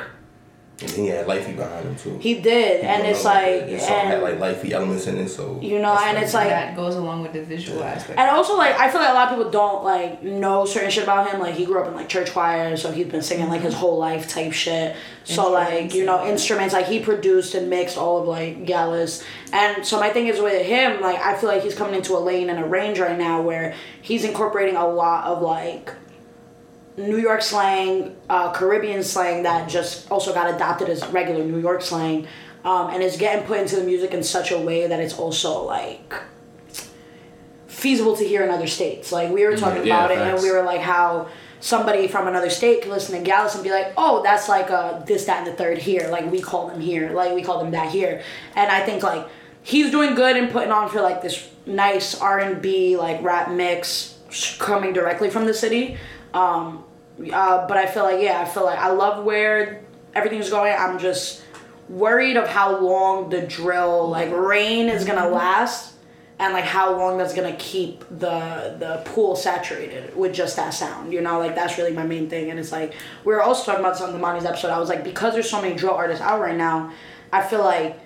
And 0.80 0.90
he 0.90 1.06
had 1.06 1.26
lifey 1.28 1.54
behind 1.56 1.86
him 1.86 1.94
too. 1.94 2.18
he 2.18 2.34
did, 2.40 2.82
You 2.82 2.88
and 2.88 3.06
it's 3.06 3.24
like, 3.24 3.68
his 3.68 3.80
song 3.82 3.90
had 4.06 4.14
and, 4.22 4.40
like 4.40 4.56
lifey 4.56 4.72
elements 4.72 5.06
in 5.06 5.16
it, 5.18 5.28
so 5.28 5.60
You 5.62 5.78
know, 5.78 5.96
and 5.96 6.18
it's 6.18 6.34
like- 6.34 6.48
that 6.48 6.74
goes 6.74 6.96
along 6.96 7.22
with 7.22 7.32
the 7.32 7.42
visual 7.42 7.82
aspect. 7.84 8.18
and 8.18 8.28
also, 8.28 8.56
like, 8.56 8.76
I 8.78 8.90
feel 8.90 9.00
like 9.00 9.10
a 9.10 9.14
lot 9.14 9.28
of 9.30 9.38
people 9.38 9.50
don't, 9.52 9.84
like, 9.84 10.22
know 10.24 10.64
certain 10.64 10.90
shit 10.90 11.04
about 11.04 11.30
him. 11.30 11.38
Like, 11.40 11.54
he 11.54 11.64
grew 11.64 11.80
up 11.80 11.86
in, 11.86 11.94
like, 11.94 12.08
church 12.08 12.32
choir, 12.32 12.76
so 12.76 12.90
he's 12.90 13.06
been 13.06 13.22
singing, 13.22 13.48
like, 13.48 13.60
his 13.60 13.72
whole 13.74 13.98
life 13.98 14.28
type 14.28 14.52
shit. 14.52 14.96
So, 15.22 15.50
like, 15.52 15.94
you 15.94 16.04
know, 16.04 16.26
instruments, 16.26 16.74
like, 16.74 16.86
he 16.86 16.98
produced 16.98 17.54
and 17.54 17.70
mixed 17.70 17.96
all 17.96 18.20
of, 18.20 18.26
like, 18.26 18.66
Gyalis. 18.66 19.22
And 19.52 19.86
so 19.86 20.00
my 20.00 20.10
thing 20.10 20.26
is 20.26 20.40
with 20.40 20.66
him, 20.66 21.00
like, 21.00 21.20
I 21.24 21.36
feel 21.36 21.48
like 21.50 21.62
he's 21.62 21.76
coming 21.76 21.94
into 21.94 22.16
a 22.16 22.18
lane 22.18 22.50
and 22.50 22.58
a 22.58 22.64
range 22.66 22.98
right 22.98 23.16
now 23.16 23.40
where 23.42 23.74
he's 24.02 24.24
incorporating 24.24 24.74
a 24.76 24.88
lot 24.88 25.24
of, 25.26 25.40
like, 25.40 25.92
New 26.96 27.18
York 27.18 27.42
slang, 27.42 28.14
uh, 28.28 28.52
Caribbean 28.52 29.02
slang 29.02 29.42
that 29.42 29.68
just 29.68 30.10
also 30.10 30.32
got 30.32 30.54
adopted 30.54 30.88
as 30.88 31.04
regular 31.08 31.44
New 31.44 31.58
York 31.58 31.82
slang, 31.82 32.26
um, 32.64 32.90
and 32.90 33.02
is 33.02 33.16
getting 33.16 33.44
put 33.44 33.58
into 33.58 33.76
the 33.76 33.84
music 33.84 34.12
in 34.12 34.22
such 34.22 34.52
a 34.52 34.58
way 34.58 34.86
that 34.86 35.00
it's 35.00 35.18
also 35.18 35.64
like 35.64 36.14
feasible 37.66 38.16
to 38.16 38.24
hear 38.24 38.44
in 38.44 38.50
other 38.50 38.66
states. 38.66 39.10
Like 39.12 39.30
we 39.30 39.44
were 39.44 39.56
talking 39.56 39.86
Yeah, 39.86 40.04
about 40.04 40.10
it, 40.12 40.18
and 40.18 40.40
we 40.40 40.50
were 40.50 40.62
like 40.62 40.80
how 40.80 41.28
somebody 41.60 42.06
from 42.06 42.28
another 42.28 42.50
state 42.50 42.82
can 42.82 42.90
listen 42.90 43.22
to 43.22 43.28
Gyalis 43.30 43.54
and 43.54 43.64
be 43.64 43.70
like, 43.70 43.92
oh, 43.96 44.22
that's 44.22 44.48
like 44.48 44.70
uh 44.70 45.00
this, 45.00 45.24
that, 45.24 45.38
and 45.38 45.46
the 45.46 45.52
third 45.56 45.78
here. 45.78 46.08
Like 46.10 46.30
we 46.30 46.40
call 46.40 46.68
them 46.68 46.80
here, 46.80 47.10
like 47.10 47.34
we 47.34 47.42
call 47.42 47.58
them 47.58 47.72
that 47.72 47.90
here. 47.90 48.22
And 48.54 48.70
I 48.70 48.84
think 48.84 49.02
like 49.02 49.26
he's 49.62 49.90
doing 49.90 50.14
good 50.14 50.36
and 50.36 50.50
putting 50.50 50.70
on 50.70 50.88
for 50.88 51.00
like 51.00 51.22
this 51.22 51.50
nice 51.66 52.14
R 52.20 52.38
and 52.38 52.62
B 52.62 52.96
like 52.96 53.20
rap 53.22 53.50
mix 53.50 54.16
coming 54.58 54.92
directly 54.92 55.28
from 55.28 55.46
the 55.46 55.54
city. 55.54 55.96
Um, 56.32 56.83
uh, 57.32 57.66
but 57.66 57.76
I 57.76 57.86
feel 57.86 58.04
like 58.04 58.20
yeah, 58.22 58.40
I 58.40 58.44
feel 58.44 58.64
like 58.64 58.78
I 58.78 58.90
love 58.90 59.24
where 59.24 59.82
everything's 60.14 60.50
going. 60.50 60.74
I'm 60.78 60.98
just 60.98 61.42
worried 61.88 62.36
of 62.36 62.48
how 62.48 62.78
long 62.80 63.28
the 63.28 63.42
drill 63.42 64.08
like 64.08 64.30
rain 64.32 64.88
is 64.88 65.04
gonna 65.04 65.28
last 65.28 65.92
and 66.38 66.54
like 66.54 66.64
how 66.64 66.96
long 66.96 67.18
that's 67.18 67.34
gonna 67.34 67.54
keep 67.56 68.00
the 68.08 68.74
the 68.78 69.02
pool 69.04 69.36
saturated 69.36 70.16
with 70.16 70.32
just 70.32 70.56
that 70.56 70.70
sound 70.70 71.12
you 71.12 71.20
know 71.20 71.38
like 71.38 71.54
that's 71.54 71.76
really 71.76 71.92
my 71.92 72.02
main 72.02 72.28
thing 72.30 72.48
and 72.50 72.58
it's 72.58 72.72
like 72.72 72.94
we 73.26 73.34
were 73.34 73.42
also 73.42 73.66
talking 73.66 73.80
about 73.84 73.92
this 73.92 74.00
on 74.02 74.12
the 74.14 74.18
Monty's 74.18 74.46
episode 74.46 74.70
I 74.70 74.78
was 74.78 74.88
like 74.88 75.04
because 75.04 75.34
there's 75.34 75.48
so 75.50 75.60
many 75.60 75.74
drill 75.74 75.92
artists 75.92 76.22
out 76.24 76.40
right 76.40 76.56
now 76.56 76.90
I 77.30 77.42
feel 77.42 77.60
like 77.62 77.98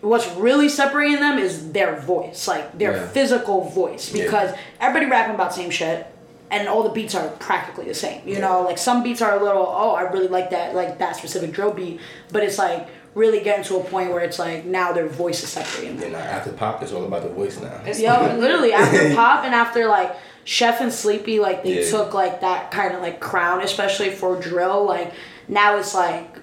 what's 0.00 0.26
really 0.36 0.70
separating 0.70 1.16
them 1.20 1.38
is 1.38 1.72
their 1.72 2.00
voice 2.00 2.48
like 2.48 2.78
their 2.78 2.92
Yeah. 2.92 3.08
physical 3.08 3.64
voice 3.68 4.14
Yeah. 4.14 4.24
because 4.24 4.54
everybody 4.80 5.10
rapping 5.10 5.34
about 5.34 5.52
same 5.52 5.68
shit 5.70 6.06
and 6.50 6.66
all 6.68 6.82
the 6.82 6.88
beats 6.90 7.14
are 7.14 7.28
practically 7.38 7.84
the 7.86 7.94
same 7.94 8.26
you 8.26 8.38
know 8.38 8.62
like 8.62 8.78
some 8.78 9.02
beats 9.02 9.20
are 9.22 9.38
a 9.38 9.42
little 9.44 9.66
oh 9.66 9.94
i 9.94 10.02
really 10.02 10.28
like 10.28 10.50
that 10.50 10.74
like 10.74 10.98
that 10.98 11.14
specific 11.16 11.52
drill 11.52 11.72
beat 11.72 12.00
but 12.32 12.42
it's 12.42 12.58
like 12.58 12.88
really 13.14 13.40
getting 13.40 13.64
to 13.64 13.76
a 13.76 13.84
point 13.84 14.10
where 14.10 14.20
it's 14.20 14.38
like 14.38 14.64
now 14.64 14.92
their 14.92 15.08
voice 15.08 15.42
is 15.42 15.48
separating 15.48 15.96
them 15.96 16.06
And 16.06 16.14
uh, 16.16 16.18
after 16.18 16.52
pop, 16.52 16.82
it's 16.82 16.92
all 16.92 17.04
about 17.04 17.22
the 17.22 17.30
voice 17.30 17.58
now. 17.60 17.74
It's- 17.80 17.98
Yo, 18.06 18.36
literally 18.38 18.72
after 18.72 19.12
pop 19.16 19.44
and 19.44 19.54
after 19.54 19.88
like 19.88 20.14
Sheff 20.44 20.80
and 20.80 20.92
Sleepy, 20.92 21.40
like 21.40 21.64
they 21.64 21.82
Yeah. 21.84 21.90
took 21.90 22.14
like 22.14 22.42
that 22.42 22.70
kind 22.70 22.94
of 22.94 23.00
like 23.02 23.18
crown, 23.18 23.60
especially 23.62 24.10
for 24.10 24.38
drill. 24.40 24.84
Like 24.86 25.12
now 25.48 25.78
it's 25.78 25.94
like 25.94 26.37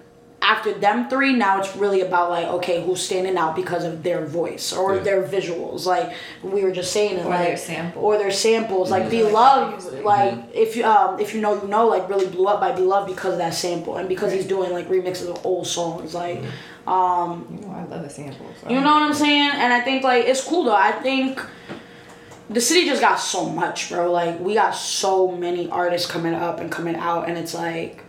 after 0.48 0.74
them 0.74 1.10
three, 1.10 1.34
now 1.34 1.60
it's 1.60 1.76
really 1.76 2.02
about 2.02 2.30
like 2.30 2.48
okay, 2.58 2.84
who's 2.86 3.02
standing 3.02 3.36
out 3.38 3.56
because 3.56 3.84
of 3.84 4.04
their 4.04 4.26
voice 4.26 4.72
or 4.72 4.96
Yeah. 4.96 5.04
their 5.04 5.24
visuals. 5.24 5.86
Like 5.86 6.14
we 6.44 6.64
were 6.64 6.72
just 6.72 6.92
saying 6.92 7.18
it, 7.18 7.26
Or 7.26 7.30
like 7.30 7.48
their 7.48 7.58
samples. 7.58 8.04
or 8.04 8.18
their 8.18 8.32
samples. 8.32 8.92
Like 8.92 9.04
Mhm. 9.06 9.10
Be 9.10 9.24
Like 9.24 9.34
Love, 9.34 9.74
obviously. 9.74 10.02
like 10.04 10.34
if 10.54 10.76
you 10.76 10.84
um 10.86 11.20
if 11.20 11.34
you 11.34 11.42
know 11.42 11.54
you 11.62 11.68
know 11.68 11.88
like 11.88 12.08
really 12.10 12.28
blew 12.28 12.46
up 12.46 12.60
by 12.62 12.72
Be 12.72 12.82
Love 12.84 13.08
because 13.08 13.34
of 13.34 13.40
that 13.40 13.54
sample 13.54 13.98
and 13.98 14.08
because 14.08 14.32
he's 14.32 14.46
doing 14.46 14.72
like 14.72 14.88
remixes 14.90 15.28
of 15.30 15.46
old 15.46 15.66
songs. 15.68 16.14
Like 16.14 16.42
um 16.88 17.48
You 17.52 17.62
know, 17.68 17.74
I 17.74 17.84
love 17.86 18.04
the 18.04 18.10
samples. 18.10 18.56
So. 18.62 18.70
you 18.70 18.80
know 18.82 18.94
what 18.94 19.02
I'm 19.04 19.14
saying? 19.14 19.50
And 19.54 19.74
I 19.74 19.82
think 19.82 20.04
like 20.04 20.26
it's 20.26 20.44
cool 20.44 20.64
though. 20.66 20.76
I 20.76 20.92
think 20.92 21.42
the 22.48 22.62
city 22.62 22.86
just 22.86 23.02
got 23.02 23.16
so 23.20 23.50
much, 23.50 23.90
bro. 23.90 24.12
Like 24.12 24.40
we 24.40 24.54
got 24.54 24.76
so 24.76 25.32
many 25.32 25.68
artists 25.72 26.10
coming 26.10 26.36
up 26.36 26.60
and 26.60 26.72
coming 26.72 26.96
out, 26.96 27.28
and 27.28 27.40
it's 27.40 27.56
like 27.56 28.04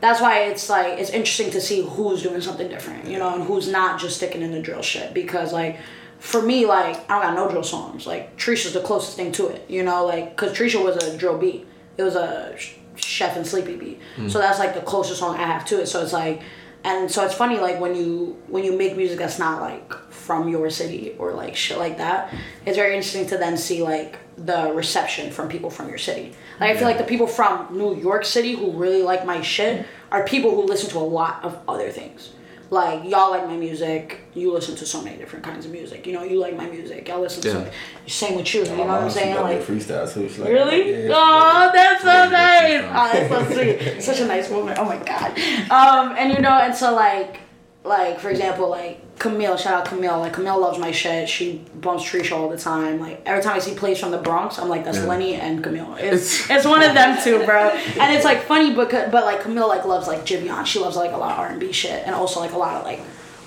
that's 0.00 0.20
why 0.20 0.44
it's 0.44 0.68
like 0.68 0.98
it's 0.98 1.10
interesting 1.10 1.50
to 1.50 1.60
see 1.60 1.82
who's 1.82 2.22
doing 2.22 2.40
something 2.40 2.68
different, 2.68 3.08
you 3.08 3.18
know, 3.18 3.34
and 3.34 3.44
who's 3.44 3.68
not 3.68 4.00
just 4.00 4.16
sticking 4.16 4.42
in 4.42 4.52
the 4.52 4.60
drill 4.60 4.82
shit. 4.82 5.12
Because 5.12 5.52
like 5.52 5.78
for 6.18 6.42
me, 6.42 6.66
like 6.66 6.96
I 7.10 7.14
don't 7.14 7.22
got 7.22 7.34
no 7.34 7.50
drill 7.50 7.64
songs. 7.64 8.06
Like 8.06 8.36
Treesha's 8.36 8.74
the 8.74 8.80
closest 8.80 9.16
thing 9.16 9.32
to 9.32 9.48
it, 9.48 9.68
you 9.68 9.82
know, 9.82 10.06
like 10.06 10.30
because 10.30 10.56
Treesha 10.56 10.82
was 10.82 10.96
a 10.96 11.16
drill 11.16 11.38
beat. 11.38 11.66
It 11.96 12.02
was 12.04 12.14
a 12.14 12.54
Sheff 12.96 13.36
and 13.36 13.46
Sleepy 13.46 13.76
beat. 13.76 14.00
Mm. 14.16 14.30
So 14.30 14.38
that's 14.38 14.58
like 14.58 14.74
the 14.74 14.80
closest 14.80 15.18
song 15.18 15.36
I 15.36 15.46
have 15.46 15.64
to 15.66 15.80
it. 15.80 15.86
So 15.86 16.02
it's 16.02 16.12
like, 16.12 16.42
and 16.84 17.10
so 17.10 17.24
it's 17.24 17.34
funny 17.34 17.58
like 17.58 17.80
when 17.80 17.94
you 17.94 18.40
when 18.46 18.62
you 18.62 18.76
make 18.76 18.96
music 18.96 19.18
that's 19.18 19.38
not 19.38 19.60
like 19.60 19.92
from 20.10 20.48
your 20.48 20.70
city 20.70 21.16
or 21.18 21.32
like 21.32 21.56
shit 21.56 21.78
like 21.78 21.98
that. 21.98 22.32
It's 22.66 22.76
very 22.76 22.94
interesting 22.94 23.26
to 23.28 23.38
then 23.38 23.56
see 23.56 23.82
like 23.82 24.18
the 24.36 24.72
reception 24.72 25.32
from 25.32 25.48
people 25.48 25.70
from 25.70 25.88
your 25.88 25.98
city. 25.98 26.34
Like 26.60 26.70
I 26.70 26.76
feel 26.76 26.88
like 26.88 26.98
the 26.98 27.04
people 27.04 27.26
from 27.26 27.68
New 27.76 27.94
York 27.96 28.24
City 28.24 28.54
who 28.54 28.72
really 28.72 29.02
like 29.02 29.24
my 29.24 29.40
shit 29.42 29.86
are 30.10 30.24
people 30.24 30.50
who 30.54 30.62
listen 30.62 30.90
to 30.90 30.98
a 30.98 31.00
lot 31.00 31.44
of 31.44 31.58
other 31.68 31.90
things. 31.90 32.30
Like 32.70 33.08
y'all 33.08 33.30
like 33.30 33.46
my 33.46 33.56
music, 33.56 34.20
you 34.34 34.52
listen 34.52 34.76
to 34.76 34.84
so 34.84 35.00
many 35.00 35.16
different 35.16 35.42
kinds 35.44 35.64
of 35.64 35.72
music. 35.72 36.06
You 36.06 36.12
know, 36.12 36.22
you 36.22 36.38
like 36.38 36.54
my 36.54 36.66
music, 36.68 37.08
y'all 37.08 37.20
listen 37.20 37.42
Yeah. 37.42 37.64
to 37.64 38.10
same 38.10 38.36
with 38.36 38.52
you. 38.52 38.60
You 38.64 38.68
know 38.76 38.84
what 38.84 39.02
I'm 39.04 39.10
saying? 39.10 39.36
Like 39.36 39.60
freestyle 39.62 40.12
too. 40.12 40.28
She's 40.28 40.38
like, 40.38 40.50
Really? 40.52 41.04
Yeah, 41.06 41.12
oh, 41.14 41.70
that's 41.72 42.02
so 42.02 42.28
nice. 42.28 42.84
Oh, 42.84 43.10
that's 43.12 43.28
so 43.48 43.54
sweet. 43.54 44.02
Such 44.02 44.20
a 44.20 44.26
nice 44.26 44.50
moment. 44.50 44.78
Oh 44.78 44.84
my 44.84 44.98
god. 44.98 45.30
Um, 45.70 46.14
and 46.18 46.32
you 46.32 46.40
know, 46.40 46.58
and 46.58 46.74
so 46.74 46.94
like, 46.94 47.40
like 47.84 48.20
for 48.20 48.28
example, 48.30 48.68
like 48.68 49.18
Camille. 49.18 49.56
Shout 49.56 49.74
out 49.74 49.84
Camille. 49.86 50.18
Like 50.18 50.32
Camille 50.34 50.60
loves 50.60 50.78
my 50.78 50.90
shit. 50.90 51.28
She 51.28 51.64
bumps 51.80 52.04
Treesha 52.04 52.32
all 52.32 52.48
the 52.48 52.58
time. 52.58 53.00
Like 53.00 53.22
every 53.24 53.42
time 53.42 53.56
I 53.56 53.58
see 53.58 53.74
plays 53.74 53.98
from 53.98 54.10
the 54.10 54.18
Bronx, 54.18 54.58
I'm 54.58 54.68
like, 54.68 54.84
that's 54.84 54.98
Yeah. 54.98 55.04
Lenny 55.06 55.34
and 55.34 55.62
Camille. 55.62 55.96
It's 55.98 56.48
it's 56.50 56.66
one 56.74 56.82
of 56.82 56.94
them 56.94 57.18
two, 57.22 57.44
bro. 57.44 57.68
And 58.00 58.14
it's 58.14 58.24
like 58.24 58.42
funny, 58.42 58.74
but 58.74 58.90
but 58.90 59.24
like 59.24 59.40
Camille 59.42 59.68
like 59.68 59.84
loves 59.84 60.06
like 60.06 60.24
Giveon. 60.26 60.66
She 60.66 60.78
loves 60.80 60.96
like 60.96 61.12
a 61.12 61.16
lot 61.16 61.32
of 61.32 61.38
R 61.38 61.48
and 61.48 61.60
B 61.60 61.72
shit, 61.72 62.04
and 62.06 62.14
also 62.14 62.40
like 62.40 62.52
a 62.52 62.58
lot 62.58 62.76
of 62.76 62.84
like. 62.84 63.00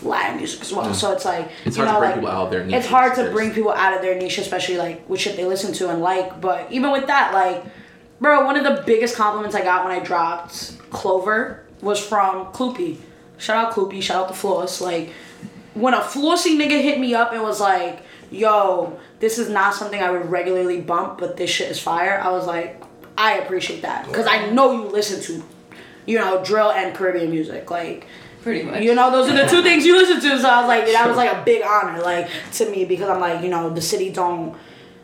Latin 0.04 0.38
music 0.38 0.62
as 0.62 0.74
well, 0.74 0.92
so 0.96 1.12
it's 1.12 1.26
like 1.26 1.52
It's 1.64 1.78
you 1.78 1.86
hard 1.86 1.90
to 1.90 1.94
know, 1.94 2.00
bring 2.00 2.10
like, 2.10 2.16
people 2.16 2.30
out 2.32 2.46
of 2.46 2.50
their 2.50 2.80
It's 2.80 2.88
hard 2.88 3.14
to 3.18 3.30
bring 3.30 3.54
people 3.54 3.72
out 3.72 3.94
of 3.94 4.02
their 4.02 4.16
niche, 4.18 4.40
especially 4.40 4.78
like 4.78 5.08
with 5.08 5.22
shit 5.22 5.36
they 5.38 5.46
listen 5.46 5.74
to 5.74 5.90
and 5.92 6.02
like. 6.02 6.42
But 6.42 6.72
even 6.72 6.90
with 6.92 7.06
that, 7.06 7.36
like, 7.36 7.64
bro, 8.20 8.44
one 8.44 8.58
of 8.58 8.64
the 8.64 8.82
biggest 8.84 9.16
compliments 9.16 9.56
I 9.56 9.62
got 9.62 9.86
when 9.86 9.94
I 9.94 10.04
dropped 10.04 10.76
Clover 10.90 11.66
was 11.82 12.00
from 12.04 12.48
Kloopy. 12.48 12.98
Shout 13.42 13.66
out 13.66 13.74
Kloopy, 13.74 14.02
shout 14.04 14.24
out 14.24 14.28
to 14.30 14.34
Floss. 14.36 14.80
Like, 14.82 15.12
when 15.74 15.94
a 15.94 16.02
Flossy 16.02 16.58
nigga 16.58 16.82
hit 16.82 17.00
me 17.00 17.16
up 17.16 17.34
and 17.34 17.42
was 17.42 17.60
like, 17.60 18.04
yo, 18.30 19.00
this 19.20 19.40
is 19.40 19.50
not 19.50 19.74
something 19.74 20.02
I 20.02 20.12
would 20.12 20.30
regularly 20.30 20.80
bump, 20.80 21.18
but 21.20 21.38
this 21.38 21.50
shit 21.50 21.70
is 21.72 21.80
fire, 21.80 22.20
I 22.24 22.30
was 22.30 22.46
like, 22.46 22.82
I 23.18 23.40
appreciate 23.40 23.82
that. 23.82 24.06
Because 24.08 24.28
I 24.28 24.50
know 24.52 24.72
you 24.74 24.84
listen 24.90 25.22
to, 25.24 25.44
you 26.06 26.18
know, 26.20 26.44
drill 26.44 26.72
and 26.72 26.96
Caribbean 26.96 27.32
music. 27.32 27.70
Like, 27.72 28.08
Pretty 28.44 28.64
much. 28.64 28.82
you 28.82 28.96
know, 28.96 29.12
those 29.12 29.30
are 29.30 29.36
the 29.36 29.50
two 29.50 29.62
things 29.68 29.86
you 29.86 29.96
listen 29.96 30.20
to. 30.22 30.40
So 30.40 30.48
I 30.50 30.60
was 30.62 30.68
like, 30.68 30.86
that 30.86 31.08
was 31.08 31.18
like 31.18 31.32
a 31.32 31.44
big 31.44 31.64
honor, 31.64 32.02
like 32.02 32.30
to 32.54 32.70
me, 32.70 32.86
because 32.86 33.10
I'm 33.10 33.20
like, 33.20 33.44
you 33.44 33.50
know, 33.50 33.70
the 33.70 33.82
city 33.82 34.12
don't. 34.12 34.56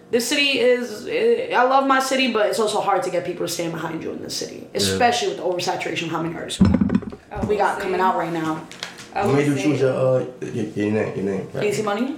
The 0.10 0.22
city 0.22 0.60
is. 0.60 1.06
eh, 1.08 1.54
I 1.54 1.64
love 1.64 1.86
my 1.86 2.00
city, 2.00 2.32
but 2.32 2.48
it's 2.48 2.60
also 2.60 2.80
hard 2.82 3.04
to 3.04 3.10
get 3.12 3.26
people 3.26 3.46
to 3.46 3.52
stand 3.52 3.74
behind 3.74 4.02
you 4.02 4.12
in 4.12 4.22
the 4.24 4.30
city, 4.30 4.68
especially 4.74 5.28
with 5.30 5.38
the 5.38 5.44
oversaturation 5.44 6.04
of 6.04 6.10
how 6.12 6.22
many 6.24 6.34
artists 6.36 6.62
I 6.62 6.97
we 7.46 7.58
got 7.58 7.80
coming 7.80 8.00
out 8.00 8.16
right 8.18 8.32
now. 8.32 8.66
What 9.14 9.34
made 9.36 9.48
you 9.48 9.56
choose 9.58 9.80
your 9.80 9.94
uh 9.94 10.26
your, 10.42 10.66
your 10.66 10.92
name? 10.92 11.16
Your 11.16 11.26
name. 11.26 11.50
Right? 11.54 11.66
Easy 11.66 11.82
money, 11.84 12.18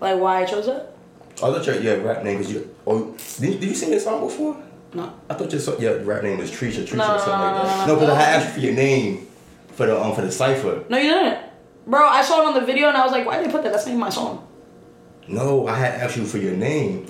like 0.00 0.18
why 0.18 0.42
I 0.42 0.44
chose 0.46 0.66
it? 0.68 0.86
I 1.36 1.46
thought 1.50 1.66
your 1.66 1.80
your 1.80 1.98
rap 2.00 2.24
name 2.24 2.38
because 2.38 2.52
you. 2.52 2.74
Oh, 2.86 3.16
did, 3.40 3.60
did 3.60 3.68
you 3.68 3.74
sing 3.74 3.90
this 3.90 4.04
song 4.04 4.20
before? 4.20 4.56
No. 4.94 5.12
I 5.30 5.34
thought 5.34 5.50
your 5.52 5.60
so- 5.60 5.78
your 5.78 5.98
rap 6.00 6.22
name 6.22 6.38
was 6.38 6.50
Treesha, 6.50 6.82
Treesha 6.84 6.96
No, 6.96 7.14
or 7.14 7.18
something 7.18 7.32
no, 7.38 7.52
like 7.54 7.64
that. 7.64 7.88
no, 7.88 7.94
because 7.94 8.10
I 8.10 8.22
asked 8.22 8.46
you 8.48 8.52
for 8.54 8.60
your 8.60 8.74
name 8.74 9.26
for 9.72 9.86
the 9.86 10.00
um 10.00 10.14
for 10.14 10.22
the 10.22 10.32
cipher. 10.32 10.84
No, 10.88 10.98
you 10.98 11.10
didn't, 11.10 11.38
bro. 11.86 12.06
I 12.06 12.22
saw 12.22 12.42
it 12.42 12.46
on 12.48 12.54
the 12.54 12.66
video 12.66 12.88
and 12.88 12.96
I 12.96 13.02
was 13.04 13.12
like, 13.12 13.24
why 13.24 13.38
did 13.38 13.48
they 13.48 13.52
put 13.52 13.62
that? 13.62 13.72
That's 13.72 13.86
not 13.86 13.96
my 13.96 14.10
song. 14.10 14.46
No, 15.28 15.66
I 15.68 15.76
had 15.78 15.94
asked 16.00 16.16
you 16.16 16.24
for 16.26 16.38
your 16.38 16.54
name. 16.56 17.06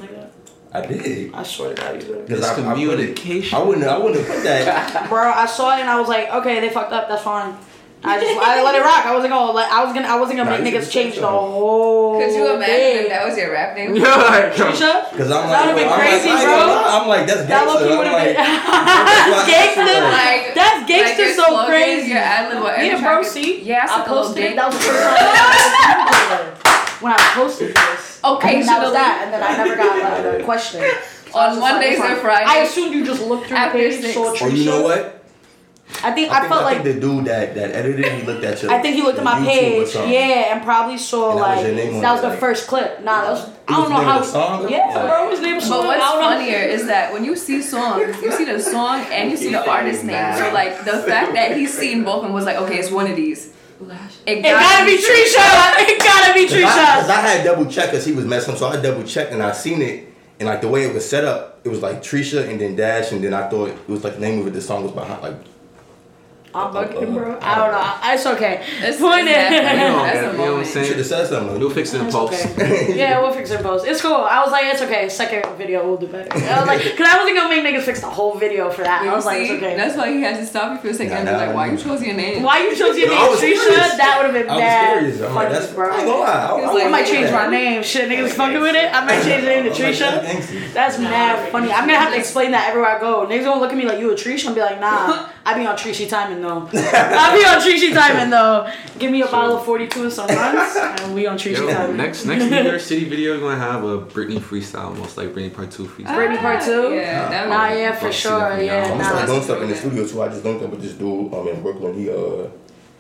I 0.75 0.87
did. 0.87 1.35
I 1.35 1.43
swear 1.43 1.75
to 1.75 1.81
God, 1.81 1.95
you 2.03 2.09
did. 2.09 2.27
Because 2.27 2.45
I, 2.45 2.55
communication. 2.55 3.59
I 3.59 3.63
wouldn't. 3.63 3.87
I 3.87 3.99
wouldn't 3.99 4.25
have 4.25 4.37
put 4.37 4.45
that. 4.45 5.09
Bro, 5.09 5.31
I 5.31 5.47
saw 5.47 5.77
it 5.77 5.81
and 5.81 5.91
I 5.91 6.01
was 6.01 6.09
like, 6.09 6.31
okay, 6.31 6.61
they 6.61 6.71
fucked 6.71 6.93
up. 6.93 7.09
That's 7.09 7.23
fine. 7.23 7.57
I 8.05 8.19
just 8.19 8.35
I 8.37 8.63
let 8.65 8.75
it 8.75 8.83
rock. 8.83 9.07
I 9.07 9.15
wasn't 9.15 9.31
gonna 9.33 9.53
let. 9.53 9.71
I 9.71 9.85
was 9.85 9.95
gonna. 9.95 10.09
I 10.09 10.19
wasn't 10.19 10.39
gonna 10.39 10.51
Nah, 10.51 10.59
make 10.59 10.75
niggas 10.75 10.91
change 10.91 11.15
the 11.17 11.27
whole. 11.29 12.19
Could 12.19 12.35
you 12.35 12.55
imagine 12.55 12.75
thing. 12.75 12.97
if 13.05 13.09
that 13.11 13.25
was 13.29 13.39
your 13.39 13.53
rap 13.53 13.77
name? 13.77 13.95
Yeah, 14.03 14.11
like, 14.17 14.53
Treesha? 14.59 15.07
Cause 15.15 15.31
I'm 15.31 15.47
That 15.47 15.47
like, 15.47 15.61
would've 15.63 15.77
been 15.79 15.89
I'm 15.93 16.01
crazy, 16.03 16.29
like, 16.35 16.45
bro. 16.45 16.83
I'm 16.83 17.07
like, 17.09 17.27
that's 17.31 17.47
That 17.47 17.63
gangster. 17.63 17.87
low-key 17.87 17.97
would've 18.03 18.19
been- 18.19 18.35
that's 19.31 19.47
Gangster. 19.47 19.99
Like, 20.03 20.43
That's 20.59 20.81
gangster 20.91 21.23
your 21.31 21.35
so 21.35 21.45
slogans, 21.47 21.69
crazy. 21.71 22.09
Your 22.11 22.19
ad 22.19 22.53
lib, 22.53 22.63
whatever 22.63 22.83
Yeah, 22.85 22.99
track 22.99 23.21
bro. 23.23 23.23
See, 23.23 23.63
Yeah, 23.63 23.87
I, 23.89 23.95
I 23.95 23.97
took 23.99 24.07
posted 24.07 24.45
it. 24.45 24.57
That 24.57 24.67
was 24.67 24.75
the 24.75 24.83
first 24.83 25.03
time 25.07 27.03
when 27.07 27.13
I 27.15 27.19
posted 27.39 27.71
this. 27.77 28.21
Okay, 28.25 28.59
and 28.61 28.69
that 28.69 28.83
was 28.83 28.93
that, 28.93 29.15
and 29.25 29.35
then 29.35 29.43
I 29.43 29.57
never 29.63 29.75
got 29.79 29.95
like 30.03 30.41
a 30.41 30.45
question. 30.45 30.83
So 31.31 31.39
On 31.39 31.49
was 31.49 31.59
just 31.59 31.61
like, 31.63 31.73
Mondays 31.73 31.93
it's 31.95 32.01
or 32.03 32.07
fine. 32.09 32.21
Fridays. 32.21 32.49
I 32.51 32.57
assumed 32.67 32.95
you 32.95 33.05
just 33.07 33.23
looked 33.23 33.47
through 33.47 33.57
the 33.57 33.63
After 33.63 33.79
page, 33.79 34.01
six. 34.03 34.15
saw 34.15 34.35
Oh, 34.41 34.47
you 34.49 34.65
know 34.67 34.83
what? 34.83 35.22
I 36.05 36.11
think 36.13 36.31
I 36.33 36.37
I, 36.37 36.41
think, 36.41 36.53
felt 36.53 36.63
I 36.63 36.65
like 36.65 36.83
think 36.83 36.95
the 36.97 37.01
dude 37.01 37.25
that, 37.27 37.55
that 37.55 37.71
edited, 37.73 38.05
he 38.13 38.23
looked 38.27 38.45
at 38.45 38.63
your 38.63 38.71
I 38.73 38.81
think 38.83 38.97
he 38.97 39.03
looked 39.03 39.19
at 39.19 39.25
my 39.25 39.39
YouTube 39.41 39.45
page, 39.47 39.95
yeah, 40.13 40.55
and 40.55 40.63
probably 40.65 40.99
saw 40.99 41.31
And 41.33 41.39
that 41.41 41.49
was 41.49 41.57
like 41.57 41.67
your 41.67 41.75
name 41.77 41.95
on 41.97 42.01
that 42.03 42.13
was 42.13 42.21
the 42.23 42.29
like- 42.29 42.39
first 42.41 42.67
clip. 42.67 43.03
Nah, 43.05 43.23
that 43.23 43.31
was 43.31 43.49
I 43.69 43.73
don't 43.77 43.85
the 43.85 43.89
know 43.91 43.97
name 43.99 44.07
how. 44.09 44.19
of 44.19 44.27
the 44.27 44.33
song? 44.33 44.69
Yeah, 44.69 44.77
Yeah. 44.95 45.07
bro, 45.09 45.31
his 45.31 45.41
name 45.41 45.55
was. 45.57 45.65
But 45.69 45.77
Song. 45.77 45.87
what's 45.87 46.03
I 46.03 46.13
don't 46.13 46.21
know. 46.23 46.29
funnier 46.39 46.59
is 46.59 46.87
that 46.87 47.13
when 47.13 47.25
you 47.25 47.37
see 47.37 47.63
songs, 47.63 48.23
you 48.23 48.33
see 48.33 48.45
the 48.45 48.59
song 48.61 49.01
and 49.13 49.31
you 49.31 49.37
see 49.37 49.51
the 49.53 49.69
artist 49.69 50.05
name. 50.05 50.37
So 50.37 50.53
like 50.53 50.85
the 50.85 50.99
fact 51.07 51.35
that 51.35 51.57
he's 51.57 51.77
seen 51.77 52.05
both 52.05 52.25
and 52.25 52.35
was 52.35 52.45
like, 52.45 52.57
okay, 52.57 52.79
it's 52.79 52.91
one 52.91 53.09
of 53.11 53.17
these. 53.17 53.53
It 54.27 54.39
It 54.39 54.43
gotta 54.43 54.85
be 54.87 54.97
Treesha. 54.97 55.75
It 55.79 55.99
gotta 55.99 56.35
be 56.35 56.47
Cause 56.47 56.55
I, 56.63 57.01
cause 57.01 57.11
I 57.11 57.21
had 57.21 57.45
double 57.45 57.67
checked 57.67 57.91
because 57.93 58.05
he 58.07 58.13
was 58.13 58.25
messing, 58.25 58.55
so 58.57 58.69
I 58.69 58.81
double 58.81 59.03
checked 59.05 59.33
and 59.33 59.43
I 59.43 59.51
seen 59.53 59.83
it, 59.83 60.09
and 60.39 60.49
like 60.49 60.61
the 60.61 60.69
way 60.69 60.85
it 60.85 60.95
was 60.95 61.09
set 61.09 61.25
up, 61.25 61.61
it 61.65 61.69
was 61.69 61.83
like 61.83 62.01
Treesha 62.03 62.49
and 62.49 62.61
then 62.61 62.77
Dash, 62.77 63.11
and 63.13 63.23
then 63.25 63.35
I 63.35 63.49
thought 63.49 63.71
it 63.71 63.89
was 63.89 64.05
like 64.05 64.15
the 64.15 64.21
name 64.21 64.41
of 64.41 64.47
it. 64.47 64.53
The 64.53 64.61
song 64.61 64.85
was 64.85 64.93
behind, 64.93 65.21
like 65.23 65.35
I'm 66.55 66.73
bugging, 66.75 67.15
bro. 67.15 67.39
I 67.41 67.55
don't 67.57 67.73
know. 67.73 68.13
It's 68.13 68.27
okay. 68.27 68.63
It's, 68.81 69.01
Point 69.01 69.27
it's 69.27 69.33
that 69.33 69.49
funny. 69.65 69.81
You 69.83 69.89
know, 69.89 70.03
That's 70.03 70.15
you 70.15 70.21
a 70.21 70.23
know 70.23 70.29
what 70.29 70.41
I'm 70.41 70.51
moment. 70.51 70.67
should 70.67 70.85
saying? 70.85 70.97
have 70.99 71.07
said 71.07 71.27
something. 71.29 71.59
We'll 71.59 71.71
fix 71.71 71.95
it 71.95 72.01
in 72.03 72.11
post. 72.13 72.47
okay. 72.47 72.95
yeah, 72.99 73.21
we'll 73.23 73.33
fix 73.33 73.51
it 73.51 73.57
in 73.57 73.63
post. 73.63 73.87
It's 73.87 74.03
cool. 74.03 74.15
I 74.15 74.43
was 74.43 74.53
like, 74.53 74.67
it's 74.67 74.83
okay. 74.83 75.09
Second 75.09 75.57
video, 75.57 75.87
we'll 75.87 75.97
do 75.97 76.07
better. 76.09 76.29
I 76.31 76.59
was 76.61 76.69
like, 76.69 76.83
cause 76.97 77.07
I 77.09 77.17
wasn't 77.19 77.37
gonna 77.37 77.49
make 77.49 77.65
niggas 77.65 77.85
fix 77.85 78.01
the 78.01 78.11
whole 78.11 78.37
video 78.37 78.69
for 78.71 78.83
that. 78.83 79.03
I 79.03 79.15
was 79.15 79.25
like, 79.25 79.43
it's 79.43 79.51
okay. 79.53 79.77
That's 79.77 79.97
why 79.97 80.13
he 80.13 80.21
had 80.21 80.37
to 80.37 80.47
stop 80.47 80.73
you 80.73 80.79
for 80.81 80.89
a 80.89 80.95
second. 80.95 81.13
Nah, 81.13 81.19
and 81.21 81.27
be 81.29 81.33
like, 81.33 81.49
nah, 81.49 81.55
why 81.55 81.67
you 81.67 81.77
nah. 81.77 81.83
chose 81.83 82.03
your 82.03 82.15
name? 82.15 82.43
Why 82.43 82.59
you 82.63 82.77
chose 82.77 82.99
your 82.99 83.09
No, 83.09 83.15
name 83.15 83.23
I 83.25 83.29
was 83.31 83.41
Treesha? 83.41 83.97
That 83.97 84.15
would 84.21 84.35
have 84.35 84.35
been 84.35 84.51
I 84.51 84.55
was 84.55 84.61
bad. 84.61 84.99
curious. 84.99 85.21
I'm 85.23 85.35
like, 85.35 85.49
funny, 85.49 85.59
that's 85.59 85.73
bro. 85.73 85.91
I 85.91 85.97
ain't 85.97 86.07
gonna. 86.07 86.23
I, 86.23 86.47
I, 86.61 86.73
like, 86.73 86.85
I 86.85 86.89
might 86.91 87.07
change 87.07 87.31
my 87.31 87.47
name. 87.49 87.83
Shit, 87.83 88.09
niggas 88.11 88.31
fucking 88.33 88.61
with 88.61 88.77
it. 88.77 88.93
I 88.93 89.05
might 89.07 89.23
change 89.23 89.43
the 89.43 89.49
name 89.49 89.65
to 89.65 89.71
Treesha. 89.71 90.21
that's. 90.21 90.73
That's 90.83 90.99
mad 90.99 91.51
funny. 91.51 91.71
I'm 91.73 91.87
gonna 91.87 91.99
have 91.99 92.13
to 92.13 92.19
explain 92.19 92.51
that 92.51 92.69
everywhere 92.69 92.97
I 92.97 93.01
go. 93.01 93.27
Niggas 93.27 93.45
gonna 93.45 93.61
look 93.61 93.71
at 93.71 93.79
me 93.79 93.85
like 93.85 94.01
you 94.01 94.11
a 94.11 94.15
Treesha 94.15 94.47
and 94.47 94.55
be 94.55 94.61
like, 94.61 94.81
nah, 94.81 95.29
I 95.47 95.57
be 95.59 95.65
on 95.67 95.77
Treesha 95.77 96.09
timing 96.09 96.42
though. 96.43 96.69
I 96.73 97.37
be 97.37 97.45
on 97.47 97.61
Treesha 97.63 97.95
Diamond 97.95 98.33
though. 98.33 98.71
Give 98.99 99.11
me 99.11 99.23
a 99.23 99.27
bottle 99.27 99.57
of 99.57 99.65
42 99.65 100.03
and 100.03 100.13
some 100.13 100.27
runs, 100.29 100.77
and 100.77 101.15
we 101.15 101.27
on 101.27 101.37
Treesha 101.39 101.59
Yo, 101.59 101.73
timing. 101.73 101.97
next 101.97 102.25
next 102.27 102.45
New 102.45 102.51
Yerrr 102.51 102.81
City 102.81 103.05
video, 103.09 103.33
you're 103.33 103.41
gonna 103.41 103.57
have 103.59 103.85
a 103.85 104.01
Britney 104.05 104.39
freestyle, 104.39 104.97
most 104.97 105.17
like 105.17 105.29
Britney 105.29 105.55
Part 105.55 105.71
Two 105.71 105.85
freestyle. 105.87 106.17
Britney 106.17 106.39
part 106.41 106.63
two? 106.63 106.95
Yeah, 106.95 107.29
that 107.29 107.49
Nah, 107.49 107.69
yeah, 107.73 107.93
for 107.95 108.07
I'll 108.07 108.13
sure. 108.13 108.61
Yeah. 108.63 108.85
I'm 108.93 108.99
gonna 108.99 109.21
nah. 109.21 109.27
doing 109.27 109.43
stuff 109.43 109.63
in 109.63 109.69
the 109.69 109.77
studio 109.77 110.07
too. 110.07 110.23
I 110.23 110.29
just 110.29 110.43
don't 110.45 110.63
up 110.63 110.71
with 110.71 110.83
this 110.83 110.93
dude 110.95 111.33
um, 111.33 111.49
in 111.49 111.63
Brooklyn. 111.63 111.95
He 111.95 112.11
uh 112.11 112.49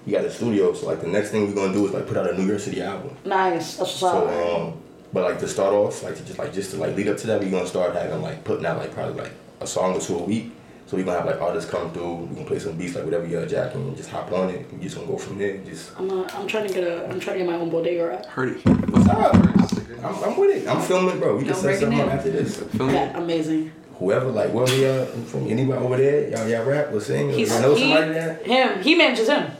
he 0.04 0.10
got 0.12 0.24
a 0.24 0.30
studio, 0.30 0.72
so 0.72 0.86
like 0.86 1.00
the 1.00 1.06
next 1.06 1.30
thing 1.30 1.46
we're 1.46 1.54
gonna 1.54 1.72
do 1.72 1.86
is 1.86 1.92
like 1.92 2.06
put 2.06 2.16
out 2.16 2.28
a 2.28 2.36
New 2.36 2.50
Yerrr 2.50 2.60
City 2.60 2.82
album. 2.82 3.16
Nice. 3.24 3.76
That's 3.76 3.78
what's 3.78 4.00
So 4.00 4.26
up. 4.26 4.60
um, 4.60 4.74
but 5.12 5.24
like 5.24 5.38
to 5.40 5.48
start 5.48 5.72
off, 5.74 6.02
like 6.02 6.16
to 6.16 6.24
just 6.24 6.38
like 6.38 6.52
just 6.52 6.70
to 6.72 6.76
like 6.78 6.96
lead 6.96 7.08
up 7.08 7.18
to 7.18 7.26
that, 7.28 7.40
we're 7.40 7.50
gonna 7.50 7.66
start 7.66 7.94
having 7.94 8.22
like 8.22 8.42
putting 8.44 8.66
out 8.66 8.78
like 8.78 8.92
probably 8.94 9.22
like 9.22 9.32
a 9.60 9.66
song 9.66 9.94
or 9.96 10.00
two 10.00 10.16
a 10.18 10.22
week. 10.24 10.50
So 10.92 10.98
we're 10.98 11.04
gonna 11.04 11.20
have 11.20 11.26
like 11.26 11.40
artists 11.40 11.70
come 11.70 11.90
through. 11.90 12.16
We 12.16 12.36
can 12.36 12.44
play 12.44 12.58
some 12.58 12.76
beats 12.76 12.94
like 12.94 13.06
whatever 13.06 13.26
you're 13.26 13.46
jacking 13.46 13.80
and 13.80 13.96
just 13.96 14.10
hop 14.10 14.30
on 14.30 14.50
it. 14.50 14.70
We 14.74 14.78
just 14.78 14.94
gonna 14.94 15.06
go 15.06 15.16
from 15.16 15.38
there. 15.38 15.56
Just 15.56 15.98
I'm, 15.98 16.10
uh, 16.10 16.28
I'm 16.34 16.46
trying 16.46 16.68
to 16.68 16.74
get 16.74 16.84
a. 16.84 17.08
I'm 17.08 17.18
trying 17.18 17.38
to 17.38 17.44
get 17.44 17.50
my 17.50 17.56
own 17.56 17.70
bodega 17.70 18.08
rap. 18.08 18.26
Heard 18.26 18.58
it. 18.58 18.90
what's 18.90 19.08
up? 19.08 19.34
I'm, 19.34 20.22
I'm 20.22 20.36
with 20.36 20.54
it. 20.54 20.68
I'm 20.68 20.82
filming, 20.82 21.18
bro. 21.18 21.36
We 21.38 21.44
can 21.44 21.54
Don't 21.54 21.62
set 21.62 21.80
something 21.80 21.98
up 21.98 22.08
down. 22.08 22.18
after 22.18 22.30
this. 22.30 22.58
Feel 22.58 22.88
me? 22.88 22.92
Yeah, 22.92 23.16
amazing. 23.16 23.72
Whoever, 23.94 24.26
like 24.32 24.50
whoever 24.50 24.76
y'all 24.76 25.06
from 25.24 25.48
anybody 25.48 25.82
over 25.82 25.96
there, 25.96 26.28
y'all 26.28 26.46
y'all 26.46 26.66
rap 26.66 26.92
or 26.92 27.00
sing 27.00 27.30
or 27.30 27.32
He's 27.32 27.48
y'all 27.48 27.62
know 27.62 27.74
he, 27.74 27.88
somebody 27.88 28.12
there. 28.12 28.34
him. 28.44 28.82
He 28.82 28.94
manages 28.94 29.28
him. 29.30 29.50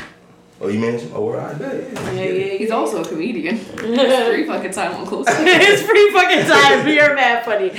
Oh, 0.60 0.68
you 0.68 0.80
mentioned? 0.80 1.12
Oh, 1.14 1.32
I 1.32 1.54
bet. 1.54 1.92
Yeah, 1.94 2.10
Yeah, 2.12 2.22
yeah, 2.24 2.58
He's 2.58 2.70
also 2.70 3.02
a 3.02 3.08
comedian. 3.08 3.56
Three 3.78 4.46
fucking 4.46 4.72
time 4.72 4.96
on 4.96 5.06
close. 5.06 5.24
it's 5.30 5.82
pretty 5.82 6.12
fucking 6.12 6.44
time. 6.44 6.86
You're 6.88 7.14
mad 7.14 7.42
funny. 7.46 7.72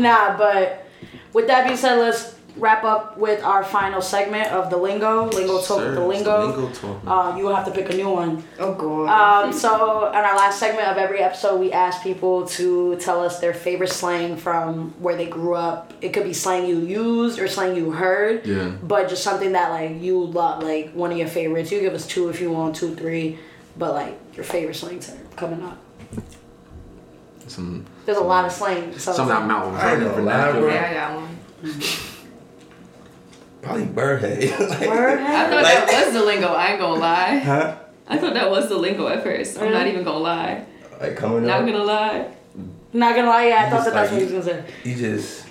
Nah, 0.00 0.38
but 0.38 0.86
with 1.32 1.48
that 1.48 1.64
being 1.64 1.76
said, 1.76 1.96
let's 1.96 2.36
wrap 2.56 2.84
up 2.84 3.16
with 3.18 3.42
our 3.44 3.62
final 3.64 4.00
segment 4.02 4.48
of 4.52 4.70
the 4.70 4.76
lingo. 4.76 5.26
Lingo 5.30 5.60
talk 5.62 5.78
with 5.78 5.94
the 5.94 5.94
Sir, 5.96 6.12
it's 6.12 6.24
lingo. 6.26 6.46
lingo 6.46 6.72
talk. 6.72 7.00
Uh, 7.06 7.36
you 7.36 7.44
will 7.44 7.54
have 7.54 7.64
to 7.66 7.70
pick 7.70 7.90
a 7.90 7.96
new 7.96 8.08
one. 8.10 8.42
Oh 8.58 8.74
god. 8.74 9.44
Um, 9.46 9.52
so 9.52 10.06
on 10.06 10.14
our 10.14 10.36
last 10.36 10.58
segment 10.58 10.88
of 10.88 10.96
every 10.96 11.20
episode, 11.20 11.58
we 11.60 11.72
ask 11.72 12.02
people 12.02 12.46
to 12.48 12.96
tell 12.96 13.22
us 13.24 13.40
their 13.40 13.54
favorite 13.54 13.90
slang 13.90 14.36
from 14.36 14.90
where 15.00 15.16
they 15.16 15.26
grew 15.26 15.54
up. 15.54 15.92
It 16.00 16.10
could 16.12 16.24
be 16.24 16.32
slang 16.32 16.66
you 16.66 16.78
used 16.80 17.38
or 17.38 17.48
slang 17.48 17.76
you 17.76 17.90
heard. 17.92 18.46
Yeah. 18.46 18.68
But 18.82 19.08
just 19.08 19.22
something 19.22 19.52
that 19.52 19.70
like 19.70 20.00
you 20.02 20.24
love, 20.24 20.62
like 20.62 20.92
one 20.92 21.12
of 21.12 21.18
your 21.18 21.28
favorites. 21.28 21.70
You 21.72 21.80
give 21.80 21.94
us 21.94 22.06
two 22.06 22.28
if 22.28 22.40
you 22.40 22.50
want, 22.50 22.76
two, 22.76 22.94
three. 22.94 23.38
But 23.76 23.94
like 23.94 24.18
your 24.34 24.44
favorite 24.44 24.74
slang 24.74 24.98
are 24.98 25.36
coming 25.36 25.62
up. 25.62 25.78
Some 27.46 27.84
There's 28.06 28.18
a 28.18 28.22
lot 28.22 28.44
of 28.44 28.52
slang. 28.52 28.96
So 28.98 29.12
some 29.12 29.28
that 29.28 29.46
Mountain 29.46 29.74
I 29.74 29.90
ain't 29.92 30.00
Vernon 30.00 30.08
gonna 30.10 30.22
vernacular. 30.22 30.60
bro. 30.60 30.72
yeah, 30.74 30.88
I 30.90 30.94
got 30.94 31.14
one. 31.16 31.80
Probably 33.62 33.84
Birdhead. 33.86 34.58
like, 34.80 34.88
Word? 34.88 35.18
I 35.20 35.50
thought 35.50 35.62
Like- 35.62 35.90
that 35.90 36.04
was 36.06 36.14
the 36.14 36.24
lingo. 36.24 36.48
I 36.48 36.68
ain't 36.72 36.80
gonna 36.80 37.00
lie. 37.00 37.38
Huh? 37.38 37.76
I 38.08 38.18
thought 38.18 38.34
that 38.34 38.50
was 38.50 38.68
the 38.68 38.76
lingo 38.76 39.06
at 39.08 39.22
first. 39.22 39.58
I'm 39.58 39.70
not 39.72 39.86
even 39.86 40.02
gonna 40.02 40.18
lie. 40.18 40.64
Like 41.00 41.16
coming 41.16 41.46
Not 41.46 41.60
up, 41.60 41.66
gonna 41.66 41.84
lie. 41.84 42.28
Not 42.92 43.14
gonna 43.14 43.28
lie, 43.28 43.48
yeah, 43.48 43.64
I 43.66 43.70
thought 43.70 43.84
just 43.84 43.84
that 43.86 43.94
that's 43.94 44.10
what 44.12 44.18
he 44.20 44.34
was 44.34 44.46
gonna 44.46 44.66
say. 44.66 44.74
you 44.84 44.96
just 44.96 45.46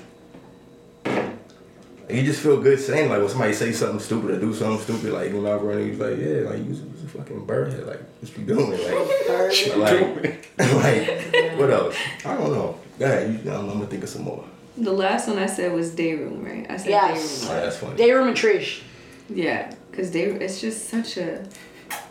you 2.09 2.23
just 2.23 2.41
feel 2.41 2.59
good 2.59 2.79
saying 2.79 3.09
like 3.09 3.19
when 3.19 3.29
somebody 3.29 3.53
say 3.53 3.71
something 3.71 3.99
stupid 3.99 4.31
or 4.31 4.39
do 4.39 4.53
something 4.53 4.79
stupid, 4.83 5.13
like 5.13 5.31
you 5.31 5.41
know, 5.41 5.57
running, 5.57 5.87
you 5.87 5.93
like, 5.93 6.17
yeah, 6.17 6.49
like 6.49 6.57
you 6.59 6.69
was 6.71 6.81
a 6.81 7.07
fucking 7.07 7.45
birdhead, 7.45 7.85
like 7.87 8.01
what 8.19 8.37
you 8.37 8.45
doing, 8.45 8.71
like, 8.71 9.77
like, 9.77 10.57
like 10.57 11.57
what 11.59 11.69
else? 11.69 11.95
I 12.25 12.35
don't 12.35 12.51
know. 12.51 12.77
Go 12.97 13.05
ahead, 13.05 13.31
you, 13.45 13.51
I'm, 13.51 13.69
I'm 13.69 13.73
gonna 13.73 13.85
think 13.85 14.03
of 14.03 14.09
some 14.09 14.23
more. 14.23 14.43
The 14.79 14.91
last 14.93 15.27
one 15.27 15.37
I 15.39 15.45
said 15.47 15.73
was 15.73 15.91
day 15.91 16.13
room, 16.15 16.43
right? 16.43 16.65
I 16.69 16.77
said 16.77 16.89
Yes. 16.89 17.43
Oh, 17.45 17.47
day 17.49 17.53
room. 17.53 17.63
that's 17.63 17.77
funny. 17.77 17.95
Day 17.97 18.11
room 18.11 18.27
and 18.29 18.37
Trish. 18.37 18.81
Yeah, 19.29 19.73
cause 19.91 20.09
day 20.09 20.23
it's 20.25 20.59
just 20.61 20.89
such 20.89 21.17
a. 21.17 21.43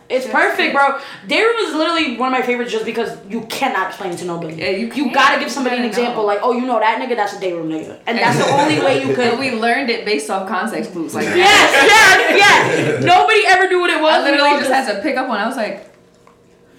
It's 0.09 0.25
That's 0.25 0.35
perfect, 0.35 0.73
bro. 0.73 0.99
Day 1.27 1.43
room 1.43 1.55
is 1.67 1.75
literally 1.75 2.17
one 2.17 2.33
of 2.33 2.39
my 2.39 2.43
favorites 2.43 2.71
just 2.71 2.83
because 2.85 3.15
you 3.29 3.41
cannot 3.41 3.89
explain 3.89 4.15
to 4.17 4.25
nobody. 4.25 4.55
Yeah, 4.55 4.69
you 4.71 4.91
you 4.91 5.11
gotta 5.13 5.39
give 5.39 5.51
somebody 5.51 5.77
an 5.77 5.83
example, 5.85 6.23
know. 6.23 6.27
like, 6.27 6.39
oh, 6.41 6.51
you 6.51 6.65
know 6.65 6.79
that 6.79 6.99
nigga, 6.99 7.15
that's 7.15 7.33
a 7.33 7.39
day 7.39 7.53
room 7.53 7.69
nigga, 7.69 7.99
and 8.07 8.17
that's 8.17 8.37
the 8.43 8.51
only 8.51 8.79
way 8.79 9.01
you 9.03 9.07
And 9.13 9.15
could. 9.15 9.39
we 9.39 9.51
learned 9.51 9.89
it 9.91 10.05
based 10.05 10.29
off 10.31 10.47
context 10.49 10.93
clues. 10.93 11.13
Like 11.13 11.25
Yes, 11.25 11.37
yes, 11.37 12.37
yes. 12.99 13.03
Nobody 13.03 13.41
ever 13.45 13.67
knew 13.69 13.79
what 13.81 13.91
it 13.91 14.01
was. 14.01 14.13
I 14.15 14.23
literally 14.23 14.49
all 14.49 14.59
just 14.59 14.71
had 14.71 14.95
to 14.95 15.01
pick 15.03 15.15
up 15.15 15.27
one. 15.27 15.39
I 15.39 15.45
was 15.47 15.57
like, 15.57 15.85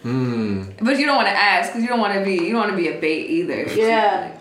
Hmm. 0.02 0.64
but 0.80 0.98
you 0.98 1.06
don't 1.06 1.16
want 1.16 1.28
to 1.28 1.34
ask 1.36 1.70
because 1.70 1.82
you 1.82 1.88
don't 1.88 2.00
want 2.00 2.14
to 2.14 2.24
be 2.24 2.32
you 2.34 2.50
don't 2.52 2.60
want 2.62 2.70
to 2.70 2.76
be 2.76 2.88
a 2.88 2.98
bait 3.00 3.26
either. 3.30 3.62
Yeah. 3.74 4.36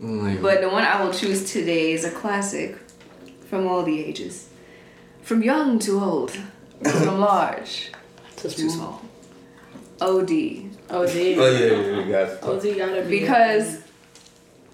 Like, 0.00 0.40
But 0.40 0.60
the 0.62 0.68
one 0.68 0.82
I 0.84 1.02
will 1.04 1.12
choose 1.12 1.50
today 1.52 1.92
is 1.92 2.04
a 2.04 2.10
classic 2.10 2.76
from 3.48 3.66
all 3.66 3.82
the 3.82 4.02
ages. 4.02 4.48
From 5.22 5.42
young 5.42 5.78
to 5.80 6.00
old. 6.00 6.30
From 6.82 7.20
large 7.30 7.92
to 8.36 8.48
small. 8.50 8.70
small. 8.70 9.02
OD. 10.00 10.20
OD. 10.20 10.30
Oh 10.90 11.02
yeah, 11.04 11.20
yeah, 11.36 12.00
yeah, 12.00 12.02
guys. 12.26 12.42
OD 12.42 12.76
gotta 12.78 13.02
be. 13.02 13.20
Because 13.20 13.78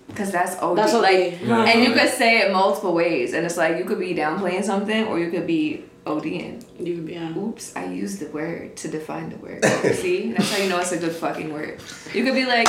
because 0.07 0.31
that's 0.31 0.57
OD. 0.63 0.79
That's 0.79 0.95
OD. 0.95 1.03
Like 1.03 1.41
Yeah. 1.43 1.65
and 1.65 1.83
you 1.83 1.93
could 1.93 2.09
say 2.09 2.43
it 2.43 2.53
multiple 2.53 2.95
ways. 2.95 3.35
And 3.35 3.45
it's 3.45 3.57
like 3.57 3.77
you 3.79 3.85
could 3.85 3.99
be 3.99 4.15
downplaying 4.15 4.63
something 4.65 5.07
or 5.09 5.19
you 5.19 5.31
could 5.33 5.47
be 5.49 5.85
ODing. 6.07 6.63
You, 6.79 6.95
could 6.95 7.07
be 7.07 7.15
yeah. 7.15 7.37
Oops, 7.37 7.75
I 7.75 7.87
used 7.87 8.21
the 8.21 8.27
word 8.29 8.77
to 8.77 8.89
define 8.89 9.31
the 9.31 9.37
word. 9.39 9.65
See? 9.97 10.33
That's 10.33 10.53
how 10.57 10.63
you 10.63 10.69
know 10.69 10.79
it's 10.79 10.93
a 10.93 10.99
good 10.99 11.13
fucking 11.17 11.53
word. 11.53 11.81
You 12.15 12.23
could 12.25 12.35
be 12.35 12.47
like, 12.47 12.69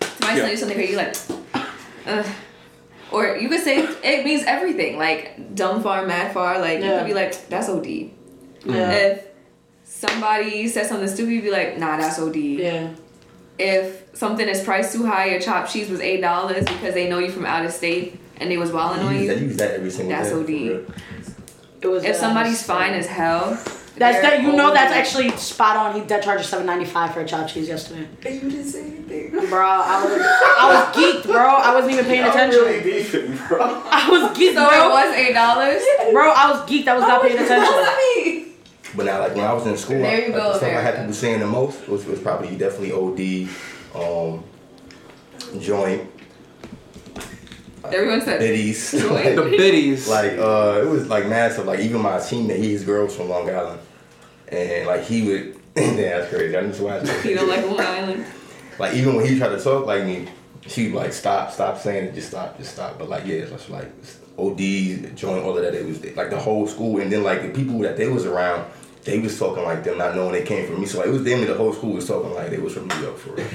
somebody 0.00 0.40
tell 0.40 0.50
you 0.50 0.56
something 0.56 0.76
crazy, 0.76 0.92
you're 0.92 1.02
like, 1.02 1.16
Ugh. 2.08 2.26
Or 3.10 3.36
you 3.36 3.48
could 3.48 3.60
say 3.62 3.78
it 3.78 4.24
means 4.24 4.42
everything, 4.46 4.98
like 4.98 5.54
dumb 5.54 5.82
far, 5.82 6.06
mad 6.06 6.32
far. 6.34 6.58
Like 6.60 6.80
you 6.80 6.84
Yeah. 6.86 6.98
could 6.98 7.06
be 7.06 7.14
like, 7.14 7.48
that's 7.48 7.68
OD. 7.68 8.10
Yeah. 8.64 8.90
If 8.90 9.24
somebody 9.84 10.68
says 10.68 10.88
something 10.88 11.08
stupid, 11.08 11.32
you'd 11.32 11.44
be 11.44 11.50
like, 11.50 11.78
nah, 11.78 11.96
that's 11.96 12.18
OD. 12.18 12.36
Yeah. 12.36 12.90
If 13.58 14.04
something 14.14 14.46
is 14.48 14.62
priced 14.62 14.92
too 14.92 15.06
high, 15.06 15.30
your 15.30 15.40
chopped 15.40 15.72
cheese 15.72 15.88
was 15.90 16.00
eight 16.00 16.20
dollars 16.20 16.64
because 16.64 16.94
they 16.94 17.08
know 17.08 17.18
you 17.18 17.30
from 17.30 17.44
out 17.46 17.64
of 17.64 17.72
state 17.72 18.20
and 18.36 18.50
they 18.50 18.56
was 18.58 18.70
wilding 18.72 19.02
I 19.04 19.06
on 19.08 19.14
use, 19.22 19.30
I 19.30 19.34
you. 19.34 19.46
use 19.46 19.56
that 19.56 19.70
every 19.74 19.90
single 19.90 20.16
That's 20.16 20.28
day. 20.28 20.34
for 20.34 20.40
OD. 20.42 20.94
It 21.80 21.86
was. 21.88 22.04
If 22.04 22.16
uh, 22.16 22.18
somebody's 22.18 22.62
fine 22.62 22.92
as 22.92 23.06
hell, 23.06 23.58
That's 23.98 24.20
that. 24.22 24.42
You 24.42 24.52
know 24.52 24.72
that's 24.72 24.92
actually 24.92 25.30
spot 25.36 25.76
on. 25.76 26.00
He 26.00 26.06
dead 26.06 26.22
charged 26.22 26.44
seven 26.46 26.66
ninety 26.66 26.84
five 26.84 27.12
for 27.14 27.20
a 27.20 27.26
chopped 27.26 27.52
cheese 27.52 27.68
yesterday. 27.68 28.06
And 28.24 28.34
you 28.42 28.50
didn't 28.50 28.64
say 28.66 28.82
anything. 28.82 29.30
Bro, 29.48 29.66
I 29.66 30.04
was 30.04 30.20
I 30.22 30.68
was 30.72 30.96
geeked, 30.96 31.24
bro. 31.26 31.44
I 31.44 31.74
wasn't 31.74 31.92
even 31.94 32.04
paying 32.06 32.24
attention. 32.24 32.82
beefing, 32.82 33.36
bro. 33.48 33.60
I 33.60 34.08
was 34.10 34.36
geeked, 34.36 34.54
So 34.54 34.64
it 34.64 34.90
was 34.90 35.14
eight 35.16 35.34
dollars. 35.34 35.82
Bro, 36.12 36.30
I 36.30 36.50
was 36.50 36.60
geeked. 36.70 36.88
I 36.88 36.94
was 36.94 37.02
not 37.02 37.22
paying 37.22 37.38
attention. 37.38 38.54
But 38.96 39.04
now, 39.06 39.20
like 39.20 39.34
when 39.34 39.44
I 39.44 39.52
was 39.52 39.66
in 39.66 39.76
school, 39.76 39.98
There 39.98 40.28
you 40.28 40.32
like, 40.32 40.42
go, 40.42 40.52
the 40.52 40.58
stuff 40.58 40.68
I 40.72 40.80
had 40.80 40.96
people 40.96 41.12
saying 41.12 41.40
the 41.40 41.46
most 41.46 41.86
was, 41.88 42.06
was 42.06 42.18
probably 42.20 42.56
definitely 42.56 42.92
OD, 42.92 43.48
um, 43.94 44.42
joint, 45.60 46.08
Everyone 47.84 48.20
said 48.22 48.40
biddies. 48.40 48.94
Like, 49.10 49.34
The 49.36 49.42
biddies. 49.42 50.08
like 50.08 50.32
uh, 50.38 50.80
it 50.82 50.88
was 50.88 51.06
like 51.08 51.26
massive. 51.26 51.66
Like 51.66 51.80
even 51.80 52.02
my 52.02 52.16
teammate, 52.16 52.56
his 52.58 52.84
girls 52.84 53.14
from 53.16 53.28
Long 53.28 53.48
Island, 53.48 53.80
and 54.52 54.86
like 54.86 55.04
he 55.04 55.22
would. 55.28 55.56
Damn, 55.74 55.96
that's 55.96 56.30
crazy. 56.30 56.56
I 56.56 56.62
just 56.66 56.80
watched. 56.80 57.24
you 57.24 57.34
don't 57.36 57.48
like 57.48 57.64
Long 57.64 57.80
Island. 57.80 58.26
Like 58.78 58.94
even 58.94 59.16
when 59.16 59.26
he 59.26 59.38
tried 59.38 59.50
to 59.50 59.60
talk 59.62 59.86
like 59.86 60.04
me, 60.04 60.28
she'd 60.66 60.92
like 60.94 61.12
stop, 61.12 61.50
stop 61.52 61.78
saying 61.78 62.06
it, 62.06 62.14
just 62.14 62.28
stop, 62.28 62.56
just 62.58 62.72
stop. 62.74 62.98
But 62.98 63.08
like 63.08 63.26
yeah, 63.26 63.36
it's 63.36 63.50
just 63.50 63.70
like 63.70 63.86
OD, 64.38 65.16
joint, 65.16 65.44
all 65.44 65.56
of 65.56 65.62
that. 65.64 65.74
It 65.74 65.84
was 65.86 66.04
like 66.16 66.30
the 66.30 66.38
whole 66.38 66.66
school, 66.66 67.00
and 67.00 67.10
then 67.12 67.22
like 67.22 67.42
the 67.42 67.48
people 67.50 67.78
that 67.80 67.96
they 67.96 68.08
was 68.08 68.24
around, 68.26 68.70
they 69.04 69.18
was 69.18 69.38
talking 69.38 69.64
like 69.64 69.84
them, 69.84 69.98
not 69.98 70.14
knowing 70.14 70.32
they 70.32 70.42
came 70.44 70.66
from 70.66 70.80
me. 70.80 70.86
So 70.86 70.98
like 70.98 71.08
it 71.08 71.12
was 71.12 71.24
them, 71.24 71.40
and 71.40 71.48
the 71.48 71.54
whole 71.54 71.72
school 71.72 71.94
was 71.94 72.06
talking 72.06 72.32
like 72.34 72.50
they 72.50 72.58
was 72.58 72.74
from 72.74 72.88
New 72.88 73.00
York 73.00 73.16
for 73.18 73.30
real. 73.34 73.46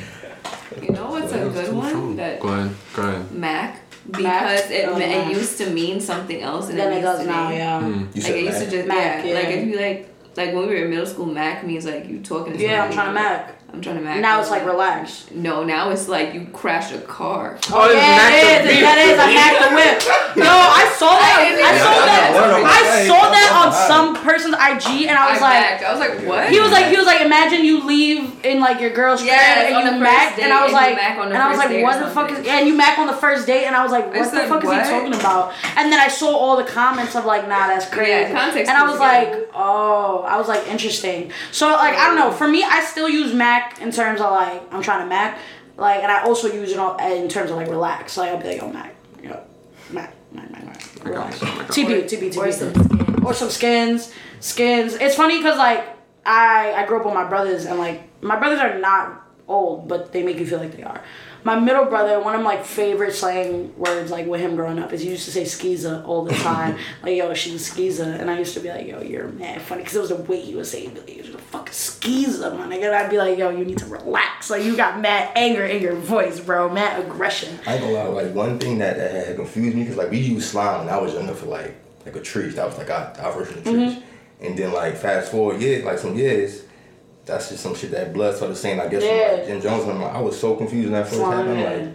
You 0.82 0.90
know 0.90 1.10
what's 1.12 1.32
a 1.32 1.38
good 1.50 1.74
one? 1.74 2.16
That 2.18 2.40
Go 2.40 2.48
ahead. 2.50 2.76
Go 2.96 3.02
ahead. 3.04 3.32
Mac 3.32 3.80
because 4.10 4.70
it, 4.70 4.86
Oh, 4.90 4.98
it 5.00 5.28
used 5.32 5.58
to 5.60 5.70
mean 5.70 6.02
something 6.02 6.42
else 6.42 6.70
and 6.70 6.78
Than 6.78 6.92
it 6.92 6.96
it 6.98 7.02
used 7.02 7.06
does 7.06 7.20
to 7.22 7.26
now, 7.28 7.50
be. 7.50 7.56
yeah. 7.56 7.80
Hmm. 7.80 7.88
You 7.92 8.04
Like 8.04 8.22
said 8.22 8.36
it 8.36 8.44
used 8.44 8.58
to 8.60 8.64
Mac? 8.66 8.72
just 8.72 8.88
Mac, 8.88 9.26
yeah. 9.26 9.34
Like 9.36 9.44
yeah. 9.46 9.50
if 9.52 9.68
you 9.68 9.78
like 9.80 10.13
like 10.36 10.54
when 10.54 10.68
we 10.68 10.74
were 10.74 10.86
in 10.86 10.90
middle 10.90 11.06
school, 11.06 11.26
Mac 11.26 11.66
means 11.66 11.86
like 11.86 12.08
you 12.08 12.22
talking 12.22 12.54
to 12.54 12.60
Yeah, 12.60 12.86
I'm 12.86 12.92
trying 12.92 13.08
to 13.08 13.14
Mac. 13.14 13.63
I'm 13.74 13.82
trying 13.82 13.98
to 13.98 14.02
Mac. 14.02 14.22
Now 14.22 14.40
it's 14.40 14.52
like 14.52 14.66
relax. 14.66 15.32
No, 15.32 15.64
now 15.64 15.90
it's 15.90 16.08
like 16.08 16.34
you 16.34 16.46
crash 16.54 16.94
a 16.94 17.02
car. 17.02 17.58
Oh, 17.74 17.86
it's 17.90 17.96
yeah, 17.96 18.16
Mac 18.16 18.34
it 18.34 18.64
the 18.64 18.70
is. 18.70 18.76
Beat. 18.76 18.82
That 18.86 18.98
is. 19.02 19.18
I 19.18 19.28
Mac 19.34 19.54
the 19.60 19.72
whip. 19.76 19.98
No, 20.34 20.50
I 20.50 20.90
saw 20.98 21.14
that. 21.14 21.46
I 21.46 21.62
I 21.62 21.78
saw 21.78 21.94
that. 22.10 22.34
that. 22.34 22.66
I 22.66 23.06
saw 23.06 23.22
that 23.30 23.50
on 23.54 23.70
some 23.70 24.18
person's 24.18 24.58
IG, 24.58 25.06
and 25.06 25.14
I 25.14 25.30
was 25.30 25.42
like, 25.42 25.54
backed. 25.54 25.84
I 25.86 25.92
was 25.94 26.02
like, 26.02 26.26
what? 26.26 26.50
he 26.50 26.60
was 26.60 26.72
like, 26.72 26.90
he 26.90 26.98
was 26.98 27.06
like, 27.06 27.22
imagine 27.22 27.64
you 27.64 27.86
leave 27.86 28.44
in 28.44 28.60
like 28.60 28.82
your 28.82 28.90
girl's 28.90 29.22
crib 29.22 29.34
Yes, 29.34 29.70
and 29.70 29.78
you 29.78 30.02
Mac, 30.02 30.40
and 30.40 30.52
I 30.52 30.64
was 30.66 30.74
like, 30.74 30.96
Mac 30.96 31.18
on 31.22 31.30
the 31.30 31.36
and 31.36 31.44
I 31.44 31.50
was 31.50 31.58
like, 31.58 31.70
what 31.84 32.02
the 32.02 32.10
fuck 32.10 32.32
is? 32.32 32.42
and 32.48 32.66
you 32.66 32.74
Mac 32.74 32.98
on 32.98 33.06
the 33.06 33.14
first 33.14 33.46
date, 33.46 33.66
and 33.66 33.76
I 33.76 33.84
was 33.84 33.92
like, 33.92 34.10
what 34.10 34.32
the 34.32 34.42
fuck 34.50 34.64
is 34.64 34.70
he 34.70 34.78
talking 34.90 35.14
about? 35.14 35.54
And 35.78 35.94
then 35.94 36.00
I 36.00 36.08
saw 36.10 36.34
all 36.34 36.58
the 36.58 36.66
comments 36.66 37.16
of 37.16 37.26
like, 37.26 37.48
nah, 37.48 37.68
that's 37.68 37.90
crazy. 37.90 38.10
Yeah, 38.10 38.34
context 38.34 38.70
and 38.70 38.78
I 38.78 38.90
was 38.90 38.94
was 38.94 39.00
like, 39.00 39.50
oh, 39.54 40.22
I 40.28 40.38
was 40.38 40.48
like, 40.48 40.68
interesting. 40.68 41.32
So 41.52 41.68
like, 41.68 41.96
I 41.96 42.08
don't 42.08 42.16
know. 42.16 42.32
For 42.32 42.48
me, 42.48 42.64
I 42.64 42.84
still 42.84 43.10
use 43.10 43.34
Mac 43.34 43.63
in 43.82 43.92
terms 43.92 44.22
of 44.22 44.32
like, 44.32 44.62
I'm 44.74 44.82
trying 44.82 45.02
to 45.02 45.08
Mac, 45.08 45.40
like, 45.78 46.04
and 46.04 46.12
I 46.12 46.24
also 46.24 46.48
use 46.52 46.72
it 46.72 46.78
all, 46.80 46.98
in 46.98 47.28
terms 47.30 47.50
of 47.52 47.58
like 47.58 47.68
relax. 47.70 48.18
Like 48.18 48.32
I'll 48.32 48.40
be 48.42 48.48
like, 48.50 48.64
oh 48.64 48.70
Mac, 48.72 48.96
yo, 49.22 49.40
Mac, 49.92 50.14
Mac, 50.32 50.52
Mac, 50.52 50.66
Mac, 50.66 51.06
relax. 51.06 51.40
TB, 51.40 52.04
TB, 52.06 52.34
TB, 52.34 52.38
Or 52.38 52.52
some 52.52 52.74
skin. 52.74 53.24
or 53.26 53.34
some 53.34 53.50
skins. 53.50 54.14
skins. 54.40 54.94
It's 54.96 55.16
funny 55.16 55.38
because 55.38 55.58
like 55.58 55.86
i 56.26 56.72
i 56.78 56.86
grew 56.86 57.00
up 57.00 57.06
with 57.06 57.14
my 57.14 57.26
brothers 57.28 57.66
and 57.66 57.78
like 57.78 58.02
my 58.22 58.40
brothers 58.40 58.58
are 58.58 58.80
not 58.80 59.28
old 59.50 59.90
but 59.90 60.14
they 60.14 60.24
make 60.24 60.38
you 60.38 60.46
feel 60.48 60.58
like 60.58 60.72
they 60.72 60.82
are 60.84 61.02
my 61.44 61.60
middle 61.60 61.86
brother 61.86 62.20
one 62.20 62.36
of 62.36 62.42
my 62.42 62.56
like, 62.56 62.66
favorite 62.66 63.14
slang 63.14 63.78
words 63.78 64.12
like 64.12 64.26
with 64.28 64.42
him 64.42 64.56
growing 64.56 64.80
up 64.80 64.94
is 64.94 65.02
he 65.02 65.10
used 65.10 65.26
to 65.26 65.32
say 65.32 65.44
skeeza 65.44 66.06
all 66.08 66.24
the 66.24 66.34
time. 66.36 66.78
Like 67.04 67.18
yo 67.18 67.34
she's 67.34 67.70
skeeza 67.70 68.20
and 68.20 68.30
i 68.30 68.40
used 68.40 68.54
to 68.54 68.60
be 68.60 68.70
like 68.70 68.88
yo 68.88 69.02
you're 69.02 69.28
mad 69.28 69.62
funny 69.62 69.82
because 69.82 69.96
it 69.96 70.00
was 70.00 70.10
the 70.10 70.16
way 70.16 70.40
he 70.40 70.56
was 70.56 70.72
saying 70.72 70.96
it. 70.96 71.10
You're 71.10 71.36
a 71.36 71.40
fucking 71.40 71.74
skeeza 71.74 72.58
my 72.58 72.66
nigga. 72.68 72.86
And 72.86 72.96
i'd 72.96 73.10
be 73.10 73.18
like 73.18 73.38
yo 73.38 73.50
you 73.50 73.66
need 73.66 73.80
to 73.80 73.86
relax. 73.86 74.50
Like 74.50 74.64
you 74.64 74.76
got 74.78 75.00
mad 75.00 75.32
anger 75.36 75.66
in 75.66 75.82
your 75.82 75.96
voice 75.96 76.40
bro. 76.40 76.70
Mad 76.70 77.06
aggression. 77.06 77.60
I 77.66 77.76
ain't 77.76 77.82
gonna 77.84 77.94
lie, 77.94 78.24
like 78.24 78.34
one 78.34 78.60
thing 78.60 78.78
that, 78.80 78.98
that 78.98 79.28
had 79.28 79.36
confused 79.36 79.76
me 79.76 79.84
because 79.84 79.98
like 79.98 80.12
we 80.12 80.20
used 80.20 80.50
slime 80.50 80.86
when 80.86 80.94
I 80.94 81.00
was 81.00 81.14
younger 81.14 81.34
for 81.34 81.48
like 81.48 81.76
like 82.06 82.16
a 82.16 82.22
tree. 82.22 82.50
That 82.50 82.66
was 82.66 82.78
like 82.78 82.90
our, 82.90 83.14
our 83.20 83.34
version 83.34 83.58
of 83.58 83.64
trees. 83.64 83.94
Mm-hmm. 83.94 84.46
And 84.46 84.58
then 84.58 84.74
like 84.74 84.96
fast 84.96 85.32
forward 85.32 85.62
years, 85.62 85.86
like 85.86 85.98
some 85.98 86.18
years, 86.18 86.63
that's 87.26 87.50
just 87.50 87.64
some 87.64 87.76
shit 87.76 87.92
that 87.92 88.14
blood 88.14 88.36
started 88.36 88.56
saying. 88.56 88.80
I 88.80 88.88
guess 88.88 89.04
Yeah. 89.04 89.36
like, 89.38 89.48
Jim 89.48 89.62
Jones. 89.62 89.84
And 89.84 89.92
I'm 89.94 90.02
like, 90.02 90.14
I 90.14 90.22
was 90.22 90.40
so 90.40 90.56
confused 90.56 90.92
when 90.92 91.02
that 91.02 91.08
first 91.10 91.22
happened. 91.22 91.50
I'm 91.52 91.64
like, 91.64 91.92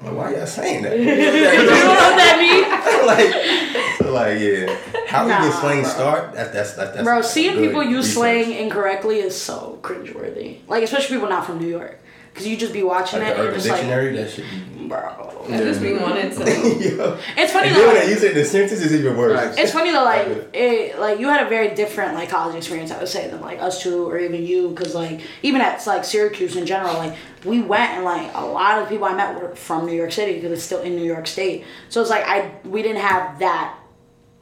I'm 0.00 0.16
like, 0.16 0.16
why 0.16 0.36
y'all 0.36 0.46
saying 0.46 0.82
that? 0.82 0.98
you 0.98 1.06
know 1.06 1.12
what 1.14 2.16
that 2.16 2.36
means 2.38 2.66
like, 3.06 3.96
so 3.98 4.12
like 4.12 4.38
yeah. 4.40 4.76
How 5.08 5.26
Nah, 5.26 5.40
we 5.42 5.48
get 5.48 5.58
slang 5.60 5.82
bro. 5.82 5.90
start? 5.90 6.34
That, 6.34 6.52
that's 6.52 6.74
that's 6.74 6.90
that's. 6.92 7.02
Bro, 7.04 7.22
seeing 7.22 7.56
people 7.56 7.82
use 7.82 8.06
research. 8.06 8.14
slang 8.14 8.52
incorrectly 8.52 9.20
is 9.20 9.40
so 9.40 9.78
cringeworthy. 9.82 10.58
Like, 10.68 10.82
especially 10.82 11.16
people 11.16 11.28
not 11.28 11.46
from 11.46 11.58
New 11.60 11.68
York. 11.68 11.98
Because 12.36 12.48
you 12.48 12.56
just 12.58 12.74
be 12.74 12.82
watching 12.82 13.20
Like 13.20 13.28
it 13.30 13.36
the 13.36 13.40
and 13.40 13.48
Urban 13.48 13.56
it's 13.60 13.68
like, 13.68 13.86
that 14.14 14.30
should 14.30 14.44
be. 14.78 14.88
bro. 14.88 15.46
I 15.48 15.56
just 15.58 15.80
be 15.80 15.94
wanting 15.94 16.30
to. 16.30 16.44
Yo. 16.96 17.18
It's 17.34 17.50
funny 17.52 17.68
And 17.68 17.76
though. 17.76 17.80
then 17.80 17.86
when 17.86 17.96
like- 17.96 18.04
they 18.04 18.10
use 18.10 18.22
it 18.22 18.32
in 18.32 18.36
the 18.36 18.44
sentence, 18.44 18.80
is 18.82 18.92
even 18.92 19.16
worse. 19.16 19.32
Right. 19.32 19.58
It's 19.58 19.72
funny 19.72 19.90
though, 19.90 20.04
like 20.04 20.50
it, 20.52 20.98
like 20.98 21.18
you 21.18 21.28
had 21.28 21.46
a 21.46 21.48
very 21.48 21.74
different 21.74 22.12
like 22.14 22.28
college 22.28 22.54
experience, 22.56 22.90
I 22.90 22.98
would 22.98 23.08
say, 23.08 23.30
than 23.30 23.40
like 23.40 23.58
us 23.62 23.82
two 23.82 24.06
or 24.06 24.18
even 24.18 24.44
you, 24.44 24.68
because 24.68 24.94
like 24.94 25.22
even 25.42 25.62
at 25.62 25.86
like 25.86 26.04
Syracuse 26.04 26.56
in 26.56 26.66
general, 26.66 26.92
like 26.94 27.16
we 27.46 27.62
went 27.62 27.92
and 27.92 28.04
like 28.04 28.30
a 28.34 28.44
lot 28.44 28.78
of 28.78 28.84
the 28.84 28.90
people 28.94 29.06
I 29.06 29.14
met 29.14 29.40
were 29.40 29.56
from 29.56 29.86
New 29.86 29.94
York 29.94 30.12
City 30.12 30.34
because 30.34 30.52
it's 30.52 30.62
still 30.62 30.82
in 30.82 30.94
New 30.94 31.04
York 31.04 31.26
State. 31.26 31.64
So 31.88 32.02
it's 32.02 32.10
like 32.10 32.24
I 32.26 32.52
we 32.64 32.82
didn't 32.82 33.00
have 33.00 33.38
that. 33.38 33.78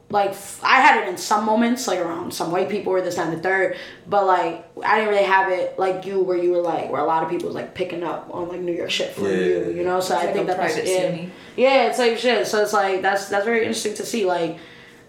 Like 0.09 0.35
I 0.61 0.81
had 0.81 1.01
it 1.03 1.09
in 1.09 1.17
some 1.17 1.45
moments, 1.45 1.87
like 1.87 1.99
around 1.99 2.31
some 2.33 2.51
white 2.51 2.69
people 2.69 2.93
or 2.93 3.01
this 3.01 3.17
and 3.17 3.33
the 3.33 3.39
third, 3.41 3.75
but 4.07 4.25
like 4.27 4.65
I 4.85 4.99
didn't 4.99 5.09
really 5.13 5.25
have 5.25 5.51
it 5.51 5.79
like 5.79 6.05
you, 6.05 6.19
where 6.21 6.37
you 6.37 6.51
were 6.51 6.61
like 6.61 6.91
where 6.91 7.01
a 7.01 7.05
lot 7.05 7.23
of 7.23 7.29
people 7.29 7.47
was 7.47 7.55
like 7.55 7.73
picking 7.73 8.03
up 8.03 8.29
on 8.31 8.47
like 8.47 8.59
New 8.61 8.71
York 8.71 8.91
shit 8.91 9.13
from 9.13 9.25
Yeah. 9.25 9.31
you, 9.31 9.73
you 9.77 9.83
know. 9.83 9.99
So 9.99 10.13
It's 10.13 10.21
I 10.23 10.25
like 10.25 10.33
think 10.35 10.47
that 10.47 10.57
that's 10.57 10.73
private 10.75 10.89
yeah. 10.89 11.25
Yeah, 11.57 11.87
it's 11.89 11.97
like 11.97 12.17
shit. 12.19 12.45
So 12.45 12.61
it's 12.61 12.71
like 12.71 13.01
that's 13.01 13.29
that's 13.29 13.45
very 13.45 13.61
interesting 13.61 13.95
to 13.95 14.05
see. 14.05 14.25
Like, 14.25 14.57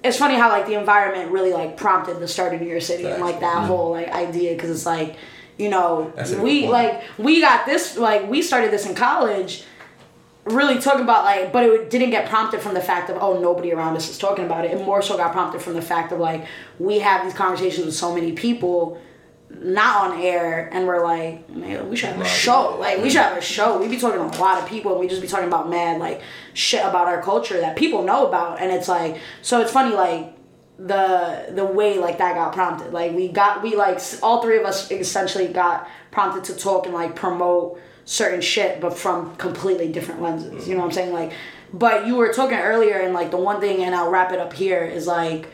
it's 0.03 0.17
funny 0.17 0.35
how 0.35 0.49
like 0.49 0.67
the 0.67 0.75
environment 0.79 1.31
really 1.31 1.53
like 1.53 1.77
prompted 1.77 2.19
the 2.19 2.29
start 2.29 2.55
of 2.55 2.63
New 2.63 2.69
Yerrr 2.69 2.83
City 2.83 3.05
and 3.07 3.23
like 3.23 3.41
that 3.41 3.67
whole 3.67 3.91
like 3.91 4.09
idea 4.09 4.55
because 4.55 4.71
it's 4.71 4.87
like, 4.87 5.17
you 5.59 5.69
know, 5.69 6.11
That's 6.17 6.33
we 6.33 6.69
like 6.69 7.03
we 7.19 7.43
got 7.43 7.67
this 7.67 7.99
like 7.99 8.29
we 8.31 8.41
started 8.41 8.71
this 8.71 8.87
in 8.87 8.95
college. 8.95 9.65
Really 10.47 10.81
talking 10.81 11.03
about 11.03 11.25
like, 11.25 11.53
but 11.53 11.65
it 11.65 11.91
didn't 11.91 12.11
get 12.11 12.29
prompted 12.29 12.61
from 12.61 12.75
the 12.75 12.81
fact 12.81 13.11
of 13.11 13.19
oh 13.21 13.41
nobody 13.41 13.73
around 13.73 13.97
us 13.97 14.09
is 14.09 14.17
talking 14.17 14.45
about 14.45 14.65
it. 14.65 14.71
It 14.71 14.85
more 14.85 15.03
so 15.03 15.17
got 15.17 15.33
prompted 15.33 15.61
from 15.61 15.75
the 15.75 15.83
fact 15.83 16.13
of 16.13 16.21
like 16.21 16.47
we 16.79 17.01
have 17.01 17.25
these 17.25 17.35
conversations 17.35 17.87
with 17.87 17.95
so 17.95 18.15
many 18.15 18.33
people 18.33 19.01
not 19.51 20.11
on 20.11 20.21
air 20.21 20.69
and 20.73 20.87
we're 20.87 21.03
like, 21.03 21.49
man, 21.51 21.89
we 21.89 21.97
should 21.97 22.11
have 22.11 22.21
a 22.21 22.25
show. 22.25 22.77
Like 22.79 23.03
we 23.03 23.11
should 23.11 23.23
have 23.23 23.37
a 23.37 23.43
show. 23.43 23.79
We 23.79 23.89
be 23.89 23.99
talking 23.99 24.19
to 24.19 24.39
a 24.39 24.41
lot 24.41 24.63
of 24.63 24.69
people 24.69 24.93
and 24.93 25.01
we 25.01 25.09
just 25.09 25.23
be 25.23 25.29
talking 25.29 25.49
about 25.49 25.69
mad 25.69 25.99
like 25.99 26.23
shit 26.55 26.85
about 26.85 27.07
our 27.07 27.23
culture 27.23 27.61
that 27.61 27.77
people 27.77 28.03
know 28.03 28.27
about 28.27 28.61
and 28.61 28.71
it's 28.71 28.89
like 28.89 29.19
so 29.43 29.61
it's 29.61 29.73
funny 29.73 29.95
like 29.95 30.37
the 30.79 31.53
the 31.55 31.65
way 31.65 31.99
like 31.99 32.19
that 32.19 32.35
got 32.35 32.53
prompted. 32.53 32.93
Like 32.93 33.13
we 33.13 33.29
got 33.29 33.63
we 33.63 33.77
like 33.77 34.01
all 34.23 34.43
three 34.43 34.59
of 34.59 34.65
us 34.65 34.91
essentially 34.91 35.49
got 35.49 35.89
prompted 36.11 36.45
to 36.45 36.57
talk 36.61 36.87
and 36.87 36.95
like 36.95 37.17
promote 37.17 37.81
certain 38.07 38.41
shit 38.41 38.81
but 38.81 38.97
from 38.97 39.37
completely 39.37 39.93
different 39.93 40.23
lenses. 40.23 40.67
You 40.67 40.75
know 40.75 40.81
what 40.81 40.87
I'm 40.87 40.93
saying? 40.93 41.13
Like 41.13 41.33
but 41.73 42.07
you 42.07 42.15
were 42.15 42.33
talking 42.33 42.59
earlier 42.59 42.95
and 42.95 43.13
like 43.13 43.31
the 43.31 43.37
one 43.37 43.61
thing 43.61 43.85
and 43.85 43.95
I'll 43.95 44.11
wrap 44.11 44.33
it 44.33 44.39
up 44.39 44.55
here 44.55 44.85
is 44.85 45.07
like 45.07 45.49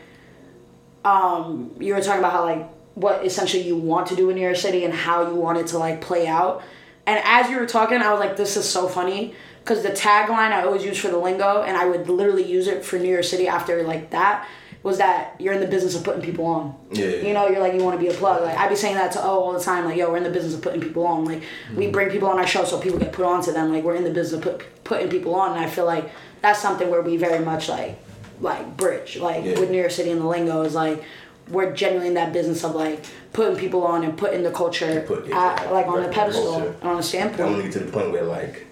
um, 1.05 1.75
you 1.81 1.95
were 1.95 2.01
talking 2.01 2.21
about 2.21 2.33
how 2.33 2.45
like 2.45 2.69
what 2.95 3.25
essentially 3.25 3.63
you 3.63 3.77
want 3.77 4.07
to 4.09 4.17
do 4.17 4.29
in 4.31 4.37
New 4.37 4.43
Yerrr 4.43 4.57
City 4.57 4.85
and 4.85 4.93
how 4.93 5.29
you 5.29 5.35
want 5.35 5.59
it 5.59 5.67
to 5.69 5.79
like 5.79 6.01
play 6.01 6.27
out. 6.27 6.63
And 7.07 7.21
as 7.25 7.51
you 7.51 7.59
were 7.59 7.67
talking, 7.67 8.01
I 8.01 8.13
was 8.13 8.21
like, 8.21 8.37
this 8.37 8.57
is 8.57 8.69
so 8.69 8.87
funny 8.87 9.35
because 9.61 9.83
the 9.83 9.91
tagline 9.91 10.53
I 10.53 10.63
always 10.63 10.85
use 10.85 10.99
for 10.99 11.09
the 11.09 11.19
lingo, 11.19 11.63
and 11.63 11.77
I 11.77 11.87
would 11.87 12.09
literally 12.09 12.45
use 12.45 12.67
it 12.67 12.85
for 12.85 12.99
New 12.99 13.17
Yerrr 13.17 13.25
City 13.25 13.49
after 13.49 13.83
like 13.83 14.11
that, 14.11 14.47
was 14.83 14.99
that 14.99 15.37
you're 15.39 15.55
in 15.55 15.61
the 15.61 15.67
business 15.67 15.95
of 15.95 16.03
putting 16.03 16.23
people 16.23 16.45
on. 16.47 16.75
Yeah. 16.91 17.07
You 17.07 17.33
know, 17.33 17.49
you're 17.49 17.61
like 17.61 17.75
you 17.75 17.85
want 17.85 17.99
to 17.99 18.05
be 18.05 18.13
a 18.13 18.17
plug. 18.17 18.43
Like 18.43 18.59
I'd 18.59 18.69
be 18.69 18.77
saying 18.77 18.97
that 18.97 19.13
to 19.13 19.23
O 19.23 19.41
all 19.41 19.53
the 19.53 19.61
time. 19.61 19.85
Like 19.85 19.97
yo, 19.97 20.11
we're 20.11 20.17
in 20.17 20.25
the 20.25 20.31
business 20.31 20.55
of 20.55 20.63
putting 20.63 20.81
people 20.81 21.07
on. 21.07 21.25
Like 21.25 21.43
we 21.77 21.87
mm. 21.87 21.93
bring 21.93 22.11
people 22.11 22.29
on 22.29 22.39
our 22.39 22.47
show 22.47 22.65
so 22.65 22.81
people 22.81 22.99
get 22.99 23.13
put 23.13 23.25
onto 23.25 23.53
them. 23.53 23.73
Like 23.73 23.85
we're 23.85 23.95
in 23.95 24.05
the 24.05 24.11
business 24.11 24.39
of 24.39 24.43
put, 24.43 24.85
putting 24.85 25.09
people 25.09 25.35
on, 25.35 25.53
and 25.53 25.61
I 25.61 25.69
feel 25.69 25.85
like 25.85 26.11
that's 26.41 26.61
something 26.61 26.91
where 26.91 27.03
we 27.03 27.17
very 27.17 27.45
much 27.45 27.69
like 27.69 27.99
like 28.41 28.77
bridge 28.77 29.17
like 29.17 29.45
Yeah. 29.45 29.59
with 29.59 29.71
New 29.71 29.83
Yerrr 29.83 29.91
City 29.91 30.11
and 30.11 30.21
the 30.21 30.27
lingo 30.27 30.63
is 30.63 30.75
like 30.75 31.03
we're 31.49 31.73
genuinely 31.75 32.09
in 32.09 32.15
that 32.15 32.33
business 32.33 32.65
of 32.65 32.75
like 32.75 33.05
putting 33.33 33.57
people 33.57 33.85
on 33.85 34.05
and 34.05 34.17
putting 34.17 34.43
the 34.43 34.51
culture 34.51 35.05
Put- 35.07 35.29
yeah, 35.29 35.57
at, 35.61 35.73
like 35.73 35.87
on 35.87 36.03
a 36.03 36.09
pedestal 36.09 36.57
and 36.57 36.83
on 36.83 36.99
a 36.99 37.03
standpoint. 37.03 37.41
only 37.41 37.71
to 37.71 37.79
the 37.79 37.91
point 37.91 38.11
where 38.11 38.25
like 38.25 38.67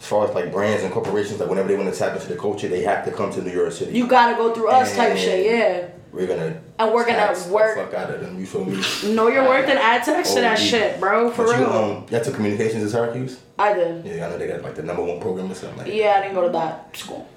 as 0.00 0.06
far 0.06 0.26
as 0.26 0.34
like 0.34 0.50
brands 0.50 0.82
and 0.82 0.92
corporations, 0.92 1.38
like 1.40 1.48
whenever 1.48 1.68
they 1.68 1.76
want 1.76 1.92
to 1.92 1.98
tap 1.98 2.14
into 2.16 2.26
the 2.28 2.36
culture, 2.36 2.68
they 2.68 2.82
have 2.82 3.04
to 3.04 3.12
come 3.12 3.30
to 3.32 3.42
New 3.42 3.52
Yerrr 3.52 3.70
City. 3.70 3.92
You 3.96 4.06
gotta 4.06 4.34
go 4.34 4.54
through 4.54 4.68
us 4.68 4.96
type 4.96 5.10
And 5.10 5.18
shit, 5.18 5.46
yeah. 5.46 5.88
We're 6.12 6.26
gonna 6.26 6.60
And 6.78 6.92
we're 6.92 7.04
gonna 7.04 7.18
tax 7.18 7.44
the 7.44 7.52
work- 7.52 7.76
fuck 7.76 7.94
out 7.94 8.10
of 8.12 8.20
them. 8.20 8.40
You 8.40 8.46
feel 8.46 8.64
me? 8.64 8.82
Know 9.14 9.28
your 9.28 9.44
worth 9.44 9.68
and 9.68 9.78
add 9.78 10.02
text 10.02 10.34
to 10.34 10.40
that 10.40 10.58
shit, 10.58 10.98
bro. 10.98 11.30
For 11.30 11.44
but 11.44 11.58
real. 11.58 11.60
You, 11.60 11.66
um, 11.66 12.06
you 12.10 12.18
took 12.24 12.34
communications 12.34 12.82
at 12.82 12.90
Syracuse. 12.90 13.38
I 13.58 13.74
did. 13.74 14.04
Yeah, 14.06 14.26
I 14.26 14.30
know 14.30 14.38
they 14.38 14.48
got 14.48 14.62
like 14.62 14.74
the 14.74 14.82
number 14.82 15.02
one 15.04 15.20
program 15.20 15.52
or 15.52 15.54
something 15.54 15.76
like. 15.78 15.86
that. 15.86 15.94
Yeah, 15.94 16.14
I 16.18 16.22
didn't 16.22 16.34
go 16.34 16.46
to 16.46 16.52
that 16.52 16.96
school. 16.96 17.28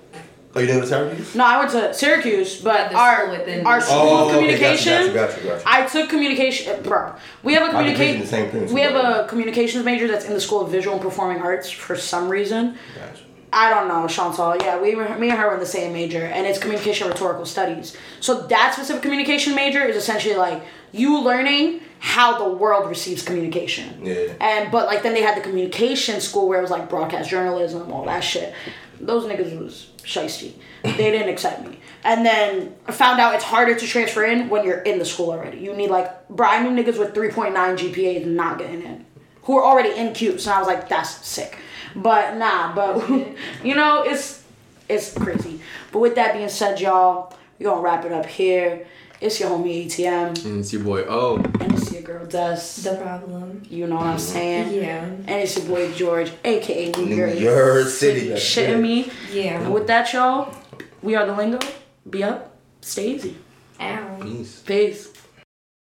Oh, 0.56 0.60
you 0.60 0.68
didn't 0.68 0.86
Syracuse? 0.86 1.34
No, 1.36 1.46
I 1.46 1.58
went 1.58 1.72
to 1.72 1.94
Syracuse, 1.96 2.62
but 2.62 2.92
the 2.92 2.96
our 2.98 3.22
school 3.26 3.32
within- 3.38 3.66
our 3.66 3.82
school 3.82 3.96
Oh, 3.98 4.16
of 4.18 4.28
okay, 4.28 4.34
communication. 4.40 4.94
Gotcha, 5.08 5.14
gotcha, 5.14 5.42
gotcha, 5.42 5.48
gotcha. 5.48 5.64
I 5.66 5.86
took 5.88 6.10
communication, 6.10 6.76
uh, 6.76 6.82
bro. 6.82 7.14
We 7.42 7.54
have 7.56 7.68
a 7.68 7.72
communication. 7.72 8.22
the 8.22 8.28
same 8.28 8.52
thing. 8.52 8.72
We 8.72 8.82
have 8.82 8.96
a 8.96 9.26
communications 9.28 9.84
major 9.84 10.08
that's 10.08 10.26
in 10.26 10.34
the 10.34 10.42
School 10.42 10.62
of 10.62 10.70
Visual 10.70 10.94
and 10.96 11.02
Performing 11.04 11.42
Arts 11.42 11.72
for 11.72 11.96
some 11.96 12.30
reason. 12.30 12.78
Gotcha. 12.96 13.24
I 13.52 13.70
don't 13.72 13.88
know, 13.88 14.08
Chantal. 14.08 14.56
Yeah, 14.58 14.80
we 14.82 14.96
were, 14.96 15.08
me 15.18 15.30
and 15.30 15.38
her 15.38 15.48
were 15.48 15.54
in 15.56 15.60
the 15.60 15.66
same 15.66 15.94
major, 15.94 16.24
and 16.24 16.46
it's 16.48 16.58
communication 16.60 17.08
rhetorical 17.08 17.46
studies. 17.46 17.96
So 18.20 18.42
that 18.48 18.74
specific 18.74 19.02
communication 19.04 19.54
major 19.56 19.84
is 19.84 19.96
essentially 19.96 20.36
like 20.36 20.62
you 20.92 21.20
learning 21.22 21.82
how 22.00 22.38
the 22.38 22.50
world 22.50 22.90
receives 22.90 23.24
communication. 23.24 24.06
Yeah. 24.06 24.34
And 24.42 24.72
but 24.72 24.86
like 24.88 25.02
then 25.04 25.14
they 25.14 25.22
had 25.22 25.36
the 25.38 25.42
communication 25.42 26.20
school 26.20 26.48
where 26.48 26.60
it 26.60 26.62
was 26.64 26.72
like 26.72 26.90
broadcast 26.90 27.30
journalism, 27.30 27.92
all 27.92 28.06
that 28.06 28.22
shit. 28.22 28.54
Those 29.06 29.26
niggas 29.26 29.58
was 29.60 29.92
shisty. 29.98 30.54
They 30.84 30.96
didn't 30.96 31.30
accept 31.30 31.66
me. 31.68 31.80
And 32.04 32.26
then 32.26 32.76
I 32.88 32.92
found 32.92 33.20
out 33.20 33.36
it's 33.36 33.44
harder 33.44 33.76
to 33.76 33.88
transfer 33.88 34.26
in 34.26 34.50
when 34.50 34.66
you're 34.66 34.82
in 34.82 35.00
the 35.00 35.06
school 35.06 35.32
already. 35.32 35.60
You 35.60 35.74
need 35.74 35.90
like, 35.90 36.28
bro, 36.28 36.48
I 36.48 36.62
knew 36.62 36.70
niggas 36.70 37.00
with 37.00 37.14
3.9 37.14 37.54
GPAs 37.54 38.26
not 38.26 38.58
getting 38.58 38.82
in. 38.82 39.06
Who 39.44 39.58
are 39.58 39.64
already 39.64 39.98
in 39.98 40.14
CUPE. 40.14 40.40
So 40.40 40.52
I 40.52 40.60
was 40.60 40.68
like, 40.68 40.90
that's 40.90 41.26
sick. 41.26 41.58
But 41.96 42.38
nah, 42.38 42.74
but 42.74 43.10
you 43.64 43.76
know, 43.76 44.04
it's 44.04 44.44
it's 44.90 45.14
crazy. 45.14 45.60
But 45.92 46.00
with 46.00 46.16
that 46.16 46.34
being 46.34 46.50
said, 46.50 46.80
y'all, 46.80 47.34
we're 47.60 47.70
gonna 47.70 47.82
wrap 47.82 48.06
it 48.06 48.12
up 48.12 48.26
here. 48.26 48.86
It's 49.24 49.40
your 49.40 49.52
homie 49.52 49.86
ATM, 49.86 50.44
And 50.44 50.60
it's 50.60 50.74
your 50.74 50.84
boy 50.84 51.04
O. 51.08 51.38
and 51.38 51.72
it's 51.72 51.94
your 51.94 52.02
girl 52.02 52.26
Des. 52.26 52.60
The 52.84 53.00
problem. 53.02 53.64
You 53.70 53.88
know 53.88 53.96
what 53.96 54.08
I'm 54.08 54.20
saying? 54.20 54.74
Yeah. 54.74 55.06
And 55.06 55.30
it's 55.30 55.56
your 55.58 55.66
boy 55.66 55.94
George, 55.94 56.30
aka 56.44 56.92
New, 56.92 57.06
New 57.06 57.16
York, 57.16 57.40
York 57.40 57.88
City, 57.88 58.32
Shitting 58.32 58.82
me. 58.82 59.10
Yeah. 59.32 59.62
And 59.62 59.74
with 59.74 59.88
that, 59.88 60.12
y'all, 60.12 60.54
we 61.02 61.16
are 61.16 61.26
the 61.26 61.34
lingo. 61.34 61.60
Be 62.10 62.22
up, 62.22 62.54
stay 62.82 63.12
easy. 63.16 63.38
Ow. 63.80 64.20
Peace. 64.22 64.62
Peace. 64.66 65.13